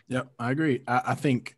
[0.07, 0.81] Yep, I agree.
[0.87, 1.55] I, I think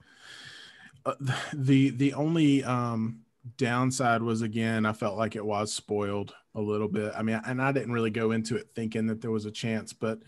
[1.06, 1.15] uh,
[1.53, 3.22] the the only um,
[3.57, 7.14] downside was again, I felt like it was spoiled a little bit.
[7.15, 9.93] I mean, and I didn't really go into it thinking that there was a chance,
[9.93, 10.19] but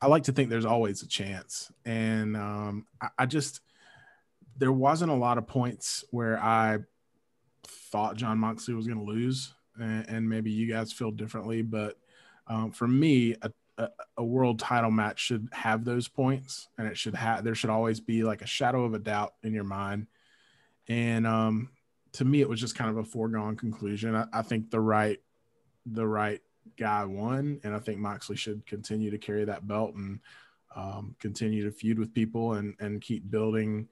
[0.00, 1.70] I like to think there's always a chance.
[1.84, 3.60] And um, I, I just
[4.56, 6.78] there wasn't a lot of points where I
[7.64, 11.96] thought Jon Moxley was going to lose, and, and maybe you guys feel differently, but
[12.46, 13.36] um, for me,
[13.78, 13.88] a,
[14.18, 18.00] a world title match should have those points, and it should have there should always
[18.00, 20.06] be like a shadow of a doubt in your mind.
[20.88, 21.70] And um,
[22.12, 24.14] to me, it was just kind of a foregone conclusion.
[24.14, 25.20] I, I think the right
[25.86, 26.40] the right
[26.76, 30.20] guy won, and I think Moxley should continue to carry that belt and
[30.74, 33.88] um, continue to feud with people and and keep building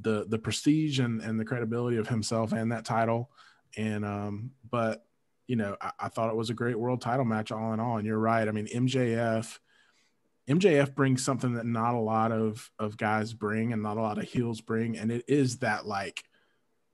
[0.00, 3.30] the the prestige and, and the credibility of himself and that title.
[3.76, 5.06] And um, but
[5.50, 7.96] you know, I, I thought it was a great world title match all in all.
[7.96, 8.46] And you're right.
[8.46, 9.58] I mean, MJF
[10.48, 14.18] MJF brings something that not a lot of of guys bring and not a lot
[14.18, 16.22] of heels bring, and it is that like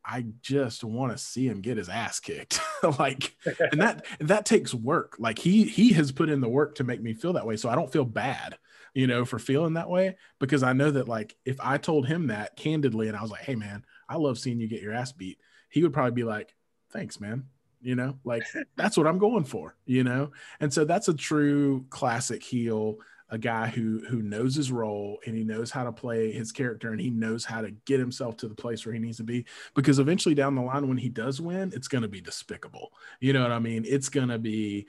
[0.03, 2.59] I just want to see him get his ass kicked.
[2.99, 3.37] like
[3.73, 5.17] and that that takes work.
[5.19, 7.57] Like he he has put in the work to make me feel that way.
[7.57, 8.57] So I don't feel bad,
[8.95, 12.29] you know, for feeling that way because I know that like if I told him
[12.29, 15.13] that candidly and I was like, "Hey man, I love seeing you get your ass
[15.13, 15.39] beat."
[15.69, 16.55] He would probably be like,
[16.91, 17.49] "Thanks, man."
[17.81, 18.43] You know, like
[18.77, 20.33] that's what I'm going for, you know?
[20.61, 22.99] And so that's a true classic heel
[23.29, 26.93] a guy who who knows his role and he knows how to play his character
[26.93, 29.45] and he knows how to get himself to the place where he needs to be
[29.75, 32.93] because eventually down the line when he does win it's going to be despicable.
[33.21, 33.85] You know what i mean?
[33.87, 34.87] It's going to be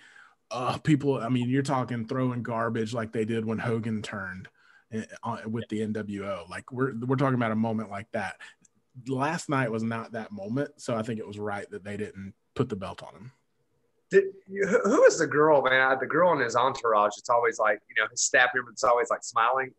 [0.52, 4.48] uh people i mean you're talking throwing garbage like they did when hogan turned
[4.94, 5.04] eh,
[5.46, 8.36] with the nwo like we're we're talking about a moment like that.
[9.08, 12.34] Last night was not that moment so i think it was right that they didn't
[12.58, 13.32] put the belt on him
[14.10, 15.98] Did, who who is the girl, man?
[16.00, 17.14] The girl in his entourage.
[17.18, 18.72] It's always like you know his staff member.
[18.72, 19.72] It's always like smiling.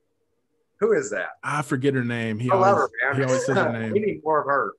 [0.81, 1.31] Who is that?
[1.43, 3.17] i forget her name he I love her, man.
[3.17, 4.75] he always says her name we need more of her.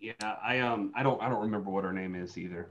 [0.00, 2.68] Yeah, I um I don't I don't remember what her name is either.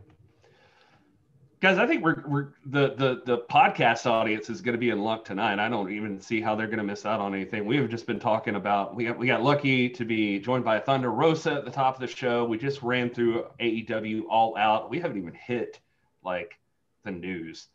[1.62, 5.00] Guys, I think we're we're the the the podcast audience is going to be in
[5.00, 5.58] luck tonight.
[5.58, 7.66] I don't even see how they're going to miss out on anything.
[7.66, 10.80] We have just been talking about we got we got lucky to be joined by
[10.80, 12.46] Thunder Rosa at the top of the show.
[12.46, 14.90] We just ran through AEW All Out.
[14.90, 15.80] We haven't even hit
[16.24, 16.60] like
[17.04, 17.70] the news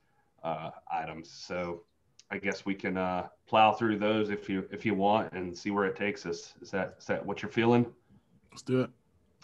[0.45, 1.31] uh, items.
[1.31, 1.83] So
[2.31, 5.71] I guess we can uh, plow through those if you if you want and see
[5.71, 6.55] where it takes us.
[6.61, 7.87] Is that is that what you're feeling?
[8.53, 8.91] let's do it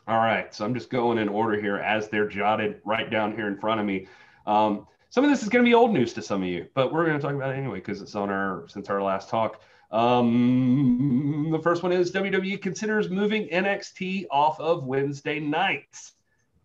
[0.09, 3.47] All right, so I'm just going in order here as they're jotted right down here
[3.47, 4.07] in front of me.
[4.47, 6.93] Um, some of this is going to be old news to some of you, but
[6.93, 9.62] we're going to talk about it anyway because it's on our since our last talk.
[9.90, 16.12] Um, the first one is WWE considers moving NXT off of Wednesday nights.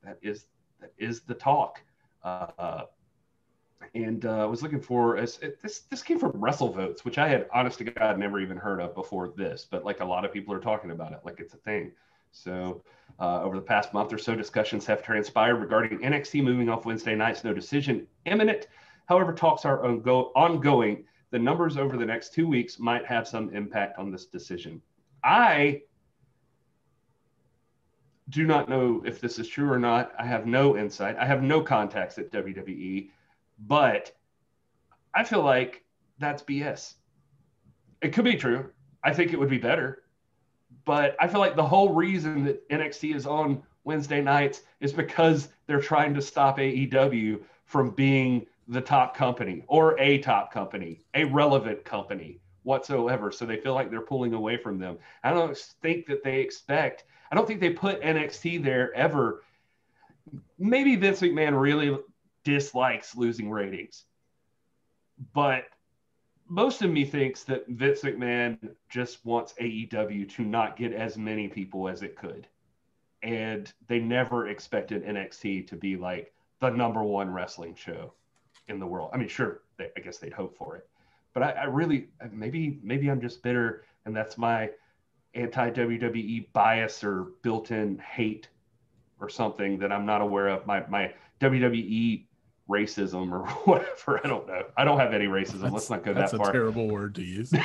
[0.04, 0.46] That is
[0.80, 1.82] that is the talk.
[2.24, 2.84] Uh,
[3.96, 7.48] and uh, I was looking for as this this came from WrestleVotes, which I had
[7.54, 10.54] honest to God never even heard of before this, but like a lot of people
[10.54, 11.92] are talking about it, like it's a thing.
[12.32, 12.84] So
[13.20, 17.16] uh, over the past month or so, discussions have transpired regarding NXT moving off Wednesday
[17.16, 17.44] nights.
[17.44, 18.68] No decision imminent.
[19.06, 21.06] However, talks are ongo- ongoing.
[21.32, 24.82] The numbers over the next two weeks might have some impact on this decision.
[25.24, 25.82] I
[28.30, 30.14] do not know if this is true or not.
[30.18, 31.18] I have no insight.
[31.18, 33.10] I have no contacts at WWE,
[33.60, 34.12] but
[35.14, 35.84] I feel like
[36.18, 36.96] that's BS.
[38.02, 38.72] It could be true.
[39.04, 40.01] I think it would be better.
[40.86, 45.50] But I feel like the whole reason that NXT is on Wednesday nights is because
[45.68, 51.24] they're trying to stop AEW from being the top company or a top company, a
[51.26, 53.32] relevant company whatsoever.
[53.32, 54.98] So they feel like they're pulling away from them.
[55.24, 59.44] I don't think that they expect, I don't think they put NXT there ever.
[60.60, 61.98] Maybe Vince McMahon really
[62.44, 64.06] dislikes losing ratings,
[65.34, 65.66] but
[66.52, 68.58] most of me thinks that Vince McMahon
[68.90, 72.46] just wants AEW to not get as many people as it could.
[73.24, 78.12] And they never expected NXT to be like the number one wrestling show
[78.68, 79.12] in the world.
[79.14, 80.90] I mean, sure, they, I guess they'd hope for it,
[81.34, 84.72] but I, I really maybe maybe I'm just bitter, and that's my
[85.34, 88.50] anti WWE bias or built-in hate
[89.22, 90.68] or something that I'm not aware of.
[90.68, 92.26] My my WWE
[92.72, 94.22] racism or whatever.
[94.24, 94.64] I don't know.
[94.78, 95.62] I don't have any racism.
[95.62, 96.40] That's, Let's not go that far.
[96.40, 97.52] that's a terrible word to use.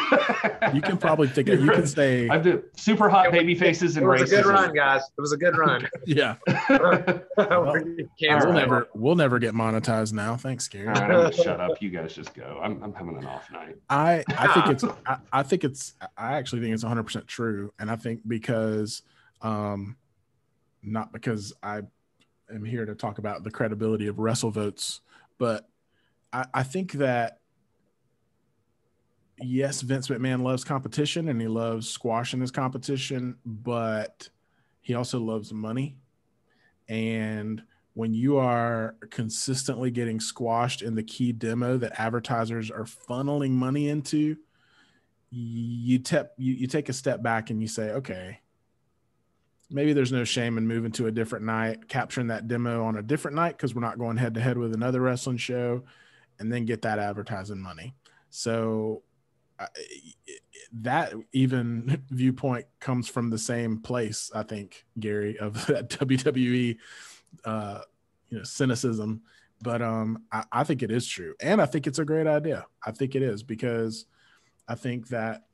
[0.74, 4.00] You can probably think of, you can say, I do super hot baby faces It
[4.00, 5.02] and was a good run, guys.
[5.16, 5.88] It was a good run.
[6.06, 6.36] yeah,
[8.18, 8.50] Cancel.
[8.50, 10.36] we'll never, we'll never get monetized now.
[10.36, 10.88] Thanks, Gary.
[10.88, 11.80] All right, I'm gonna shut up.
[11.80, 12.60] You guys just go.
[12.62, 13.76] I'm, I'm having an off night.
[13.88, 17.72] I I think it's I, I think it's I actually think it's 100 percent true,
[17.78, 19.02] and I think because
[19.42, 19.96] um,
[20.82, 21.82] not because I
[22.54, 25.00] am here to talk about the credibility of wrestle votes,
[25.38, 25.68] but
[26.32, 27.40] I, I think that
[29.40, 34.28] yes, Vince McMahon loves competition and he loves squashing his competition, but
[34.80, 35.96] he also loves money,
[36.88, 37.62] and
[37.94, 43.88] when you are consistently getting squashed in the key demo that advertisers are funneling money
[43.88, 44.36] into,
[45.30, 48.38] you tep you, you take a step back and you say, okay,
[49.70, 53.02] maybe there's no shame in moving to a different night, capturing that demo on a
[53.02, 55.82] different night because we're not going head to head with another wrestling show,
[56.38, 57.94] and then get that advertising money.
[58.30, 59.02] So
[60.72, 66.76] that even viewpoint comes from the same place, I think, Gary, of that WWE
[67.44, 67.80] uh,
[68.28, 69.22] you know, cynicism.
[69.62, 72.66] But um, I, I think it is true, and I think it's a great idea.
[72.84, 74.04] I think it is because
[74.68, 75.45] I think that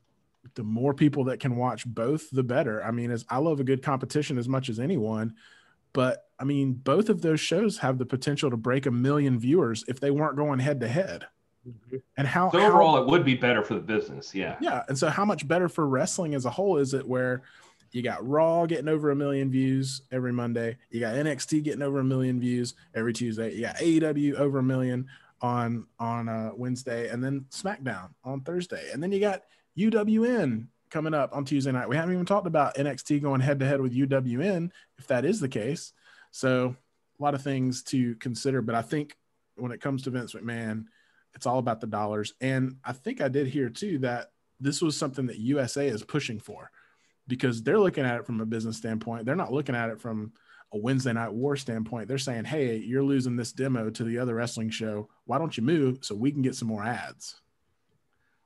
[0.55, 2.83] the more people that can watch both, the better.
[2.85, 5.35] I mean, as I love a good competition as much as anyone,
[5.93, 9.85] but I mean, both of those shows have the potential to break a million viewers
[9.89, 11.27] if they weren't going head to head.
[12.17, 14.35] And how, So how- overall, it would be better for the business.
[14.35, 14.57] Yeah.
[14.61, 14.83] yeah.
[14.89, 17.43] And so, how much better for wrestling as a whole is it where
[17.93, 22.01] you got Raw getting over a million views every Monday, you got NXT getting over
[22.01, 25.07] a million views every Tuesday, you got AEW over a million
[25.41, 29.43] on on uh, Wednesday, and then SmackDown on Thursday, and then you got
[29.79, 31.89] UWN coming up on Tuesday night.
[31.89, 35.41] We haven't even talked about NXT going head to head with UWN if that is
[35.41, 35.93] the case.
[36.31, 36.77] So
[37.19, 39.17] a lot of things to consider, but I think
[39.57, 40.85] when it comes to Vince McMahon,
[41.35, 42.35] it's all about the dollars.
[42.41, 46.39] And I think I did hear too that this was something that USA is pushing
[46.39, 46.71] for
[47.27, 49.25] because they're looking at it from a business standpoint.
[49.25, 50.33] They're not looking at it from
[50.73, 52.09] a Wednesday night war standpoint.
[52.09, 55.09] They're saying, hey, you're losing this demo to the other wrestling show.
[55.25, 57.41] Why don't you move so we can get some more ads?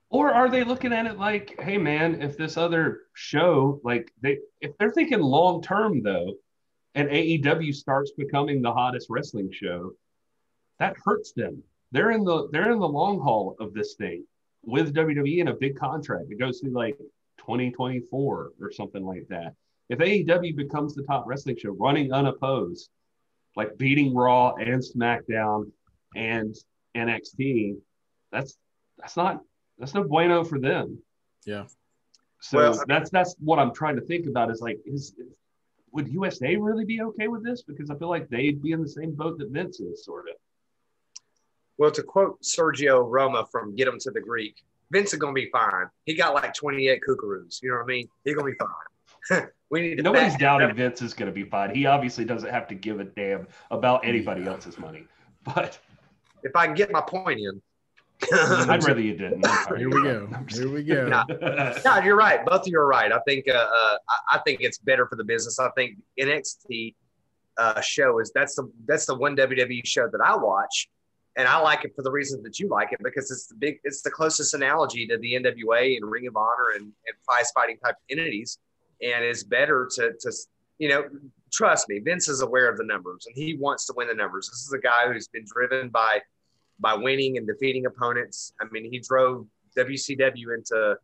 [0.08, 4.38] Or are they looking at it like, hey man, if this other show, like they
[4.60, 6.34] if they're thinking long term though,
[6.94, 9.92] and AEW starts becoming the hottest wrestling show,
[10.78, 11.62] that hurts them.
[11.92, 14.24] They're in the they're in the long haul of this thing
[14.62, 16.26] with WWE in a big contract.
[16.30, 16.96] It goes through like
[17.38, 19.54] 2024 or something like that.
[19.88, 22.90] If AEW becomes the top wrestling show, running unopposed,
[23.54, 25.70] like beating Raw and SmackDown
[26.14, 26.54] and
[26.96, 27.76] NXT,
[28.32, 28.56] that's
[28.98, 29.40] that's not
[29.78, 30.98] that's no bueno for them.
[31.44, 31.64] Yeah.
[32.40, 35.14] So Well, that's that's what I'm trying to think about is like is
[35.92, 37.62] would USA really be okay with this?
[37.62, 40.36] Because I feel like they'd be in the same boat that Vince is, sort of.
[41.78, 45.48] Well, to quote Sergio Roma from Get Him to the Greek, Vince is gonna be
[45.50, 45.86] fine.
[46.04, 47.62] He got like 28 kookaroos.
[47.62, 48.08] You know what I mean?
[48.24, 48.68] He's gonna be fine.
[49.70, 51.74] we need to Nobody's back- doubting Vince is going to be fine.
[51.74, 55.04] He obviously doesn't have to give a damn about anybody else's money.
[55.54, 55.78] But
[56.42, 57.62] If I can get my point in.
[58.32, 59.44] I'd rather you didn't.
[59.44, 59.80] Sorry.
[59.80, 60.28] Here we go.
[60.48, 61.08] Here we go.
[61.08, 61.24] Nah.
[61.84, 62.44] No, you're right.
[62.44, 63.12] Both of you are right.
[63.12, 65.58] I think uh, uh, I, I think it's better for the business.
[65.58, 66.94] I think NXT
[67.58, 70.88] uh, show is that's the that's the one WWE show that I watch,
[71.36, 73.80] and I like it for the reason that you like it because it's the big
[73.84, 77.76] it's the closest analogy to the NWA and Ring of Honor and, and prize fighting
[77.84, 78.58] type entities,
[79.02, 80.32] and it's better to to
[80.78, 81.04] you know
[81.52, 81.98] trust me.
[81.98, 84.48] Vince is aware of the numbers and he wants to win the numbers.
[84.48, 86.20] This is a guy who's been driven by
[86.78, 88.52] by winning and defeating opponents.
[88.60, 89.46] I mean, he drove
[89.76, 90.96] WCW into,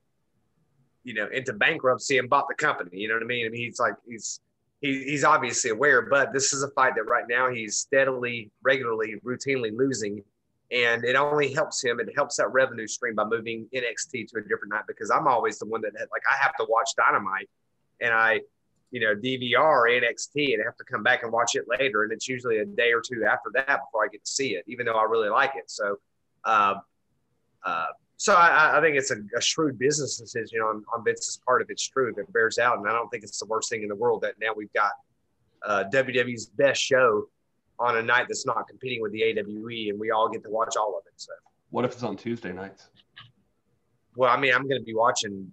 [1.05, 2.99] you know, into bankruptcy and bought the company.
[2.99, 3.47] You know what I mean?
[3.47, 4.41] I mean, he's like, he's
[4.83, 9.15] he, he's obviously aware, but this is a fight that right now he's steadily, regularly,
[9.25, 10.23] routinely losing.
[10.73, 12.01] And it only helps him.
[12.01, 15.59] It helps that revenue stream by moving NXT to a different night because I'm always
[15.59, 17.49] the one that like I have to watch Dynamite
[18.01, 18.41] and I,
[18.93, 22.05] you know, DVR NXT and have to come back and watch it later.
[22.05, 24.65] And it's usually a day or two after that before I get to see it,
[24.69, 25.71] even though I really like it.
[25.71, 25.97] So,
[26.45, 26.75] uh,
[27.65, 27.87] uh,
[28.19, 31.71] so I, I think it's a, a, shrewd business decision on, on Vince's part if
[31.71, 32.79] it's true, if it bears out.
[32.79, 34.93] And I don't think it's the worst thing in the world that now we've got
[35.67, 37.29] uh, WWE's best show
[37.79, 40.77] on a night that's not competing with the AWE, and we all get to watch
[40.77, 41.15] all of it.
[41.17, 41.33] So,
[41.71, 42.89] what if it's on Tuesday nights?
[44.15, 45.51] Well, I mean, I'm going to be watching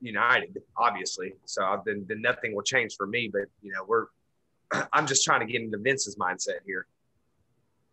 [0.00, 1.34] United, obviously.
[1.44, 3.30] So I've been, then nothing will change for me.
[3.32, 4.06] But you know, we're
[4.92, 6.86] I'm just trying to get into Vince's mindset here.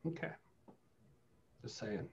[0.07, 0.31] Okay.
[1.61, 2.07] Just saying.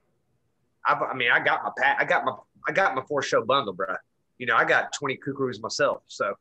[0.87, 2.33] I've, I mean, I got my pat, I got my,
[2.67, 3.95] I got my four show bundle, bro.
[4.39, 6.03] You know, I got 20 kookaroos myself.
[6.07, 6.35] So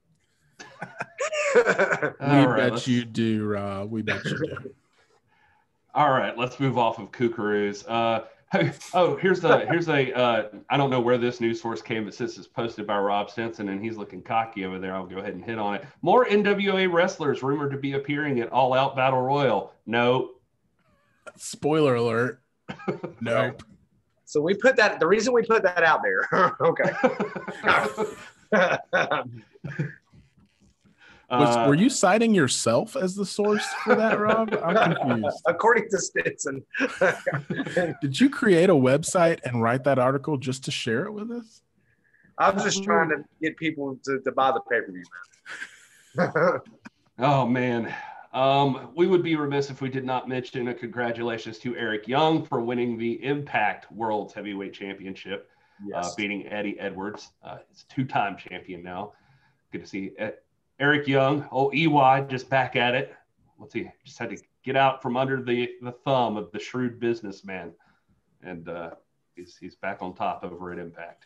[1.56, 2.88] we right, bet let's...
[2.88, 3.92] you do, Rob.
[3.92, 4.74] We bet you do.
[5.94, 7.84] All right, let's move off of kookaroos.
[7.88, 8.26] Uh,
[8.94, 12.14] oh, here's the here's a uh, I don't know where this news source came, but
[12.16, 15.36] since it's posted by Rob Stinson and he's looking cocky over there, I'll go ahead
[15.36, 15.86] and hit on it.
[16.02, 19.74] More NWA wrestlers rumored to be appearing at All Out Battle Royal.
[19.86, 20.32] No.
[21.36, 22.42] Spoiler alert.
[23.22, 23.64] nope.
[24.26, 25.00] So we put that.
[25.00, 26.28] The reason we put that out there.
[26.62, 26.92] okay.
[31.32, 34.52] Was, uh, were you citing yourself as the source for that, Rob?
[34.64, 35.42] I'm confused.
[35.46, 36.64] According to Stinson.
[38.02, 41.62] Did you create a website and write that article just to share it with us?
[42.40, 45.04] I'm just trying to get people to, to buy the pay per view,
[47.20, 47.94] oh man,
[48.34, 52.46] um, we would be remiss if we did not mention a congratulations to Eric Young
[52.46, 55.50] for winning the Impact World Heavyweight Championship,
[55.82, 56.06] uh, yes.
[56.06, 57.32] uh, beating Eddie Edwards.
[57.44, 59.14] Uh, he's two-time champion now.
[59.72, 60.12] Good to see
[60.80, 61.48] Eric Young.
[61.52, 63.14] Oh, EY just back at it.
[63.58, 67.00] Let's see, just had to get out from under the, the thumb of the shrewd
[67.00, 67.74] businessman,
[68.42, 68.92] and uh,
[69.36, 71.26] he's he's back on top over at Impact.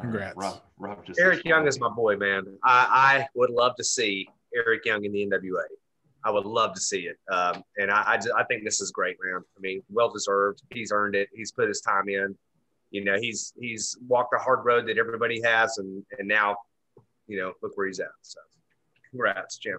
[0.00, 2.44] Congrats, right, Rob, Rob just Eric Young is my boy, man.
[2.64, 5.62] I, I would love to see Eric Young in the NWA.
[6.24, 7.18] I would love to see it.
[7.32, 9.42] Um, and I, I, just, I, think this is great, man.
[9.56, 10.62] I mean, well deserved.
[10.70, 11.28] He's earned it.
[11.34, 12.34] He's put his time in.
[12.90, 16.56] You know, he's he's walked a hard road that everybody has, and and now,
[17.26, 18.08] you know, look where he's at.
[18.22, 18.40] So,
[19.10, 19.78] congrats, Jim.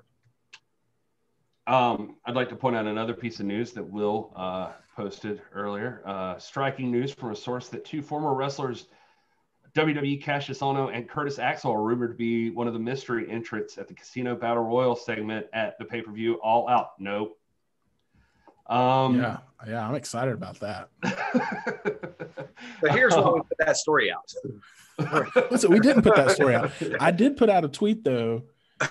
[1.67, 6.01] Um, I'd like to point out another piece of news that Will uh, posted earlier.
[6.05, 8.85] Uh, striking news from a source that two former wrestlers
[9.75, 13.77] WWE Kassius Ohno and Curtis Axel are rumored to be one of the mystery entrants
[13.77, 16.91] at the Casino Battle Royal segment at the pay per view All Out.
[16.97, 17.37] Nope.
[18.67, 19.37] Um, yeah,
[19.67, 20.89] yeah, I'm excited about that.
[22.81, 24.33] but here's why we put that story out.
[25.51, 26.71] Listen, we didn't put that story out.
[26.99, 28.43] I did put out a tweet though,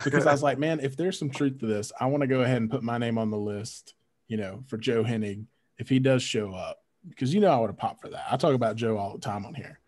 [0.03, 2.41] because I was like, man, if there's some truth to this, I want to go
[2.43, 3.95] ahead and put my name on the list,
[4.29, 5.47] you know, for Joe Hennig
[5.79, 6.79] if he does show up.
[7.07, 8.25] Because you know I would have popped for that.
[8.31, 9.79] I talk about Joe all the time on here.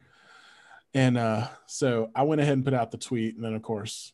[0.93, 4.13] And uh, so I went ahead and put out the tweet, and then of course,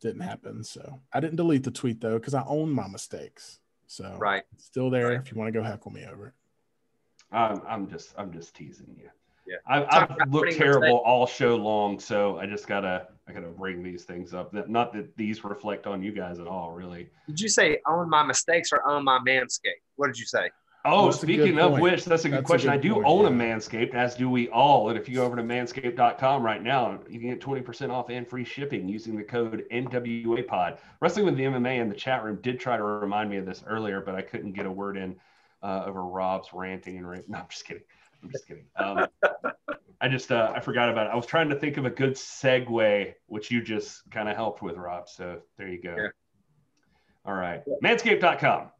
[0.00, 0.62] didn't happen.
[0.64, 3.58] So I didn't delete the tweet though because I own my mistakes.
[3.88, 5.08] So right, still there.
[5.08, 5.18] Right.
[5.18, 6.34] If you want to go heckle me over.
[7.32, 9.08] I'm, I'm just I'm just teasing you.
[9.46, 13.82] Yeah, I, I've looked terrible all show long, so I just gotta I gotta bring
[13.82, 14.52] these things up.
[14.68, 17.08] Not that these reflect on you guys at all, really.
[17.26, 19.80] Did you say own my mistakes or own my manscape?
[19.96, 20.50] What did you say?
[20.90, 22.70] Oh, well, speaking of which, that's a good that's question.
[22.70, 23.28] A good I do point, own yeah.
[23.28, 24.88] a Manscaped, as do we all.
[24.88, 28.26] And if you go over to manscaped.com right now, you can get 20% off and
[28.26, 30.78] free shipping using the code NWAPOD.
[31.00, 33.62] Wrestling with the MMA in the chat room did try to remind me of this
[33.66, 35.16] earlier, but I couldn't get a word in
[35.62, 37.26] uh, over Rob's ranting and ranting.
[37.32, 37.82] No, I'm just kidding.
[38.22, 38.64] I'm just kidding.
[38.76, 39.06] Um,
[40.00, 41.10] I just uh, I forgot about it.
[41.10, 44.62] I was trying to think of a good segue, which you just kind of helped
[44.62, 45.08] with, Rob.
[45.08, 45.94] So there you go.
[45.96, 46.08] Yeah.
[47.24, 48.70] All right, manscaped.com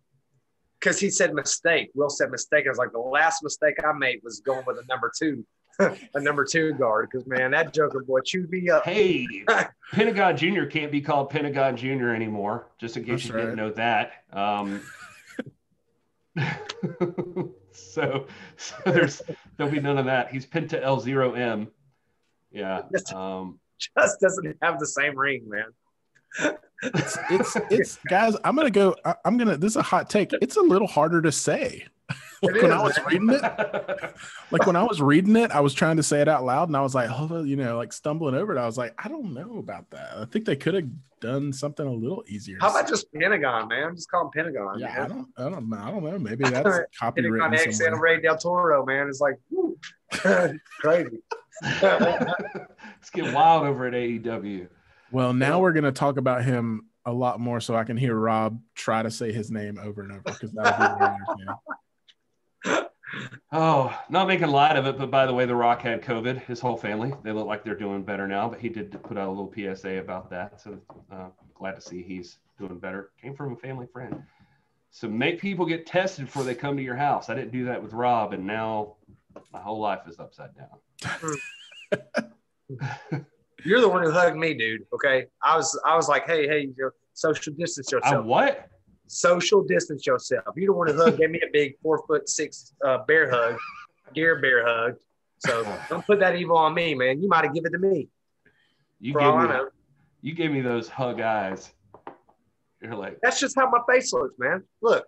[0.79, 1.91] because he said mistake.
[1.95, 2.67] Will said mistake.
[2.67, 5.45] I was like, the last mistake I made was going with a number two,
[5.79, 7.09] a number two guard.
[7.11, 8.85] Because man, that Joker boy chewed me up.
[8.85, 9.27] Hey,
[9.93, 12.69] Pentagon Junior can't be called Pentagon Junior anymore.
[12.79, 13.41] Just in case That's you right.
[13.41, 14.13] didn't know that.
[14.33, 14.83] Um,
[17.73, 18.27] so,
[18.57, 19.23] so there's
[19.57, 20.31] there'll be none of that.
[20.31, 21.69] He's Penta El Zero M.
[22.51, 22.83] Yeah.
[23.15, 25.67] Um, just doesn't have the same ring, man
[26.83, 28.37] it's it's it's guys.
[28.45, 28.95] I'm gonna go.
[29.05, 29.57] I, am gonna.
[29.57, 30.33] This is a hot take.
[30.41, 31.87] It's a little harder to say.
[32.43, 33.43] like when I was reading it,
[34.51, 36.77] like when I was reading it, I was trying to say it out loud, and
[36.77, 38.61] I was like, oh, you know, like stumbling over it.
[38.61, 40.17] I was like, I don't know about that.
[40.17, 40.89] I think they could have
[41.21, 42.59] done something a little easier.
[42.61, 43.95] How about just Pentagon, man?
[43.95, 44.79] Just call him Pentagon.
[44.79, 44.99] Yeah, man.
[44.99, 46.19] I don't, I don't, I don't know.
[46.19, 47.41] Maybe that's copyrighted.
[47.41, 49.09] Pentagon X and Ray Del Toro, man.
[49.09, 49.39] It's like
[50.81, 51.19] crazy.
[51.83, 54.69] Let's get wild over at AEW.
[55.11, 58.61] Well, now we're gonna talk about him a lot more, so I can hear Rob
[58.75, 61.57] try to say his name over and over because that'll be very entertaining.
[63.51, 66.45] Oh, not making light of it, but by the way, The Rock had COVID.
[66.45, 67.15] His whole family.
[67.23, 69.99] They look like they're doing better now, but he did put out a little PSA
[69.99, 70.61] about that.
[70.61, 70.79] So
[71.11, 73.11] uh, glad to see he's doing better.
[73.21, 74.23] Came from a family friend.
[74.91, 77.31] So make people get tested before they come to your house.
[77.31, 78.97] I didn't do that with Rob, and now
[79.53, 80.69] my whole life is upside down.
[83.65, 84.87] You're the one who hugged me, dude.
[84.95, 88.25] Okay, I was I was like, hey, hey, you know, social distance I yourself.
[88.25, 88.69] what?
[89.09, 90.45] social distance yourself.
[90.57, 93.59] You're the one who hugged, gave me a big four foot six uh, bear hug,
[94.15, 94.97] gear bear hug.
[95.39, 97.23] So don't put that evil on me, man.
[97.23, 98.09] You might have given it to me.
[99.01, 99.57] You For gave me
[100.21, 101.73] you gave me those hug eyes.
[102.83, 104.65] You're like, That's just how my face looks, man.
[104.83, 105.07] Look,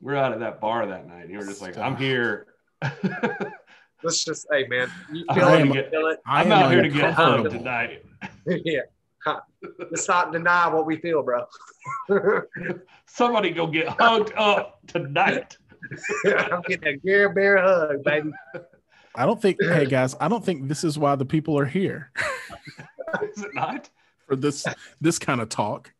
[0.00, 1.28] we're out of that bar that night.
[1.30, 2.46] You were just like, I'm here.
[4.04, 4.90] let's just, hey, man.
[5.12, 6.20] You I feel am- it, you feel it.
[6.26, 8.04] I I'm out here to get hugged tonight.
[8.46, 8.80] yeah.
[9.24, 9.40] Huh.
[9.90, 11.46] Let's not deny what we feel, bro.
[13.06, 15.56] Somebody go get hugged up tonight.
[16.26, 18.30] I'm getting a gear bear hug, baby.
[19.14, 19.62] I don't think.
[19.62, 22.10] Hey guys, I don't think this is why the people are here
[23.34, 23.88] Is it not?
[24.26, 24.66] for this
[25.00, 25.90] this kind of talk.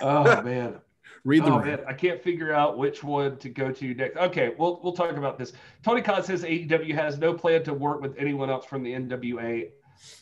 [0.00, 0.76] Oh man.
[1.26, 1.66] Read the oh room.
[1.66, 4.16] man, I can't figure out which one to go to next.
[4.16, 5.52] Okay, we'll we'll talk about this.
[5.82, 9.70] Tony Khan says AEW has no plan to work with anyone else from the NWA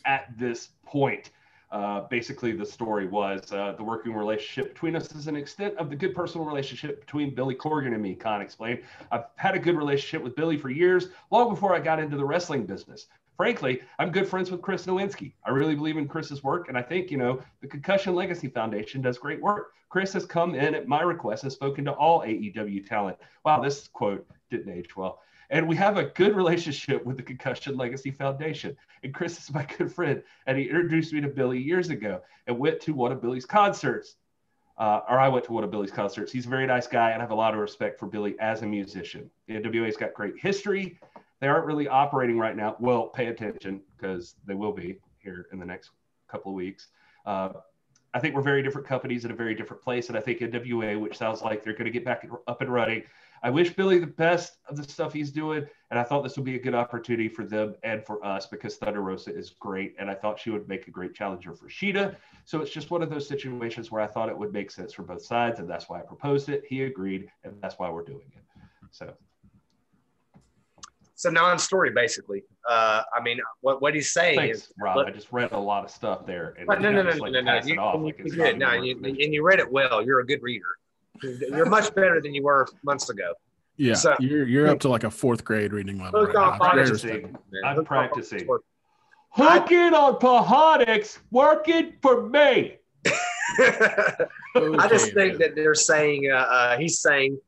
[0.05, 1.29] at this point.
[1.71, 5.91] Uh, basically, the story was uh, the working relationship between us is an extent of
[5.91, 8.15] the good personal relationship between Billy Corgan and me.
[8.15, 8.79] Khan explained.
[9.11, 12.25] I've had a good relationship with Billy for years, long before I got into the
[12.25, 13.09] wrestling business.
[13.37, 15.33] Frankly, I'm good friends with Chris Nowinski.
[15.45, 19.03] I really believe in Chris's work, and I think you know the Concussion Legacy Foundation
[19.03, 19.74] does great work.
[19.89, 23.17] Chris has come in at my request and spoken to all AEW talent.
[23.43, 25.21] Wow, this quote didn't age well.
[25.49, 28.75] And we have a good relationship with the Concussion Legacy Foundation.
[29.03, 30.23] And Chris is my good friend.
[30.47, 34.15] And he introduced me to Billy years ago and went to one of Billy's concerts.
[34.77, 36.31] Uh, or I went to one of Billy's concerts.
[36.31, 38.61] He's a very nice guy, and I have a lot of respect for Billy as
[38.61, 39.29] a musician.
[39.47, 40.99] The NWA's got great history.
[41.39, 42.75] They aren't really operating right now.
[42.79, 45.91] Well, pay attention because they will be here in the next
[46.27, 46.87] couple of weeks.
[47.25, 47.49] Uh,
[48.15, 50.07] I think we're very different companies at a very different place.
[50.07, 53.03] And I think NWA, which sounds like they're going to get back up and running.
[53.43, 55.65] I wish Billy the best of the stuff he's doing.
[55.91, 58.77] And I thought this would be a good opportunity for them and for us because
[58.77, 59.95] Thunder Rosa is great.
[59.99, 62.15] And I thought she would make a great challenger for Shida.
[62.45, 65.03] So it's just one of those situations where I thought it would make sense for
[65.03, 65.59] both sides.
[65.59, 66.63] And that's why I proposed it.
[66.69, 67.29] He agreed.
[67.43, 68.43] And that's why we're doing it.
[68.91, 69.13] So
[71.15, 72.43] It's a non-story, basically.
[72.69, 74.97] Uh, I mean, what what he's saying thanks, is, Rob.
[74.97, 76.53] look- I just read a lot of stuff there.
[76.57, 77.61] And But no, you no, no, like no, no.
[77.63, 78.59] You, off you, like you did.
[78.59, 80.05] No, you, and you read it well.
[80.05, 80.65] You're a good reader.
[81.23, 83.33] You're much better than you were months ago.
[83.77, 86.25] Yeah, So- you're you're up to like a fourth grade reading level.
[86.25, 86.73] Right on now.
[86.73, 86.91] Very phonics.
[86.91, 87.39] respectable.
[87.51, 88.39] Man, I'm practicing.
[88.45, 88.59] phonics.
[89.29, 92.77] Hooking on Pahonics, working for me.
[93.57, 95.37] I just think man.
[95.39, 97.39] that they're saying uh, uh, he's saying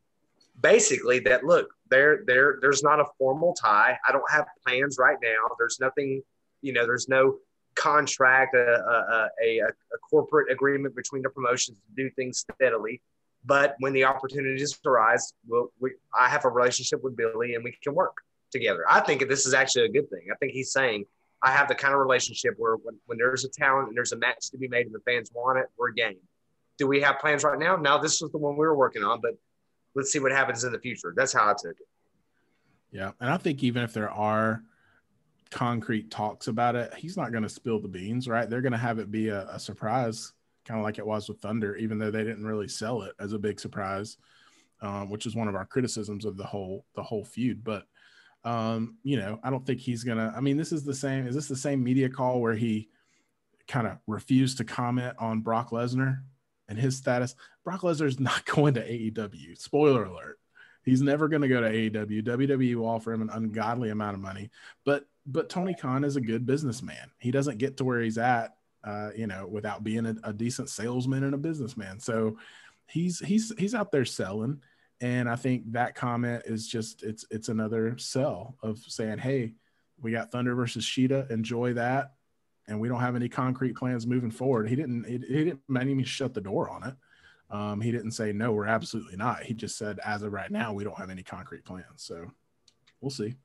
[0.61, 3.97] basically that look there there there's not a formal tie.
[4.07, 5.55] I don't have plans right now.
[5.57, 6.21] There's nothing,
[6.61, 6.85] you know.
[6.85, 7.37] There's no
[7.75, 13.01] contract, a a, a, a a corporate agreement between the promotions to do things steadily.
[13.45, 17.73] But when the opportunities arise, we'll, we, I have a relationship with Billy and we
[17.81, 18.17] can work
[18.51, 18.83] together.
[18.89, 20.27] I think this is actually a good thing.
[20.31, 21.05] I think he's saying
[21.41, 24.17] I have the kind of relationship where when, when there's a talent and there's a
[24.17, 26.17] match to be made and the fans want it, we're game.
[26.77, 27.75] Do we have plans right now?
[27.75, 29.31] No, this was the one we were working on, but
[29.97, 31.11] let's see what happens in the future.
[31.15, 31.87] That's how I took it.
[32.91, 34.63] Yeah, and I think even if there are
[35.49, 38.49] concrete talks about it, he's not going to spill the beans, right?
[38.49, 40.33] They're going to have it be a, a surprise,
[40.65, 43.33] kind of like it was with Thunder, even though they didn't really sell it as
[43.33, 44.17] a big surprise,
[44.81, 47.63] um, which is one of our criticisms of the whole the whole feud.
[47.63, 47.87] But
[48.45, 50.31] um, you know, I don't think he's gonna.
[50.35, 51.27] I mean, this is the same.
[51.27, 52.87] Is this the same media call where he
[53.67, 56.21] kind of refused to comment on Brock Lesnar
[56.67, 57.35] and his status?
[57.63, 59.57] Brock Lesnar's not going to AEW.
[59.57, 60.39] Spoiler alert.
[60.83, 62.23] He's never going to go to AEW.
[62.23, 64.49] WWE will offer him an ungodly amount of money,
[64.85, 67.11] but but Tony Khan is a good businessman.
[67.19, 68.55] He doesn't get to where he's at,
[68.85, 71.99] uh, you know, without being a, a decent salesman and a businessman.
[71.99, 72.37] So
[72.87, 74.61] he's he's he's out there selling,
[75.01, 79.55] and I think that comment is just it's it's another sell of saying, hey,
[80.01, 82.13] we got Thunder versus Shida, enjoy that,
[82.67, 84.67] and we don't have any concrete plans moving forward.
[84.67, 86.95] He didn't he, he didn't even shut the door on it.
[87.49, 89.43] Um, he didn't say no, we're absolutely not.
[89.43, 91.85] He just said, as of right now, we don't have any concrete plans.
[91.95, 92.29] So
[92.99, 93.35] we'll see.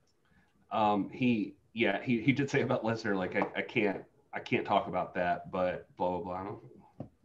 [0.72, 4.02] Um, he, yeah, he, he did say about Lesnar, like, I, I can't,
[4.34, 6.34] I can't talk about that, but blah, blah, blah.
[6.34, 6.58] I don't,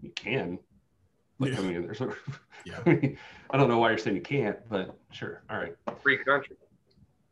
[0.01, 0.59] you can.
[1.39, 1.57] Like, Yeah.
[1.57, 2.13] I mean, there's a,
[2.65, 2.79] Yeah.
[2.85, 3.17] I mean,
[3.49, 5.41] I don't know why you're saying you can't, but sure.
[5.49, 5.73] All right.
[6.03, 6.57] Free country.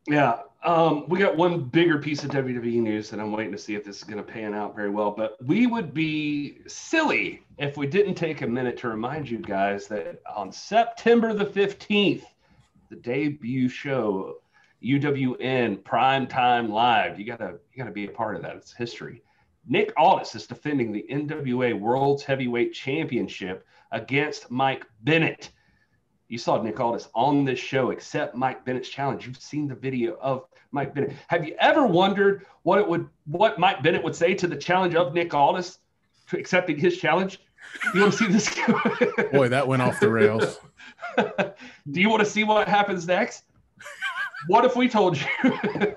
[0.06, 0.40] Yeah.
[0.64, 3.84] Um, we got one bigger piece of WWE news that I'm waiting to see if
[3.84, 5.12] this is going to pan out very well.
[5.12, 9.86] But we would be silly if we didn't take a minute to remind you guys
[9.88, 12.24] that on September the 15th,
[12.90, 14.38] the debut show,
[14.82, 18.56] UWN Prime Time Live, you gotta you gotta be a part of that.
[18.56, 19.22] It's history.
[19.68, 25.50] Nick Aldis is defending the NWA World's Heavyweight Championship against Mike Bennett.
[26.28, 29.26] You saw Nick Aldis on this show accept Mike Bennett's challenge.
[29.26, 31.12] You've seen the video of Mike Bennett.
[31.28, 34.94] Have you ever wondered what it would what Mike Bennett would say to the challenge
[34.96, 35.78] of Nick Aldis
[36.30, 37.40] to accepting his challenge?
[37.94, 38.48] You want to see this?
[39.32, 40.58] Boy, that went off the rails.
[41.16, 43.44] Do you want to see what happens next?
[44.48, 45.26] What if we told you?
[45.44, 45.96] it's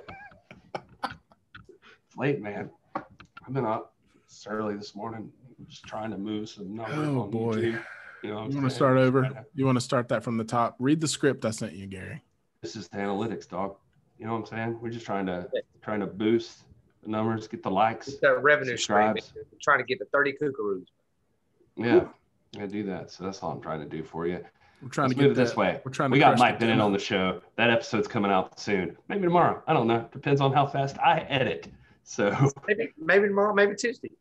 [2.18, 2.70] late, man.
[2.96, 3.94] I've been up
[4.26, 5.32] it's early this morning,
[5.68, 7.56] just trying to move some numbers Oh, on boy.
[7.56, 7.84] YouTube.
[8.24, 9.46] You know, You want to start over?
[9.56, 10.76] You want to start that from the top?
[10.80, 12.22] Read the script I sent you, Gary.
[12.62, 13.76] This is the analytics, dog.
[14.18, 14.80] You know what I'm saying?
[14.82, 15.48] We're just trying to
[15.82, 16.64] trying to boost
[17.04, 18.08] the numbers, get the likes.
[18.10, 19.16] It's that revenue stream.
[19.16, 19.34] Subscribes.
[19.36, 19.46] man.
[19.62, 20.86] Trying to get the 30 kookaroos.
[21.78, 22.08] Yeah,
[22.62, 23.12] I do that.
[23.12, 24.44] So that's all I'm trying to do for you.
[24.82, 25.82] We're trying Let's to get move it this way.
[25.84, 27.42] We're trying to We got Mike Bennett on the show.
[27.58, 28.98] That episode's coming out soon.
[29.08, 29.62] Maybe tomorrow.
[29.68, 30.08] I don't know.
[30.12, 31.68] Depends on how fast I edit.
[32.04, 34.12] So Maybe maybe tomorrow, maybe Tuesday.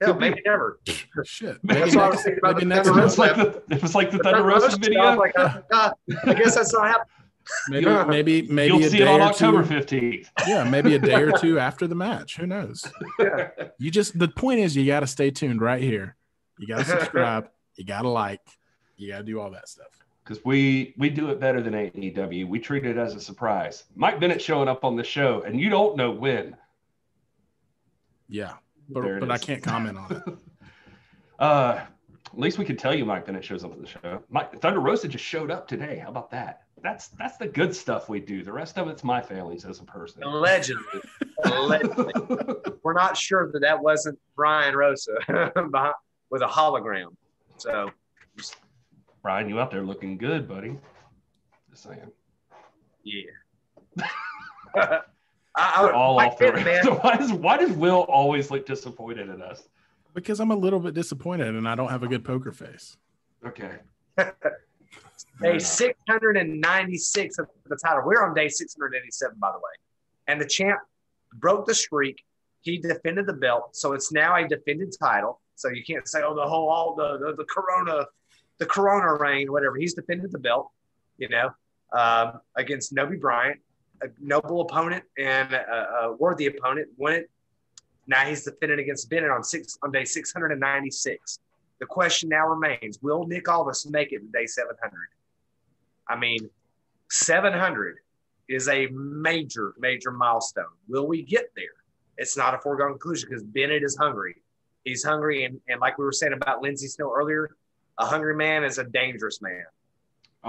[0.00, 0.30] Hell, Could be.
[0.30, 0.78] maybe never.
[1.24, 1.58] Shit.
[1.64, 3.18] Maybe That's what I was thinking about maybe the next Thunder it month.
[3.18, 3.36] like
[3.68, 5.16] the it was like the Thunder Roast, Roast I was video.
[5.16, 5.90] like, uh, uh,
[6.24, 7.06] I guess that's not happening.
[7.70, 9.70] Maybe, maybe, maybe You'll a see day it on or October two.
[9.74, 10.26] 15th.
[10.46, 12.36] Yeah, maybe a day or two after the match.
[12.36, 12.84] Who knows?
[13.18, 13.48] Yeah.
[13.78, 16.14] You just the point is you got to stay tuned right here.
[16.58, 17.48] You got to subscribe.
[17.76, 18.42] you got to like.
[18.98, 19.86] You got to do all that stuff.
[20.22, 22.46] because we we do it better than AEW.
[22.46, 23.84] We treat it as a surprise.
[23.96, 26.54] Mike Bennett showing up on the show, and you don't know when.
[28.28, 30.34] Yeah, There but but I can't comment on it.
[31.38, 31.84] Uh,
[32.26, 34.20] at least we can tell you Mike Bennett shows up on the show.
[34.28, 36.00] Mike Thunder Rosa just showed up today.
[36.02, 36.62] How about that?
[36.82, 38.42] That's that's the good stuff we do.
[38.42, 40.22] The rest of it's my family's as a person.
[40.22, 41.00] Allegedly.
[41.44, 42.12] Allegedly.
[42.82, 45.16] We're not sure that that wasn't Brian Rosa
[46.30, 47.14] with a hologram.
[47.56, 47.90] So,
[49.22, 50.76] Brian, you out there looking good, buddy.
[51.70, 52.10] Just saying.
[53.04, 55.00] yeah.
[55.58, 57.00] I, I, All Mike off the Bennett, man, rails.
[57.02, 59.68] Why does why does Will always look disappointed in us?
[60.14, 62.96] Because I'm a little bit disappointed and I don't have a good poker face.
[63.46, 63.76] Okay.
[65.40, 68.02] Day 696 of the title.
[68.04, 69.70] We're on day 687, by the way.
[70.26, 70.80] And the champ
[71.34, 72.24] broke the streak.
[72.62, 73.76] He defended the belt.
[73.76, 75.40] So it's now a defended title.
[75.54, 78.06] So you can't say, oh, the whole, all the, the, the Corona,
[78.58, 79.76] the Corona reign, whatever.
[79.76, 80.70] He's defended the belt,
[81.18, 81.50] you know,
[81.92, 83.60] um, against Noby Bryant,
[84.02, 86.88] a noble opponent and a, a worthy opponent.
[86.96, 87.30] Won it.
[88.06, 91.40] Now he's defending against Bennett on six on day 696.
[91.80, 94.92] The question now remains: Will Nick Aldis make it to day 700?
[96.08, 96.48] I mean,
[97.10, 97.96] 700
[98.48, 100.64] is a major, major milestone.
[100.88, 101.64] Will we get there?
[102.16, 104.36] It's not a foregone conclusion because Bennett is hungry.
[104.84, 107.50] He's hungry, and, and like we were saying about Lindsay Snow earlier,
[107.98, 109.64] a hungry man is a dangerous man.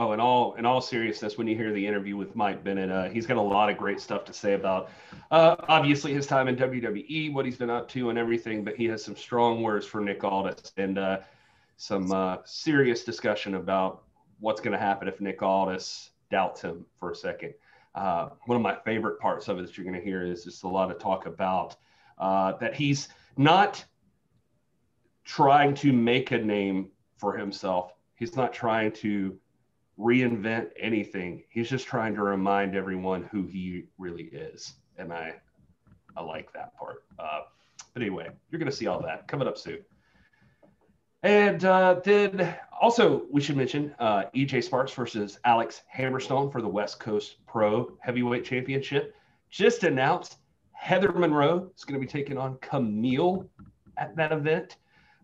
[0.01, 3.09] Oh, in all in all seriousness, when you hear the interview with Mike Bennett, uh,
[3.09, 4.89] he's got a lot of great stuff to say about
[5.29, 8.63] uh, obviously his time in WWE, what he's been up to, and everything.
[8.63, 11.19] But he has some strong words for Nick Aldis and uh,
[11.75, 14.03] some uh, serious discussion about
[14.39, 17.53] what's going to happen if Nick Aldis doubts him for a second.
[17.93, 20.63] Uh, one of my favorite parts of it that you're going to hear is just
[20.63, 21.75] a lot of talk about
[22.19, 23.83] uh, that he's not
[25.25, 26.87] trying to make a name
[27.17, 27.91] for himself.
[28.15, 29.37] He's not trying to
[29.99, 31.43] reinvent anything.
[31.49, 35.35] He's just trying to remind everyone who he really is, and I,
[36.15, 37.03] I like that part.
[37.17, 37.41] Uh,
[37.93, 39.79] but anyway, you're going to see all that coming up soon.
[41.23, 46.67] And uh, then also we should mention uh, EJ Sparks versus Alex Hammerstone for the
[46.67, 49.15] West Coast Pro Heavyweight Championship.
[49.49, 50.37] Just announced
[50.71, 53.47] Heather Monroe is going to be taking on Kamille
[53.97, 54.77] at that event.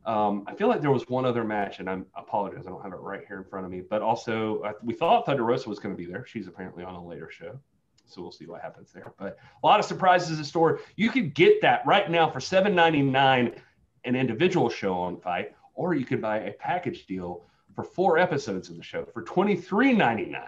[0.05, 2.83] Um, I feel like there was one other match, and I'm, I apologize, I don't
[2.83, 3.81] have it right here in front of me.
[3.81, 6.25] But also, we thought Thunder Rosa was going to be there.
[6.27, 7.59] She's apparently on a later show,
[8.05, 9.13] so we'll see what happens there.
[9.17, 10.79] But a lot of surprises in store.
[10.95, 13.57] You could get that right now for $7.99
[14.05, 17.43] an individual show on FITE, or you could buy a package deal
[17.75, 20.39] for four episodes of the show for $23.99.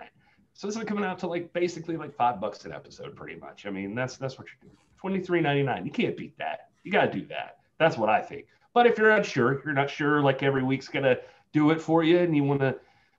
[0.54, 3.66] So this is coming out to like basically like five bucks an episode, pretty much.
[3.66, 5.22] I mean, that's that's what you're doing.
[5.44, 5.86] $23.99.
[5.86, 6.70] You can't beat that.
[6.84, 7.58] You got to do that.
[7.78, 8.48] That's what I think.
[8.78, 11.18] But if you're unsure, you're not sure like every week's gonna
[11.52, 12.76] do it for you, and you want to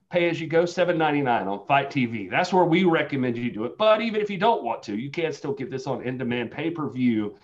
[0.09, 2.29] pay as you go, $7.99 on FITE TV.
[2.29, 3.77] That's where we recommend you do it.
[3.77, 7.35] But even if you don't want to, you can still get this on in-demand pay-per-view,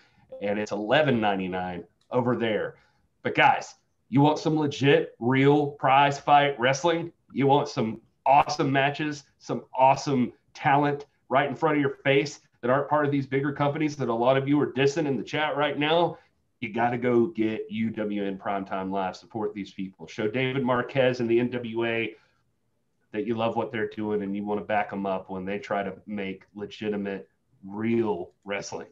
[0.41, 2.75] and it's $11.99 over there.
[3.21, 3.75] But guys,
[4.07, 7.11] you want some legit, real prize fight wrestling?
[7.33, 12.39] You want some awesome matches, some awesome talent right in front of your face?
[12.65, 15.17] that aren't part of these bigger companies that a lot of you are dissing in
[15.17, 16.17] the chat right now,
[16.61, 19.15] you got to go get UWN Primetime Live.
[19.15, 20.07] Support these people.
[20.07, 22.15] Show David Marquez and the NWA
[23.11, 25.59] that you love what they're doing and you want to back them up when they
[25.59, 27.29] try to make legitimate,
[27.63, 28.87] real wrestling.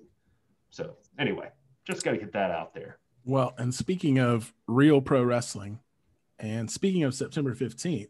[0.70, 1.50] So, anyway,
[1.86, 3.00] just got to get that out there.
[3.26, 5.80] Well, and speaking of real pro wrestling,
[6.40, 8.10] and speaking of September 15th,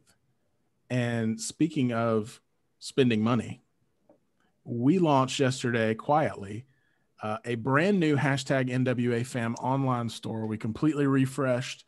[0.90, 2.42] and speaking of
[2.80, 3.64] spending money,
[4.64, 6.66] we launched yesterday quietly
[7.24, 10.46] uh, a brand new hashtag NWA fam online store.
[10.46, 11.86] We completely refreshed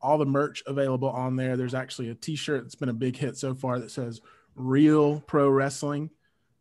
[0.00, 1.56] all the merch available on there.
[1.56, 4.20] There's actually a t shirt that's been a big hit so far that says
[4.56, 6.10] Real Pro Wrestling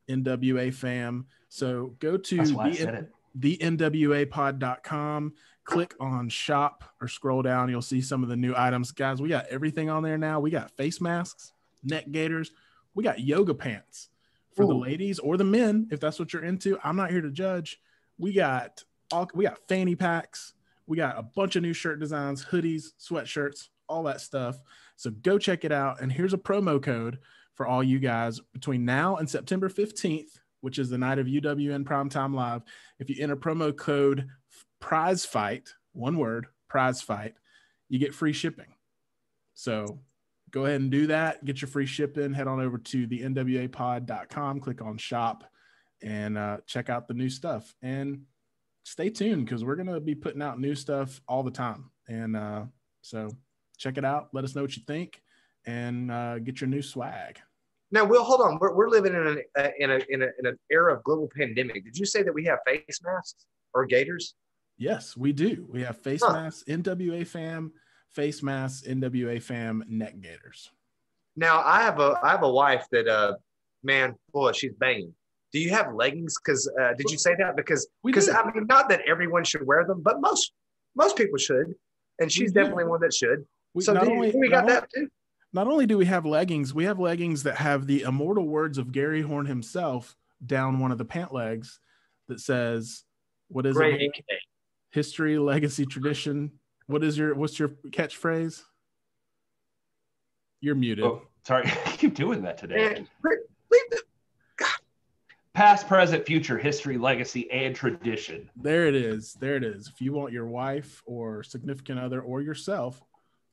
[0.10, 1.26] NWA fam.
[1.48, 5.34] So go to the, the nwapod.com
[5.64, 7.70] click on shop or scroll down.
[7.70, 8.92] You'll see some of the new items.
[8.92, 10.40] Guys we got everything on there now.
[10.40, 12.52] We got face masks neck gaiters.
[12.94, 14.10] We got yoga pants
[14.56, 16.80] for the ladies or the men if that's what you're into.
[16.84, 17.80] I'm not here to judge
[18.18, 20.54] we got all we got fanny packs
[20.86, 24.58] we got a bunch of new shirt designs hoodies sweatshirts all that stuff
[24.96, 27.18] so go check it out and here's a promo code
[27.56, 31.84] for all you guys between now and september 15th which is the night of uwn
[31.84, 32.62] primetime live
[33.00, 34.28] if you enter promo code
[34.80, 37.34] prize fight, one word, prize fight,
[37.90, 38.74] you get free shipping.
[39.54, 40.00] So
[40.52, 41.44] go ahead and do that.
[41.46, 42.34] Get your free shipping.
[42.34, 45.44] Head on over to the nwapod.com, click on shop,
[46.02, 47.74] and uh, check out the new stuff.
[47.82, 48.24] And
[48.84, 51.92] stay tuned because we're going to be putting out new stuff all the time.
[52.08, 52.64] And uh,
[53.02, 53.30] so
[53.78, 54.30] check it out.
[54.34, 55.22] Let us know what you think
[55.66, 57.40] and uh, get your new swag.
[57.92, 58.58] Now, we'll hold on.
[58.60, 61.30] We're, we're living in an uh, in a in a in an era of global
[61.34, 61.86] pandemic.
[61.86, 64.36] Did you say that we have face masks or gaiters?
[64.78, 65.66] Yes, we do.
[65.72, 66.34] We have face Huh.
[66.34, 67.72] masks, NWA fam,
[68.10, 70.70] face masks, NWA fam, neck gaiters.
[71.38, 73.36] Now, I have a I have a wife that uh
[73.84, 75.14] man, boy, she's banging.
[75.58, 76.36] Do you have leggings?
[76.38, 77.56] Because uh, did you say that?
[77.56, 78.30] Because because.
[78.30, 80.52] I mean, not that everyone should wear them, but most
[80.96, 81.74] most people should,
[82.20, 83.44] and she's definitely one that should.
[83.74, 85.10] We, so not do, only, do we not got only- that too.
[85.54, 88.92] not only do we have leggings, we have leggings that have the immortal words of
[88.92, 91.80] Gary Horn himself down one of the pant legs
[92.28, 93.04] that says,
[93.48, 94.12] "What is Great it?
[94.92, 96.52] History, legacy, tradition.
[96.86, 98.62] What is your what's your catchphrase?
[100.62, 101.04] You're muted.
[101.04, 101.66] Oh, sorry.
[101.86, 102.96] I keep doing that today.
[102.96, 104.04] And leave the,
[105.58, 108.48] Past, present, future, history, legacy, and tradition.
[108.62, 109.34] There it is.
[109.40, 109.88] There it is.
[109.92, 113.02] If you want your wife or significant other or yourself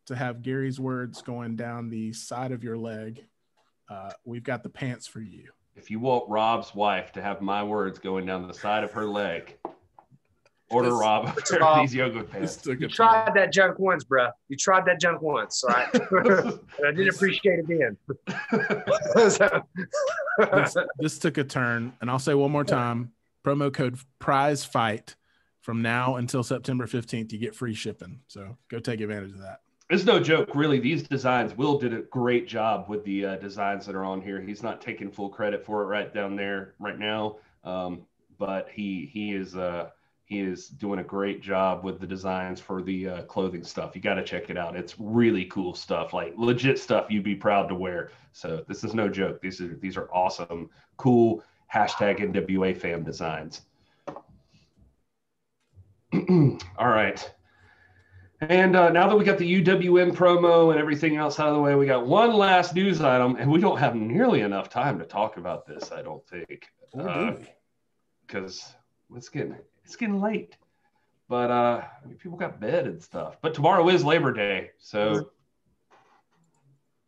[0.05, 3.25] to have Gary's words going down the side of your leg,
[3.89, 5.49] uh, we've got the pants for you.
[5.77, 9.07] If you want Rob's wife to have my words going down the side of her
[9.07, 9.57] leg,
[10.75, 12.67] order This- Rob a pair Rob, these yoga pants.
[12.67, 12.89] you a turn.
[12.91, 14.31] tried that junk once, bruh.
[14.49, 15.95] You tried that junk once, all right?
[15.95, 19.31] and I didn't appreciate it then.
[19.31, 19.63] So-
[20.53, 23.13] this, this took a turn, and I'll say one more time:
[23.45, 25.15] promo code Prize Fight
[25.61, 27.33] from now until September fifteenth.
[27.33, 28.21] You get free shipping.
[28.27, 29.61] So go take advantage of that.
[29.91, 30.81] It's no joke, really.
[30.81, 34.41] These designs, Will did a great job with the uh, designs that are on here.
[34.41, 38.03] He's not taking full credit for it right down there right now, um,
[38.39, 39.91] but he he is uh,
[40.27, 43.95] he is doing a great job with the designs for the uh, clothing stuff.
[43.95, 44.75] You got to check it out.
[44.75, 48.11] It's really cool stuff, like legit stuff you'd be proud to wear.
[48.33, 49.41] So this is no joke.
[49.43, 53.63] These are these are awesome, cool hashtag NWA fam designs.
[56.79, 57.31] All right.
[58.41, 61.61] And uh, now that we got the UWN promo and everything else out of the
[61.61, 65.05] way, we got one last news item, and we don't have nearly enough time to
[65.07, 65.93] talk about this.
[65.93, 67.49] I don't think, Or Uh, do we?
[69.85, 70.57] It's getting late.
[71.29, 73.39] But uh, I mean, people got bed and stuff.
[73.41, 75.31] But tomorrow is Labor Day, so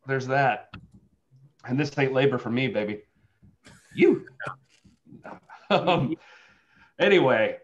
[0.07, 0.73] there's that.
[1.65, 3.03] And this ain't labor for me, baby.
[3.95, 4.25] You.
[5.69, 6.15] um,
[6.99, 7.57] anyway,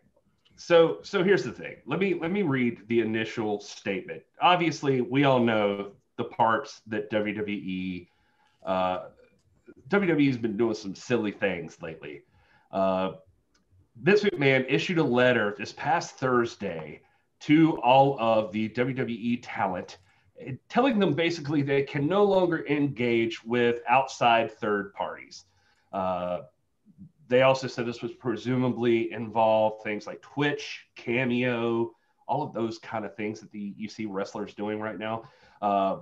[0.56, 1.77] so so here's the thing.
[1.85, 4.22] Let me let me read the initial statement.
[4.42, 8.08] Obviously, we all know the parts that WWE
[8.66, 9.06] uh,
[9.90, 12.24] WWE has been doing some silly things lately.
[12.72, 13.14] Uh,
[14.01, 17.01] Vince McMahon issued a letter this past Thursday
[17.41, 19.97] to all of the WWE talent,
[20.69, 25.45] telling them basically they can no longer engage with outside third parties.
[25.91, 26.41] Uh,
[27.27, 31.91] they also said this was presumably involved things like Twitch, Cameo,
[32.27, 35.23] all of those kind of things that the you see wrestlers doing right now.
[35.61, 35.97] Uh,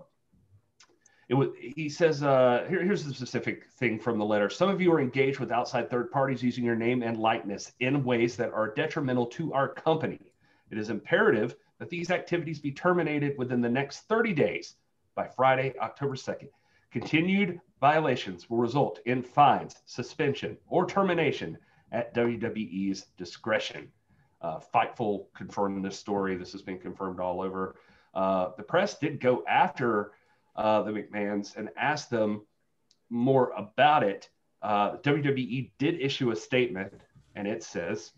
[1.32, 4.50] it was, he says, uh, here, here's the specific thing from the letter.
[4.50, 8.04] Some of you are engaged with outside third parties using your name and likeness in
[8.04, 10.20] ways that are detrimental to our company.
[10.72, 14.76] It is imperative that these activities be terminated within the next 30 days
[15.16, 16.50] by Friday, October 2nd.
[16.92, 21.58] Continued violations will result in fines, suspension, or termination
[21.94, 23.90] at WWE's discretion.
[24.42, 26.36] Uh, Fightful confirmed this story.
[26.36, 27.78] This has been confirmed all over.
[28.14, 30.12] Uh, the press did go after
[30.56, 32.46] uh, the McMahons and asked them
[33.10, 34.30] more about it.
[34.62, 36.94] Uh, WWE did issue a statement,
[37.36, 38.12] and it says,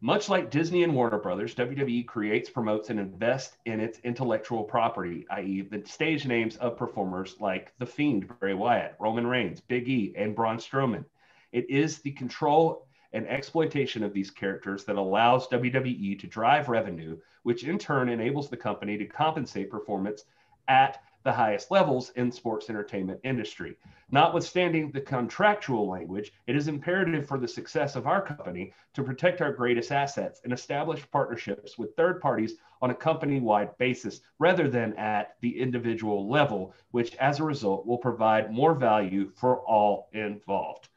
[0.00, 5.26] much like Disney and Warner Brothers, WWE creates, promotes, and invests in its intellectual property,
[5.30, 10.14] i.e., the stage names of performers like The Fiend, Bray Wyatt, Roman Reigns, Big E,
[10.16, 11.04] and Braun Strowman.
[11.50, 17.18] It is the control and exploitation of these characters that allows WWE to drive revenue,
[17.42, 20.24] which in turn enables the company to compensate performance
[20.68, 23.76] at the highest levels in sports entertainment industry.
[24.10, 29.40] Notwithstanding the contractual language, it is imperative for the success of our company to protect
[29.40, 34.68] our greatest assets and establish partnerships with third parties on a company wide basis rather
[34.68, 40.08] than at the individual level, which as a result will provide more value for all
[40.12, 40.88] involved.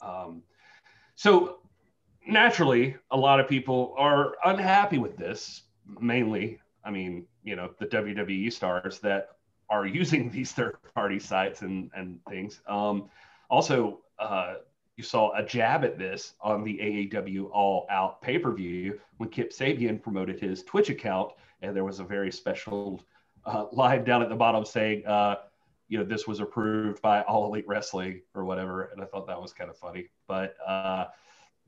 [0.00, 0.42] Um,
[1.14, 1.58] so,
[2.26, 5.62] naturally, a lot of people are unhappy with this,
[6.00, 6.60] mainly.
[6.84, 9.30] I mean, you know, the WWE stars that
[9.70, 12.60] are using these third party sites and, and things.
[12.68, 13.08] Um,
[13.50, 14.56] also, uh,
[14.96, 19.28] you saw a jab at this on the AEW All Out pay per view when
[19.28, 23.00] Kip Sabian promoted his Twitch account, and there was a very special
[23.46, 25.36] uh, line down at the bottom saying, uh,
[25.86, 29.40] you know, this was approved by All Elite Wrestling or whatever, and I thought that
[29.40, 30.08] was kind of funny.
[30.26, 31.06] But uh,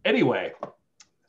[0.05, 0.53] anyway,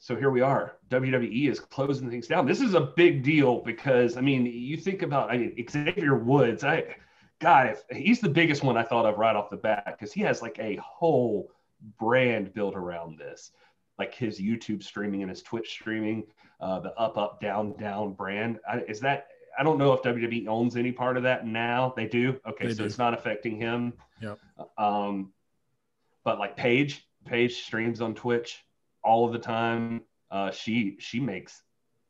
[0.04, 0.78] so here we are.
[0.90, 2.48] WWE is closing things down.
[2.48, 6.64] This is a big deal because I mean, you think about I mean Xavier Woods.
[6.64, 6.96] I
[7.40, 10.22] God, if he's the biggest one I thought of right off the bat because he
[10.22, 11.52] has like a whole
[12.00, 13.52] brand built around this,
[14.00, 16.24] like his YouTube streaming and his Twitch streaming,
[16.60, 18.60] uh, the up up down down brand.
[18.68, 21.94] I, is that I don't know if WWE owns any part of that now.
[21.96, 22.40] They do.
[22.48, 22.86] Okay, They so do.
[22.86, 23.94] it's not affecting him.
[24.20, 24.34] Yeah.
[24.80, 25.32] Um,
[26.24, 28.66] but like Paige, Paige streams on Twitch
[29.04, 30.02] all of the time.
[30.30, 31.64] Uh, she she makes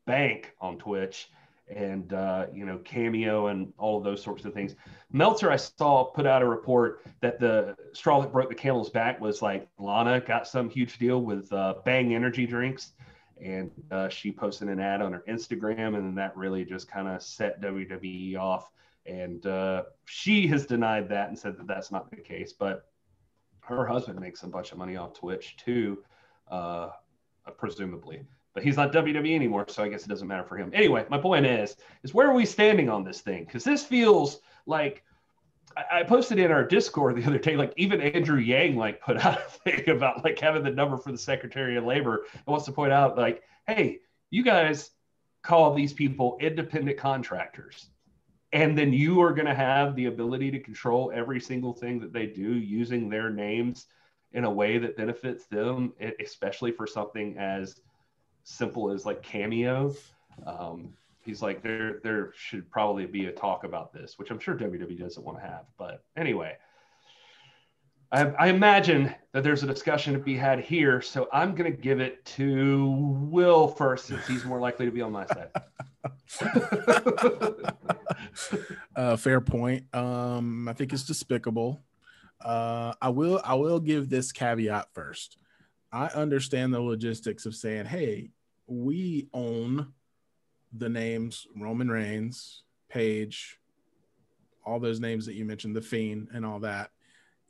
[0.06, 1.28] bank on Twitch,
[1.68, 4.74] and uh, you know Cameo and all of those sorts of things.
[5.10, 9.20] Meltzer, I saw put out a report that the straw that broke the camel's back
[9.20, 12.92] was like Lana got some huge deal with uh, Bang energy drinks,
[13.40, 17.22] and uh, she posted an ad on her Instagram, and that really just kind of
[17.22, 18.70] set WWE off.
[19.04, 22.86] And uh, she has denied that and said that that's not the case, but
[23.62, 25.98] her husband makes a bunch of money off Twitch too,
[26.52, 26.90] uh,
[27.58, 28.24] presumably.
[28.54, 30.70] But he's not WWE anymore, so I guess it doesn't matter for him.
[30.74, 33.44] Anyway, my point is, is where are we standing on this thing?
[33.44, 35.02] Because this feels like
[35.90, 39.38] I, posted in our Discord the other day, like even Andrew Yang like put out
[39.38, 42.72] a thing about like having the number for the Secretary of Labor and wants to
[42.72, 44.00] point out like, hey,
[44.30, 44.90] you guys
[45.42, 47.88] call these people independent contractors
[48.52, 52.12] and then you are going to have the ability to control every single thing that
[52.12, 53.86] they do using their names
[54.34, 57.80] in a way that benefits them especially for something as
[58.44, 59.94] simple as like cameo
[60.46, 64.54] um, he's like there there should probably be a talk about this which i'm sure
[64.54, 66.56] wwe doesn't want to have but anyway
[68.10, 71.76] I, I imagine that there's a discussion to be had here so i'm going to
[71.76, 72.86] give it to
[73.30, 75.50] will first since he's more likely to be on my side
[78.96, 79.84] uh, fair point.
[79.94, 81.80] Um, I think it's despicable.
[82.44, 85.38] Uh, I will I will give this caveat first.
[85.92, 88.30] I understand the logistics of saying, hey,
[88.66, 89.92] we own
[90.72, 93.58] the names Roman Reigns, Paige,
[94.64, 96.90] all those names that you mentioned, the Fiend, and all that.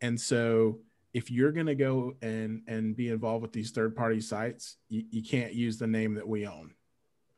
[0.01, 0.81] And so
[1.15, 5.23] if you're gonna go and and be involved with these third party sites, you, you
[5.23, 6.75] can't use the name that we own.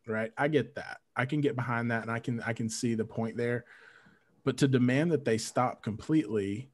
[0.06, 0.32] Right.
[0.36, 1.00] I get that.
[1.16, 3.64] I can get behind that and I can I can see the point there.
[4.44, 6.70] But to demand that they stop completely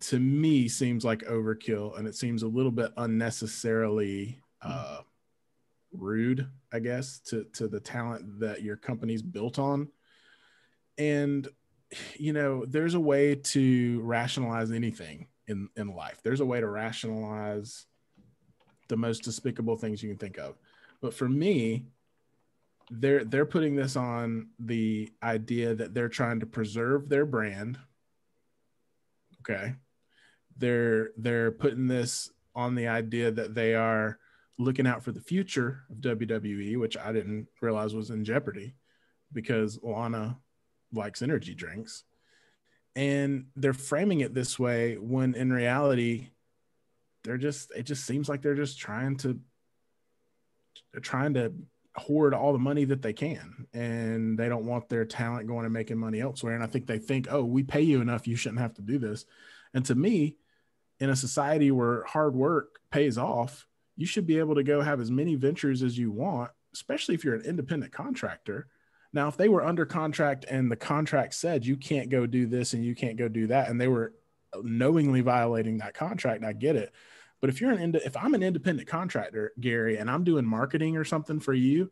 [0.00, 5.00] to me seems like overkill and it seems a little bit unnecessarily uh,
[5.92, 9.88] rude, I guess, to to the talent that your company's built on.
[10.98, 11.48] And
[12.16, 16.20] you know, there's a way to rationalize anything in in life.
[16.22, 17.86] There's a way to rationalize
[18.88, 20.56] the most despicable things you can think of.
[21.00, 21.86] But for me,
[22.90, 27.78] they're they're putting this on the idea that they're trying to preserve their brand.
[29.40, 29.74] Okay.
[30.60, 34.18] They're they're putting this on the idea that they are
[34.58, 38.74] looking out for the future of WWE, which I didn't realize was in jeopardy
[39.32, 40.38] because Lana
[40.92, 42.04] likes energy drinks.
[42.94, 46.28] And they're framing it this way when in reality,
[47.24, 49.38] they're just it just seems like they're just trying to
[50.92, 51.52] they're trying to
[51.96, 53.66] hoard all the money that they can.
[53.72, 56.54] And they don't want their talent going and making money elsewhere.
[56.54, 58.26] And i think they think oh we pay you enough.
[58.26, 59.24] You shouldn't have to do this.
[59.72, 60.36] And to me
[61.00, 65.00] in a society where hard work pays off, you should be able to go have
[65.00, 68.68] as many ventures as you want, especially if you're an independent contractor.
[69.12, 72.74] Now, if they were under contract and the contract said you can't go do this
[72.74, 74.14] and you can't go do that, and they were
[74.62, 76.92] knowingly violating that contract, I get it.
[77.40, 81.04] But if you're an if I'm an independent contractor, Gary, and I'm doing marketing or
[81.04, 81.90] something for you,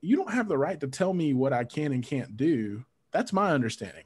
[0.00, 2.84] you don't have the right to tell me what I can and can't do.
[3.12, 4.04] That's my understanding.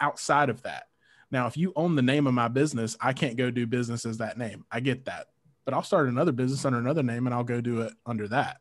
[0.00, 0.84] Outside of that,
[1.30, 4.18] now if you own the name of my business, I can't go do business as
[4.18, 4.64] that name.
[4.70, 5.28] I get that,
[5.64, 8.58] but I'll start another business under another name and I'll go do it under that.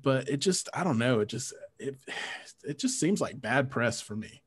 [0.00, 1.20] But it just, I don't know.
[1.20, 1.96] It just, it,
[2.64, 4.42] it just seems like bad press for me,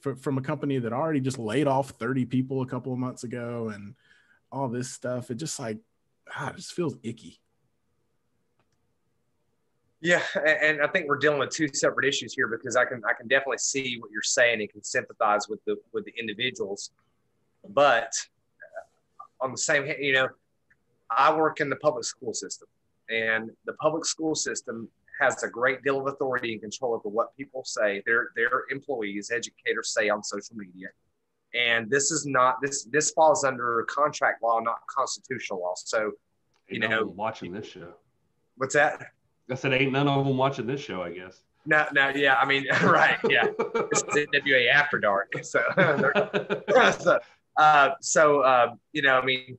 [0.00, 3.24] for, from a company that already just laid off 30 people a couple of months
[3.24, 3.94] ago and
[4.50, 5.30] all this stuff.
[5.30, 5.78] It just like,
[6.34, 7.40] ah, it just feels icky.
[10.06, 13.12] Yeah, and I think we're dealing with two separate issues here because I can I
[13.12, 16.92] can definitely see what you're saying and can sympathize with the with the individuals,
[17.70, 18.12] but
[18.62, 20.28] uh, on the same hand, you know,
[21.10, 22.68] I work in the public school system,
[23.10, 24.88] and the public school system
[25.20, 29.32] has a great deal of authority and control over what people say their their employees,
[29.32, 30.86] educators say on social media,
[31.52, 35.74] and this is not this this falls under contract law, not constitutional law.
[35.74, 36.12] So,
[36.68, 37.92] you Ain't know- watching this show.
[38.56, 39.12] what's that?
[39.50, 41.02] I said, ain't none of them watching this show.
[41.02, 41.42] I guess.
[41.66, 43.46] No, no, yeah, I mean, right, yeah.
[43.58, 45.32] It's NWA After Dark.
[45.42, 45.62] So,
[46.98, 47.18] so,
[47.56, 49.58] uh, so uh, you know, I mean,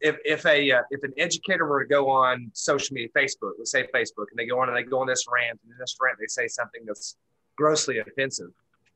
[0.00, 3.70] if if a uh, if an educator were to go on social media, Facebook, let's
[3.70, 6.18] say Facebook, and they go on and they go on this rant, and this rant
[6.18, 7.16] they say something that's
[7.56, 8.50] grossly offensive,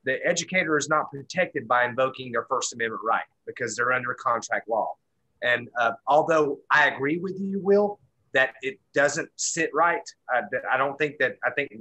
[0.05, 4.67] the educator is not protected by invoking their First Amendment right because they're under contract
[4.67, 4.93] law.
[5.41, 7.99] And uh, although I agree with you, Will,
[8.35, 10.07] that it doesn't sit right,
[10.51, 11.71] that I don't think that I think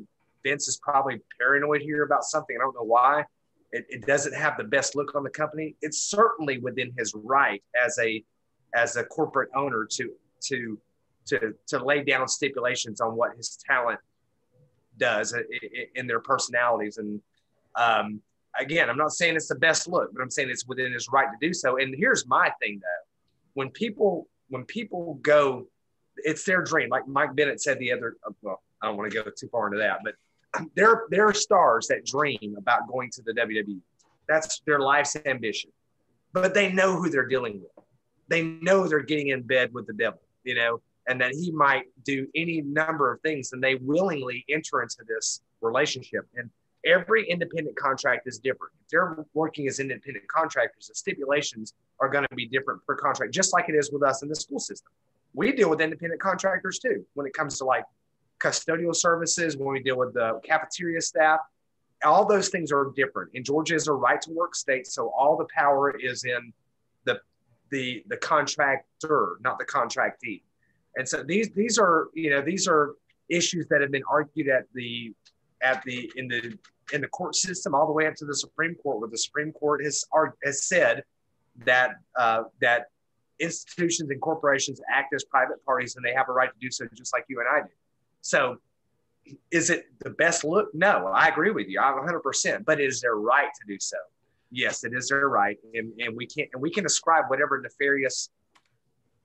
[0.44, 2.56] Vince is probably paranoid here about something.
[2.56, 3.24] I don't know why.
[3.72, 5.74] It, it doesn't have the best look on the company.
[5.82, 8.24] It's certainly within his right as a
[8.74, 10.12] as a corporate owner to
[10.44, 10.78] to
[11.26, 13.98] to to lay down stipulations on what his talent
[14.96, 16.98] does i- i- in their personalities.
[16.98, 17.20] And
[17.74, 18.20] um,
[18.56, 21.26] again, I'm not saying it's the best look, but I'm saying it's within his right
[21.26, 21.78] to do so.
[21.78, 23.04] And here's my thing though:
[23.54, 25.66] when people when people go,
[26.18, 26.88] it's their dream.
[26.88, 28.16] Like Mike Bennett said the other.
[28.26, 30.14] uh, Well, I don't want to go too far into that, but
[30.74, 33.80] there there are stars that dream about going to the WWE.
[34.28, 35.70] That's their life's ambition,
[36.32, 37.84] but they know who they're dealing with.
[38.28, 41.84] They know they're getting in bed with the devil, you know, and that he might
[42.04, 46.26] do any number of things, and they willingly enter into this relationship.
[46.36, 46.48] And
[46.86, 48.72] every independent contract is different.
[48.82, 53.32] If they're working as independent contractors, the stipulations are going to be different per contract,
[53.32, 54.92] just like it is with us in the school system.
[55.34, 57.84] We deal with independent contractors too when it comes to like
[58.40, 61.40] custodial services, when we deal with the cafeteria staff.
[62.04, 63.30] All those things are different.
[63.34, 66.52] And Georgia is a right to work state, so all the power is in
[67.04, 67.20] the
[67.70, 70.42] the the contractor, not the contractee.
[70.96, 72.94] And so these these are you know these are
[73.28, 75.14] issues that have been argued at the
[75.62, 76.56] at the in the
[76.92, 79.52] in the court system all the way up to the Supreme Court, where the Supreme
[79.52, 80.04] Court has
[80.44, 81.02] has said
[81.64, 82.88] that uh, that
[83.44, 86.86] institutions and corporations act as private parties and they have a right to do so,
[86.94, 87.72] just like you and I do.
[88.20, 88.58] So,
[89.50, 90.74] is it the best look?
[90.74, 91.80] No, I agree with you.
[91.80, 92.20] I'm 100.
[92.20, 93.96] percent But is their right to do so?
[94.50, 98.30] Yes, it is their right, and, and we can't and we can ascribe whatever nefarious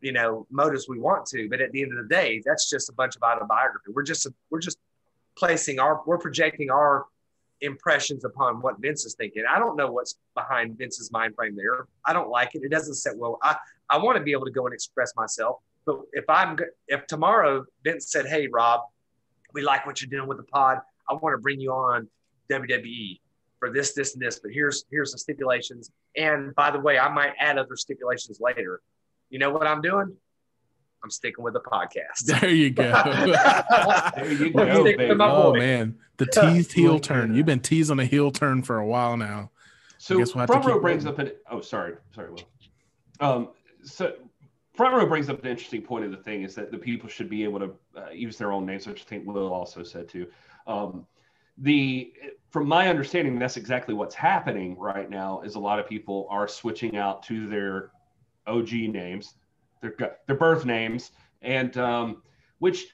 [0.01, 2.89] you know motives we want to but at the end of the day that's just
[2.89, 4.77] a bunch of autobiography we're just we're just
[5.35, 7.06] placing our we're projecting our
[7.61, 9.43] impressions upon what vince is thinking.
[9.49, 11.88] I don't know what's behind vince's mind frame there.
[12.05, 12.63] I don't like it.
[12.63, 13.38] It doesn't sit well.
[13.41, 13.55] I
[13.89, 16.57] i want to be able to go and express myself but if i'm
[16.88, 18.81] if tomorrow vince said hey rob
[19.53, 20.79] we like what you're doing with the pod.
[21.09, 22.07] I want to bring you on
[22.51, 23.19] wwe
[23.59, 25.91] for this this and this but here's here's the stipulations.
[26.15, 28.81] And by the way i might add other stipulations later.
[29.29, 30.15] You know what I'm doing?
[31.03, 32.25] I'm sticking with the podcast.
[32.41, 32.91] There you go.
[34.15, 35.59] There you Well, go, stick with my oh boy.
[35.59, 37.33] man, the teased heel turn.
[37.35, 39.51] You've been teasing a heel turn for a while now.
[39.97, 41.27] So we'll front row brings moving.
[41.27, 42.39] up an oh sorry sorry Will.
[43.19, 43.49] Um,
[43.83, 44.13] so
[44.73, 47.29] front row brings up an interesting point of the thing is that the people should
[47.29, 50.27] be able to uh, use their own names, which I think Will also said too.
[50.67, 51.05] Um,
[51.57, 52.13] the
[52.49, 55.41] from my understanding, that's exactly what's happening right now.
[55.41, 57.91] Is a lot of people are switching out to their
[58.47, 59.35] OG names,
[59.82, 62.22] their their birth names, and um,
[62.59, 62.88] which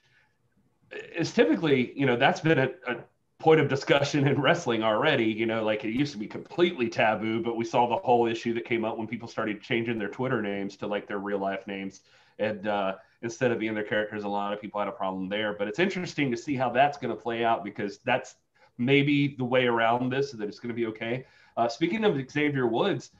[1.14, 2.96] is typically you know that's been a, a
[3.38, 5.26] point of discussion in wrestling already.
[5.26, 8.54] You know, like it used to be completely taboo, but we saw the whole issue
[8.54, 11.66] that came up when people started changing their Twitter names to like their real life
[11.66, 12.00] names,
[12.38, 15.54] and uh, instead of being their characters, a lot of people had a problem there.
[15.54, 18.36] But it's interesting to see how that's going to play out because that's
[18.78, 21.24] maybe the way around this, so that it's going to be okay.
[21.56, 23.10] Uh, speaking of Xavier Woods,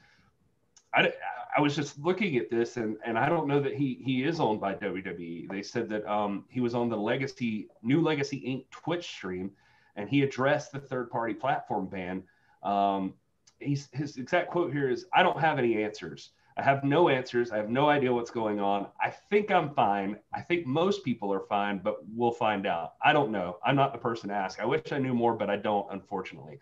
[0.93, 1.11] I,
[1.57, 4.39] I was just looking at this, and and I don't know that he he is
[4.39, 5.49] owned by WWE.
[5.49, 8.69] They said that um, he was on the Legacy New Legacy Inc.
[8.69, 9.49] Twitch stream,
[9.95, 12.21] and he addressed the third party platform ban.
[12.61, 13.15] Um,
[13.59, 16.29] he's his exact quote here is, "I don't have any answers.
[16.57, 17.51] I have no answers.
[17.51, 18.87] I have no idea what's going on.
[19.01, 20.17] I think I'm fine.
[20.33, 22.93] I think most people are fine, but we'll find out.
[23.01, 23.57] I don't know.
[23.65, 24.59] I'm not the person to ask.
[24.59, 26.59] I wish I knew more, but I don't, unfortunately."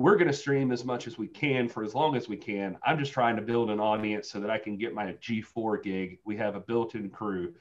[0.00, 2.74] We're going to stream as much as we can for as long as we can.
[2.86, 6.18] I'm just trying to build an audience so that I can get my G4 gig.
[6.24, 7.52] We have a built in crew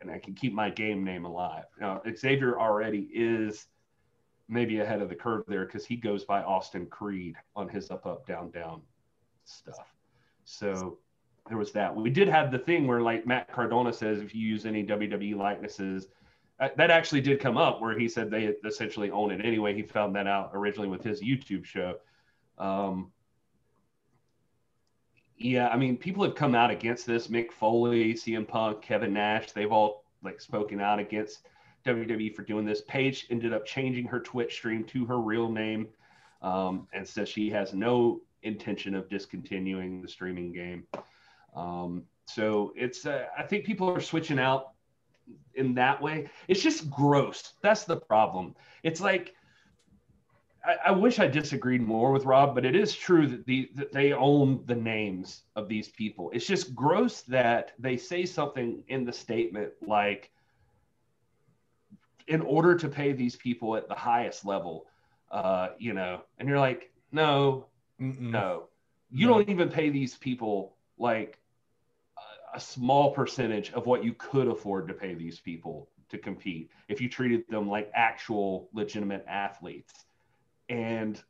[0.00, 1.64] and I can keep my game name alive.
[1.80, 3.66] Now, Xavier already is
[4.48, 8.06] maybe ahead of the curve there because he goes by Austin Creed on his up,
[8.06, 8.82] up, down, down
[9.44, 9.92] stuff.
[10.44, 10.98] So
[11.48, 11.94] there was that.
[11.94, 15.34] We did have the thing where, like Matt Cardona says, if you use any WWE
[15.34, 16.06] likenesses,
[16.60, 19.74] that actually did come up where he said they essentially own it anyway.
[19.74, 21.96] He found that out originally with his YouTube show.
[22.58, 23.12] Um,
[25.38, 27.28] yeah, I mean, people have come out against this.
[27.28, 31.46] Mick Foley, CM Punk, Kevin Nash, they've all like spoken out against
[31.86, 32.82] WWE for doing this.
[32.82, 35.88] Paige ended up changing her Twitch stream to her real name
[36.42, 40.86] um, and says she has no intention of discontinuing the streaming game.
[41.56, 44.72] Um, so it's, uh, I think people are switching out
[45.54, 46.28] in that way.
[46.48, 47.54] It's just gross.
[47.62, 48.54] That's the problem.
[48.82, 49.34] It's like
[50.64, 53.92] I, I, wish I disagreed more with Rob, but it is true that the that
[53.92, 56.30] they own the names of these people.
[56.34, 60.30] It's just gross that they say something in the statement like,
[62.28, 64.86] in order to pay these people at the highest level,
[65.30, 67.66] uh, you know, and you're like, no,
[68.00, 68.20] Mm-mm.
[68.20, 68.68] no,
[69.10, 69.34] you no.
[69.34, 71.39] don't even pay these people like
[72.54, 77.00] a small percentage of what you could afford to pay these people to compete if
[77.00, 80.06] you treated them like actual legitimate athletes.
[80.68, 81.22] And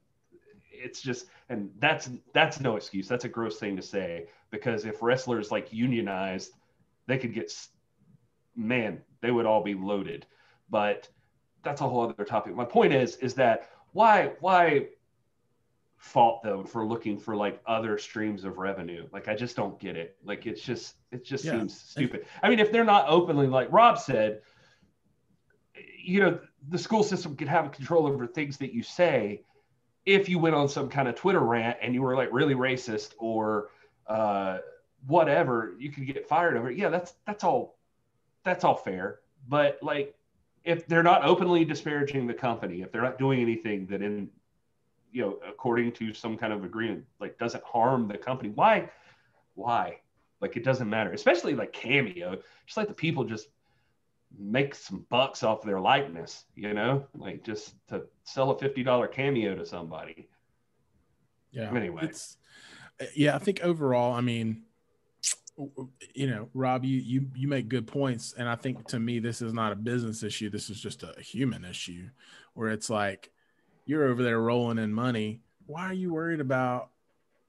[0.71, 3.07] it's just and that's that's no excuse.
[3.09, 6.53] That's a gross thing to say because if wrestlers like unionized
[7.07, 7.53] they could get
[8.57, 10.27] man they would all be loaded.
[10.71, 11.09] But
[11.63, 12.55] that's a whole other topic.
[12.55, 14.89] My point is is that why why
[16.01, 19.07] fault them for looking for like other streams of revenue.
[19.13, 20.17] Like I just don't get it.
[20.25, 21.53] Like it's just it just yeah.
[21.53, 22.25] seems stupid.
[22.43, 24.41] I mean, if they're not openly like Rob said,
[26.03, 29.43] you know, the school system could have control over things that you say
[30.07, 33.13] if you went on some kind of Twitter rant and you were like really racist
[33.19, 33.69] or
[34.07, 34.59] uh,
[35.07, 36.71] whatever, you could get fired over.
[36.71, 36.79] It.
[36.79, 37.77] Yeah, that's that's all
[38.43, 39.21] that's all fair.
[39.47, 40.15] But like
[40.65, 44.31] if they're not openly disparaging the company, if they're not doing anything that in
[45.13, 48.51] you know, according to some kind of agreement, like doesn't harm the company.
[48.51, 48.91] Why?
[49.55, 49.99] Why?
[50.41, 52.39] Like it doesn't matter, especially like cameo.
[52.67, 53.49] Just like the people just
[54.39, 59.07] make some bucks off their likeness, you know, like just to sell a fifty dollar
[59.07, 60.29] cameo to somebody.
[61.51, 61.75] Yeah.
[61.75, 62.37] Anyway, it's
[63.15, 63.35] yeah.
[63.35, 64.63] I think overall, I mean,
[66.15, 69.43] you know, Rob, you you you make good points, and I think to me, this
[69.43, 70.49] is not a business issue.
[70.49, 72.09] This is just a human issue,
[72.55, 73.31] where it's like
[73.91, 75.41] you're over there rolling in money.
[75.67, 76.91] Why are you worried about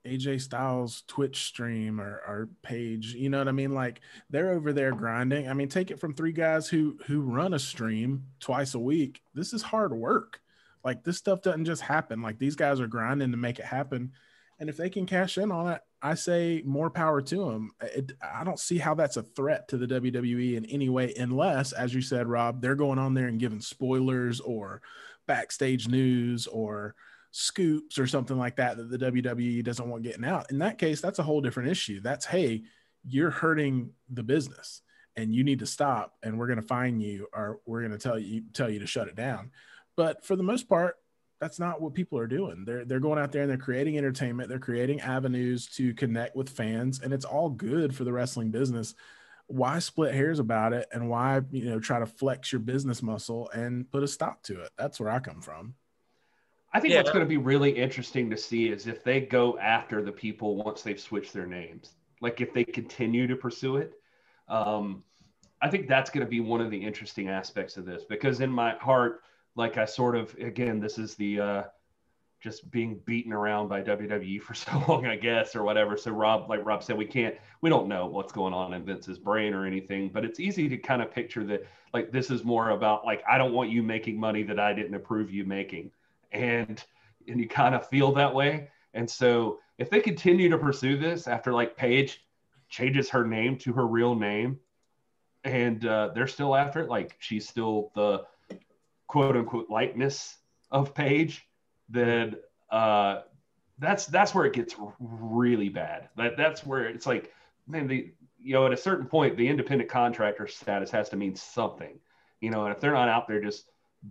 [0.04, 3.14] AJ Styles Twitch stream or, or Paige?
[3.14, 3.74] You know what I mean?
[3.74, 5.48] Like they're over there grinding.
[5.48, 9.22] I mean, take it from three guys who who run a stream twice a week.
[9.32, 10.40] This is hard work.
[10.82, 12.22] Like this stuff doesn't just happen.
[12.22, 14.10] Like these guys are grinding to make it happen.
[14.58, 17.70] And if they can cash in on it, I say more power to them.
[17.80, 21.72] It, I don't see how that's a threat to the WWE in any way, unless,
[21.72, 24.82] as you said, Rob, they're going on there and giving spoilers or
[25.26, 26.94] backstage news or
[27.32, 30.50] scoops or something like that that the WWE doesn't want getting out.
[30.50, 32.00] In that case, that's a whole different issue.
[32.00, 32.62] That's hey,
[33.06, 34.82] you're hurting the business
[35.16, 37.98] and you need to stop and we're going to fine you or we're going to
[37.98, 39.50] tell you tell you to shut it down.
[39.96, 40.96] But for the most part,
[41.40, 42.64] that's not what people are doing.
[42.64, 46.48] They're they're going out there and they're creating entertainment, they're creating avenues to connect with
[46.48, 48.94] fans and it's all good for the wrestling business
[49.46, 53.50] why split hairs about it and why you know try to flex your business muscle
[53.50, 54.70] and put a stop to it.
[54.78, 55.74] That's where i come from.
[56.72, 57.00] I think yeah.
[57.00, 60.56] what's going to be really interesting to see is if they go after the people
[60.56, 63.92] once they've switched their names like if they continue to pursue it.
[64.48, 65.04] Um,
[65.60, 68.50] i think that's going to be one of the interesting aspects of this because in
[68.50, 69.22] my heart
[69.54, 71.62] like i sort of again this is the uh,
[72.42, 75.96] just being beaten around by WWE for so long, I guess, or whatever.
[75.96, 79.18] So Rob, like Rob said, we can't, we don't know what's going on in Vince's
[79.18, 82.70] brain or anything, but it's easy to kind of picture that like this is more
[82.70, 85.90] about like I don't want you making money that I didn't approve you making,
[86.32, 86.82] and
[87.28, 88.68] and you kind of feel that way.
[88.94, 92.24] And so if they continue to pursue this after like Paige
[92.68, 94.58] changes her name to her real name,
[95.44, 98.24] and uh, they're still after it, like she's still the
[99.06, 100.38] quote unquote likeness
[100.70, 101.46] of Paige
[101.92, 102.36] then
[102.70, 103.20] uh,
[103.78, 106.08] that's that's where it gets really bad.
[106.16, 107.32] That that's where it's like,
[107.68, 111.36] man, the you know, at a certain point, the independent contractor status has to mean
[111.36, 112.00] something,
[112.40, 113.66] you know, and if they're not out there just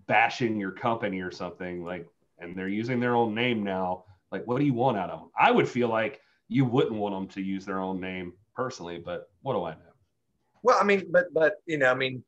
[0.07, 2.07] bashing your company or something like,
[2.39, 5.29] and they're using their own name now, like, what do you want out of them?
[5.37, 9.29] I would feel like you wouldn't want them to use their own name personally, but
[9.41, 9.79] what do I know?
[10.63, 12.23] Well, I mean, but but you know, I mean,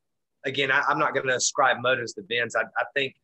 [0.45, 2.56] again, I, am not going to ascribe motives to Vince.
[2.56, 3.15] I, I think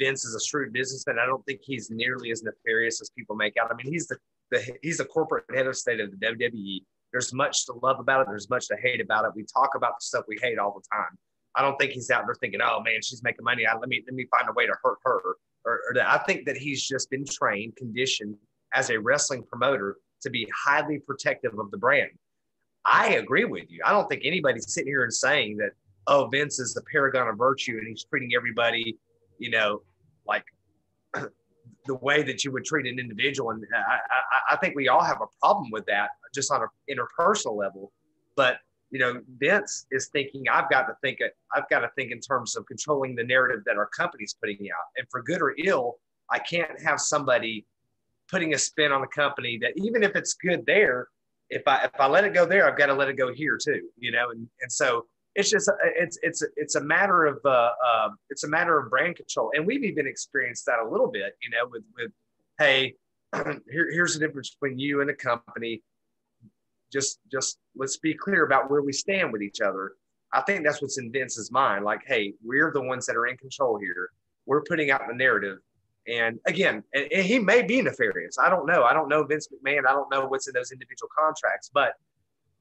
[0.00, 1.18] Vince is a shrewd businessman.
[1.22, 3.70] I don't think he's nearly as nefarious as people make out.
[3.70, 4.16] I mean, he's the,
[4.50, 6.80] the he's the corporate head of state of the WWE.
[7.12, 8.26] There's much to love about it.
[8.28, 9.32] There's much to hate about it.
[9.36, 11.18] We talk about the stuff we hate all the time.
[11.54, 13.66] I don't think he's out there thinking, "Oh man, she's making money.
[13.66, 15.20] I, let me let me find a way to hurt her."
[15.66, 15.94] Or, or.
[16.02, 18.36] I think that he's just been trained, conditioned
[18.72, 22.10] as a wrestling promoter to be highly protective of the brand.
[22.86, 23.82] I agree with you.
[23.84, 25.72] I don't think anybody's sitting here and saying that,
[26.06, 28.96] "Oh, Vince is the paragon of virtue and he's treating everybody,
[29.38, 29.82] you know,
[30.30, 30.44] like
[31.86, 33.50] the way that you would treat an individual.
[33.50, 36.68] And I, I, I, think we all have a problem with that just on an
[36.88, 37.92] interpersonal level.
[38.36, 38.58] But
[38.90, 41.18] you know, Vince is thinking, I've got to think,
[41.54, 44.86] I've got to think in terms of controlling the narrative that our company's putting out.
[44.96, 45.98] And for good or ill,
[46.30, 47.66] I can't have somebody
[48.28, 51.08] putting a spin on the company that even if it's good there,
[51.50, 53.58] if I if I let it go there, I've got to let it go here
[53.62, 53.88] too.
[53.98, 58.08] You know, and and so it's just it's it's it's a matter of uh, uh,
[58.30, 61.36] it's a matter of brand control, and we've even experienced that a little bit.
[61.42, 62.10] You know, with with
[62.58, 62.94] hey,
[63.70, 65.82] here, here's the difference between you and a company.
[66.92, 69.92] Just just let's be clear about where we stand with each other.
[70.32, 71.84] I think that's what's in Vince's mind.
[71.84, 74.10] Like, hey, we're the ones that are in control here.
[74.46, 75.58] We're putting out the narrative.
[76.08, 78.38] And again, and, and he may be nefarious.
[78.38, 78.84] I don't know.
[78.84, 79.86] I don't know Vince McMahon.
[79.88, 81.94] I don't know what's in those individual contracts, but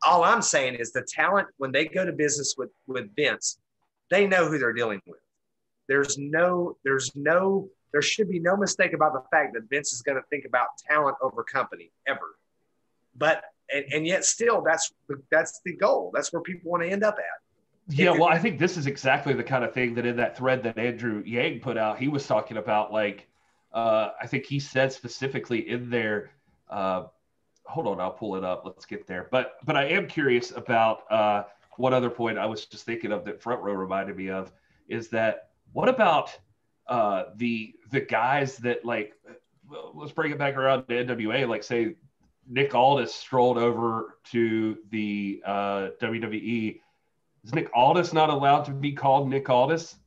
[0.04, 3.60] all I'm saying is the talent when they go to business with with Vince,
[4.10, 5.20] they know who they're dealing with.
[5.88, 10.04] There's no, there's no, there should be no mistake about the fact that Vince is
[10.04, 12.38] going to think about talent over company ever.
[13.18, 14.92] But and, and yet still that's
[15.32, 16.12] that's the goal.
[16.14, 17.96] That's where people want to end up at.
[17.96, 20.62] Yeah, well, I think this is exactly the kind of thing that in that thread
[20.62, 23.28] that Andrew Yang put out, he was talking about like
[23.74, 26.32] uh, I think he said specifically in there,
[26.70, 27.06] uh,
[27.70, 28.64] hold on, I'll pull it up.
[28.66, 29.28] Let's get there.
[29.32, 31.44] But but I am curious about uh,
[31.78, 34.52] one other point I was just thinking of that front row reminded me of
[34.88, 36.38] is that what about
[36.88, 39.14] uh, the the guys that like
[39.94, 41.96] let's bring it back around to NWA like say
[42.50, 46.82] Nick Aldis strolled over to the uh, WWE.
[47.44, 49.98] Is Nick Aldis not allowed to be called Nick Aldis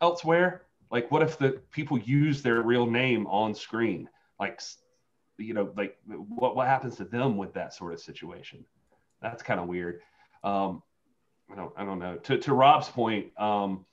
[0.00, 0.62] elsewhere?
[0.90, 4.08] Like, what if the people use their real name on screen?
[4.38, 4.62] Like,
[5.38, 8.64] you know, like what, what happens to them with that sort of situation?
[9.22, 10.00] That's kind of weird.
[10.44, 10.82] Um,
[11.50, 12.16] I don't, I don't know.
[12.16, 13.84] To, to Rob's point, um,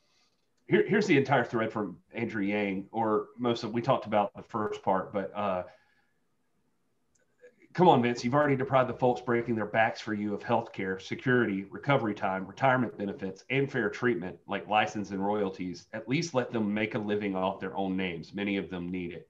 [0.67, 4.43] here, here's the entire thread from Andrew Yang, or most of we talked about the
[4.43, 5.63] first part, but uh,
[7.75, 10.71] come on, Vince, you've already deprived the folks breaking their backs for you of health
[10.71, 15.85] care, security, recovery time, retirement benefits, and fair treatment like license and royalties.
[15.91, 18.33] At least let them make a living off their own names.
[18.33, 19.29] Many of them need it.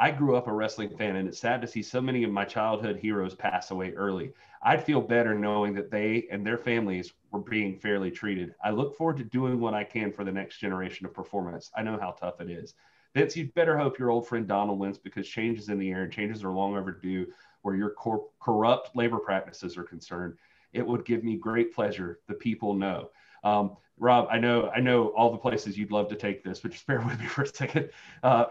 [0.00, 2.44] I grew up a wrestling fan, and it's sad to see so many of my
[2.44, 4.32] childhood heroes pass away early.
[4.62, 8.54] I'd feel better knowing that they and their families were being fairly treated.
[8.62, 11.72] I look forward to doing what I can for the next generation of performance.
[11.76, 12.74] I know how tough it is.
[13.12, 16.04] Vince, you'd better hope your old friend Donald wins because change is in the air
[16.04, 17.26] and changes are long overdue
[17.62, 20.34] where your cor- corrupt labor practices are concerned.
[20.72, 22.20] It would give me great pleasure.
[22.28, 23.10] The people know.
[23.42, 26.70] Um, Rob, I know, I know all the places you'd love to take this, but
[26.70, 27.90] just bear with me for a second.
[28.22, 28.44] Uh,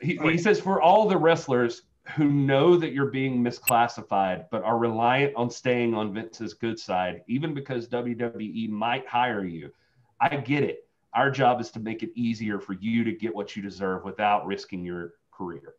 [0.00, 1.82] he, he says for all the wrestlers
[2.14, 7.22] who know that you're being misclassified but are reliant on staying on Vince's good side,
[7.26, 9.72] even because WWE might hire you.
[10.20, 10.88] I get it.
[11.14, 14.46] Our job is to make it easier for you to get what you deserve without
[14.46, 15.74] risking your career.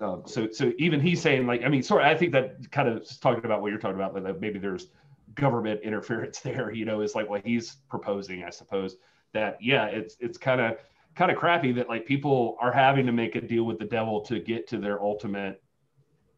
[0.00, 3.06] Um, so, so even he's saying like, I mean, sorry, I think that kind of
[3.20, 4.88] talking about what you're talking about, that maybe there's
[5.34, 8.96] government interference there, you know, is like what he's proposing, I suppose
[9.32, 10.76] that, yeah, it's, it's kind of,
[11.18, 14.20] kind of crappy that like people are having to make a deal with the devil
[14.20, 15.60] to get to their ultimate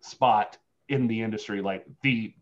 [0.00, 0.56] spot
[0.88, 2.34] in the industry like the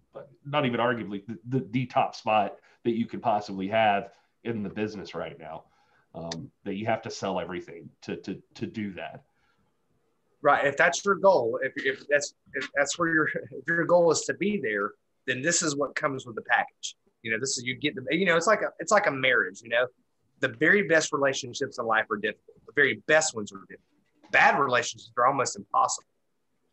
[0.47, 4.11] not even arguably the, the, the top spot that you could possibly have
[4.45, 5.65] in the business right now.
[6.15, 9.25] Um, that you have to sell everything to to to do that.
[10.41, 10.65] Right.
[10.65, 14.23] If that's your goal if, if that's if that's where your if your goal is
[14.23, 14.93] to be there
[15.27, 16.97] then this is what comes with the package.
[17.23, 19.11] You know this is you get the you know it's like a it's like a
[19.11, 19.87] marriage you know
[20.41, 22.57] the very best relationships in life are difficult.
[22.67, 23.83] The very best ones are difficult.
[24.31, 26.09] Bad relationships are almost impossible.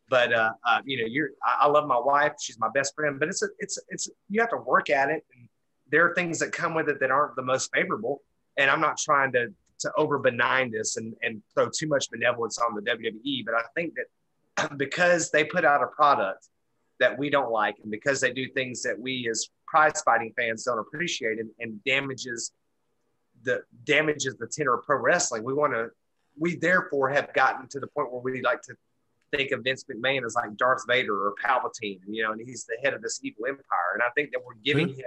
[0.10, 2.34] But uh, uh, you know, you're I, I, love my wife.
[2.40, 3.20] She's my best friend.
[3.20, 5.26] But it's a, it's it's you have to work at it.
[5.36, 5.50] And
[5.92, 8.22] there are things that come with it that aren't the most favorable.
[8.58, 9.48] And I'm not trying to
[9.80, 13.46] to over benign this and and throw too much benevolence on the WWE.
[13.46, 16.50] But I think that because they put out a product
[17.00, 20.64] that we don't like and because they do things that we as prize fighting fans
[20.64, 22.52] don't appreciate and, and damages
[23.46, 25.90] the damages the tenor of pro wrestling we want to
[26.38, 28.76] we therefore have gotten to the point where we like to
[29.36, 32.78] think of Vince McMahon as like Darth Vader or Palpatine, you know, and he's the
[32.84, 33.94] head of this evil empire.
[33.94, 35.06] And I think that we're giving him.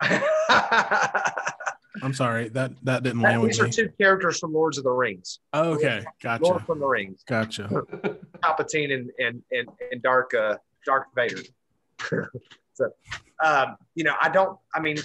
[2.02, 4.90] I'm sorry that that didn't land with These are two characters from Lords of the
[4.90, 5.38] Rings.
[5.54, 7.62] Oh, okay, Lord gotcha, from the Rings, gotcha.
[8.42, 11.40] Palpatine and and and, and Dark uh, Darth Vader.
[12.74, 12.90] so,
[13.42, 14.58] um, you know, I don't.
[14.74, 14.98] I mean,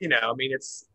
[0.00, 0.86] you know, I mean, it's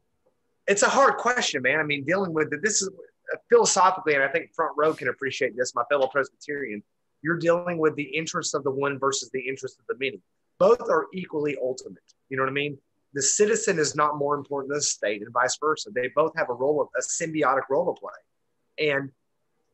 [0.67, 1.79] it's a hard question, man.
[1.79, 2.89] I mean, dealing with it, this is
[3.33, 5.73] uh, philosophically, and I think front row can appreciate this.
[5.75, 6.83] My fellow Presbyterian,
[7.21, 10.21] you're dealing with the interest of the one versus the interest of the many.
[10.59, 12.03] Both are equally ultimate.
[12.29, 12.77] You know what I mean?
[13.13, 15.89] The citizen is not more important than the state, and vice versa.
[15.93, 18.87] They both have a role of a symbiotic role to play.
[18.89, 19.11] And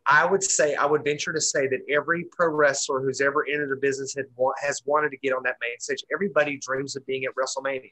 [0.08, 3.74] I would say, I would venture to say that every pro wrestler who's ever entered
[3.74, 4.16] a business
[4.62, 6.04] has wanted to get on that main stage.
[6.14, 7.92] Everybody dreams of being at WrestleMania.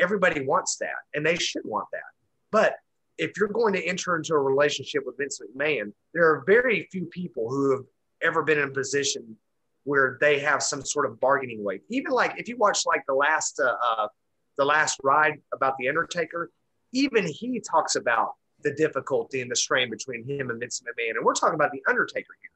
[0.00, 2.02] Everybody wants that, and they should want that.
[2.50, 2.76] But
[3.18, 7.06] if you're going to enter into a relationship with Vince McMahon, there are very few
[7.06, 7.84] people who have
[8.22, 9.36] ever been in a position
[9.84, 11.82] where they have some sort of bargaining weight.
[11.90, 14.08] Even like if you watch like the last uh, uh,
[14.56, 16.50] the last ride about the Undertaker,
[16.92, 18.32] even he talks about
[18.62, 21.16] the difficulty and the strain between him and Vince McMahon.
[21.16, 22.50] And we're talking about the Undertaker here.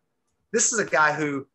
[0.53, 1.47] This is a guy who,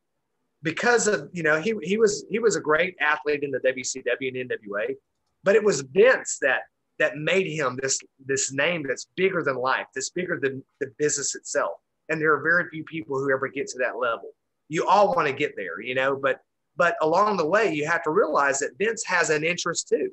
[0.61, 4.41] because of you know he he was he was a great athlete in the WCW
[4.41, 4.95] and NWA,
[5.43, 6.61] but it was Vince that
[6.99, 11.35] that made him this this name that's bigger than life, that's bigger than the business
[11.35, 11.73] itself.
[12.09, 14.31] And there are very few people who ever get to that level.
[14.69, 16.39] You all want to get there, you know, but
[16.75, 20.11] but along the way, you have to realize that Vince has an interest too.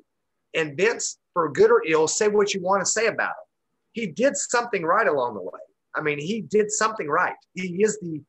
[0.53, 3.47] And Vince, for good or ill, say what you want to say about him.
[3.93, 5.59] He did something right along the way.
[5.95, 7.35] I mean, he did something right.
[7.53, 8.21] He is the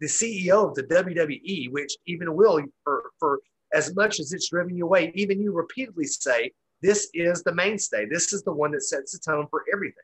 [0.00, 3.40] the CEO of the WWE, which even will for for
[3.72, 6.52] as much as it's driven you away, even you repeatedly say
[6.82, 8.06] this is the mainstay.
[8.06, 10.02] This is the one that sets the tone for everything.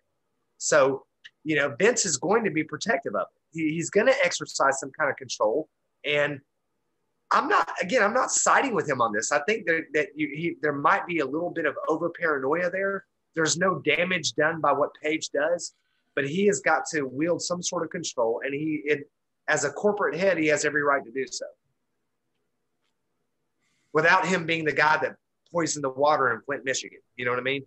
[0.58, 1.04] So,
[1.44, 3.58] you know, Vince is going to be protective of it.
[3.60, 5.68] He's going to exercise some kind of control.
[6.04, 6.40] And
[7.30, 9.32] I'm not, again, I'm not siding with him on this.
[9.32, 12.70] I think that, that you, he, there might be a little bit of over paranoia
[12.70, 13.04] there.
[13.34, 15.74] There's no damage done by what Paige does,
[16.14, 18.40] but he has got to wield some sort of control.
[18.44, 19.10] And he, it,
[19.48, 21.46] as a corporate head, he has every right to do so.
[23.98, 25.16] Without him being the guy that
[25.52, 27.00] poisoned the water in Flint, Michigan.
[27.16, 27.64] You know what I mean?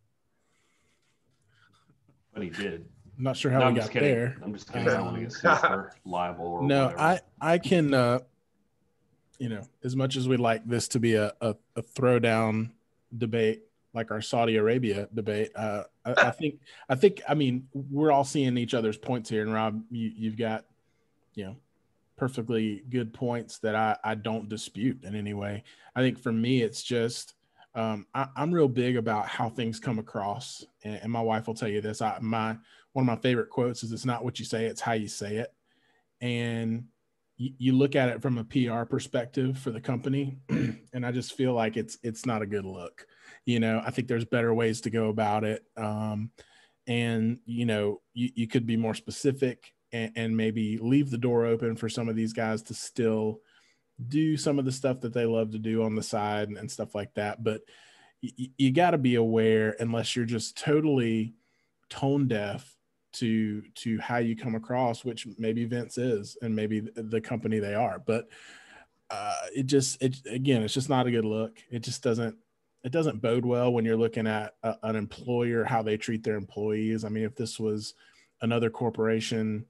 [2.33, 2.85] But he did.
[3.17, 4.07] I'm not sure how No, we I'm got just kidding.
[4.09, 4.37] there.
[4.41, 4.87] I'm just kidding.
[4.87, 7.01] I don't want to get sued for libel or No, whatever.
[7.01, 8.19] I I can uh
[9.39, 12.69] you know, as much as we like this to be a, a, a throwdown
[13.17, 18.13] debate like our Saudi Arabia debate, uh I, I think I think I mean we're
[18.13, 19.41] all seeing each other's points here.
[19.41, 20.63] And Rob, you, you've got,
[21.35, 21.55] you know,
[22.21, 25.63] perfectly good points that I, I don't dispute in any way.
[25.95, 27.33] I think for me it's just
[27.73, 31.55] um, I, I'm real big about how things come across, and, and my wife will
[31.55, 31.99] tell you this.
[31.99, 32.57] I, my
[32.93, 35.37] one of my favorite quotes is, "It's not what you say; it's how you say
[35.37, 35.51] it."
[36.19, 36.85] And
[37.37, 41.33] you, you look at it from a PR perspective for the company, and I just
[41.33, 43.07] feel like it's it's not a good look.
[43.45, 46.29] You know, I think there's better ways to go about it, um,
[46.85, 51.45] and you know, you, you could be more specific and, and maybe leave the door
[51.45, 53.41] open for some of these guys to still
[54.07, 56.71] do some of the stuff that they love to do on the side and, and
[56.71, 57.43] stuff like that.
[57.43, 57.61] But
[58.21, 61.33] you, you got to be aware, unless you're just totally
[61.89, 62.75] tone deaf
[63.13, 67.59] to to how you come across, which maybe Vince is, and maybe the, the company
[67.59, 67.99] they are.
[67.99, 68.27] But
[69.09, 71.57] uh, it just it again, it's just not a good look.
[71.69, 72.35] It just doesn't
[72.83, 76.35] it doesn't bode well when you're looking at a, an employer how they treat their
[76.35, 77.03] employees.
[77.03, 77.93] I mean, if this was
[78.41, 79.65] another corporation,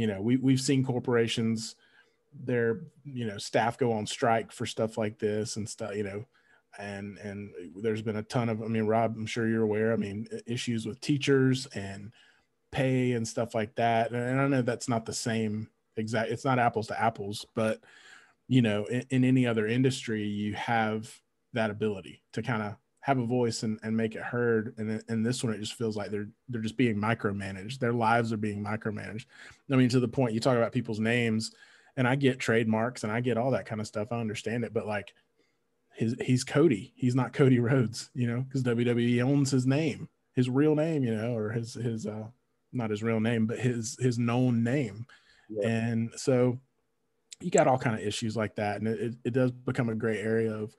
[0.00, 1.76] you know, we we've seen corporations
[2.44, 6.24] their you know staff go on strike for stuff like this and stuff you know
[6.78, 7.50] and and
[7.82, 10.86] there's been a ton of i mean rob i'm sure you're aware i mean issues
[10.86, 12.12] with teachers and
[12.70, 14.12] pay and stuff like that.
[14.12, 17.80] And i know that's not the same exact it's not apples to apples but
[18.46, 21.12] you know in, in any other industry you have
[21.52, 25.22] that ability to kind of have a voice and, and make it heard and in
[25.22, 28.62] this one it just feels like they're they're just being micromanaged their lives are being
[28.62, 29.24] micromanaged
[29.72, 31.52] i mean to the point you talk about people's names
[31.96, 34.08] and I get trademarks and I get all that kind of stuff.
[34.10, 35.12] I understand it, but like
[35.92, 36.92] his he's Cody.
[36.96, 41.14] He's not Cody Rhodes, you know, because WWE owns his name, his real name, you
[41.14, 42.28] know, or his his uh
[42.72, 45.06] not his real name, but his his known name.
[45.48, 45.68] Yeah.
[45.68, 46.58] And so
[47.40, 48.80] you got all kind of issues like that.
[48.80, 50.74] And it, it does become a gray area of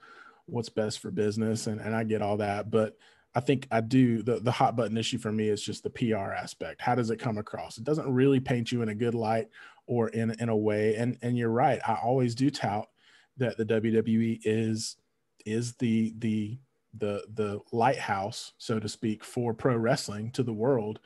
[0.45, 1.67] what's best for business.
[1.67, 2.69] And, and I get all that.
[2.69, 2.97] But
[3.33, 6.33] I think I do the, the hot button issue for me is just the PR
[6.33, 6.81] aspect.
[6.81, 7.77] How does it come across?
[7.77, 9.47] It doesn't really paint you in a good light
[9.87, 10.95] or in in a way.
[10.95, 11.79] And and you're right.
[11.87, 12.89] I always do tout
[13.37, 14.97] that the WWE is
[15.45, 16.59] is the the
[16.93, 20.99] the the lighthouse, so to speak, for pro wrestling to the world.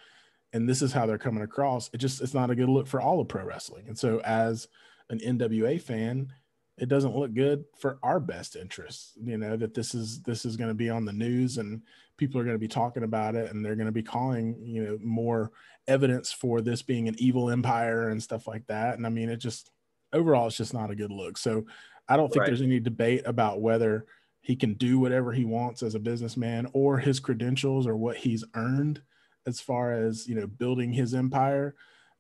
[0.52, 1.90] And this is how they're coming across.
[1.94, 3.88] It just it's not a good look for all of pro wrestling.
[3.88, 4.68] And so as
[5.10, 6.34] an NWA fan,
[6.78, 10.58] it doesn't look good for our best interests you know that this is this is
[10.58, 11.82] going to be on the news and
[12.18, 14.84] people are going to be talking about it and they're going to be calling you
[14.84, 15.52] know more
[15.88, 19.38] evidence for this being an evil empire and stuff like that and i mean it
[19.38, 19.72] just
[20.14, 21.66] overall it's just not a good look so
[22.10, 22.48] i don't think Right.
[22.48, 24.06] there's any debate about whether
[24.42, 28.44] he can do whatever he wants as a businessman or his credentials or what he's
[28.54, 29.02] earned
[29.48, 31.76] as far as you know building his empire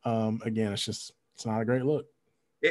[0.06, 2.06] um again it's just it's not a great look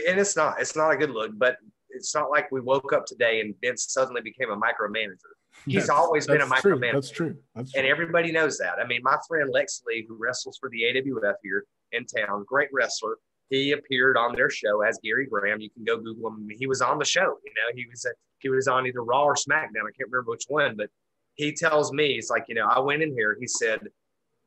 [0.08, 0.60] and it's not.
[0.60, 1.58] It's not a good look, but
[1.94, 5.16] it's not like we woke up today and Vince suddenly became a micromanager.
[5.64, 6.76] He's That's- always been a that's true.
[6.78, 6.92] micromanager.
[6.92, 7.36] That's true.
[7.54, 8.78] That's And everybody knows that.
[8.82, 12.68] I mean, my friend Lex Lee, who wrestles for the AWF here in town, great
[12.72, 13.16] wrestler.
[13.50, 15.60] He appeared on their show as Gary Graham.
[15.60, 16.48] You can go Google him.
[16.58, 17.38] He was on the show.
[17.44, 18.04] You know, he was
[18.40, 19.86] he was on either Raw or SmackDown.
[19.86, 20.90] I can't remember which one, but
[21.34, 23.36] he tells me he's like, you know, I went in here.
[23.38, 23.80] He said,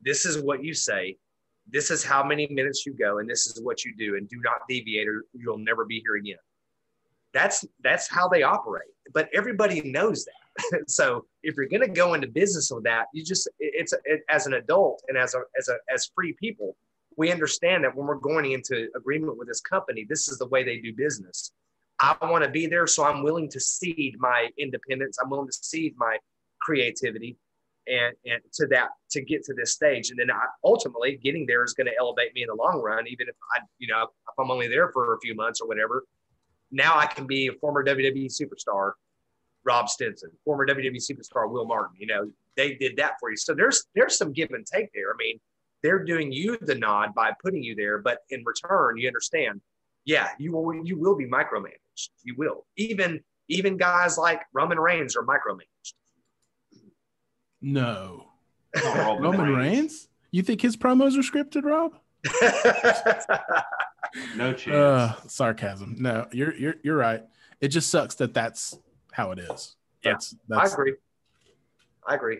[0.00, 1.16] "This is what you say.
[1.70, 4.40] This is how many minutes you go, and this is what you do, and do
[4.42, 6.36] not deviate, or you'll never be here again."
[7.34, 8.88] That's that's how they operate.
[9.12, 10.88] But everybody knows that.
[10.88, 14.46] so if you're going to go into business with that, you just it's it, as
[14.46, 16.76] an adult and as a as a as free people,
[17.16, 20.64] we understand that when we're going into agreement with this company, this is the way
[20.64, 21.52] they do business.
[22.00, 25.18] I want to be there, so I'm willing to cede my independence.
[25.20, 26.16] I'm willing to cede my
[26.60, 27.36] creativity,
[27.88, 31.64] and and to that to get to this stage, and then I, ultimately getting there
[31.64, 33.06] is going to elevate me in the long run.
[33.08, 36.04] Even if I, you know, if I'm only there for a few months or whatever,
[36.70, 38.92] now I can be a former WWE superstar
[39.64, 41.96] Rob Stinson, former WWE superstar Will Martin.
[41.98, 43.36] You know, they did that for you.
[43.36, 45.12] So there's there's some give and take there.
[45.12, 45.40] I mean,
[45.82, 49.60] they're doing you the nod by putting you there, but in return, you understand,
[50.04, 52.08] yeah, you will you will be micromanaged.
[52.22, 52.66] You will.
[52.76, 55.94] Even even guys like Roman Reigns are micromanaged.
[57.60, 58.26] No.
[58.82, 59.56] Roman Roman Reigns.
[59.56, 60.08] Reigns?
[60.30, 61.94] You think his promos are scripted, Rob?
[64.36, 64.74] No chance.
[64.74, 65.96] Uh, sarcasm.
[65.98, 67.22] No, you're you're you're right.
[67.60, 68.78] It just sucks that that's
[69.12, 69.76] how it is.
[70.02, 70.94] Yeah, That's I agree.
[72.06, 72.38] I agree.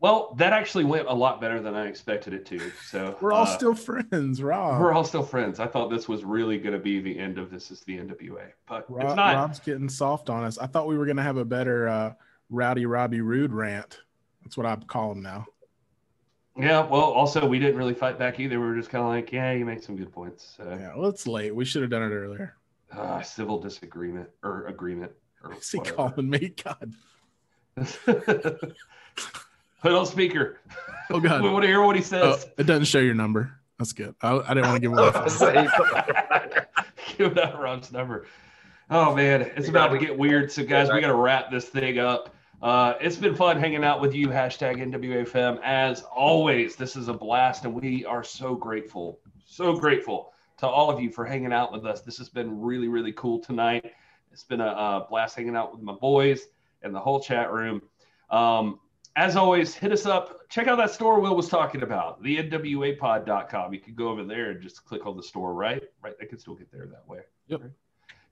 [0.00, 2.72] well, that actually went a lot better than I expected it to.
[2.86, 4.80] So we're all uh, still friends, Rob.
[4.80, 5.60] we're all still friends.
[5.60, 8.48] I thought this was really going to be the end of this is the NWA,
[8.66, 9.36] but Rob, it's not.
[9.36, 10.58] Rob's getting soft on us.
[10.58, 12.12] I thought we were gonna have a better uh,
[12.50, 14.00] rowdy Robbie Rude rant.
[14.42, 15.46] That's what I call him now.
[16.58, 16.86] Yeah.
[16.86, 18.58] Well, also we didn't really fight back either.
[18.60, 20.54] We were just kind of like, yeah, you make some good points.
[20.56, 21.54] So, Yeah, well, it's late.
[21.54, 22.56] We should have done it earlier.
[22.96, 25.12] uh, civil disagreement or agreement
[25.44, 25.96] or Is he whatever.
[25.96, 26.54] calling me?
[26.64, 26.94] God.
[29.80, 30.58] Put on speaker.
[31.10, 31.42] Oh God.
[31.44, 32.04] we want to hear what he Oh,
[32.34, 32.46] says.
[32.58, 33.52] it doesn't show your number.
[33.78, 34.14] That's good.
[34.22, 35.68] I, I didn't want to give away.
[37.16, 38.26] Give out Rob's number.
[38.90, 40.50] Oh man, it's about to get weird.
[40.50, 42.34] So guys, we got to wrap this thing up.
[42.60, 44.28] Uh, it's been fun hanging out with you.
[44.28, 45.60] Hashtag NWAFM.
[45.62, 50.90] As always, this is a blast, and we are so grateful, so grateful to all
[50.90, 52.00] of you for hanging out with us.
[52.00, 53.92] This has been really, really cool tonight.
[54.32, 56.48] It's been a, uh blast hanging out with my boys
[56.82, 57.80] and the whole chat room.
[58.28, 58.80] Um,
[59.14, 60.48] as always, hit us up.
[60.48, 63.72] Check out that store Will was talking about, the NWApod.com.
[63.72, 65.82] You can go over there and just click on the store, right?
[66.02, 66.14] Right.
[66.18, 67.20] They can still get there that way.
[67.46, 67.62] Yep.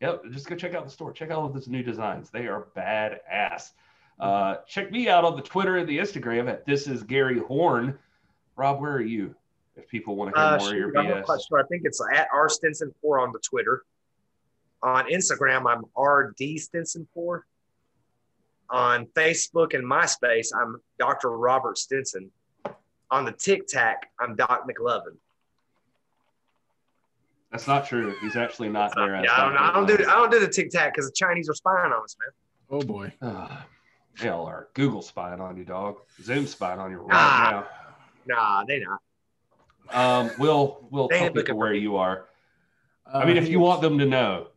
[0.01, 0.23] Yep.
[0.31, 1.13] Just go check out the store.
[1.13, 2.31] Check out all of those new designs.
[2.31, 3.71] They are badass.
[4.19, 7.99] Uh, check me out on the Twitter and the Instagram at this is Gary Horn.
[8.57, 9.35] Rob, where are you?
[9.77, 11.49] If people want to hear Uh, more of your I'm BS.
[11.49, 11.59] sure.
[11.61, 13.85] I think it's at R Stinson four on the Twitter.
[14.83, 17.47] On Instagram, I'm RD Stinson four.
[18.71, 21.31] On Facebook and MySpace, I'm Dr.
[21.31, 22.31] Robert Stinson.
[23.11, 25.17] On the Tic Tac, I'm Doc McLovin.
[27.53, 28.15] That's not true.
[28.21, 29.15] He's actually not there.
[29.15, 31.15] as Yeah, I don't, I don't do I don't do the Tic Tac because the
[31.15, 32.81] Chinese are spying on us, man.
[32.81, 33.13] Oh boy.
[34.21, 34.69] They all are.
[34.75, 35.99] Google spying on you, dog.
[36.23, 37.67] Zoom spying on you right Ah.
[38.27, 38.35] now.
[38.35, 39.01] Nah, they not.
[39.91, 41.79] Um, Will, Will They tell ain't people where me.
[41.79, 42.27] you are.
[43.07, 44.49] Uh, I mean, if you want them to know,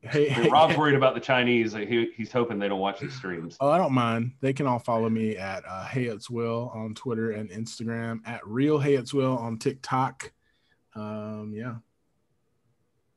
[0.00, 1.72] hey, hey, Rob's worried about the Chinese.
[1.72, 3.56] He, he's hoping they don't watch the streams.
[3.60, 4.32] Oh, I don't mind.
[4.40, 8.44] They can all follow me at uh, Hey It's Will on Twitter and Instagram, at
[8.46, 10.32] Real Hey It's Will on TikTok.
[10.96, 11.74] Um, yeah.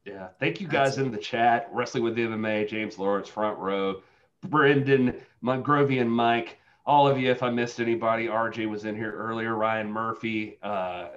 [0.05, 0.27] Yeah.
[0.39, 1.69] Thank you guys in the chat.
[1.71, 4.01] Wrestling with the MMA, James Lawrence, Front Row,
[4.43, 7.29] Brendan, Montgrovian, Mike, all of you.
[7.31, 9.55] If I missed anybody, RJ was in here earlier.
[9.55, 11.07] Ryan Murphy, uh,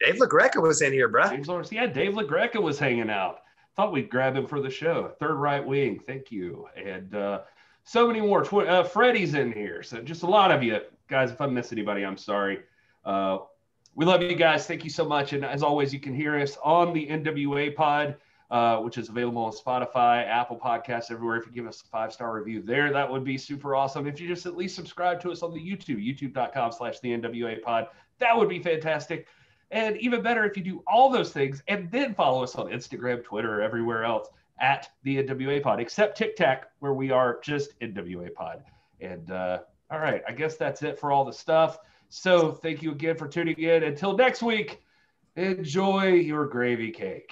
[0.00, 1.28] Dave LaGreca was in here, bro.
[1.28, 1.70] James Lawrence.
[1.70, 3.42] Yeah, Dave LaGreca was hanging out.
[3.76, 5.12] Thought we'd grab him for the show.
[5.18, 6.00] Third right wing.
[6.06, 6.68] Thank you.
[6.76, 7.42] And uh,
[7.84, 8.44] so many more.
[8.44, 9.82] Tw- uh, Freddie's in here.
[9.82, 11.30] So just a lot of you guys.
[11.30, 12.60] If I miss anybody, I'm sorry.
[13.04, 13.38] Uh,
[13.94, 14.66] we love you guys.
[14.66, 15.32] Thank you so much.
[15.32, 18.16] And as always, you can hear us on the NWA Pod,
[18.52, 21.38] uh, which is available on Spotify, Apple Podcasts, everywhere.
[21.38, 24.06] If you give us a five star review there, that would be super awesome.
[24.06, 27.62] If you just at least subscribe to us on the YouTube, youtube.com slash the NWA
[27.62, 27.86] Pod,
[28.18, 29.26] that would be fantastic.
[29.70, 33.24] And even better if you do all those things and then follow us on Instagram,
[33.24, 34.28] Twitter, everywhere else
[34.60, 38.64] at the NWA Pod, except TikTok, where we are just NWA Pod.
[39.00, 41.78] And uh, all right, I guess that's it for all the stuff.
[42.10, 43.82] So thank you again for tuning in.
[43.82, 44.82] Until next week,
[45.36, 47.30] enjoy your gravy cake.